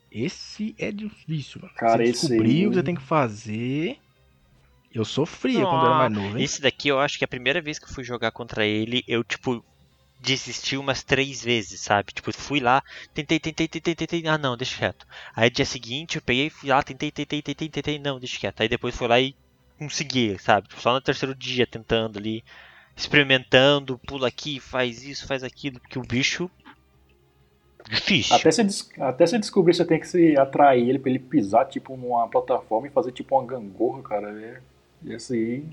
esse 0.09 0.73
é 0.79 0.93
difícil, 0.93 1.59
mano. 1.61 1.73
Cara, 1.75 1.97
você 2.05 2.35
aí- 2.35 2.65
o 2.65 2.69
que 2.69 2.77
você 2.77 2.83
tem 2.83 2.95
que 2.95 3.01
fazer. 3.01 3.97
Eu 4.93 5.03
sofria 5.03 5.65
quando 5.65 5.81
eu 5.81 5.87
era 5.87 5.97
mais 5.97 6.13
novo, 6.13 6.37
hein? 6.37 6.43
Esse 6.45 6.61
daqui 6.61 6.87
eu 6.87 7.01
acho 7.01 7.17
que 7.19 7.25
a 7.25 7.27
primeira 7.27 7.61
vez 7.61 7.77
que 7.77 7.83
eu 7.83 7.93
fui 7.93 8.05
jogar 8.05 8.31
contra 8.31 8.65
ele, 8.65 9.03
eu, 9.05 9.25
tipo, 9.25 9.61
desisti 10.21 10.77
umas 10.77 11.03
três 11.03 11.43
vezes, 11.43 11.81
sabe? 11.81 12.13
Tipo, 12.13 12.31
fui 12.31 12.61
lá, 12.61 12.81
tentei, 13.13 13.41
tentei, 13.41 13.67
tentei, 13.67 13.93
tentei, 13.93 14.25
ah 14.27 14.37
não, 14.37 14.55
deixa 14.55 14.77
quieto. 14.77 15.05
Aí 15.35 15.49
dia 15.49 15.65
seguinte 15.65 16.15
eu 16.15 16.21
peguei, 16.21 16.49
fui 16.49 16.69
lá, 16.69 16.81
tentei, 16.81 17.11
tentei, 17.11 17.41
tentei, 17.41 17.67
tentei, 17.67 17.99
não, 17.99 18.17
deixa 18.19 18.39
quieto. 18.39 18.61
Aí 18.61 18.69
depois 18.69 18.95
fui 18.95 19.05
lá 19.09 19.19
e 19.19 19.35
consegui, 19.77 20.37
sabe? 20.39 20.67
Tipo, 20.67 20.81
só 20.81 20.93
no 20.93 21.01
terceiro 21.01 21.35
dia 21.35 21.65
tentando 21.67 22.17
ali, 22.19 22.43
experimentando, 22.95 23.99
pula 23.99 24.27
aqui, 24.27 24.59
faz 24.59 25.03
isso, 25.03 25.27
faz 25.27 25.43
aquilo, 25.43 25.79
porque 25.79 25.99
o 25.99 26.03
bicho. 26.03 26.49
Difícil. 27.89 28.35
Até 28.35 28.49
você, 28.49 28.67
até 29.01 29.27
você 29.27 29.37
descobrir, 29.37 29.73
você 29.73 29.83
tem 29.83 29.99
que 29.99 30.07
se 30.07 30.37
atrair 30.37 30.87
ele 30.87 30.99
pra 30.99 31.09
ele 31.09 31.19
pisar, 31.19 31.65
tipo, 31.65 31.97
numa 31.97 32.27
plataforma 32.29 32.87
e 32.87 32.91
fazer, 32.91 33.11
tipo, 33.11 33.37
uma 33.37 33.45
gangorra, 33.45 34.01
cara. 34.01 34.29
É, 34.41 34.61
esse 35.13 35.33
aí... 35.33 35.65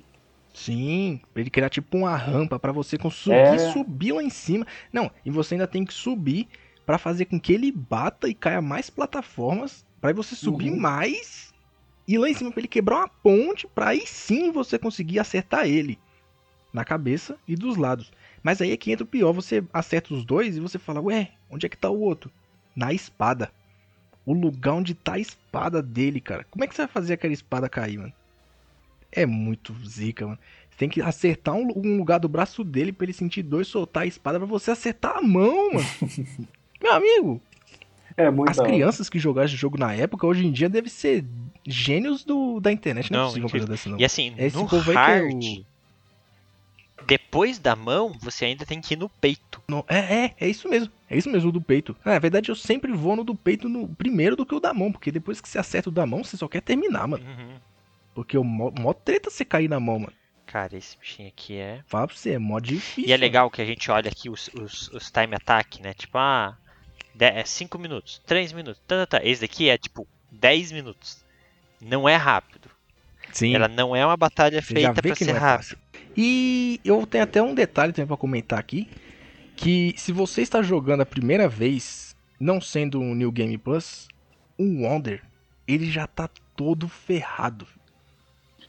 Sim, 0.53 1.21
pra 1.33 1.41
ele 1.41 1.51
criar 1.51 1.71
tipo 1.71 1.97
uma 1.97 2.17
rampa 2.17 2.59
pra 2.59 2.73
você 2.73 2.99
conseguir 2.99 3.37
É. 3.37 3.73
subir 3.73 4.11
lá 4.11 4.21
em 4.21 4.31
cima. 4.31 4.67
Não, 4.93 5.09
e 5.25 5.31
você 5.31 5.55
ainda 5.55 5.69
tem 5.69 5.85
que 5.85 5.95
subir 5.95 6.49
pra 6.85 6.99
fazer 6.99 7.27
com 7.27 7.39
que 7.39 7.53
ele 7.53 7.71
bata 7.71 8.29
e 8.29 8.35
caia 8.35 8.61
mais 8.61 8.91
plataformas 8.91 9.87
pra 10.01 10.13
você 10.13 10.35
subir 10.35 10.71
Uhum. 10.71 10.81
mais 10.81 11.50
e 12.11 12.19
lá 12.19 12.29
em 12.29 12.35
cima 12.35 12.51
pra 12.51 12.61
ele 12.61 12.67
quebrar 12.67 12.97
uma 12.97 13.09
ponte 13.09 13.69
pra 13.69 13.91
aí 13.91 14.05
sim 14.05 14.51
você 14.51 14.77
conseguir 14.77 15.21
acertar 15.21 15.69
ele 15.69 15.97
na 16.73 16.85
cabeça 16.85 17.39
e 17.47 17.55
dos 17.55 17.77
lados. 17.77 18.13
Mas 18.43 18.61
aí 18.61 18.73
é 18.73 18.77
que 18.77 18.91
entra 18.91 19.05
o 19.05 19.09
pior, 19.09 19.33
você 19.33 19.63
acerta 19.73 20.13
os 20.13 20.25
dois 20.25 20.57
e 20.57 20.61
você 20.61 20.77
fala, 20.77 21.01
ué, 21.01 21.31
onde 21.49 21.67
é 21.67 21.69
que 21.69 21.77
tá 21.77 21.89
o 21.89 22.01
outro? 22.01 22.29
Na 22.75 22.93
espada. 22.93 23.53
O 24.27 24.33
lugar 24.33 24.75
onde 24.75 24.93
tá 24.93 25.13
a 25.13 25.19
espada 25.21 25.81
dele, 25.81 26.21
cara. 26.21 26.45
Como 26.51 26.65
é 26.65 26.67
que 26.67 26.75
você 26.75 26.83
vai 26.83 26.91
fazer 26.91 27.15
aquela 27.15 27.33
espada 27.33 27.69
cair, 27.69 27.99
mano? 27.99 28.13
É 29.13 29.25
muito 29.25 29.73
zica, 29.87 30.27
mano. 30.27 30.39
Você 30.69 30.79
tem 30.79 30.89
que 30.89 31.01
acertar 31.01 31.55
um, 31.55 31.69
um 31.77 31.97
lugar 31.97 32.19
do 32.19 32.29
braço 32.29 32.65
dele 32.65 32.93
pra 32.93 33.05
ele 33.05 33.13
sentir 33.13 33.45
dor 33.45 33.63
e 33.63 33.65
soltar 33.65 34.03
a 34.03 34.07
espada 34.07 34.37
pra 34.37 34.49
você 34.49 34.73
acertar 34.73 35.17
a 35.17 35.23
mão, 35.23 35.75
mano. 35.75 35.87
Meu 36.83 36.93
amigo, 36.93 37.41
É 38.21 38.31
muito 38.31 38.51
as 38.51 38.61
crianças 38.61 39.09
que 39.09 39.19
jogaram 39.19 39.47
esse 39.47 39.57
jogo 39.57 39.79
na 39.79 39.95
época, 39.95 40.27
hoje 40.27 40.47
em 40.47 40.53
dia, 40.53 40.69
devem 40.69 40.91
ser 40.91 41.25
gênios 41.67 42.25
do, 42.25 42.61
da 42.61 42.73
internet. 42.73 43.11
Não, 43.11 43.19
é 43.19 43.23
Não, 43.23 43.29
possível 43.29 43.45
uma 43.47 43.51
coisa 43.51 43.65
incrível. 43.65 43.77
dessa, 43.77 43.91
não. 43.91 44.01
E 44.01 44.05
assim, 44.05 44.35
Esse 44.39 44.57
no 44.57 44.69
povo 44.69 44.91
aí 44.91 44.97
hard, 44.97 45.41
que 45.41 45.67
depois 47.07 47.59
da 47.59 47.75
mão, 47.75 48.15
você 48.21 48.45
ainda 48.45 48.65
tem 48.65 48.81
que 48.81 48.95
ir 48.95 48.97
no 48.97 49.09
peito. 49.09 49.61
Não, 49.67 49.85
é, 49.89 49.99
é, 49.99 50.35
é 50.41 50.49
isso 50.49 50.69
mesmo. 50.69 50.93
É 51.09 51.17
isso 51.17 51.29
mesmo, 51.29 51.49
o 51.49 51.53
do 51.53 51.61
peito. 51.61 51.97
Ah, 52.05 52.11
na 52.11 52.19
verdade, 52.19 52.51
eu 52.51 52.55
sempre 52.55 52.93
vou 52.93 53.17
no 53.17 53.25
do 53.25 53.35
peito 53.35 53.69
no 53.69 53.89
primeiro 53.89 54.37
do 54.37 54.47
que 54.47 54.55
o 54.55 54.61
da 54.61 54.73
mão, 54.73 54.93
porque 54.93 55.11
depois 55.11 55.41
que 55.41 55.49
você 55.49 55.59
acerta 55.59 55.89
o 55.89 55.93
da 55.93 56.07
mão, 56.07 56.23
você 56.23 56.37
só 56.37 56.47
quer 56.47 56.61
terminar, 56.61 57.09
mano. 57.09 57.25
Uhum. 57.25 57.57
Porque 58.15 58.39
o 58.39 58.45
mó, 58.45 58.71
mó 58.79 58.93
treta 58.93 59.31
você 59.31 59.45
cair 59.45 59.69
na 59.69 59.81
mão, 59.81 59.99
mano. 59.99 60.13
Cara, 60.47 60.77
esse 60.77 60.97
bichinho 60.99 61.29
aqui 61.29 61.57
é. 61.57 61.81
Fala 61.87 62.07
pra 62.07 62.17
você, 62.17 62.31
é 62.33 62.39
mó 62.39 62.59
difícil. 62.61 63.09
E 63.09 63.13
é 63.13 63.17
legal 63.17 63.51
que 63.51 63.63
a 63.63 63.65
gente 63.65 63.91
olha 63.91 64.09
aqui 64.11 64.29
os, 64.29 64.49
os, 64.55 64.89
os 64.89 65.11
time 65.11 65.35
attack, 65.35 65.83
né? 65.83 65.95
Tipo, 65.95 66.19
ah, 66.19 66.57
5 67.45 67.79
minutos, 67.79 68.21
3 68.27 68.53
minutos, 68.53 68.81
tá, 68.87 69.07
tá, 69.07 69.19
tá. 69.19 69.27
Esse 69.27 69.43
daqui 69.43 69.69
é 69.69 69.77
tipo 69.79 70.07
10 70.31 70.73
minutos. 70.73 71.25
Não 71.81 72.09
é 72.09 72.17
rápido. 72.17 72.71
Sim. 73.33 73.55
Ela 73.55 73.69
não 73.69 73.95
é 73.95 74.05
uma 74.05 74.17
batalha 74.17 74.61
feita 74.63 75.01
que 75.03 75.25
ser 75.25 75.31
é 75.31 75.33
rápida. 75.33 75.57
fácil. 75.57 75.79
E 76.17 76.81
eu 76.85 77.07
tenho 77.07 77.25
até 77.25 77.41
um 77.43 77.55
detalhe 77.55 77.93
também 77.93 78.07
pra 78.09 78.17
comentar 78.17 78.59
aqui, 78.59 78.89
que 79.57 79.95
se 79.97 80.13
você 80.13 80.43
está 80.43 80.63
jogando 80.63 81.03
a 81.03 81.07
primeira 81.07 81.49
vez, 81.49 82.17
não 82.39 82.61
sendo 82.61 83.01
um 83.01 83.15
New 83.15 83.31
Game 83.31 83.57
Plus, 83.57 84.09
um 84.59 84.85
Wonder, 84.85 85.23
ele 85.67 85.91
já 85.91 86.07
tá 86.07 86.29
todo 86.57 86.89
ferrado. 86.89 87.67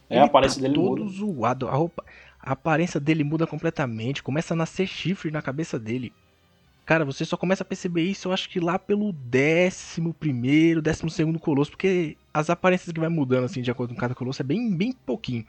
É, 0.10 0.16
Ele 0.16 0.22
a 0.22 0.26
aparência 0.26 0.62
tá 0.62 0.68
dele 0.68 0.76
todo 0.76 1.04
muda. 1.04 1.12
zoado. 1.18 1.68
A, 1.68 1.72
roupa, 1.72 2.06
a 2.40 2.52
aparência 2.52 3.00
dele 3.00 3.24
muda 3.24 3.48
completamente. 3.48 4.22
Começa 4.22 4.54
a 4.54 4.58
nascer 4.58 4.88
chifre 4.88 5.32
na 5.32 5.42
cabeça 5.42 5.80
dele. 5.80 6.14
Cara, 6.92 7.06
você 7.06 7.24
só 7.24 7.38
começa 7.38 7.64
a 7.64 7.66
perceber 7.66 8.04
isso, 8.04 8.28
eu 8.28 8.34
acho 8.34 8.50
que 8.50 8.60
lá 8.60 8.78
pelo 8.78 9.14
décimo 9.14 10.14
primeiro, 10.14 10.82
décimo 10.82 11.10
segundo 11.10 11.40
colosso, 11.40 11.72
porque 11.72 12.18
as 12.34 12.50
aparências 12.50 12.92
que 12.92 13.00
vai 13.00 13.08
mudando 13.08 13.46
assim 13.46 13.62
de 13.62 13.72
acordo 13.72 13.94
com 13.94 14.00
cada 14.02 14.14
colosso 14.14 14.42
é 14.42 14.44
bem, 14.44 14.76
bem 14.76 14.92
pouquinho. 14.92 15.46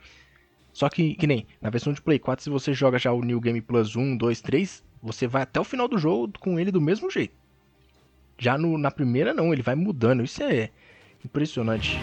Só 0.73 0.89
que, 0.89 1.17
que 1.17 1.27
nem, 1.27 1.45
na 1.61 1.69
versão 1.69 1.93
de 1.93 2.01
Play 2.01 2.21
4, 2.21 2.45
se 2.45 2.49
você 2.49 2.73
joga 2.73 2.97
já 2.97 3.11
o 3.11 3.25
New 3.25 3.41
Game 3.41 3.61
Plus 3.61 3.97
1, 3.97 4.19
2, 4.19 4.41
3, 4.41 4.85
você 5.03 5.27
vai 5.27 5.43
até 5.43 5.59
o 5.59 5.65
final 5.65 5.89
do 5.89 5.99
jogo 5.99 6.33
com 6.39 6.61
ele 6.61 6.71
do 6.71 6.81
mesmo 6.81 7.11
jeito. 7.11 7.35
Já 8.39 8.57
no, 8.57 8.79
na 8.79 8.93
primeira 8.93 9.35
não, 9.35 9.53
ele 9.53 9.63
vai 9.63 9.75
mudando, 9.75 10.23
isso 10.23 10.45
é 10.45 10.71
impressionante. 11.25 11.99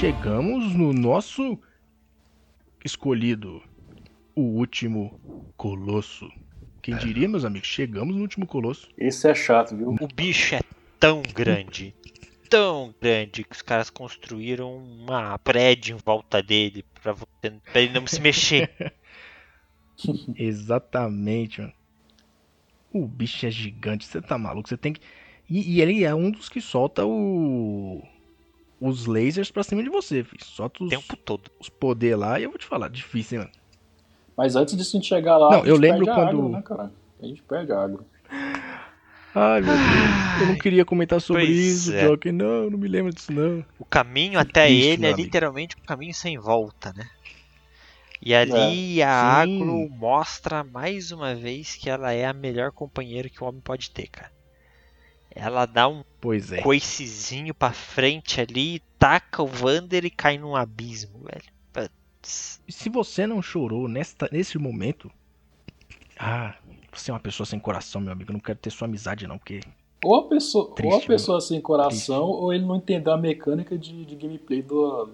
Chegamos 0.00 0.74
no 0.74 0.94
nosso 0.94 1.60
escolhido, 2.82 3.62
o 4.34 4.40
último 4.40 5.14
colosso. 5.58 6.26
Quem 6.80 6.96
diria, 6.96 7.28
meus 7.28 7.44
amigos, 7.44 7.68
chegamos 7.68 8.16
no 8.16 8.22
último 8.22 8.46
colosso. 8.46 8.88
Esse 8.96 9.28
é 9.28 9.34
chato, 9.34 9.76
viu? 9.76 9.90
O 9.90 10.08
bicho 10.08 10.54
é 10.54 10.60
tão 10.98 11.20
grande, 11.34 11.94
tão 12.48 12.94
grande, 12.98 13.44
que 13.44 13.54
os 13.54 13.60
caras 13.60 13.90
construíram 13.90 14.74
uma 14.74 15.38
prédio 15.38 15.96
em 15.96 16.00
volta 16.02 16.42
dele 16.42 16.82
pra, 17.02 17.12
você- 17.12 17.60
pra 17.70 17.82
ele 17.82 17.92
não 17.92 18.06
se 18.06 18.22
mexer. 18.22 18.72
Exatamente, 20.34 21.60
mano. 21.60 21.74
O 22.90 23.06
bicho 23.06 23.44
é 23.44 23.50
gigante, 23.50 24.06
você 24.06 24.22
tá 24.22 24.38
maluco? 24.38 24.66
Você 24.66 24.78
tem 24.78 24.94
que. 24.94 25.02
E, 25.46 25.74
e 25.76 25.82
ele 25.82 26.04
é 26.04 26.14
um 26.14 26.30
dos 26.30 26.48
que 26.48 26.62
solta 26.62 27.04
o. 27.04 28.02
Os 28.80 29.04
lasers 29.06 29.50
pra 29.50 29.62
cima 29.62 29.82
de 29.82 29.90
você, 29.90 30.24
filho. 30.24 30.42
Solta 30.44 30.82
O 30.82 30.86
os, 30.86 30.90
tempo 30.90 31.16
todo. 31.16 31.50
os 31.60 31.68
poder 31.68 32.16
lá 32.16 32.40
e 32.40 32.44
eu 32.44 32.50
vou 32.50 32.58
te 32.58 32.64
falar, 32.66 32.88
difícil, 32.88 33.38
hein, 33.40 33.44
mano. 33.46 33.60
Mas 34.36 34.56
antes 34.56 34.74
disso 34.76 34.96
a 34.96 35.00
gente 35.00 35.08
chegar 35.08 35.36
lá, 35.36 35.50
Não, 35.50 35.56
a 35.56 35.58
gente 35.58 35.68
eu 35.68 35.76
lembro 35.76 36.04
perde 36.06 36.10
a 36.10 36.14
quando- 36.14 36.28
agro, 36.28 36.48
né, 36.48 36.62
cara? 36.62 36.92
A 37.22 37.26
gente 37.26 37.42
perde 37.42 37.72
a 37.72 37.78
agro. 37.82 38.06
Ai, 39.34 39.60
meu 39.60 39.72
Deus. 39.74 40.40
Eu 40.40 40.46
não 40.48 40.58
queria 40.58 40.84
comentar 40.84 41.20
sobre 41.20 41.44
Pois 41.44 41.56
isso, 41.58 41.92
é. 41.92 42.08
Joker. 42.08 42.32
Não, 42.32 42.70
não 42.70 42.78
me 42.78 42.88
lembro 42.88 43.12
disso, 43.12 43.30
não. 43.32 43.64
O 43.78 43.84
caminho 43.84 44.38
até 44.40 44.70
ele 44.72 45.06
é 45.06 45.12
literalmente 45.12 45.76
um 45.80 45.84
caminho 45.84 46.14
sem 46.14 46.38
volta, 46.38 46.92
né? 46.96 47.06
E 48.22 48.34
ali 48.34 49.02
a 49.02 49.42
Sim. 49.44 49.52
Agro 49.62 49.88
mostra 49.90 50.64
mais 50.64 51.10
uma 51.12 51.34
vez 51.34 51.74
que 51.76 51.88
ela 51.88 52.12
é 52.12 52.26
a 52.26 52.32
melhor 52.32 52.72
companheira 52.72 53.28
que 53.28 53.42
o 53.42 53.46
homem 53.46 53.60
pode 53.60 53.90
ter, 53.90 54.08
cara. 54.08 54.30
Ela 55.34 55.64
dá 55.66 55.88
um 55.88 56.02
Pois 56.20 56.52
é. 56.52 56.60
coicezinho 56.60 57.54
pra 57.54 57.72
frente 57.72 58.40
ali, 58.40 58.80
taca 58.98 59.42
o 59.42 59.46
Vander 59.46 60.04
e 60.04 60.10
cai 60.10 60.36
num 60.38 60.56
abismo, 60.56 61.20
velho. 61.24 61.44
Putz. 61.72 62.60
E 62.66 62.72
se 62.72 62.88
você 62.88 63.26
não 63.26 63.40
chorou 63.40 63.88
nesta, 63.88 64.28
nesse 64.32 64.58
momento. 64.58 65.10
Ah, 66.18 66.54
você 66.92 67.10
é 67.10 67.14
uma 67.14 67.20
pessoa 67.20 67.46
sem 67.46 67.58
coração, 67.58 68.00
meu 68.00 68.12
amigo. 68.12 68.30
Eu 68.30 68.34
não 68.34 68.40
quero 68.40 68.58
ter 68.58 68.70
sua 68.70 68.86
amizade, 68.86 69.26
não, 69.26 69.38
porque. 69.38 69.60
Ou 70.04 70.16
a 70.16 70.28
pessoa, 70.28 70.74
Triste, 70.74 70.92
ou 70.94 70.98
a 70.98 71.06
pessoa 71.06 71.40
sem 71.40 71.60
coração, 71.60 72.24
Triste. 72.26 72.42
ou 72.42 72.52
ele 72.52 72.64
não 72.64 72.76
entendeu 72.76 73.12
a 73.12 73.16
mecânica 73.18 73.76
de, 73.78 74.04
de 74.04 74.16
gameplay 74.16 74.62
do, 74.62 75.08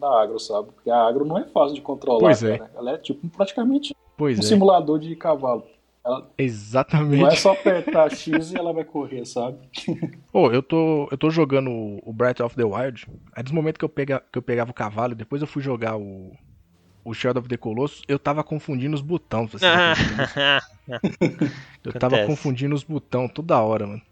da 0.00 0.22
agro, 0.22 0.38
sabe? 0.40 0.70
Porque 0.72 0.90
a 0.90 0.96
agro 1.02 1.24
não 1.24 1.38
é 1.38 1.44
fácil 1.44 1.74
de 1.74 1.80
controlar, 1.80 2.18
Pois 2.20 2.42
é. 2.42 2.58
cara. 2.58 2.70
Ela 2.74 2.90
é 2.92 2.98
tipo 2.98 3.28
praticamente 3.28 3.94
Pois 4.16 4.38
um 4.38 4.42
é. 4.42 4.44
simulador 4.44 4.98
de 4.98 5.14
cavalo. 5.16 5.64
Não 6.04 6.18
é 6.18 6.22
Exatamente. 6.38 7.36
só 7.36 7.52
apertar 7.52 8.10
X 8.10 8.52
e 8.52 8.58
ela 8.58 8.72
vai 8.72 8.84
correr, 8.84 9.24
sabe? 9.24 9.58
Pô, 10.30 10.50
eu 10.50 10.62
tô, 10.62 11.08
eu 11.10 11.16
tô 11.16 11.30
jogando 11.30 11.70
o- 11.70 12.12
Breath 12.12 12.40
of 12.40 12.54
the 12.56 12.64
Wild. 12.64 13.06
Aí 13.34 13.42
dos 13.42 13.52
momentos 13.52 13.78
que 13.78 13.84
eu, 13.84 13.88
pega, 13.88 14.22
que 14.32 14.38
eu 14.38 14.42
pegava 14.42 14.70
o 14.70 14.74
cavalo, 14.74 15.14
depois 15.14 15.40
eu 15.40 15.48
fui 15.48 15.62
jogar 15.62 15.96
o, 15.96 16.32
o 17.04 17.14
Shadow 17.14 17.40
of 17.40 17.48
the 17.48 17.56
Colossus, 17.56 18.02
eu 18.08 18.18
tava 18.18 18.42
confundindo 18.44 18.94
os 18.94 19.00
botões. 19.00 19.50
Você 19.52 19.64
eu 21.84 21.92
tava 21.92 22.16
Acontece. 22.16 22.26
confundindo 22.26 22.74
os 22.74 22.82
botões 22.82 23.30
toda 23.32 23.60
hora, 23.60 23.86
mano. 23.86 24.02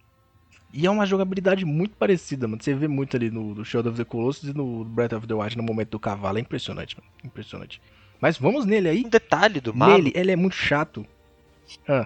E 0.73 0.87
é 0.87 0.91
uma 0.91 1.05
jogabilidade 1.05 1.65
muito 1.67 1.97
parecida, 1.97 2.49
mano. 2.49 2.63
Você 2.63 2.73
vê 2.75 2.89
muito 2.89 3.17
ali 3.17 3.31
no, 3.31 3.55
no 3.55 3.65
Shadow 3.65 3.93
of 3.93 3.99
the 3.99 4.05
Colossus 4.09 4.49
e 4.49 4.55
no 4.55 4.85
Breath 4.85 5.13
of 5.13 5.27
the 5.27 5.35
Wild 5.35 5.57
no 5.57 5.63
momento 5.63 5.91
do 5.91 5.99
cavalo. 6.01 6.39
É 6.39 6.41
impressionante, 6.41 6.97
mano. 6.97 7.09
Impressionante. 7.25 7.81
Mas 8.21 8.39
vamos 8.39 8.65
nele 8.65 8.89
aí. 8.89 9.05
um 9.05 9.09
detalhe 9.11 9.61
do 9.61 9.75
mago 9.75 9.93
Nele, 9.99 10.13
ele 10.15 10.31
é 10.31 10.37
muito 10.37 10.55
chato. 10.55 11.05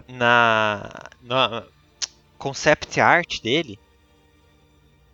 Na, 0.09 1.09
na 1.23 1.65
concept 2.39 3.01
art 3.01 3.41
dele, 3.43 3.79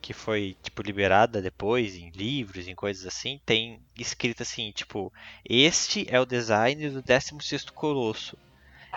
que 0.01 0.13
foi 0.13 0.57
tipo 0.63 0.83
liberada 0.83 1.41
depois 1.41 1.97
em 1.97 2.11
livros, 2.11 2.67
em 2.67 2.75
coisas 2.75 3.07
assim, 3.07 3.41
tem 3.47 3.81
escrito 3.97 4.43
assim, 4.43 4.73
tipo, 4.73 5.13
este 5.49 6.07
é 6.09 6.21
o 6.21 6.27
design 6.27 6.91
do 6.91 7.03
16º 7.03 7.73
Colosso. 7.73 8.37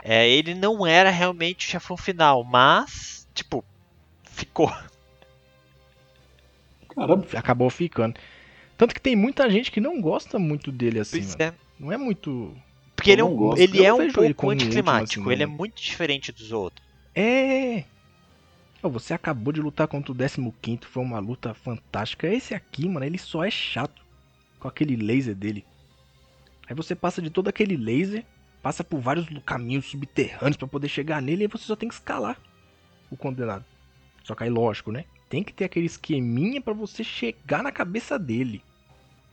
É, 0.03 0.27
ele 0.27 0.53
não 0.53 0.85
era 0.85 1.09
realmente 1.09 1.65
o 1.65 1.69
chefão 1.69 1.95
final, 1.95 2.43
mas 2.43 3.27
tipo, 3.33 3.63
ficou. 4.23 4.71
Caramba, 6.89 7.27
Acabou 7.35 7.69
ficando. 7.69 8.19
Tanto 8.77 8.93
que 8.93 9.01
tem 9.01 9.15
muita 9.15 9.49
gente 9.49 9.71
que 9.71 9.79
não 9.79 10.01
gosta 10.01 10.37
muito 10.37 10.71
dele 10.71 10.99
assim, 10.99 11.25
é. 11.39 11.53
Não 11.79 11.91
é 11.91 11.97
muito. 11.97 12.55
Porque 13.05 13.11
ele 13.11 13.21
é, 13.21 13.23
um, 13.23 13.35
gosto. 13.35 13.61
ele 13.61 13.77
Eu 13.77 13.85
é 13.85 13.93
um 13.93 14.01
ele 14.01 14.13
pouco 14.13 14.47
último, 14.47 14.51
anticlimático, 14.51 15.21
assim, 15.21 15.31
ele 15.31 15.43
é 15.43 15.45
não. 15.45 15.53
muito 15.53 15.79
diferente 15.79 16.31
dos 16.31 16.51
outros. 16.51 16.83
É. 17.13 17.83
Você 18.81 19.13
acabou 19.13 19.53
de 19.53 19.61
lutar 19.61 19.87
contra 19.87 20.11
o 20.11 20.15
15, 20.15 20.79
foi 20.85 21.03
uma 21.03 21.19
luta 21.19 21.53
fantástica. 21.53 22.27
Esse 22.27 22.55
aqui, 22.55 22.89
mano, 22.89 23.05
ele 23.05 23.19
só 23.19 23.43
é 23.43 23.51
chato 23.51 24.01
com 24.59 24.67
aquele 24.67 24.95
laser 24.95 25.35
dele. 25.35 25.63
Aí 26.67 26.75
você 26.75 26.95
passa 26.95 27.21
de 27.21 27.29
todo 27.29 27.47
aquele 27.47 27.77
laser, 27.77 28.25
passa 28.61 28.83
por 28.83 28.99
vários 28.99 29.27
caminhos 29.45 29.85
subterrâneos 29.85 30.57
pra 30.57 30.67
poder 30.67 30.87
chegar 30.87 31.21
nele 31.21 31.43
e 31.43 31.47
você 31.47 31.65
só 31.65 31.75
tem 31.75 31.89
que 31.89 31.95
escalar 31.95 32.39
o 33.11 33.15
condenado. 33.15 33.65
Só 34.23 34.33
que 34.33 34.43
aí, 34.43 34.49
lógico, 34.49 34.91
né? 34.91 35.05
Tem 35.29 35.43
que 35.43 35.53
ter 35.53 35.65
aquele 35.65 35.85
esqueminha 35.85 36.59
pra 36.59 36.73
você 36.73 37.03
chegar 37.03 37.61
na 37.61 37.71
cabeça 37.71 38.17
dele. 38.17 38.63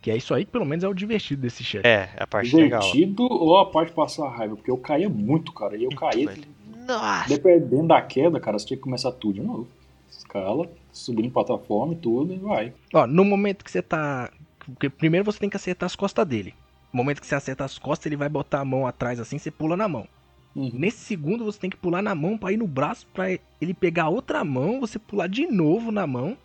Que 0.03 0.11
é 0.11 0.16
isso 0.16 0.35
aí, 0.35 0.45
que 0.45 0.51
pelo 0.51 0.66
menos 0.66 0.83
é 0.83 0.89
o 0.89 0.93
divertido 0.93 1.43
desse 1.43 1.62
chefe. 1.62 1.87
É, 1.87 2.11
a 2.19 2.27
parte 2.27 2.55
legal. 2.57 2.81
divertido 2.81 3.23
ou 3.23 3.57
a 3.57 3.70
parte 3.70 3.91
de 3.91 3.95
passar 3.95 4.29
raiva? 4.29 4.57
Porque 4.57 4.70
eu 4.70 4.77
caía 4.77 5.09
muito, 5.09 5.53
cara. 5.53 5.77
E 5.77 5.85
eu 5.85 5.91
caía. 5.91 6.29
velho. 6.29 6.43
Nossa, 6.87 7.29
Dependendo 7.29 7.87
da 7.87 8.03
queda, 8.03 8.41
cara, 8.41 8.59
você 8.59 8.66
tinha 8.66 8.77
que 8.77 8.83
começar 8.83 9.12
tudo 9.12 9.35
de 9.35 9.41
novo. 9.41 9.69
Escala, 10.11 10.69
subindo 10.93 11.31
plataforma 11.31 11.93
e 11.93 11.97
tudo, 11.97 12.35
e 12.35 12.37
vai. 12.37 12.73
Ó, 12.93 13.07
no 13.07 13.24
momento 13.24 13.65
que 13.65 13.70
você 13.70 13.81
tá. 13.81 14.29
Porque 14.66 14.91
primeiro 14.91 15.24
você 15.24 15.39
tem 15.39 15.49
que 15.49 15.57
acertar 15.57 15.87
as 15.87 15.95
costas 15.95 16.27
dele. 16.27 16.53
No 16.93 16.97
momento 16.97 17.20
que 17.20 17.27
você 17.27 17.37
acerta 17.37 17.65
as 17.65 17.79
costas, 17.79 18.07
ele 18.07 18.16
vai 18.16 18.29
botar 18.29 18.61
a 18.61 18.65
mão 18.65 18.87
atrás 18.87 19.20
assim, 19.20 19.39
você 19.39 19.51
pula 19.53 19.77
na 19.77 19.89
mão. 19.89 20.07
Uhum. 20.55 20.70
Nesse 20.74 20.99
segundo 20.99 21.45
você 21.45 21.59
tem 21.59 21.70
que 21.70 21.77
pular 21.77 22.03
na 22.03 22.15
mão 22.15 22.37
pra 22.37 22.53
ir 22.53 22.59
no 22.59 22.66
braço, 22.66 23.07
pra 23.15 23.31
ele 23.31 23.73
pegar 23.73 24.09
outra 24.09 24.45
mão, 24.45 24.81
você 24.81 24.99
pular 24.99 25.29
de 25.29 25.47
novo 25.47 25.93
na 25.93 26.07
mão. 26.07 26.37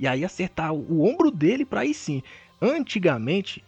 E 0.00 0.08
aí 0.08 0.24
acertar 0.24 0.72
o 0.72 0.84
o 0.88 1.04
ombro 1.08 1.30
dele 1.30 1.64
pra 1.64 1.80
aí 1.80 1.94
sim. 1.94 2.22
Antigamente, 2.60 3.64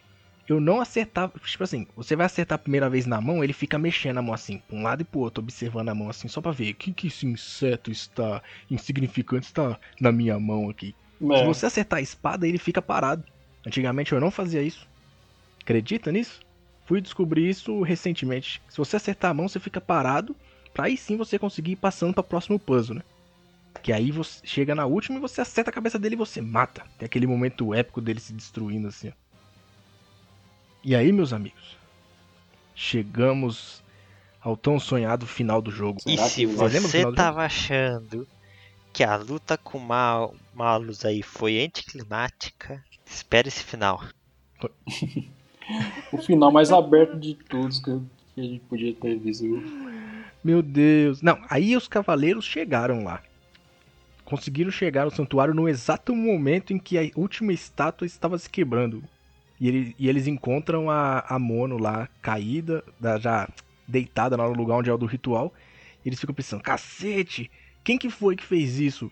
eu 0.49 0.61
não 0.61 0.81
acertava. 0.81 1.33
Tipo 1.45 1.65
assim, 1.65 1.87
você 1.97 2.17
vai 2.17 2.27
acertar 2.27 2.57
a 2.57 2.59
primeira 2.59 2.89
vez 2.89 3.07
na 3.07 3.21
mão, 3.21 3.43
ele 3.43 3.53
fica 3.53 3.79
mexendo 3.79 4.19
a 4.19 4.23
mão 4.23 4.35
assim, 4.35 4.59
pra 4.59 4.77
um 4.77 4.83
lado 4.83 5.03
e 5.03 5.05
pro 5.05 5.21
outro, 5.21 5.43
observando 5.43 5.89
a 5.89 5.95
mão 5.95 6.09
assim, 6.09 6.29
só 6.29 6.41
pra 6.41 6.53
ver. 6.53 6.73
O 6.73 6.75
que, 6.75 6.93
que 6.93 7.07
esse 7.09 7.27
inseto 7.27 7.91
está 7.91 8.43
insignificante 8.71 9.47
está 9.47 9.79
na 10.01 10.13
minha 10.13 10.39
mão 10.39 10.71
aqui? 10.71 10.95
Se 11.35 11.43
É, 11.43 11.45
você 11.45 11.67
acertar 11.67 11.99
a 11.99 12.03
espada, 12.03 12.47
ele 12.47 12.59
fica 12.59 12.81
parado. 12.83 13.25
Antigamente 13.67 14.13
eu 14.13 14.21
não 14.21 14.31
fazia 14.31 14.63
isso. 14.63 14.87
Acredita 15.63 16.13
nisso? 16.13 16.41
Fui 16.85 17.01
descobrir 17.01 17.49
isso 17.49 17.83
recentemente. 17.83 18.63
Se 18.69 18.79
você 18.79 18.97
acertar 18.97 19.33
a 19.33 19.35
mão, 19.35 19.49
você 19.49 19.59
fica 19.59 19.81
parado. 19.81 20.37
Pra 20.73 20.87
aí 20.87 20.97
sim 20.97 21.17
você 21.17 21.39
conseguir 21.39 21.73
ir 21.73 21.77
passando 21.77 22.15
pra 22.15 22.23
próximo 22.23 22.59
puzzle, 22.59 22.97
né? 22.97 23.03
Que 23.83 23.93
aí 23.93 24.11
você 24.11 24.41
chega 24.45 24.75
na 24.75 24.87
última 24.87 25.19
e 25.19 25.21
você 25.21 25.41
acerta 25.41 25.71
a 25.71 25.73
cabeça 25.73 25.99
dele 25.99 26.15
e 26.15 26.19
você 26.19 26.41
mata. 26.41 26.83
Tem 26.99 27.07
aquele 27.07 27.27
momento 27.27 27.75
épico 27.75 28.01
dele 28.01 28.21
se 28.21 28.33
destruindo 28.33 28.89
assim. 28.89 29.09
ó. 29.09 29.13
E 30.85 30.95
aí, 30.95 31.11
meus 31.13 31.33
amigos, 31.33 31.77
chegamos 32.75 33.83
ao 34.41 34.57
tão 34.57 34.79
sonhado 34.79 35.27
final 35.27 35.61
do 35.61 35.71
jogo. 35.71 35.99
E 36.07 36.17
Será 36.17 36.29
se 36.29 36.47
você 36.47 36.81
você 36.81 37.13
tava 37.13 37.45
achando 37.45 38.27
que 38.93 39.03
a 39.03 39.17
luta 39.17 39.59
com 39.59 39.79
Mal 39.79 40.35
Malus 40.55 41.05
aí 41.05 41.23
foi 41.23 41.63
anticlimática, 41.65 42.83
espere 43.05 43.49
esse 43.49 43.63
final. 43.63 44.03
O 46.13 46.19
final 46.19 46.53
mais 46.53 46.71
aberto 46.71 47.19
de 47.19 47.35
todos 47.35 47.81
que 47.81 47.91
que 48.37 48.41
a 48.41 48.45
gente 48.45 48.61
podia 48.61 48.95
ter 48.95 49.19
visto. 49.19 49.45
Meu 50.45 50.63
Deus. 50.63 51.23
Não, 51.23 51.43
aí 51.49 51.75
os 51.75 51.89
cavaleiros 51.89 52.45
chegaram 52.45 53.03
lá. 53.03 53.23
Conseguiram 54.27 54.71
chegar 54.71 55.05
ao 55.05 55.11
santuário 55.11 55.55
no 55.55 55.69
exato 55.69 56.15
momento 56.15 56.73
em 56.73 56.79
que 56.79 56.99
a 56.99 57.09
última 57.17 57.53
estátua 57.53 58.07
estava 58.07 58.37
se 58.37 58.51
quebrando. 58.51 59.03
E, 59.59 59.69
ele- 59.69 59.97
e 59.99 60.09
eles 60.09 60.27
encontram 60.27 60.91
a, 60.91 61.21
a 61.21 61.39
Mono 61.39 61.79
lá, 61.79 62.09
caída, 62.21 62.85
da- 63.01 63.19
já 63.19 63.49
deitada 63.89 64.37
lá 64.37 64.47
no 64.49 64.53
lugar 64.55 64.77
onde 64.77 64.91
é 64.91 64.93
o 64.93 64.99
do 64.99 65.07
ritual. 65.07 65.55
E 66.05 66.09
eles 66.09 66.21
ficam 66.21 66.35
pensando, 66.35 66.63
cacete, 66.63 67.51
quem 67.83 67.97
que 67.97 68.11
foi 68.11 68.37
que 68.37 68.45
fez 68.45 68.79
isso? 68.79 69.11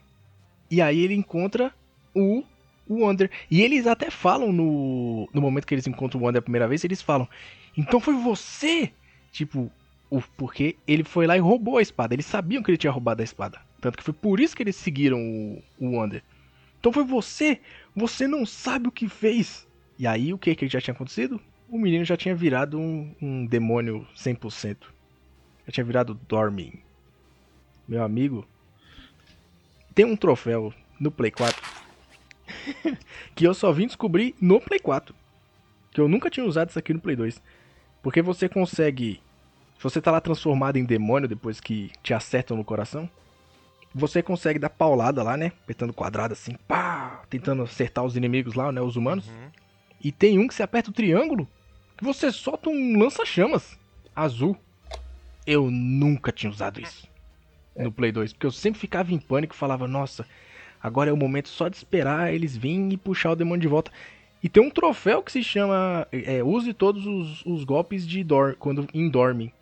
E 0.70 0.82
aí 0.82 1.00
ele 1.00 1.14
encontra 1.14 1.72
o, 2.14 2.42
o 2.86 3.04
Wander. 3.04 3.30
E 3.50 3.62
eles 3.62 3.86
até 3.86 4.10
falam 4.10 4.52
no, 4.52 5.28
no 5.32 5.40
momento 5.40 5.66
que 5.66 5.74
eles 5.74 5.86
encontram 5.86 6.20
o 6.20 6.24
Wander 6.24 6.40
a 6.40 6.42
primeira 6.42 6.68
vez, 6.68 6.84
eles 6.84 7.00
falam, 7.00 7.28
então 7.76 8.00
foi 8.00 8.14
você? 8.14 8.92
Tipo, 9.30 9.70
o- 10.10 10.20
porque 10.36 10.76
ele 10.86 11.04
foi 11.04 11.26
lá 11.26 11.36
e 11.36 11.40
roubou 11.40 11.78
a 11.78 11.82
espada. 11.82 12.14
Eles 12.14 12.26
sabiam 12.26 12.62
que 12.62 12.70
ele 12.70 12.78
tinha 12.78 12.90
roubado 12.92 13.22
a 13.22 13.24
espada. 13.24 13.60
Tanto 13.84 13.98
que 13.98 14.02
foi 14.02 14.14
por 14.14 14.40
isso 14.40 14.56
que 14.56 14.62
eles 14.62 14.76
seguiram 14.76 15.18
o, 15.20 15.62
o 15.78 15.90
Wander. 15.98 16.22
Então 16.80 16.90
foi 16.90 17.04
você? 17.04 17.60
Você 17.94 18.26
não 18.26 18.46
sabe 18.46 18.88
o 18.88 18.90
que 18.90 19.10
fez. 19.10 19.68
E 19.98 20.06
aí 20.06 20.32
o 20.32 20.38
que 20.38 20.54
que 20.54 20.66
já 20.66 20.80
tinha 20.80 20.94
acontecido? 20.94 21.38
O 21.68 21.76
menino 21.76 22.02
já 22.02 22.16
tinha 22.16 22.34
virado 22.34 22.80
um, 22.80 23.14
um 23.20 23.44
demônio 23.44 24.08
100%. 24.16 24.78
Já 25.66 25.72
tinha 25.74 25.84
virado 25.84 26.18
Dormin. 26.26 26.80
Meu 27.86 28.02
amigo, 28.02 28.48
tem 29.94 30.06
um 30.06 30.16
troféu 30.16 30.72
no 30.98 31.10
Play 31.10 31.30
4 31.30 31.62
que 33.36 33.46
eu 33.46 33.52
só 33.52 33.70
vim 33.70 33.86
descobrir 33.86 34.34
no 34.40 34.62
Play 34.62 34.80
4. 34.80 35.14
Que 35.92 36.00
eu 36.00 36.08
nunca 36.08 36.30
tinha 36.30 36.46
usado 36.46 36.70
isso 36.70 36.78
aqui 36.78 36.94
no 36.94 37.00
Play 37.00 37.16
2. 37.16 37.38
Porque 38.02 38.22
você 38.22 38.48
consegue. 38.48 39.20
Se 39.76 39.84
você 39.84 40.00
tá 40.00 40.10
lá 40.10 40.22
transformado 40.22 40.78
em 40.78 40.86
demônio 40.86 41.28
depois 41.28 41.60
que 41.60 41.92
te 42.02 42.14
acertam 42.14 42.56
no 42.56 42.64
coração, 42.64 43.10
você 43.94 44.22
consegue 44.22 44.58
dar 44.58 44.70
paulada 44.70 45.22
lá, 45.22 45.36
né? 45.36 45.52
Apertando 45.62 45.92
quadrado 45.92 46.32
assim, 46.32 46.56
pá! 46.66 47.22
Tentando 47.30 47.62
acertar 47.62 48.04
os 48.04 48.16
inimigos 48.16 48.54
lá, 48.54 48.72
né? 48.72 48.80
Os 48.80 48.96
humanos. 48.96 49.28
Uhum. 49.28 49.50
E 50.02 50.10
tem 50.12 50.38
um 50.38 50.48
que 50.48 50.54
você 50.54 50.62
aperta 50.62 50.90
o 50.90 50.92
triângulo 50.92 51.48
que 51.96 52.04
você 52.04 52.32
solta 52.32 52.68
um 52.68 52.98
lança-chamas 52.98 53.78
azul. 54.14 54.56
Eu 55.46 55.70
nunca 55.70 56.32
tinha 56.32 56.50
usado 56.50 56.80
isso 56.80 57.06
no 57.76 57.92
Play 57.92 58.12
2, 58.12 58.32
porque 58.32 58.46
eu 58.46 58.52
sempre 58.52 58.80
ficava 58.80 59.12
em 59.12 59.18
pânico 59.18 59.54
e 59.54 59.58
falava, 59.58 59.88
nossa, 59.88 60.24
agora 60.82 61.10
é 61.10 61.12
o 61.12 61.16
momento 61.16 61.48
só 61.48 61.68
de 61.68 61.76
esperar 61.76 62.32
eles 62.32 62.56
virem 62.56 62.92
e 62.92 62.96
puxar 62.96 63.32
o 63.32 63.36
demônio 63.36 63.60
de 63.60 63.68
volta. 63.68 63.90
E 64.42 64.48
tem 64.48 64.62
um 64.62 64.70
troféu 64.70 65.22
que 65.22 65.32
se 65.32 65.42
chama 65.42 66.06
é, 66.12 66.42
Use 66.42 66.72
todos 66.72 67.06
os, 67.06 67.44
os 67.44 67.64
golpes 67.64 68.06
de 68.06 68.22
Dor 68.22 68.56
quando 68.58 68.86
em 68.92 69.08
Dorme. 69.08 69.52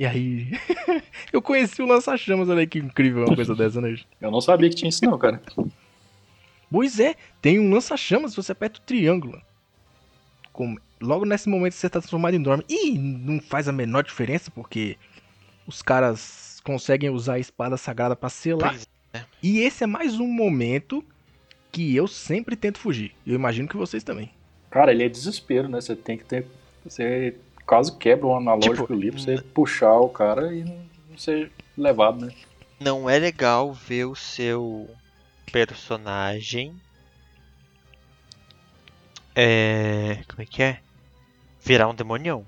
E 0.00 0.06
aí. 0.06 0.48
eu 1.30 1.42
conheci 1.42 1.82
o 1.82 1.86
lança-chamas, 1.86 2.48
olha 2.48 2.60
aí 2.60 2.66
que 2.66 2.78
incrível 2.78 3.26
uma 3.26 3.36
coisa 3.36 3.54
dessa, 3.54 3.82
né? 3.82 3.90
gente? 3.90 4.08
Eu 4.18 4.30
não 4.30 4.40
sabia 4.40 4.70
que 4.70 4.74
tinha 4.74 4.88
isso 4.88 5.04
não, 5.04 5.18
cara. 5.18 5.42
Pois 6.70 6.98
é, 6.98 7.16
tem 7.42 7.58
um 7.60 7.70
lança-chamas, 7.70 8.34
você 8.34 8.52
aperta 8.52 8.78
o 8.78 8.82
triângulo. 8.82 9.38
Com- 10.54 10.78
Logo 11.02 11.26
nesse 11.26 11.50
momento 11.50 11.74
você 11.74 11.88
tá 11.88 12.00
transformado 12.00 12.34
em 12.34 12.42
Dorme. 12.42 12.64
E 12.66 12.98
não 12.98 13.40
faz 13.40 13.68
a 13.68 13.72
menor 13.72 14.02
diferença, 14.02 14.50
porque 14.50 14.96
os 15.66 15.82
caras 15.82 16.60
conseguem 16.64 17.10
usar 17.10 17.34
a 17.34 17.38
espada 17.38 17.76
sagrada 17.76 18.16
pra 18.16 18.30
selar. 18.30 18.70
Pois 18.70 18.88
é. 19.12 19.24
E 19.42 19.58
esse 19.60 19.84
é 19.84 19.86
mais 19.86 20.18
um 20.18 20.26
momento 20.26 21.04
que 21.70 21.94
eu 21.94 22.06
sempre 22.06 22.56
tento 22.56 22.78
fugir. 22.78 23.12
Eu 23.26 23.34
imagino 23.34 23.68
que 23.68 23.76
vocês 23.76 24.02
também. 24.02 24.30
Cara, 24.70 24.92
ele 24.92 25.02
é 25.04 25.08
desespero, 25.10 25.68
né? 25.68 25.78
Você 25.80 25.94
tem 25.94 26.16
que 26.16 26.24
ter. 26.24 26.46
Você 26.84 27.34
quase 27.70 27.96
quebra 27.96 28.26
um 28.26 28.36
analógico 28.36 28.88
Tipo, 28.88 28.94
ali 28.94 29.12
pra 29.12 29.20
você 29.20 29.38
puxar 29.54 29.96
o 30.00 30.08
cara 30.08 30.52
e 30.52 30.64
não 30.64 31.16
ser 31.16 31.52
levado, 31.78 32.26
né? 32.26 32.32
Não 32.80 33.08
é 33.08 33.16
legal 33.16 33.72
ver 33.72 34.06
o 34.06 34.14
seu 34.16 34.90
personagem. 35.52 36.74
É. 39.36 40.18
Como 40.28 40.42
é 40.42 40.46
que 40.46 40.64
é? 40.64 40.80
Virar 41.64 41.86
um 41.88 41.94
demonião. 41.94 42.44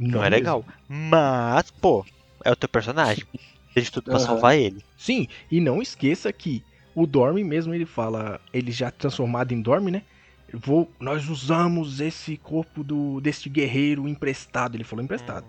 Não, 0.00 0.18
é 0.18 0.28
mesmo. 0.28 0.36
legal. 0.36 0.64
Mas, 0.88 1.70
pô, 1.70 2.04
é 2.44 2.50
o 2.50 2.56
teu 2.56 2.68
personagem. 2.68 3.24
Fez 3.72 3.88
tudo 3.88 4.04
pra 4.04 4.16
Aham. 4.16 4.26
salvar 4.26 4.56
ele. 4.56 4.84
Sim, 4.96 5.28
e 5.48 5.60
não 5.60 5.80
esqueça 5.80 6.32
que 6.32 6.64
o 6.92 7.06
Dorme 7.06 7.44
mesmo, 7.44 7.72
ele 7.72 7.86
fala, 7.86 8.40
ele 8.52 8.72
já 8.72 8.90
transformado 8.90 9.52
em 9.52 9.62
Dorme, 9.62 9.92
né? 9.92 10.02
Vou, 10.52 10.90
nós 11.00 11.28
usamos 11.28 12.00
esse 12.00 12.36
corpo 12.36 12.84
do 12.84 13.20
deste 13.20 13.48
guerreiro 13.48 14.06
emprestado, 14.06 14.76
ele 14.76 14.84
falou 14.84 15.04
emprestado. 15.04 15.46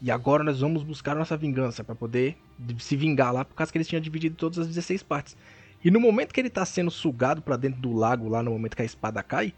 E 0.00 0.10
agora 0.10 0.44
nós 0.44 0.60
vamos 0.60 0.82
buscar 0.82 1.14
nossa 1.16 1.36
vingança 1.36 1.82
pra 1.82 1.94
poder 1.94 2.36
se 2.78 2.96
vingar 2.96 3.32
lá, 3.32 3.44
por 3.44 3.54
causa 3.54 3.70
que 3.70 3.76
eles 3.76 3.88
tinham 3.88 4.00
dividido 4.00 4.36
todas 4.36 4.58
as 4.58 4.68
16 4.68 5.02
partes. 5.02 5.36
E 5.84 5.90
no 5.90 6.00
momento 6.00 6.32
que 6.32 6.40
ele 6.40 6.50
tá 6.50 6.64
sendo 6.64 6.90
sugado 6.90 7.42
pra 7.42 7.56
dentro 7.56 7.80
do 7.80 7.92
lago, 7.92 8.28
lá 8.28 8.42
no 8.42 8.50
momento 8.52 8.76
que 8.76 8.82
a 8.82 8.84
espada 8.84 9.22
cai, 9.22 9.52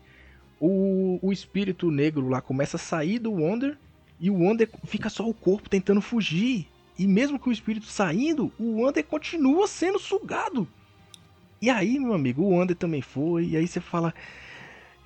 o, 0.59 1.19
o 1.21 1.33
espírito 1.33 1.91
negro 1.91 2.29
lá 2.29 2.41
começa 2.41 2.77
a 2.77 2.81
sair 2.81 3.19
do 3.19 3.33
Wonder 3.33 3.77
e 4.19 4.31
o 4.31 4.35
Wonder 4.35 4.71
fica 4.85 5.11
só 5.11 5.29
o 5.29 5.35
corpo 5.35 5.69
tentando 5.69 6.01
fugir. 6.01 6.69
E 6.99 7.07
mesmo 7.07 7.39
com 7.39 7.51
o 7.51 7.53
espírito 7.53 7.87
saindo, 7.87 8.53
o 8.59 8.81
Wander 8.81 9.05
continua 9.05 9.67
sendo 9.67 9.99
sugado. 9.99 10.69
E 11.61 11.69
aí, 11.69 11.99
meu 11.99 12.15
amigo, 12.15 12.43
o 12.43 12.51
Wander 12.51 12.77
também 12.77 13.03
foi. 13.03 13.47
E 13.47 13.57
aí 13.57 13.67
você 13.67 13.81
fala: 13.81 14.15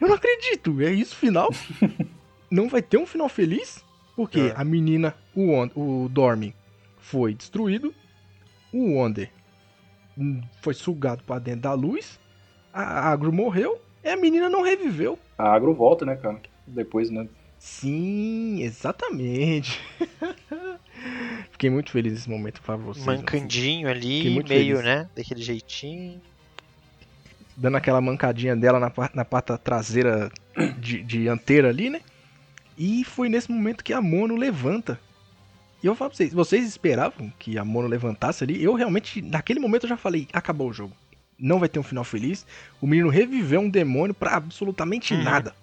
Eu 0.01 0.09
não 0.09 0.15
acredito, 0.15 0.81
é 0.83 0.91
isso 0.93 1.15
o 1.15 1.19
final? 1.19 1.51
não 2.51 2.69
vai 2.69 2.83
ter 2.83 2.99
um 2.99 3.07
final 3.07 3.29
feliz? 3.29 3.85
Porque 4.15 4.41
É. 4.41 4.55
a 4.57 4.65
menina, 4.65 5.15
o, 5.35 5.53
Wand- 5.53 5.73
o 5.75 6.09
Dorme, 6.09 6.55
foi 6.99 7.35
destruído. 7.35 7.95
O 8.73 8.95
Wander 8.99 9.31
hum, 10.19 10.43
foi 10.61 10.75
sugado 10.75 11.23
pra 11.25 11.39
dentro 11.39 11.63
da 11.63 11.73
luz. 11.75 12.19
A 12.73 13.11
Agro 13.11 13.33
morreu. 13.33 13.81
E 14.05 14.09
a 14.09 14.17
menina 14.17 14.49
não 14.49 14.63
reviveu. 14.63 15.19
A 15.37 15.53
agro 15.53 15.75
volta, 15.75 16.05
né, 16.07 16.15
cara? 16.15 16.41
Depois, 16.67 17.11
né? 17.11 17.29
Sim, 17.59 18.63
exatamente. 18.63 19.81
Fiquei 21.51 21.71
muito 21.71 21.91
feliz 21.91 22.13
nesse 22.13 22.31
momento 22.31 22.61
pra 22.63 22.77
vocês. 22.77 23.05
Mancandinho 23.05 23.89
Fiquei 23.89 24.09
ali, 24.11 24.31
meio, 24.31 24.77
feliz. 24.77 24.85
né? 24.85 25.09
Daquele 25.15 25.43
jeitinho. 25.43 26.21
Dando 27.57 27.77
aquela 27.77 28.01
mancadinha 28.01 28.55
dela 28.55 28.79
na, 28.79 28.93
na 29.15 29.25
pata 29.25 29.57
traseira 29.57 30.31
de, 30.79 31.03
dianteira 31.03 31.69
ali, 31.69 31.89
né? 31.91 32.01
E 32.77 33.05
foi 33.05 33.29
nesse 33.29 33.51
momento 33.51 33.83
que 33.83 33.93
a 33.93 34.01
Mono 34.03 34.37
levanta. 34.37 35.01
E 35.83 35.87
eu 35.87 35.95
falo 35.95 36.11
pra 36.11 36.17
vocês, 36.17 36.33
vocês 36.33 36.67
esperavam 36.67 37.33
que 37.39 37.57
a 37.59 37.65
Mono 37.65 37.89
levantasse 37.89 38.45
ali? 38.45 38.63
Eu 38.63 38.75
realmente, 38.75 39.23
naquele 39.23 39.61
momento 39.61 39.85
eu 39.85 39.89
já 39.89 39.97
falei, 39.97 40.29
acabou 40.33 40.69
o 40.69 40.73
jogo. 40.73 40.95
Não 41.39 41.59
vai 41.59 41.69
ter 41.69 41.79
um 41.79 41.83
final 41.83 42.05
feliz. 42.05 42.47
O 42.81 42.87
menino 42.87 43.09
reviveu 43.09 43.61
um 43.61 43.69
demônio 43.69 44.15
pra 44.15 44.37
absolutamente 44.37 45.15
Uhum. 45.15 45.23
nada. 45.23 45.55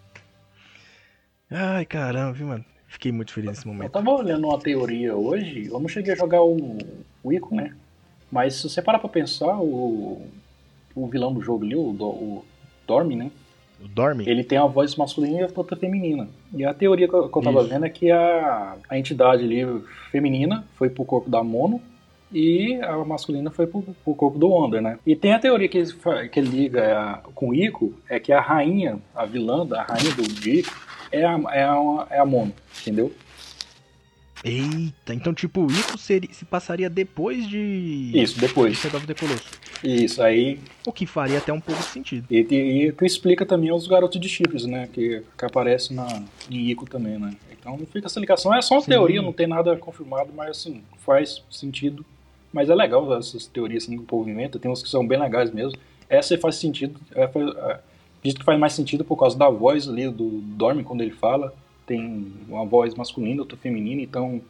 Ai, 1.50 1.86
caramba, 1.86 2.34
viu, 2.34 2.48
mano? 2.48 2.66
Fiquei 2.88 3.12
muito 3.12 3.34
feliz 3.34 3.50
nesse 3.52 3.66
Eu 3.66 3.74
momento. 3.74 3.92
tava 3.92 4.12
olhando 4.12 4.48
uma 4.48 4.60
teoria 4.60 5.16
hoje, 5.16 5.68
eu 5.72 5.80
não 5.80 5.88
cheguei 5.88 6.14
a 6.14 6.16
jogar 6.16 6.44
o, 6.44 6.78
o 7.24 7.34
Ico, 7.34 7.56
né? 7.56 7.74
Mas 8.32 8.56
se 8.56 8.70
você 8.70 8.82
parar 8.82 9.00
pra 9.00 9.10
pensar, 9.10 9.58
o, 9.60 10.28
o 10.96 11.08
vilão 11.08 11.34
do 11.34 11.42
jogo 11.42 11.64
ali, 11.66 11.76
o, 11.76 11.92
Do- 11.94 12.06
o 12.06 12.46
Dorme, 12.88 13.16
né? 13.16 13.32
Dorme? 13.94 14.24
Ele 14.28 14.44
tem 14.44 14.58
a 14.58 14.66
voz 14.66 14.96
masculina 14.96 15.42
e 15.42 15.44
a 15.44 15.50
outra 15.56 15.76
feminina. 15.76 16.28
E 16.54 16.64
a 16.64 16.74
teoria 16.74 17.08
que 17.08 17.14
eu, 17.14 17.28
que 17.30 17.38
eu 17.38 17.42
tava 17.42 17.60
Isso. 17.62 17.70
vendo 17.70 17.86
é 17.86 17.90
que 17.90 18.10
a, 18.12 18.76
a 18.90 18.98
entidade 18.98 19.44
ali 19.44 19.66
feminina 20.12 20.64
foi 20.76 20.90
pro 20.90 21.04
corpo 21.04 21.30
da 21.30 21.44
Mono 21.44 21.82
e 22.32 22.80
a 22.82 22.98
masculina 23.04 23.52
foi 23.52 23.68
pro, 23.68 23.82
pro 23.82 24.16
corpo 24.16 24.40
do 24.40 24.48
Wonder, 24.48 24.82
né? 24.82 24.98
E 25.06 25.16
tem 25.16 25.34
a 25.34 25.40
teoria 25.40 25.68
que, 25.68 25.84
que 26.32 26.40
liga 26.42 26.98
a- 26.98 27.18
com 27.36 27.50
o 27.50 27.54
Ico, 27.56 27.94
é 28.10 28.20
que 28.20 28.32
a 28.32 28.40
rainha, 28.40 29.00
a 29.14 29.26
vilã, 29.26 29.66
da 29.66 29.84
rainha 29.84 30.12
do 30.14 30.24
Ico, 30.48 30.74
é 31.12 31.26
a, 31.26 31.40
é, 31.52 31.64
a, 31.64 32.08
é 32.10 32.20
a 32.20 32.26
Mono, 32.26 32.54
entendeu? 32.82 33.12
Eita, 34.44 35.14
então 35.14 35.34
tipo, 35.34 35.66
isso 35.72 35.98
seria, 35.98 36.30
se 36.34 36.44
passaria 36.44 36.90
depois 36.90 37.48
de... 37.48 38.12
Isso, 38.14 38.40
depois. 38.40 38.74
de 38.74 38.80
Shadow 38.80 38.98
of 38.98 39.08
the 39.08 39.14
Colossus. 39.14 39.52
Isso, 39.84 40.22
aí 40.22 40.60
O 40.86 40.92
que 40.92 41.06
faria 41.06 41.38
até 41.38 41.52
um 41.54 41.60
pouco 41.62 41.82
de 41.82 41.88
sentido. 41.88 42.26
E, 42.30 42.46
e, 42.50 42.88
e 42.88 42.92
tu 42.92 43.06
explica 43.06 43.46
também 43.46 43.72
os 43.72 43.88
garotos 43.88 44.20
de 44.20 44.28
chifres, 44.28 44.66
né? 44.66 44.90
Que, 44.92 45.24
que 45.38 45.46
aparecem 45.46 45.96
na, 45.96 46.24
em 46.50 46.70
Ico 46.70 46.86
também, 46.90 47.18
né? 47.18 47.36
Então 47.52 47.78
fica 47.92 48.08
essa 48.08 48.20
ligação. 48.20 48.54
É 48.54 48.62
só 48.62 48.76
uma 48.76 48.82
Sim. 48.82 48.92
teoria, 48.92 49.22
não 49.22 49.32
tem 49.34 49.48
nada 49.48 49.76
confirmado, 49.78 50.30
mas 50.36 50.50
assim, 50.58 50.82
faz 51.06 51.42
sentido. 51.50 52.06
Mas 52.52 52.70
é 52.70 52.76
legal 52.76 53.18
essas 53.18 53.46
teorias 53.48 53.84
assim, 53.84 53.96
que 53.98 54.04
o 54.04 54.06
povo 54.06 54.30
inventa. 54.30 54.60
Tem 54.60 54.70
uns 54.70 54.84
que 54.84 54.90
são 54.90 55.06
bem 55.08 55.20
legais 55.20 55.52
mesmo. 55.52 55.78
Essa 56.10 56.38
faz 56.38 56.56
sentido. 56.56 57.00
É, 57.16 57.28
faz- 57.28 57.56
é, 57.56 57.80
Acredito 58.20 58.40
que 58.40 58.46
faz 58.46 58.58
mais 58.60 58.72
sentido 58.74 59.04
por 59.04 59.18
causa 59.18 59.38
da 59.38 59.50
voz 59.50 59.88
ali 59.90 60.10
do 60.10 60.40
Dorme 60.42 60.82
quando 60.84 61.02
ele 61.02 61.12
fala. 61.12 61.54
Tem 61.86 62.32
uma 62.48 62.66
voz 62.66 62.94
masculina, 62.96 63.42
outra 63.42 63.58
feminina, 63.58 64.02
então 64.02 64.42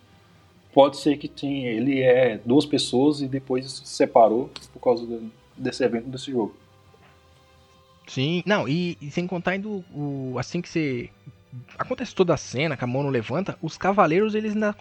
pode 0.73 0.97
ser 0.97 1.17
que 1.17 1.27
tenha, 1.27 1.69
ele 1.69 2.01
é 2.01 2.39
duas 2.43 2.65
pessoas 2.65 3.21
e 3.21 3.27
depois 3.27 3.71
se 3.71 3.85
separou 3.87 4.49
por 4.73 4.79
causa 4.79 5.21
desse 5.57 5.83
evento 5.83 6.07
desse 6.07 6.31
jogo. 6.31 6.55
Sim, 8.07 8.43
não, 8.45 8.67
e, 8.67 8.97
e 9.01 9.09
sem 9.09 9.25
contar 9.25 9.51
ainda 9.51 9.67
o, 9.69 9.83
o- 9.93 10.37
assim 10.37 10.61
que 10.61 10.67
você 10.67 11.09
acontece 11.77 12.13
toda 12.13 12.33
a 12.33 12.37
cena, 12.37 12.75
que 12.75 12.83
a 12.83 12.87
mão 12.87 13.03
não 13.03 13.09
levanta, 13.09 13.57
os 13.61 13.77
cavaleiros 13.77 14.35
eles 14.35 14.53
ainda 14.53 14.75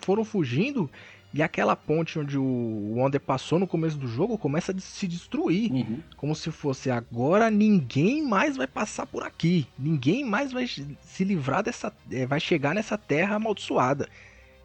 foram 0.00 0.24
fugindo 0.24 0.88
e 1.34 1.42
aquela 1.42 1.74
ponte 1.74 2.18
onde 2.18 2.36
o 2.36 2.94
Wonder 2.96 3.20
passou 3.20 3.58
no 3.58 3.66
começo 3.66 3.96
do 3.96 4.06
jogo 4.06 4.36
começa 4.36 4.72
a 4.72 4.78
se 4.78 5.08
destruir, 5.08 5.72
Uhum. 5.72 6.00
como 6.16 6.34
se 6.34 6.50
fosse 6.50 6.90
agora 6.90 7.50
ninguém 7.50 8.22
mais 8.22 8.56
vai 8.56 8.66
passar 8.66 9.06
por 9.06 9.22
aqui, 9.22 9.66
ninguém 9.78 10.24
mais 10.24 10.52
vai 10.52 10.66
se 10.66 11.24
livrar 11.24 11.62
dessa, 11.62 11.92
eh, 12.10 12.26
vai 12.26 12.38
chegar 12.40 12.74
nessa 12.74 12.98
terra 12.98 13.36
amaldiçoada. 13.36 14.08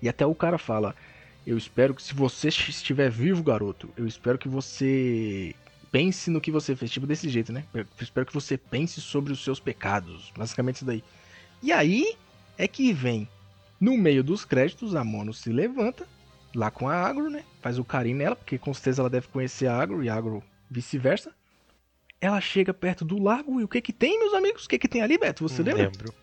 E 0.02 0.10
até 0.10 0.26
o 0.26 0.35
cara 0.35 0.57
fala: 0.57 0.94
"Eu 1.45 1.57
espero 1.57 1.94
que 1.94 2.03
se 2.03 2.14
você 2.14 2.49
estiver 2.49 3.10
vivo, 3.10 3.41
garoto, 3.44 3.89
eu 3.95 4.06
espero 4.06 4.38
que 4.38 4.49
você 4.49 5.56
pense 5.89 6.30
no 6.30 6.41
que 6.41 6.52
você 6.52 6.76
fez, 6.76 6.91
tipo 6.91 7.07
desse 7.07 7.30
jeito, 7.30 7.53
né? 7.53 7.64
Eu 7.73 7.85
espero 8.02 8.26
que 8.26 8.34
você 8.34 8.57
pense 8.57 8.99
sobre 8.99 9.31
os 9.31 9.41
seus 9.44 9.57
pecados. 9.60 10.34
Basicamente 10.38 10.76
isso 10.77 10.85
daí. 10.85 11.02
E 11.64 11.72
aí 11.72 12.14
é 12.57 12.68
que 12.68 12.91
vem, 12.91 13.27
no 13.80 13.98
meio 13.98 14.22
dos 14.23 14.44
créditos, 14.44 14.95
a 14.95 15.03
Mono 15.03 15.34
se 15.34 15.49
levanta, 15.49 16.06
lá 16.57 16.71
com 16.71 16.89
a 16.89 16.95
Agro, 16.95 17.29
né? 17.29 17.43
Faz 17.61 17.77
o 17.77 17.84
carinho 17.85 18.17
nela, 18.17 18.35
porque 18.35 18.57
com 18.57 18.73
certeza 18.73 19.01
ela 19.01 19.09
deve 19.09 19.27
conhecer 19.27 19.67
a 19.67 19.77
Agro 19.77 20.03
e 20.03 20.09
a 20.09 20.15
Agro 20.15 20.41
vice-versa. 20.69 21.31
Ela 22.19 22.41
chega 22.41 22.73
perto 22.73 23.05
do 23.05 23.21
lago 23.21 23.61
e 23.61 23.63
o 23.63 23.67
que 23.67 23.79
que 23.79 23.93
tem, 23.93 24.17
meus 24.19 24.34
amigos? 24.34 24.65
O 24.65 24.69
que 24.69 24.79
que 24.79 24.88
tem 24.88 25.01
ali, 25.03 25.19
Beto? 25.19 25.47
Você 25.47 25.61
Não 25.61 25.67
lembra? 25.71 25.84
lembro. 25.91 26.13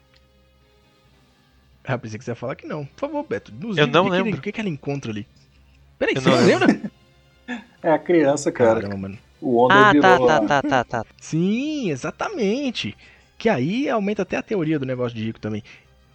Ah, 1.85 1.97
pensei 1.99 2.19
que 2.19 2.25
você 2.25 2.31
ia 2.33 2.35
falar 2.35 2.57
que 2.57 2.67
não. 2.67 2.85
Por 2.85 2.99
favor, 3.01 3.25
Beto, 3.29 3.53
nos 3.53 3.77
Eu 3.79 3.87
diga 3.87 3.99
não 3.99 4.05
que- 4.07 4.11
lembro. 4.11 4.39
O 4.39 4.43
que 4.43 4.51
que 4.53 4.61
ela 4.61 4.69
encontra 4.71 5.13
ali? 5.13 5.29
Peraí, 5.99 6.15
Eu 6.17 6.23
você 6.23 6.29
não 6.31 6.37
não 6.41 6.47
lembra? 6.47 6.81
É 7.83 7.91
a 7.93 7.99
criança, 7.99 8.51
cara. 8.51 8.81
Caramba, 8.81 8.97
mano. 8.97 9.19
O 9.41 9.51
Wonder 9.61 9.77
Ah, 9.77 9.93
tá, 10.01 10.19
tá, 10.19 10.41
tá, 10.41 10.63
tá, 10.63 10.85
tá. 10.85 11.07
Sim, 11.21 11.91
exatamente. 11.91 12.97
Que 13.37 13.49
aí 13.51 13.89
aumenta 13.91 14.23
até 14.23 14.37
a 14.39 14.43
teoria 14.43 14.79
do 14.79 14.87
negócio 14.87 15.17
de 15.17 15.23
Rico 15.25 15.39
também. 15.39 15.63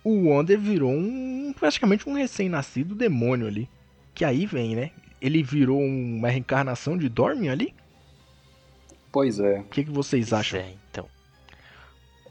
O 0.03 0.29
Wonder 0.29 0.59
virou 0.59 0.91
um 0.91 1.53
praticamente 1.57 2.09
um 2.09 2.13
recém-nascido 2.13 2.95
demônio 2.95 3.45
ali. 3.47 3.69
Que 4.19 4.25
aí 4.25 4.45
vem, 4.45 4.75
né? 4.75 4.91
Ele 5.21 5.41
virou 5.41 5.79
uma 5.79 6.27
reencarnação 6.27 6.97
de 6.97 7.07
Dormin 7.07 7.47
ali? 7.47 7.73
Pois 9.13 9.39
é. 9.39 9.59
O 9.61 9.63
que, 9.63 9.85
que 9.85 9.89
vocês 9.89 10.31
Pois 10.31 10.39
acham? 10.41 10.59
é, 10.59 10.73
então. 10.91 11.07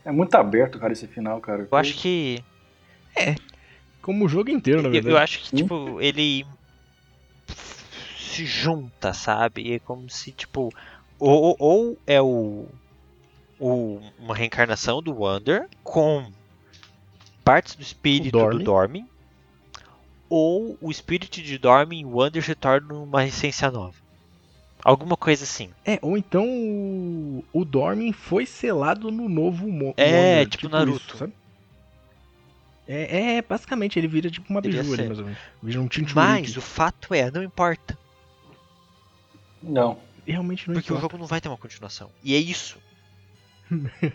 É 0.05 0.13
muito 0.13 0.35
aberto, 0.35 0.79
cara, 0.79 0.93
esse 0.93 1.07
final, 1.07 1.41
cara. 1.41 1.67
Eu 1.71 1.79
acho 1.79 1.95
que. 1.97 2.45
Como 4.03 4.27
o 4.27 4.29
jogo 4.29 4.51
inteiro, 4.51 4.83
na 4.83 4.89
Eu, 4.89 4.93
verdade. 4.93 5.15
eu 5.15 5.19
acho 5.19 5.39
que, 5.41 5.55
Hum? 5.57 5.59
tipo, 5.63 5.99
ele 6.03 6.45
se 8.19 8.45
junta, 8.45 9.15
sabe? 9.15 9.73
É 9.73 9.79
como 9.79 10.11
se, 10.11 10.31
tipo, 10.31 10.71
ou, 11.19 11.57
ou 11.59 11.99
é 12.07 12.21
o, 12.21 12.67
o 13.59 13.99
uma 14.19 14.35
reencarnação 14.35 15.03
do 15.03 15.19
Wander 15.23 15.67
com 15.83 16.31
partes 17.43 17.75
do 17.77 17.83
espírito 17.83 18.39
do 18.51 18.59
Dormin. 18.59 19.09
Ou 20.31 20.77
o 20.81 20.91
espírito 20.91 21.41
de 21.43 21.57
Dormin 21.59 22.01
e 22.01 22.05
o 22.05 22.17
Wander 22.17 22.43
se 22.43 22.55
tornam 22.55 23.05
uma 23.05 23.25
essência 23.25 23.71
nova. 23.71 23.95
Alguma 24.85 25.17
coisa 25.17 25.45
assim. 25.45 25.71
É, 25.85 25.99
ou 26.03 26.17
então 26.17 26.47
o, 26.49 27.45
o 27.53 27.65
Dormin 27.65 28.13
foi 28.13 28.47
selado 28.47 29.11
no 29.11 29.29
novo 29.29 29.67
Mo 29.69 29.93
É, 29.97 30.13
Wonder, 30.41 30.49
tipo 30.49 30.69
Naruto. 30.69 31.05
isso, 31.09 31.17
sabe? 31.17 31.33
É, 32.87 33.37
é, 33.37 33.43
basicamente, 33.43 33.99
ele 33.99 34.09
vira 34.09 34.31
tipo 34.31 34.49
uma 34.51 34.63
Devia 34.63 34.81
biju 34.83 34.95
ali, 34.95 35.07
mais 35.07 35.19
ou 35.19 35.25
menos. 35.27 35.41
Vira 35.63 35.81
um 35.81 35.89
Tinturiki. 35.89 36.15
Mas 36.15 36.57
o 36.57 36.61
fato 36.63 37.13
é, 37.13 37.31
não 37.31 37.43
importa. 37.43 37.99
Não. 39.63 39.99
Realmente 40.27 40.69
não 40.69 40.75
Porque 40.75 40.91
o 40.93 40.95
importa. 40.97 41.03
jogo 41.13 41.19
não 41.19 41.27
vai 41.27 41.41
ter 41.41 41.49
uma 41.49 41.59
continuação. 41.59 42.11
E 42.23 42.35
é 42.35 42.39
isso. 42.39 42.79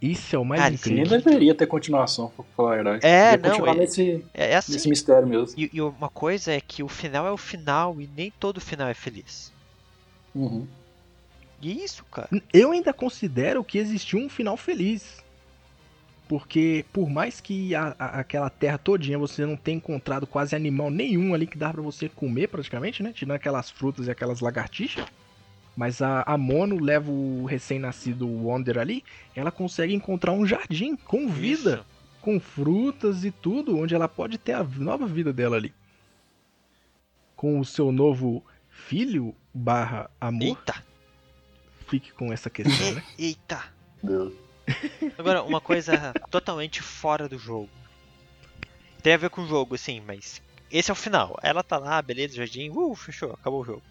Isso 0.00 0.34
é 0.34 0.38
o 0.38 0.44
mais 0.44 0.62
Cara, 0.62 0.76
Sim, 0.78 0.90
nem 0.94 1.02
incrível. 1.04 1.22
deveria 1.22 1.54
ter 1.54 1.66
continuação, 1.66 2.28
pra 2.34 2.44
falar 2.56 2.72
a 2.72 2.74
verdade. 2.76 3.06
É, 3.06 3.32
Devia 3.32 3.36
não, 3.42 3.50
continuar 3.50 3.72
ele- 3.72 3.80
nesse, 3.80 4.24
É, 4.32 4.52
é 4.52 4.56
assim. 4.56 4.72
nesse 4.72 4.88
mistério 4.88 5.28
mesmo. 5.28 5.54
E, 5.58 5.68
e 5.74 5.80
uma 5.82 6.08
coisa 6.08 6.52
é 6.52 6.60
que 6.60 6.82
o 6.82 6.88
final 6.88 7.26
é 7.26 7.30
o 7.30 7.36
final 7.36 8.00
e 8.00 8.08
nem 8.16 8.30
todo 8.40 8.60
final 8.60 8.88
é 8.88 8.94
feliz. 8.94 9.52
Uhum. 10.34 10.66
E 11.60 11.70
é 11.70 11.84
isso, 11.84 12.02
cara. 12.10 12.28
Eu 12.52 12.72
ainda 12.72 12.92
considero 12.94 13.62
que 13.62 13.76
existiu 13.76 14.18
um 14.18 14.28
final 14.30 14.56
feliz. 14.56 15.22
Porque 16.28 16.84
por 16.92 17.10
mais 17.10 17.40
que 17.40 17.74
a- 17.74 17.94
a- 17.98 18.20
aquela 18.20 18.48
terra 18.48 18.78
todinha 18.78 19.18
você 19.18 19.44
não 19.44 19.56
tenha 19.56 19.76
encontrado 19.76 20.26
quase 20.26 20.54
animal 20.54 20.88
nenhum 20.90 21.34
ali 21.34 21.46
que 21.46 21.58
dá 21.58 21.72
pra 21.72 21.82
você 21.82 22.08
comer 22.08 22.46
praticamente, 22.48 23.02
né? 23.02 23.12
Tirando 23.12 23.34
aquelas 23.34 23.68
frutas 23.68 24.06
e 24.06 24.10
aquelas 24.10 24.40
lagartixas. 24.40 25.04
Mas 25.80 26.02
a, 26.02 26.22
a 26.26 26.36
Mono 26.36 26.78
leva 26.78 27.10
o 27.10 27.46
recém-nascido 27.46 28.28
Wonder 28.28 28.76
ali, 28.76 29.02
ela 29.34 29.50
consegue 29.50 29.94
encontrar 29.94 30.30
um 30.30 30.44
jardim 30.44 30.94
com 30.94 31.26
vida, 31.26 31.76
Isso. 31.76 32.20
com 32.20 32.38
frutas 32.38 33.24
e 33.24 33.30
tudo, 33.30 33.78
onde 33.78 33.94
ela 33.94 34.06
pode 34.06 34.36
ter 34.36 34.52
a 34.52 34.62
nova 34.62 35.06
vida 35.06 35.32
dela 35.32 35.56
ali. 35.56 35.72
Com 37.34 37.58
o 37.58 37.64
seu 37.64 37.90
novo 37.90 38.44
filho 38.68 39.34
barra 39.54 40.10
amor, 40.20 40.48
Eita, 40.48 40.84
fique 41.88 42.12
com 42.12 42.30
essa 42.30 42.50
questão, 42.50 42.92
né? 42.92 43.02
eita. 43.18 43.64
Deus. 44.02 44.34
Agora, 45.16 45.42
uma 45.42 45.62
coisa 45.62 46.12
totalmente 46.30 46.82
fora 46.82 47.26
do 47.26 47.38
jogo. 47.38 47.70
Tem 49.02 49.14
a 49.14 49.16
ver 49.16 49.30
com 49.30 49.40
o 49.40 49.48
jogo, 49.48 49.76
assim, 49.76 50.02
mas 50.06 50.42
esse 50.70 50.90
é 50.90 50.92
o 50.92 50.94
final. 50.94 51.38
Ela 51.42 51.62
tá 51.62 51.78
lá, 51.78 52.02
beleza, 52.02 52.36
jardim, 52.36 52.68
uh, 52.68 52.94
fechou, 52.94 53.32
acabou 53.32 53.62
o 53.62 53.64
jogo. 53.64 53.82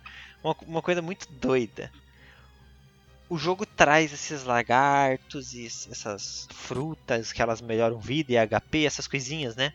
Uma, 0.44 0.56
uma 0.62 0.82
coisa 0.82 1.02
muito 1.02 1.28
doida. 1.32 1.92
O 3.30 3.38
jogo 3.38 3.66
traz 3.66 4.12
esses 4.12 4.44
lagartos 4.44 5.54
e 5.54 5.66
es- 5.66 5.88
essas 5.92 6.48
frutas 6.52 7.32
que 7.32 7.42
elas 7.42 7.62
melhoram 7.62 8.00
vida 8.00 8.32
e 8.34 8.38
HP, 8.38 8.86
essas 8.86 9.08
coisinhas, 9.08 9.56
né? 9.56 9.72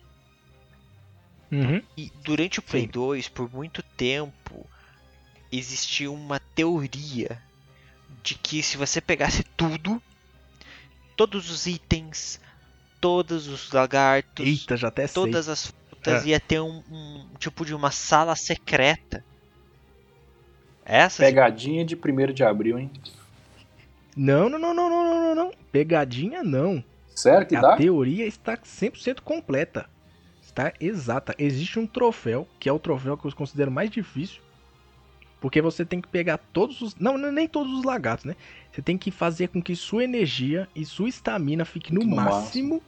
Uhum. 1.52 1.80
E 1.96 2.10
durante 2.24 2.58
o 2.58 2.62
Play 2.62 2.82
Sim. 2.82 2.88
2, 2.88 3.28
por 3.28 3.52
muito 3.52 3.80
tempo, 3.96 4.68
existiu 5.52 6.12
uma 6.12 6.40
teoria 6.40 7.40
de 8.24 8.34
que 8.34 8.60
se 8.62 8.76
você 8.76 9.00
pegasse 9.00 9.44
tudo, 9.56 10.02
todos 11.16 11.48
os 11.50 11.66
itens, 11.66 12.40
todos 13.00 13.46
os 13.46 13.70
lagartos, 13.70 14.44
Eita, 14.44 14.76
todas 15.12 15.48
as 15.48 15.66
frutas, 15.66 16.24
É. 16.24 16.28
ia 16.28 16.40
ter 16.40 16.60
um, 16.60 16.82
um 16.90 17.34
tipo 17.38 17.64
de 17.64 17.72
uma 17.74 17.92
sala 17.92 18.34
secreta. 18.34 19.24
Essa? 20.84 21.22
Pegadinha 21.22 21.84
de 21.84 21.96
1 21.96 22.32
de 22.32 22.44
abril, 22.44 22.78
hein? 22.78 22.90
Não, 24.16 24.48
não, 24.48 24.58
não, 24.58 24.74
não, 24.74 24.88
não, 24.88 25.04
não, 25.04 25.20
não, 25.22 25.34
não. 25.34 25.52
Pegadinha 25.72 26.42
não. 26.42 26.84
Sério 27.14 27.46
que 27.46 27.56
A 27.56 27.60
dá? 27.60 27.76
teoria 27.76 28.26
está 28.26 28.56
100% 28.56 29.20
completa. 29.20 29.88
Está 30.42 30.72
exata. 30.80 31.34
Existe 31.38 31.78
um 31.78 31.86
troféu, 31.86 32.46
que 32.60 32.68
é 32.68 32.72
o 32.72 32.78
troféu 32.78 33.16
que 33.16 33.26
eu 33.26 33.32
considero 33.34 33.70
mais 33.70 33.90
difícil. 33.90 34.42
Porque 35.40 35.60
você 35.60 35.84
tem 35.84 36.00
que 36.00 36.08
pegar 36.08 36.38
todos 36.38 36.80
os. 36.80 36.96
Não, 36.96 37.18
nem 37.18 37.46
todos 37.46 37.72
os 37.72 37.84
lagartos, 37.84 38.24
né? 38.24 38.36
Você 38.72 38.80
tem 38.80 38.96
que 38.96 39.10
fazer 39.10 39.48
com 39.48 39.60
que 39.60 39.76
sua 39.76 40.04
energia 40.04 40.68
e 40.74 40.84
sua 40.84 41.08
estamina 41.08 41.64
fique 41.64 41.92
no, 41.92 42.00
Fique 42.00 42.10
no 42.10 42.16
máximo. 42.16 42.82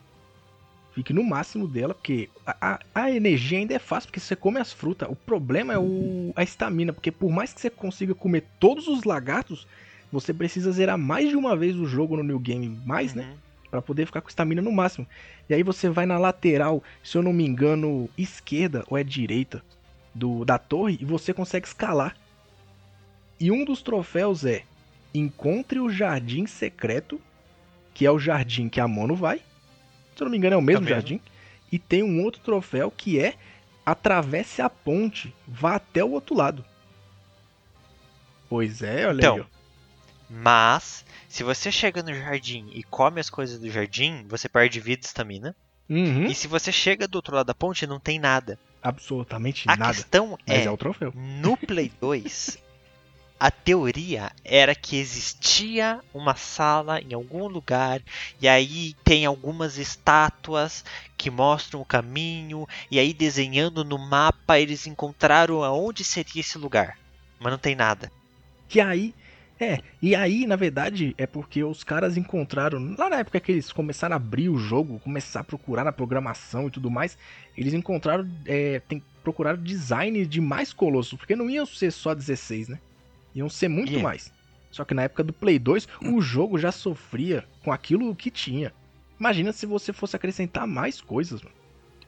Fique 0.96 1.12
no 1.12 1.22
máximo 1.22 1.68
dela, 1.68 1.92
porque 1.92 2.30
a, 2.46 2.56
a, 2.72 2.80
a 2.94 3.10
energia 3.10 3.58
ainda 3.58 3.74
é 3.74 3.78
fácil, 3.78 4.08
porque 4.08 4.18
você 4.18 4.34
come 4.34 4.58
as 4.58 4.72
frutas. 4.72 5.06
O 5.10 5.14
problema 5.14 5.74
é 5.74 5.78
o, 5.78 6.32
a 6.34 6.42
estamina, 6.42 6.90
porque 6.90 7.12
por 7.12 7.30
mais 7.30 7.52
que 7.52 7.60
você 7.60 7.68
consiga 7.68 8.14
comer 8.14 8.44
todos 8.58 8.88
os 8.88 9.04
lagartos, 9.04 9.68
você 10.10 10.32
precisa 10.32 10.72
zerar 10.72 10.96
mais 10.96 11.28
de 11.28 11.36
uma 11.36 11.54
vez 11.54 11.76
o 11.76 11.84
jogo 11.84 12.16
no 12.16 12.22
New 12.22 12.38
Game 12.38 12.80
mais, 12.86 13.12
né? 13.12 13.24
Uhum. 13.24 13.36
Pra 13.70 13.82
poder 13.82 14.06
ficar 14.06 14.22
com 14.22 14.30
estamina 14.30 14.62
no 14.62 14.72
máximo. 14.72 15.06
E 15.50 15.52
aí 15.52 15.62
você 15.62 15.90
vai 15.90 16.06
na 16.06 16.16
lateral, 16.16 16.82
se 17.04 17.18
eu 17.18 17.22
não 17.22 17.34
me 17.34 17.44
engano, 17.44 18.08
esquerda 18.16 18.82
ou 18.88 18.96
é 18.96 19.04
direita 19.04 19.62
do 20.14 20.46
da 20.46 20.56
torre 20.56 20.96
e 20.98 21.04
você 21.04 21.34
consegue 21.34 21.66
escalar. 21.66 22.16
E 23.38 23.52
um 23.52 23.66
dos 23.66 23.82
troféus 23.82 24.46
é 24.46 24.62
encontre 25.12 25.78
o 25.78 25.90
jardim 25.90 26.46
secreto, 26.46 27.20
que 27.92 28.06
é 28.06 28.10
o 28.10 28.18
jardim 28.18 28.70
que 28.70 28.80
a 28.80 28.88
Mono 28.88 29.14
vai. 29.14 29.42
Se 30.16 30.22
eu 30.22 30.24
não 30.24 30.30
me 30.32 30.38
engano 30.38 30.54
é 30.54 30.58
o 30.58 30.62
mesmo 30.62 30.86
jardim. 30.88 31.20
E 31.70 31.78
tem 31.78 32.02
um 32.02 32.22
outro 32.24 32.40
troféu 32.40 32.90
que 32.90 33.18
é 33.20 33.34
atravesse 33.84 34.62
a 34.62 34.68
ponte, 34.70 35.34
vá 35.46 35.76
até 35.76 36.02
o 36.02 36.10
outro 36.10 36.34
lado. 36.34 36.64
Pois 38.48 38.82
é, 38.82 39.06
olha 39.06 39.18
Então, 39.18 39.34
aí. 39.36 39.40
ó. 39.42 39.44
Mas, 40.28 41.04
se 41.28 41.42
você 41.44 41.70
chega 41.70 42.02
no 42.02 42.12
jardim 42.14 42.68
e 42.72 42.82
come 42.82 43.20
as 43.20 43.30
coisas 43.30 43.60
do 43.60 43.70
jardim, 43.70 44.24
você 44.28 44.48
perde 44.48 44.80
vida 44.80 45.02
e 45.02 45.06
estamina. 45.06 45.54
Uhum, 45.88 46.26
E 46.26 46.34
se 46.34 46.48
você 46.48 46.72
chega 46.72 47.06
do 47.06 47.14
outro 47.16 47.36
lado 47.36 47.46
da 47.46 47.54
ponte, 47.54 47.86
não 47.86 48.00
tem 48.00 48.18
nada. 48.18 48.58
absolutamente 48.82 49.68
A 49.68 49.76
nada. 49.76 49.92
questão 49.94 50.36
Mas 50.46 50.58
é, 50.58 50.64
é 50.64 50.70
o 50.70 50.76
troféu. 50.76 51.12
no 51.14 51.56
Play 51.56 51.92
2, 52.00 52.58
a 53.38 53.50
teoria 53.50 54.30
era 54.44 54.74
que 54.74 54.96
existia 54.96 56.00
uma 56.12 56.34
sala 56.34 57.00
em 57.00 57.12
algum 57.12 57.46
lugar, 57.46 58.00
e 58.40 58.48
aí 58.48 58.94
tem 59.04 59.26
algumas 59.26 59.76
estátuas 59.76 60.84
que 61.16 61.30
mostram 61.30 61.80
o 61.80 61.84
caminho, 61.84 62.66
e 62.90 62.98
aí 62.98 63.12
desenhando 63.12 63.84
no 63.84 63.98
mapa 63.98 64.58
eles 64.58 64.86
encontraram 64.86 65.62
aonde 65.62 66.02
seria 66.02 66.40
esse 66.40 66.56
lugar. 66.56 66.98
Mas 67.38 67.52
não 67.52 67.58
tem 67.58 67.74
nada. 67.74 68.10
Que 68.68 68.80
aí. 68.80 69.14
É, 69.58 69.80
e 70.02 70.14
aí, 70.14 70.46
na 70.46 70.56
verdade, 70.56 71.14
é 71.16 71.26
porque 71.26 71.64
os 71.64 71.82
caras 71.82 72.16
encontraram. 72.18 72.94
Lá 72.98 73.08
na 73.08 73.16
época 73.16 73.40
que 73.40 73.52
eles 73.52 73.72
começaram 73.72 74.14
a 74.14 74.16
abrir 74.16 74.50
o 74.50 74.58
jogo, 74.58 75.00
começar 75.00 75.40
a 75.40 75.44
procurar 75.44 75.84
na 75.84 75.92
programação 75.92 76.68
e 76.68 76.70
tudo 76.70 76.90
mais, 76.90 77.16
eles 77.56 77.72
encontraram. 77.72 78.28
É, 78.44 78.80
tem, 78.80 79.02
procuraram 79.22 79.62
design 79.62 80.26
de 80.26 80.40
mais 80.40 80.72
colossos, 80.72 81.18
porque 81.18 81.34
não 81.34 81.48
iam 81.48 81.64
ser 81.64 81.90
só 81.90 82.14
16, 82.14 82.68
né? 82.68 82.78
Iam 83.36 83.48
ser 83.48 83.68
muito 83.68 83.90
Yeah. 83.92 84.02
mais. 84.08 84.32
Só 84.70 84.84
que 84.84 84.94
na 84.94 85.02
época 85.02 85.22
do 85.22 85.32
Play 85.32 85.58
2, 85.58 85.86
o 86.02 86.20
jogo 86.20 86.58
já 86.58 86.72
sofria 86.72 87.44
com 87.62 87.70
aquilo 87.70 88.14
que 88.16 88.30
tinha. 88.30 88.72
Imagina 89.20 89.52
se 89.52 89.64
você 89.66 89.92
fosse 89.92 90.16
acrescentar 90.16 90.66
mais 90.66 91.00
coisas, 91.00 91.40
mano. 91.42 91.54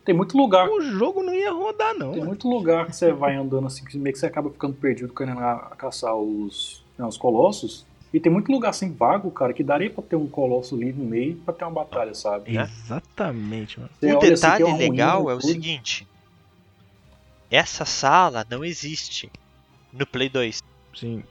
Tem 0.05 0.15
muito 0.15 0.37
lugar. 0.37 0.69
O 0.69 0.81
jogo 0.81 1.23
não 1.23 1.35
ia 1.35 1.53
rodar, 1.53 1.93
não. 1.95 2.09
Tem 2.11 2.19
mano. 2.21 2.27
muito 2.31 2.49
lugar 2.49 2.87
que 2.87 2.97
você 2.97 3.13
vai 3.13 3.37
andando 3.37 3.67
assim, 3.67 3.85
que 3.85 3.97
meio 3.99 4.13
que 4.15 4.19
você 4.19 4.27
acaba 4.27 4.51
ficando 4.51 4.75
perdido 4.75 5.13
querendo 5.15 5.39
a- 5.41 5.75
caçar 5.77 6.15
os, 6.17 6.83
né, 6.99 7.05
os 7.07 7.17
colossos. 7.19 7.87
E 8.13 8.19
tem 8.19 8.33
muito 8.33 8.51
lugar 8.51 8.71
assim 8.71 8.91
vago, 8.91 9.31
cara, 9.31 9.53
que 9.53 9.63
daria 9.63 9.91
pra 9.91 10.03
ter 10.03 10.17
um 10.17 10.27
colosso 10.27 10.75
ali 10.75 10.93
no 10.95 11.05
meio 11.05 11.37
pra 11.37 11.53
ter 11.53 11.65
uma 11.65 11.71
batalha, 11.73 12.15
sabe? 12.15 12.51
né? 12.53 12.63
Exatamente, 12.63 13.79
mano. 13.79 13.91
Você 14.01 14.13
o 14.15 14.19
assim, 14.19 14.29
detalhe 14.31 14.65
uma 14.65 14.73
ruína 14.73 14.91
legal 14.91 15.31
é 15.31 15.35
o 15.35 15.39
tudo. 15.39 15.51
seguinte: 15.53 16.07
essa 17.51 17.85
sala 17.85 18.47
não 18.51 18.65
existe 18.65 19.31
no 19.93 20.07
Play 20.07 20.29
2, 20.29 20.63
Sim. 20.99 21.23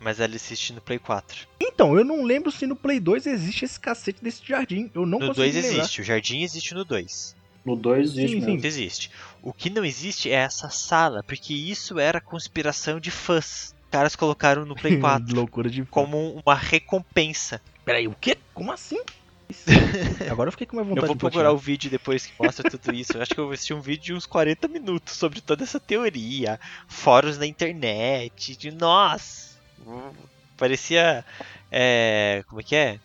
mas 0.00 0.20
ela 0.20 0.34
existe 0.34 0.72
no 0.72 0.80
Play 0.80 0.98
4. 0.98 1.46
Então, 1.60 1.96
eu 1.96 2.04
não 2.04 2.22
lembro 2.24 2.50
se 2.52 2.66
no 2.66 2.76
Play 2.76 3.00
2 3.00 3.26
existe 3.26 3.64
esse 3.64 3.78
cacete 3.80 4.22
desse 4.22 4.42
jardim. 4.46 4.90
Eu 4.94 5.02
não 5.06 5.18
no 5.18 5.26
consigo 5.28 5.34
2 5.36 5.54
lembrar. 5.54 5.70
existe, 5.70 6.00
o 6.00 6.04
jardim 6.04 6.42
existe 6.42 6.74
no 6.74 6.84
2. 6.84 7.36
No 7.64 7.74
2 7.76 8.10
existe 8.10 8.40
Sim, 8.40 8.60
sim. 8.60 8.66
existe. 8.66 9.10
O 9.42 9.52
que 9.52 9.68
não 9.70 9.84
existe 9.84 10.30
é 10.30 10.34
essa 10.34 10.70
sala, 10.70 11.22
porque 11.24 11.52
isso 11.52 11.98
era 11.98 12.20
conspiração 12.20 13.00
de 13.00 13.10
fãs. 13.10 13.74
Os 13.84 13.90
caras 13.90 14.14
colocaram 14.16 14.64
no 14.64 14.74
Play 14.76 14.98
4 15.00 15.34
Loucura 15.34 15.68
de. 15.70 15.84
como 15.86 16.40
uma 16.44 16.54
recompensa. 16.54 17.60
Peraí, 17.84 18.06
o 18.06 18.14
quê? 18.20 18.36
Como 18.54 18.70
assim? 18.72 19.00
Agora 20.30 20.48
eu 20.48 20.52
fiquei 20.52 20.66
com 20.66 20.76
uma 20.76 20.84
vontade 20.84 21.04
Eu 21.04 21.06
vou 21.06 21.14
de 21.14 21.20
procurar 21.20 21.52
o 21.52 21.58
vídeo 21.58 21.90
depois 21.90 22.26
que 22.26 22.32
mostra 22.42 22.68
tudo 22.68 22.94
isso. 22.94 23.16
Eu 23.16 23.22
acho 23.22 23.34
que 23.34 23.40
eu 23.40 23.44
vou 23.44 23.54
assistir 23.54 23.74
um 23.74 23.80
vídeo 23.80 24.04
de 24.04 24.14
uns 24.14 24.26
40 24.26 24.68
minutos 24.68 25.14
sobre 25.14 25.40
toda 25.40 25.64
essa 25.64 25.78
teoria, 25.78 26.58
fóruns 26.88 27.38
na 27.38 27.46
internet, 27.46 28.56
de 28.56 28.70
nossa, 28.70 29.56
hum, 29.86 30.10
parecia 30.56 31.24
é, 31.70 32.44
como 32.48 32.60
é 32.60 32.64
que 32.64 32.76
é? 32.76 33.00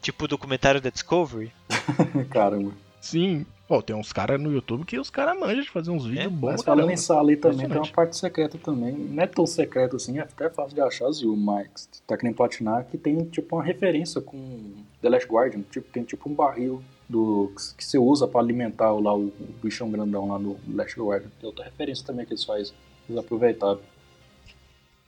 Tipo 0.00 0.24
o 0.24 0.28
documentário 0.28 0.80
da 0.80 0.90
Discovery. 0.90 1.52
Caramba. 2.30 2.72
Sim. 3.00 3.46
Pô, 3.66 3.80
tem 3.80 3.96
uns 3.96 4.12
caras 4.12 4.38
no 4.38 4.52
YouTube 4.52 4.84
que 4.84 4.98
os 4.98 5.08
caras 5.08 5.38
manjam 5.38 5.62
de 5.62 5.70
fazer 5.70 5.90
uns 5.90 6.04
vídeos 6.04 6.26
É, 6.26 6.28
bons 6.28 6.52
Mas 6.52 6.62
falando 6.62 6.90
em 6.90 6.96
sala 6.96 7.30
aí 7.30 7.36
também, 7.36 7.66
tem 7.66 7.78
uma 7.78 7.88
parte 7.88 8.16
secreta 8.16 8.58
também. 8.58 8.92
Não 8.92 9.22
é 9.22 9.26
tão 9.26 9.46
secreto 9.46 9.96
assim, 9.96 10.18
é 10.18 10.22
até 10.22 10.50
fácil 10.50 10.74
de 10.74 10.82
achar, 10.82 11.10
Zil, 11.10 11.34
mas 11.34 11.88
tá 12.06 12.16
querendo 12.16 12.36
platinar 12.36 12.84
que 12.84 12.98
tem 12.98 13.24
tipo 13.24 13.56
uma 13.56 13.64
referência 13.64 14.20
com 14.20 14.74
The 15.00 15.08
Last 15.08 15.28
Guardian. 15.28 15.62
Tipo, 15.70 15.90
tem 15.90 16.04
tipo 16.04 16.28
um 16.28 16.34
barril 16.34 16.82
do, 17.08 17.52
que 17.76 17.84
você 17.84 17.96
usa 17.96 18.28
pra 18.28 18.40
alimentar 18.40 18.92
lá 18.92 19.14
o, 19.14 19.28
o 19.28 19.54
bichão 19.62 19.90
grandão 19.90 20.28
lá 20.28 20.38
no 20.38 20.58
Last 20.68 21.00
Guardian. 21.00 21.30
Tem 21.40 21.46
outra 21.46 21.64
referência 21.64 22.04
também 22.06 22.26
que 22.26 22.32
eles 22.32 22.44
fazem. 22.44 22.74
Eles 23.08 23.18
aproveitaram. 23.18 23.80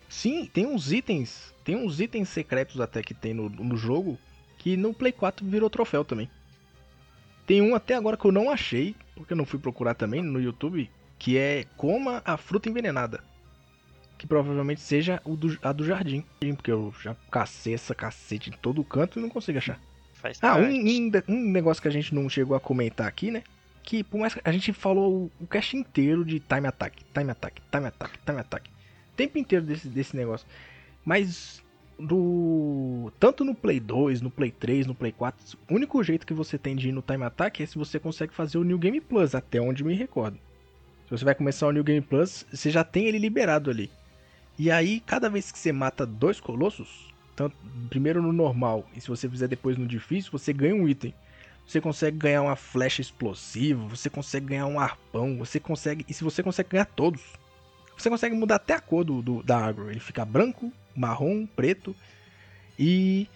Sim, 0.08 0.46
tem 0.46 0.66
uns 0.66 0.92
itens. 0.92 1.54
Tem 1.62 1.76
uns 1.76 2.00
itens 2.00 2.28
secretos 2.30 2.80
até 2.80 3.02
que 3.02 3.12
tem 3.12 3.34
no, 3.34 3.50
no 3.50 3.76
jogo 3.76 4.18
que 4.58 4.76
no 4.76 4.94
Play 4.94 5.12
4 5.12 5.44
virou 5.44 5.68
troféu 5.68 6.04
também. 6.04 6.30
Tem 7.46 7.62
um 7.62 7.74
até 7.74 7.94
agora 7.94 8.16
que 8.16 8.24
eu 8.24 8.32
não 8.32 8.50
achei, 8.50 8.94
porque 9.14 9.32
eu 9.32 9.36
não 9.36 9.46
fui 9.46 9.58
procurar 9.58 9.94
também 9.94 10.22
no 10.22 10.40
YouTube, 10.40 10.90
que 11.18 11.38
é 11.38 11.64
coma 11.76 12.20
a 12.24 12.36
fruta 12.36 12.68
envenenada. 12.68 13.22
Que 14.18 14.26
provavelmente 14.26 14.80
seja 14.80 15.20
o 15.24 15.36
do, 15.36 15.58
a 15.62 15.72
do 15.72 15.84
jardim. 15.84 16.24
Porque 16.56 16.72
eu 16.72 16.92
já 17.02 17.14
cacei 17.30 17.74
essa 17.74 17.94
cacete 17.94 18.50
em 18.50 18.52
todo 18.54 18.82
canto 18.82 19.18
e 19.18 19.22
não 19.22 19.28
consigo 19.28 19.58
achar. 19.58 19.78
Faz 20.14 20.38
Ah, 20.42 20.56
um, 20.56 20.64
um, 20.64 21.10
um 21.28 21.50
negócio 21.50 21.82
que 21.82 21.88
a 21.88 21.92
gente 21.92 22.14
não 22.14 22.28
chegou 22.28 22.56
a 22.56 22.60
comentar 22.60 23.06
aqui, 23.06 23.30
né? 23.30 23.42
Que 23.82 24.02
por 24.02 24.18
mais 24.18 24.34
que 24.34 24.40
a 24.42 24.50
gente 24.50 24.72
falou 24.72 25.30
o, 25.38 25.44
o 25.44 25.46
cast 25.46 25.76
inteiro 25.76 26.24
de 26.24 26.40
time 26.40 26.66
attack, 26.66 27.04
time 27.14 27.30
attack, 27.30 27.60
time 27.70 27.86
attack, 27.86 28.18
time 28.24 28.40
attack. 28.40 28.68
O 28.68 29.16
tempo 29.16 29.38
inteiro 29.38 29.64
desse, 29.64 29.86
desse 29.88 30.16
negócio. 30.16 30.46
Mas 31.04 31.62
do. 31.98 33.12
Tanto 33.18 33.44
no 33.44 33.54
Play 33.54 33.80
2, 33.80 34.20
no 34.20 34.30
Play 34.30 34.50
3, 34.50 34.86
no 34.86 34.94
Play 34.94 35.12
4, 35.12 35.58
o 35.68 35.74
único 35.74 36.02
jeito 36.02 36.26
que 36.26 36.34
você 36.34 36.58
tem 36.58 36.76
de 36.76 36.88
ir 36.88 36.92
no 36.92 37.02
time 37.02 37.24
attack 37.24 37.62
é 37.62 37.66
se 37.66 37.78
você 37.78 37.98
consegue 37.98 38.34
fazer 38.34 38.58
o 38.58 38.64
New 38.64 38.78
Game 38.78 39.00
Plus, 39.00 39.34
até 39.34 39.60
onde 39.60 39.84
me 39.84 39.94
recordo. 39.94 40.38
Se 41.04 41.10
você 41.10 41.24
vai 41.24 41.34
começar 41.34 41.66
o 41.66 41.72
New 41.72 41.84
Game 41.84 42.00
Plus, 42.00 42.44
você 42.52 42.70
já 42.70 42.82
tem 42.82 43.06
ele 43.06 43.18
liberado 43.18 43.70
ali. 43.70 43.90
E 44.58 44.70
aí, 44.70 45.00
cada 45.00 45.28
vez 45.28 45.52
que 45.52 45.58
você 45.58 45.70
mata 45.72 46.04
dois 46.06 46.40
colossos, 46.40 47.08
tanto 47.34 47.54
primeiro 47.88 48.22
no 48.22 48.32
normal 48.32 48.86
e 48.96 49.00
se 49.00 49.08
você 49.08 49.28
fizer 49.28 49.46
depois 49.48 49.76
no 49.76 49.86
difícil, 49.86 50.32
você 50.32 50.52
ganha 50.52 50.74
um 50.74 50.88
item. 50.88 51.14
Você 51.66 51.80
consegue 51.80 52.16
ganhar 52.16 52.42
uma 52.42 52.56
flecha 52.56 53.00
explosiva, 53.02 53.86
você 53.88 54.08
consegue 54.08 54.46
ganhar 54.46 54.66
um 54.66 54.78
arpão, 54.78 55.36
você 55.36 55.58
consegue. 55.58 56.06
E 56.08 56.14
se 56.14 56.22
você 56.22 56.42
consegue 56.42 56.70
ganhar 56.70 56.84
todos, 56.84 57.20
você 57.96 58.08
consegue 58.08 58.36
mudar 58.36 58.56
até 58.56 58.74
a 58.74 58.80
cor 58.80 59.04
do, 59.04 59.20
do- 59.20 59.42
da 59.42 59.58
agro. 59.58 59.90
Ele 59.90 59.98
fica 60.00 60.24
branco, 60.24 60.72
marrom, 60.96 61.46
preto. 61.46 61.94
E 62.78 63.28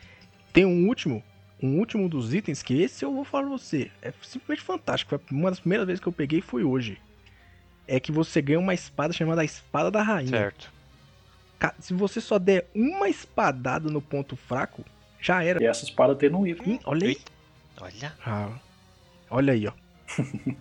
tem 0.52 0.64
um 0.64 0.86
último, 0.88 1.22
um 1.62 1.78
último 1.78 2.08
dos 2.08 2.34
itens 2.34 2.62
que 2.62 2.80
esse 2.80 3.04
eu 3.04 3.12
vou 3.14 3.24
falar 3.24 3.48
pra 3.48 3.58
você. 3.58 3.90
É 4.02 4.12
simplesmente 4.22 4.64
fantástico. 4.64 5.10
Foi 5.10 5.20
uma 5.36 5.50
das 5.50 5.60
primeiras 5.60 5.86
vezes 5.86 6.00
que 6.00 6.06
eu 6.08 6.12
peguei 6.12 6.40
foi 6.40 6.64
hoje. 6.64 6.98
É 7.86 7.98
que 7.98 8.12
você 8.12 8.40
ganha 8.40 8.58
uma 8.58 8.74
espada 8.74 9.12
chamada 9.12 9.44
Espada 9.44 9.90
da 9.90 10.02
Rainha. 10.02 10.30
Certo. 10.30 10.72
Se 11.78 11.92
você 11.92 12.20
só 12.20 12.38
der 12.38 12.66
uma 12.74 13.08
espadada 13.08 13.90
no 13.90 14.00
ponto 14.00 14.34
fraco, 14.36 14.84
já 15.20 15.42
era. 15.44 15.62
E 15.62 15.66
essa 15.66 15.84
espada 15.84 16.14
tem 16.14 16.30
no 16.30 16.46
item. 16.46 16.74
Ih, 16.74 16.80
olha 16.84 17.04
aí. 17.06 17.10
Eita. 17.14 17.32
Olha, 17.82 18.12
Ah, 18.24 18.50
olha 19.30 19.52
aí, 19.54 19.66
ó. 19.66 19.72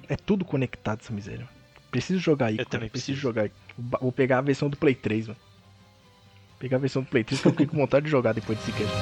é 0.10 0.16
tudo 0.16 0.44
conectado 0.46 1.00
essa 1.02 1.14
miséria. 1.14 1.48
Preciso 1.92 2.20
jogar 2.20 2.48
aí, 2.48 2.54
Eu 2.56 2.58
cara. 2.60 2.70
também 2.70 2.90
preciso 2.90 3.08
preciso. 3.14 3.22
jogar 3.22 3.44
aí. 3.44 3.52
Vou 3.78 4.00
vou 4.02 4.12
pegar 4.12 4.40
a 4.40 4.42
versão 4.42 4.70
do 4.70 4.78
Play 4.78 4.96
3, 4.96 5.28
mano. 5.28 5.40
Pegar 6.60 6.76
a 6.76 6.80
versão 6.82 7.02
do 7.02 7.08
Play 7.08 7.24
3 7.24 7.42
que 7.42 7.48
eu 7.48 7.52
fiquei 7.52 7.66
com 7.66 7.78
vontade 7.78 8.04
de 8.04 8.12
jogar 8.12 8.34
depois 8.34 8.60
desse 8.60 8.74
cast. 8.74 8.94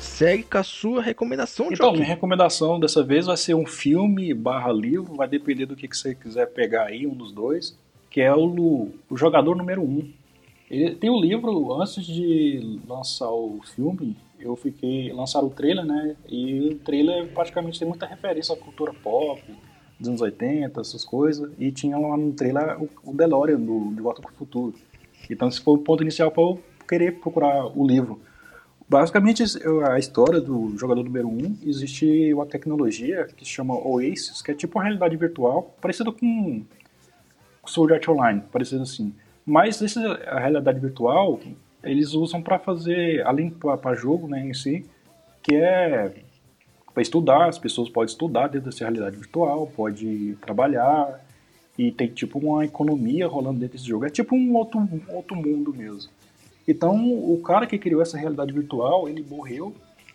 Segue 0.00 0.44
com 0.44 0.58
a 0.58 0.62
sua 0.62 1.02
recomendação, 1.02 1.68
Então, 1.72 1.92
minha 1.92 2.04
recomendação 2.04 2.80
dessa 2.80 3.04
vez 3.04 3.26
vai 3.26 3.36
ser 3.36 3.54
um 3.54 3.66
filme 3.66 4.32
barra 4.32 4.72
livro, 4.72 5.14
vai 5.14 5.28
depender 5.28 5.66
do 5.66 5.76
que, 5.76 5.86
que 5.86 5.96
você 5.96 6.14
quiser 6.14 6.46
pegar 6.46 6.86
aí, 6.86 7.06
um 7.06 7.14
dos 7.14 7.32
dois, 7.32 7.76
que 8.14 8.20
é 8.20 8.32
o, 8.32 8.90
o 9.10 9.16
Jogador 9.16 9.56
Número 9.56 9.82
1. 9.82 9.84
Um. 9.84 10.12
Ele 10.70 10.94
tem 10.94 11.10
o 11.10 11.20
livro, 11.20 11.74
antes 11.82 12.06
de 12.06 12.78
lançar 12.86 13.28
o 13.28 13.60
filme, 13.74 14.16
eu 14.38 14.54
fiquei. 14.54 15.12
lançaram 15.12 15.48
o 15.48 15.50
trailer, 15.50 15.84
né? 15.84 16.14
E 16.28 16.60
o 16.60 16.78
trailer 16.78 17.26
praticamente 17.34 17.76
tem 17.76 17.88
muita 17.88 18.06
referência 18.06 18.54
à 18.54 18.56
cultura 18.56 18.94
pop, 18.94 19.42
dos 19.98 20.08
anos 20.08 20.20
80, 20.20 20.80
essas 20.80 21.04
coisas. 21.04 21.50
E 21.58 21.72
tinha 21.72 21.98
lá 21.98 22.16
no 22.16 22.32
trailer 22.32 22.80
o, 22.80 22.88
o 23.02 23.12
DeLorean 23.12 23.58
do 23.58 23.92
De 23.92 24.00
Volta 24.00 24.22
para 24.22 24.30
o 24.30 24.36
Futuro. 24.36 24.76
Então 25.28 25.48
esse 25.48 25.60
foi 25.60 25.74
o 25.74 25.78
ponto 25.78 26.04
inicial 26.04 26.30
para 26.30 26.44
eu 26.44 26.62
querer 26.86 27.18
procurar 27.18 27.66
o 27.76 27.84
livro. 27.84 28.20
Basicamente, 28.88 29.42
a 29.90 29.98
história 29.98 30.40
do 30.40 30.78
jogador 30.78 31.02
número 31.02 31.26
1, 31.26 31.30
um, 31.32 31.58
existe 31.64 32.32
uma 32.32 32.46
tecnologia 32.46 33.26
que 33.36 33.44
se 33.44 33.50
chama 33.50 33.74
Oasis, 33.74 34.40
que 34.40 34.52
é 34.52 34.54
tipo 34.54 34.78
uma 34.78 34.84
realidade 34.84 35.16
virtual, 35.16 35.74
parecida 35.80 36.12
com 36.12 36.64
Sword 37.66 37.94
Art 37.94 38.08
Online, 38.08 38.42
parecido 38.52 38.82
assim. 38.82 39.12
Mas 39.44 39.80
essa 39.82 40.00
a 40.26 40.40
realidade 40.40 40.80
virtual, 40.80 41.40
eles 41.82 42.14
usam 42.14 42.42
para 42.42 42.58
fazer, 42.58 43.24
além 43.26 43.50
para 43.50 43.94
jogo 43.94 44.26
né, 44.26 44.46
em 44.46 44.54
si, 44.54 44.84
que 45.42 45.54
é 45.54 46.12
para 46.92 47.02
estudar, 47.02 47.48
as 47.48 47.58
pessoas 47.58 47.88
podem 47.88 48.06
estudar 48.06 48.46
dentro 48.46 48.70
dessa 48.70 48.84
realidade 48.84 49.16
virtual, 49.16 49.66
pode 49.66 50.36
trabalhar, 50.40 51.20
e 51.76 51.90
tem 51.90 52.08
tipo 52.08 52.38
uma 52.38 52.64
economia 52.64 53.26
rolando 53.26 53.58
dentro 53.58 53.76
desse 53.76 53.88
jogo. 53.88 54.06
É 54.06 54.10
tipo 54.10 54.36
um 54.36 54.54
outro, 54.54 54.78
um 54.78 55.00
outro 55.08 55.36
mundo 55.36 55.74
mesmo. 55.74 56.10
Então, 56.66 57.12
o 57.12 57.40
cara 57.42 57.66
que 57.66 57.76
criou 57.78 58.00
essa 58.00 58.16
realidade 58.16 58.52
virtual, 58.52 59.08
ele 59.08 59.26
morreu 59.28 59.74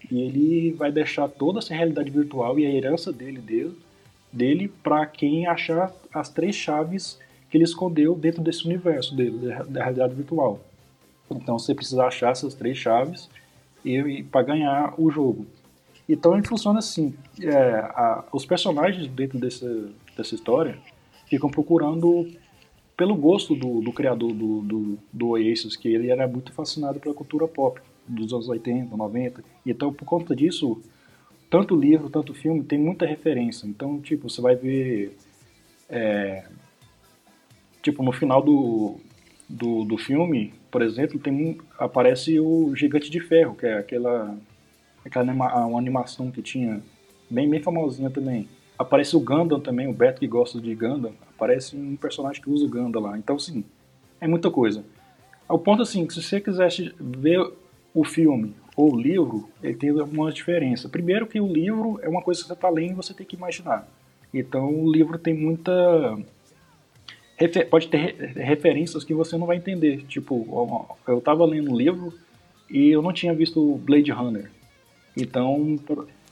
e 0.10 0.22
ele 0.22 0.72
vai 0.72 0.92
deixar 0.92 1.28
toda 1.28 1.60
essa 1.60 1.74
realidade 1.74 2.10
virtual 2.10 2.58
e 2.58 2.66
a 2.66 2.72
herança 2.74 3.12
dele 3.12 3.40
dele, 3.40 3.78
dele 4.32 4.68
para 4.82 5.06
quem 5.06 5.46
achar 5.48 5.94
as 6.14 6.30
três 6.30 6.56
chaves 6.56 7.20
que 7.50 7.58
ele 7.58 7.64
escondeu 7.64 8.16
dentro 8.16 8.42
desse 8.42 8.66
universo 8.66 9.16
dele, 9.16 9.54
da 9.68 9.84
realidade 9.84 10.14
virtual. 10.14 10.60
Então, 11.32 11.58
você 11.58 11.76
precisa 11.76 12.06
achar 12.06 12.32
essas 12.32 12.54
três 12.54 12.78
chaves 12.78 13.30
e 13.84 14.24
para 14.24 14.44
ganhar 14.44 14.94
o 14.98 15.10
jogo. 15.10 15.46
Então 16.10 16.34
ele 16.34 16.46
funciona 16.46 16.80
assim: 16.80 17.14
é, 17.40 17.76
a, 17.76 18.26
os 18.34 18.46
personagens 18.46 19.08
dentro 19.08 19.38
dessa, 19.38 19.90
dessa 20.18 20.34
história 20.34 20.78
ficam 21.28 21.50
procurando 21.50 22.28
pelo 22.98 23.16
gosto 23.16 23.56
do, 23.56 23.80
do 23.80 23.94
criador 23.94 24.34
do, 24.34 24.62
do, 24.62 24.98
do, 25.14 25.28
Oasis, 25.30 25.76
que 25.78 25.88
ele 25.88 26.10
era 26.10 26.28
muito 26.28 26.52
fascinado 26.52 27.00
pela 27.00 27.14
cultura 27.14 27.48
pop 27.48 27.80
dos 28.06 28.34
anos 28.34 28.50
80, 28.50 28.98
90. 28.98 29.44
Então, 29.66 29.94
por 29.94 30.04
conta 30.04 30.36
disso, 30.36 30.82
tanto 31.50 31.76
livro, 31.76 32.10
tanto 32.10 32.34
filme, 32.34 32.64
tem 32.64 32.80
muita 32.80 33.06
referência. 33.06 33.68
Então, 33.68 34.02
tipo, 34.02 34.30
você 34.30 34.42
vai 34.42 34.56
ver. 34.56 35.16
É, 35.88 36.46
tipo, 37.82 38.04
no 38.04 38.12
final 38.12 38.42
do, 38.42 38.98
do, 39.48 39.84
do 39.84 39.98
filme, 39.98 40.54
por 40.72 40.82
exemplo, 40.82 41.20
tem 41.20 41.58
aparece 41.78 42.40
o 42.40 42.76
Gigante 42.76 43.10
de 43.10 43.20
Ferro, 43.20 43.56
que 43.56 43.66
é 43.66 43.78
aquela, 43.78 44.38
aquela 45.06 45.26
anima, 45.26 45.66
uma 45.66 45.80
animação 45.80 46.30
que 46.30 46.42
tinha, 46.42 46.82
bem, 47.30 47.50
bem 47.50 47.62
famosinha 47.62 48.10
também. 48.10 48.48
Aparece 48.78 49.16
o 49.16 49.20
Gundam 49.20 49.60
também, 49.60 49.88
o 49.88 49.94
Beto 49.94 50.20
que 50.20 50.28
gosta 50.28 50.60
de 50.62 50.74
Gundam, 50.74 51.14
aparece 51.36 51.76
um 51.76 51.96
personagem 51.96 52.42
que 52.42 52.50
usa 52.50 52.66
o 52.66 52.70
Gundam 52.70 53.02
lá. 53.02 53.18
Então, 53.18 53.36
assim, 53.36 53.64
é 54.22 54.28
muita 54.28 54.50
coisa. 54.50 54.84
Ao 55.48 55.58
ponto, 55.58 55.82
assim, 55.82 56.06
que 56.06 56.14
se 56.14 56.22
você 56.22 56.40
quisesse 56.40 56.94
ver 57.00 57.40
o 57.94 58.04
filme 58.04 58.54
ou 58.76 58.94
o 58.94 59.02
livro, 59.02 59.50
ele 59.64 59.74
tem 59.74 59.92
uma 59.92 60.32
diferença. 60.32 60.88
Primeiro 60.88 61.26
que 61.26 61.42
o 61.42 61.48
livro 61.48 62.00
é 62.02 62.08
uma 62.08 62.22
coisa 62.22 62.42
que 62.42 62.48
você 62.48 62.54
está 62.54 62.70
lendo 62.70 62.92
e 62.92 62.96
você 62.96 63.14
tem 63.14 63.26
que 63.26 63.36
imaginar. 63.36 63.88
Então, 64.34 64.74
o 64.74 64.92
livro 64.92 65.18
tem 65.18 65.34
muita... 65.34 66.18
Pode 67.70 67.88
ter 67.88 68.16
referências 68.36 69.04
que 69.04 69.14
você 69.14 69.38
não 69.38 69.48
vai 69.48 69.58
entender. 69.58 70.04
Tipo, 70.08 70.98
eu 71.08 71.20
estava 71.20 71.46
lendo 71.46 71.72
um 71.72 71.78
livro 71.78 72.14
e 72.70 72.90
eu 72.90 73.02
não 73.02 73.14
tinha 73.14 73.34
visto 73.34 73.80
Blade 73.84 74.12
Runner. 74.12 74.50
Então, 75.16 75.78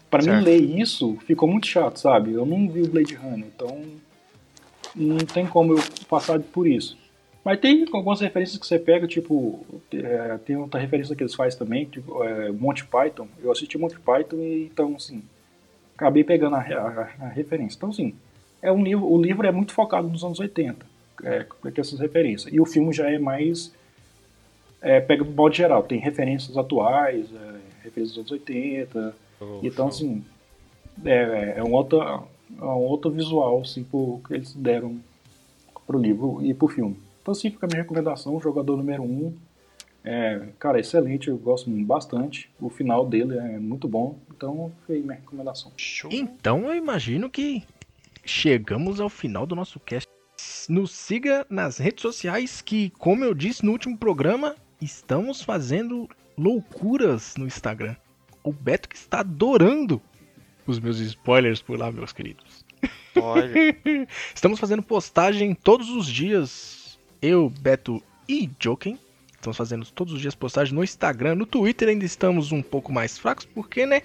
para 0.10 0.24
mim 0.24 0.44
ler 0.44 0.58
isso 0.58 1.18
ficou 1.26 1.50
muito 1.50 1.68
chato, 1.68 1.98
sabe? 1.98 2.34
Eu 2.34 2.46
não 2.46 2.70
vi 2.70 2.82
o 2.82 2.88
Blade 2.88 3.16
Runner, 3.16 3.48
então 3.48 3.82
não 4.96 5.18
tem 5.18 5.46
como 5.46 5.74
eu 5.74 5.84
passar 6.10 6.40
por 6.40 6.68
isso. 6.68 6.98
Mas 7.44 7.62
tem 7.62 7.86
algumas 7.94 8.20
referências 8.20 8.58
que 8.58 8.68
você 8.68 8.78
pega, 8.78 9.08
tipo, 9.08 9.66
é, 9.94 10.38
tem 10.46 10.58
outra 10.58 10.82
referência 10.82 11.16
que 11.16 11.24
eles 11.24 11.34
fazem 11.34 11.58
também, 11.58 11.86
tipo, 11.86 12.22
é, 12.22 12.52
Monty 12.52 12.86
Python. 12.86 13.28
Eu 13.42 13.50
assisti 13.50 13.78
Monty 13.78 13.98
Python 14.00 14.36
e 14.38 14.66
então, 14.66 14.96
assim, 14.98 15.24
acabei 15.96 16.26
pegando 16.26 16.58
a, 16.58 16.60
a, 16.60 17.26
a 17.26 17.28
referência. 17.30 17.78
Então, 17.78 17.90
assim, 17.90 18.14
é 18.62 18.70
um 18.70 18.84
livro, 18.84 19.06
o 19.10 19.22
livro 19.22 19.48
é 19.48 19.52
muito 19.52 19.72
focado 19.72 20.10
nos 20.10 20.26
anos 20.26 20.42
80, 20.42 20.86
é, 21.24 21.44
com 21.44 21.70
essas 21.76 22.00
referências. 22.00 22.54
E 22.54 22.60
o 22.60 22.66
filme 22.66 22.94
já 22.94 23.10
é 23.10 23.18
mais. 23.18 23.74
É, 24.82 25.00
pega 25.00 25.24
o 25.24 25.26
modo 25.26 25.56
geral, 25.56 25.84
tem 25.84 26.00
referências 26.00 26.56
atuais, 26.56 27.28
é, 27.34 27.56
referências 27.84 28.10
dos 28.10 28.18
anos 28.18 28.32
80 28.32 29.28
então, 29.62 29.88
assim, 29.88 30.24
é, 31.06 31.56
é 31.58 31.64
um 31.64 31.74
outro, 31.74 32.02
é 32.02 32.64
um 32.64 32.84
outro 32.84 33.12
visual 33.12 33.62
assim, 33.62 33.84
pro, 33.84 34.22
que 34.28 34.34
eles 34.34 34.54
deram 34.54 35.00
pro 35.86 36.00
livro 36.00 36.40
e 36.44 36.54
pro 36.54 36.68
filme. 36.68 36.98
Então, 37.22 37.32
assim, 37.32 37.50
fica 37.50 37.66
a 37.66 37.70
minha 37.70 37.82
recomendação, 37.82 38.40
jogador 38.40 38.78
número 38.78 39.04
1. 39.04 39.06
Um, 39.06 39.34
é, 40.04 40.48
cara, 40.58 40.80
excelente, 40.80 41.28
eu 41.28 41.38
gosto 41.38 41.70
bastante. 41.70 42.50
O 42.60 42.70
final 42.70 43.06
dele 43.06 43.38
é 43.38 43.60
muito 43.60 43.88
bom, 43.88 44.18
então 44.36 44.72
foi 44.86 45.00
minha 45.00 45.16
recomendação. 45.16 45.72
Show. 45.76 46.10
Então 46.12 46.66
eu 46.66 46.76
imagino 46.76 47.30
que 47.30 47.64
chegamos 48.26 49.02
ao 49.02 49.10
final 49.10 49.46
do 49.46 49.56
nosso 49.56 49.80
cast. 49.82 50.07
Nos 50.68 50.92
siga 50.92 51.46
nas 51.50 51.78
redes 51.78 52.02
sociais 52.02 52.62
que, 52.62 52.90
como 52.92 53.24
eu 53.24 53.34
disse 53.34 53.66
no 53.66 53.72
último 53.72 53.98
programa, 53.98 54.56
estamos 54.82 55.42
fazendo 55.42 56.10
loucuras 56.38 57.36
no 57.38 57.48
Instagram 57.48 57.96
o 58.48 58.54
Beto 58.54 58.88
que 58.88 58.96
está 58.96 59.20
adorando 59.20 60.02
os 60.66 60.80
meus 60.80 61.00
spoilers 61.00 61.62
por 61.62 61.78
lá, 61.78 61.92
meus 61.92 62.14
queridos. 62.14 62.66
Estamos 64.34 64.58
fazendo 64.58 64.82
postagem 64.82 65.54
todos 65.54 65.90
os 65.90 66.08
dias. 66.08 66.98
Eu, 67.22 67.50
Beto 67.50 68.02
e 68.28 68.50
Joking. 68.58 68.98
Estamos 69.34 69.58
fazendo 69.58 69.86
todos 69.92 70.14
os 70.14 70.22
dias 70.22 70.34
postagem 70.34 70.74
no 70.74 70.84
Instagram. 70.84 71.36
No 71.36 71.46
Twitter 71.46 71.90
ainda 71.90 72.06
estamos 72.06 72.52
um 72.52 72.62
pouco 72.62 72.92
mais 72.92 73.18
fracos, 73.18 73.46
porque, 73.46 73.86
né? 73.86 74.02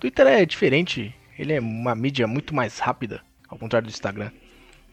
Twitter 0.00 0.26
é 0.26 0.46
diferente. 0.46 1.14
Ele 1.38 1.52
é 1.52 1.60
uma 1.60 1.94
mídia 1.94 2.26
muito 2.26 2.54
mais 2.54 2.78
rápida, 2.78 3.22
ao 3.48 3.58
contrário 3.58 3.88
do 3.88 3.92
Instagram. 3.92 4.30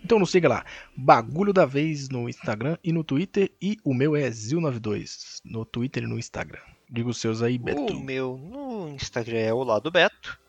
Então 0.03 0.19
nos 0.19 0.31
siga 0.31 0.47
lá. 0.47 0.65
Bagulho 0.95 1.53
da 1.53 1.65
vez 1.65 2.09
no 2.09 2.29
Instagram 2.29 2.77
e 2.83 2.91
no 2.91 3.03
Twitter. 3.03 3.51
E 3.61 3.77
o 3.83 3.93
meu 3.93 4.15
é 4.15 4.29
Zil92 4.29 5.41
no 5.43 5.65
Twitter 5.65 6.03
e 6.03 6.07
no 6.07 6.17
Instagram. 6.17 6.61
Diga 6.89 7.09
os 7.09 7.19
seus 7.19 7.43
aí, 7.43 7.57
Beto. 7.57 7.93
O 7.93 7.99
meu 7.99 8.37
no 8.37 8.89
Instagram 8.89 9.39
é 9.39 9.53
o 9.53 9.63
lado 9.63 9.91
Beto. 9.91 10.39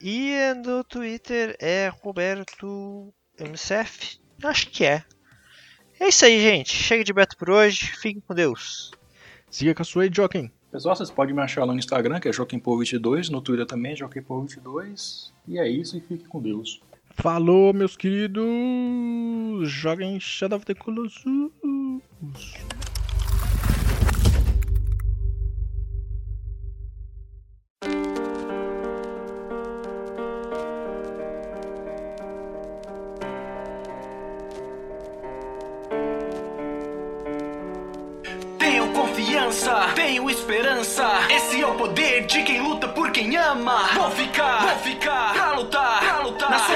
E 0.00 0.34
no 0.64 0.84
Twitter 0.84 1.56
é 1.58 1.90
Roberto 2.02 3.12
MCF. 3.38 4.20
Acho 4.42 4.70
que 4.70 4.84
é. 4.84 5.02
É 5.98 6.08
isso 6.08 6.24
aí, 6.24 6.40
gente. 6.40 6.70
Chega 6.70 7.02
de 7.02 7.12
Beto 7.12 7.36
por 7.36 7.50
hoje. 7.50 7.86
Fiquem 7.96 8.20
com 8.20 8.34
Deus. 8.34 8.90
Siga 9.50 9.74
com 9.74 9.82
a 9.82 9.84
sua 9.84 10.04
aí, 10.04 10.10
Joaquim. 10.12 10.50
Pessoal, 10.70 10.94
vocês 10.94 11.10
podem 11.10 11.34
me 11.34 11.40
achar 11.40 11.64
lá 11.64 11.72
no 11.72 11.78
Instagram, 11.78 12.20
que 12.20 12.28
é 12.28 12.30
JoaquimPo22. 12.30 13.30
No 13.30 13.40
Twitter 13.40 13.66
também, 13.66 13.96
JoaquimPo22. 13.96 15.32
E 15.46 15.58
é 15.58 15.66
isso, 15.66 15.96
e 15.96 16.00
fique 16.00 16.28
com 16.28 16.42
Deus. 16.42 16.82
Falou, 17.20 17.72
meus 17.74 17.96
queridos. 17.96 18.42
Joguem 19.68 20.20
Shadow 20.20 20.56
of 20.56 20.64
the 20.64 20.74
Colossus. 20.74 21.50
tenho 39.94 40.30
esperança. 40.30 41.06
Esse 41.30 41.60
é 41.60 41.66
o 41.66 41.74
poder 41.74 42.26
de 42.26 42.42
quem 42.42 42.60
luta 42.60 42.88
por 42.88 43.10
quem 43.10 43.36
ama. 43.36 43.88
Vou 43.94 44.10
ficar, 44.10 44.66
vou 44.66 44.78
ficar, 44.78 45.32
pra 45.32 45.52
lutar, 45.54 45.87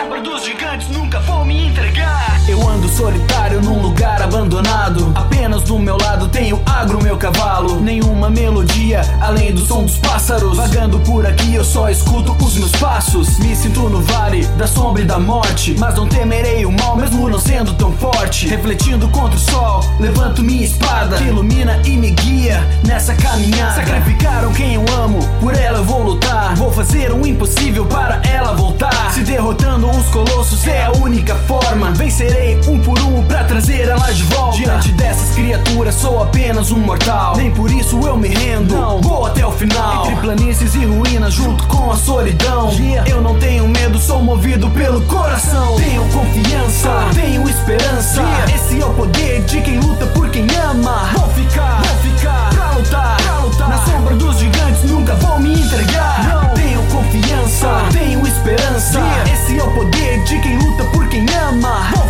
sombra 0.03 0.21
dos 0.21 0.45
gigantes 0.45 0.89
nunca 0.89 1.21
vou 1.21 1.45
me 1.45 1.69
entregar. 1.69 2.41
Eu 2.49 2.61
ando 2.69 2.82
solitário 2.93 3.63
num 3.63 3.81
lugar 3.81 4.21
abandonado. 4.23 5.13
Apenas 5.15 5.63
do 5.63 5.79
meu 5.79 5.97
lado 5.97 6.29
tenho 6.29 6.61
agro, 6.67 7.03
meu 7.03 7.17
cavalo. 7.17 7.81
Nenhuma 7.81 8.29
melodia 8.29 9.01
além 9.21 9.53
do 9.53 9.65
som 9.65 9.85
dos 9.85 9.99
pássaros. 9.99 10.57
Vagando 10.57 10.99
por 11.01 11.27
aqui 11.27 11.55
eu 11.55 11.65
só 11.65 11.89
escuto 11.89 12.37
os 12.45 12.57
meus 12.57 12.73
passos. 12.73 13.39
Me 13.39 13.57
sinto 13.57 13.89
no 13.89 14.01
vale 14.03 14.45
da 14.59 14.67
sombra 14.67 15.03
e 15.03 15.05
da 15.05 15.19
morte. 15.19 15.75
Mas 15.79 15.95
não 15.95 16.07
temerei 16.07 16.67
o 16.67 16.73
mal, 16.73 16.97
mesmo 16.97 17.29
não 17.29 17.41
sendo 17.41 17.73
tão 17.75 17.93
forte. 17.93 18.47
Refletindo 18.49 19.09
contra 19.09 19.37
o 19.37 19.41
sol, 19.41 19.81
levanto 19.99 20.43
minha 20.43 20.65
espada. 20.65 21.17
Que 21.17 21.25
ilumina 21.25 21.81
e 21.85 21.97
me 21.97 22.11
guia 22.11 22.63
nessa 22.87 23.15
caminhada. 23.15 23.75
Sacrificaram 23.75 24.53
quem 24.53 24.75
eu 24.75 24.85
amo, 25.03 25.19
por 25.41 25.55
ela 25.55 25.79
eu 25.79 25.85
vou 25.85 26.03
lutar. 26.03 26.55
Vou 26.57 26.71
fazer 26.71 27.13
o 27.13 27.27
impossível 27.27 27.87
para 27.87 28.21
ela 28.29 28.53
voltar. 28.53 29.13
Se 29.13 29.21
derrotando 29.21 29.89
os 29.91 30.07
colossos 30.09 30.67
é 30.67 30.85
a 30.85 30.93
única 30.93 31.35
forma. 31.35 31.91
Vencerei 31.93 32.61
um 32.69 32.82
por 32.83 32.99
um 33.01 33.23
pra 33.25 33.45
trazer 33.45 33.89
ela 33.89 34.13
de 34.13 34.23
volta. 34.25 34.57
Diante 34.57 34.93
dessas 34.93 35.35
criaturas 35.35 35.95
sou 35.95 36.23
apenas 36.23 36.71
um 36.71 36.79
mortal. 36.79 37.37
Nem 37.37 37.51
por 37.51 37.71
isso 37.71 37.99
eu 38.07 38.17
me 38.17 38.29
rendo. 38.29 38.75
Não, 38.75 39.01
vou 39.01 39.27
até 39.27 39.47
o 39.47 39.53
final. 39.53 40.07
Entre 40.07 40.17
planícies 40.17 40.75
e 40.75 40.85
ruínas, 40.85 41.33
junto 41.35 41.67
com 41.67 41.91
a 41.91 41.97
solidão. 41.97 42.71
Yeah. 42.73 43.11
Eu 43.11 43.21
não 43.21 43.39
tenho 43.39 43.67
medo, 43.69 43.99
sou 43.99 44.23
movido 44.23 44.69
pelo 44.71 45.01
coração. 45.03 45.77
Tenho 45.77 46.05
confiança, 46.09 46.91
tenho 47.15 47.49
esperança. 47.49 48.21
Yeah. 48.21 48.55
Esse 48.55 48.81
é 48.81 48.85
o 48.85 48.93
poder 48.95 49.43
de 49.43 49.61
quem 49.61 49.79
luta 49.79 50.07
por 50.07 50.29
quem 50.31 50.47
ama. 50.71 51.11
Vou 51.17 51.29
ficar, 51.31 51.81
vou 51.83 52.13
ficar 52.13 52.51
pra 52.51 52.71
lutar, 52.73 53.17
pra 53.23 53.39
lutar. 53.39 53.69
Na 53.69 53.79
sombra 53.85 54.15
dos 54.17 54.39
gigantes 54.39 54.83
nunca 54.85 55.15
vou 55.15 55.39
me 55.39 55.55
entregar. 55.55 56.29
Não. 56.29 56.55
Tenho 56.55 56.83
confiança, 56.87 57.69
tenho 57.93 58.27
esperança. 58.27 58.99
Yeah. 58.99 59.33
Esse 59.33 59.59
é 59.59 59.63
o 59.63 59.71
poder 59.75 60.23
de 60.25 60.39
quem 60.41 60.59
luta 60.59 60.85
por 60.85 61.09
quem 61.09 61.27
ama. 61.49 61.91
Vou 61.95 62.02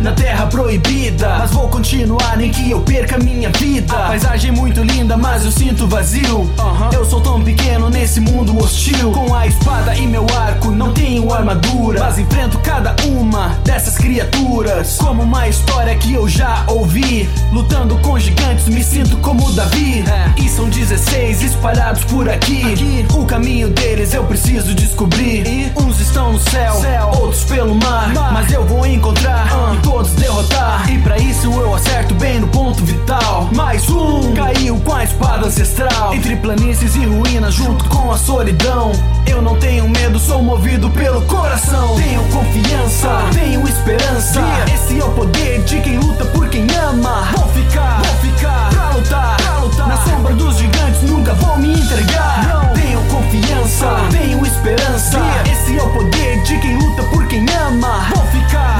na 0.00 0.12
terra 0.12 0.46
proibida, 0.46 1.36
mas 1.38 1.50
vou 1.50 1.68
continuar 1.68 2.36
nem 2.36 2.50
que 2.50 2.70
eu 2.70 2.80
perca 2.80 3.18
minha 3.18 3.50
vida. 3.50 3.94
Paisagem 3.94 4.50
muito 4.50 4.82
linda, 4.82 5.16
mas 5.16 5.44
eu 5.44 5.50
sinto 5.50 5.86
vazio. 5.86 6.50
Eu 6.92 7.04
sou 7.04 7.20
tão 7.20 7.42
pequeno 7.42 7.90
nesse 7.90 8.20
mundo 8.20 8.56
hostil. 8.58 9.12
Com 9.12 9.34
a 9.34 9.46
espada 9.46 9.94
e 9.94 10.06
meu 10.06 10.26
arco, 10.36 10.70
não 10.70 10.92
tenho 10.92 11.32
armadura. 11.32 12.00
Mas 12.00 12.18
enfrento 12.18 12.58
cada 12.60 12.96
uma 13.06 13.48
dessas 13.64 13.98
criaturas. 13.98 14.96
Como 14.98 15.22
uma 15.22 15.48
história 15.48 15.94
que 15.96 16.14
eu 16.14 16.28
já 16.28 16.64
ouvi. 16.66 17.28
Lutando 17.52 17.96
com 17.98 18.18
gigantes, 18.18 18.68
me 18.68 18.82
sinto 18.82 19.16
como 19.18 19.52
Davi. 19.52 20.04
E 20.36 20.48
são 20.48 20.68
16 20.68 21.42
espalhados 21.42 22.04
por 22.04 22.28
aqui. 22.28 23.06
O 23.14 23.26
caminho 23.26 23.68
deles 23.68 24.14
eu 24.14 24.24
preciso 24.24 24.74
descobrir. 24.74 25.72
Uns 25.76 26.00
estão 26.00 26.32
no 26.32 26.38
céu, 26.38 26.74
outros 27.20 27.44
pelo 27.44 27.74
mar. 27.74 28.12
Mas 28.32 28.50
eu 28.52 28.64
vou 28.64 28.86
encontrar 28.86 29.46
e 29.74 29.89
todos 29.90 30.12
derrotar. 30.12 30.88
E 30.88 30.98
pra 30.98 31.18
isso 31.18 31.50
eu 31.52 31.74
acerto 31.74 32.14
bem 32.14 32.38
no 32.38 32.46
ponto 32.48 32.84
vital. 32.84 33.48
Mais 33.52 33.88
um 33.90 34.32
caiu 34.34 34.78
com 34.80 34.94
a 34.94 35.02
espada 35.02 35.46
ancestral. 35.46 36.14
Entre 36.14 36.36
planícies 36.36 36.94
e 36.94 37.04
ruínas, 37.04 37.54
junto 37.54 37.84
com 37.88 38.12
a 38.12 38.16
solidão. 38.16 38.92
Eu 39.26 39.42
não 39.42 39.56
tenho 39.56 39.88
medo, 39.88 40.18
sou 40.18 40.42
movido 40.42 40.88
pelo 40.90 41.20
coração. 41.22 41.96
Tenho 41.96 42.22
confiança, 42.24 43.08
tenho 43.32 43.66
esperança. 43.66 44.40
Esse 44.72 45.00
é 45.00 45.04
o 45.04 45.10
poder 45.10 45.62
de 45.64 45.80
quem 45.80 45.98
luta 45.98 46.24
por 46.26 46.48
quem 46.48 46.66
ama. 46.88 47.28
Vou 47.36 47.48
ficar, 47.48 48.00
vou 48.00 48.30
ficar 48.30 48.70
pra 48.70 48.90
lutar, 48.90 49.36
pra 49.38 49.58
lutar. 49.58 49.88
Na 49.88 49.96
sombra 50.04 50.34
dos 50.34 50.56
gigantes, 50.56 51.02
nunca 51.02 51.34
vou 51.34 51.58
me 51.58 51.72
entregar. 51.72 52.46
Não 52.48 52.74
tenho 52.74 53.00
confiança, 53.08 53.86
tenho 54.12 54.46
esperança. 54.46 55.18
Esse 55.50 55.76
é 55.76 55.82
o 55.82 55.90
poder 55.90 56.42
de 56.44 56.58
quem 56.60 56.76
luta 56.76 57.02
por 57.04 57.26
quem 57.26 57.44
ama. 57.66 58.06
Vou 58.14 58.26
ficar, 58.26 58.79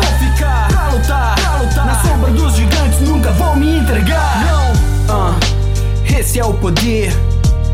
na 2.02 2.12
sombra 2.12 2.30
dos 2.30 2.56
gigantes 2.56 3.00
nunca 3.00 3.30
vão 3.32 3.56
me 3.56 3.76
entregar. 3.76 4.42
Não, 5.06 5.32
uh, 5.32 5.34
esse 6.18 6.38
é 6.38 6.44
o 6.44 6.54
poder 6.54 7.12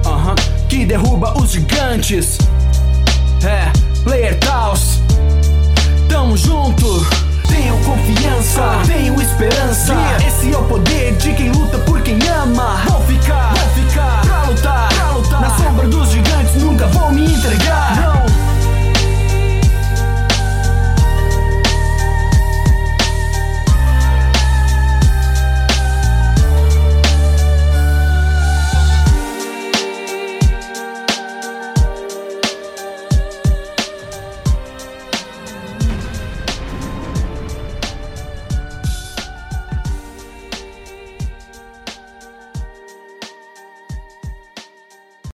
uh 0.05 0.09
-huh, 0.09 0.35
que 0.69 0.85
derruba 0.85 1.33
os 1.39 1.53
gigantes. 1.53 2.39
É, 3.45 3.71
Player 4.03 4.37
Taos, 4.41 5.01
tamo 6.09 6.37
junto. 6.37 7.07
Tenham 7.47 7.79
confiança, 7.85 8.63
tenham 8.85 9.15
esperança. 9.23 9.93
Yeah. 9.93 10.27
Esse 10.27 10.53
é 10.53 10.59
o 10.59 10.65
poder 10.65 11.15
de 11.17 11.33
quem 11.33 11.53
luta 11.53 11.79
por 11.79 12.01
quem 12.03 12.19
ama. 12.29 12.83
Vou 12.89 13.03
ficar, 13.03 13.55
Vou 13.55 13.85
ficar 13.85 14.23
pra 14.23 14.43
lutar, 14.43 14.89
pra 14.89 15.11
lutar. 15.13 15.41
Na 15.41 15.51
sombra 15.51 15.87
dos 15.87 16.11
gigantes 16.11 16.55
nunca 16.57 16.87
vão 16.89 17.13
me 17.13 17.33
entregar. 17.33 17.97
Não. 17.97 18.16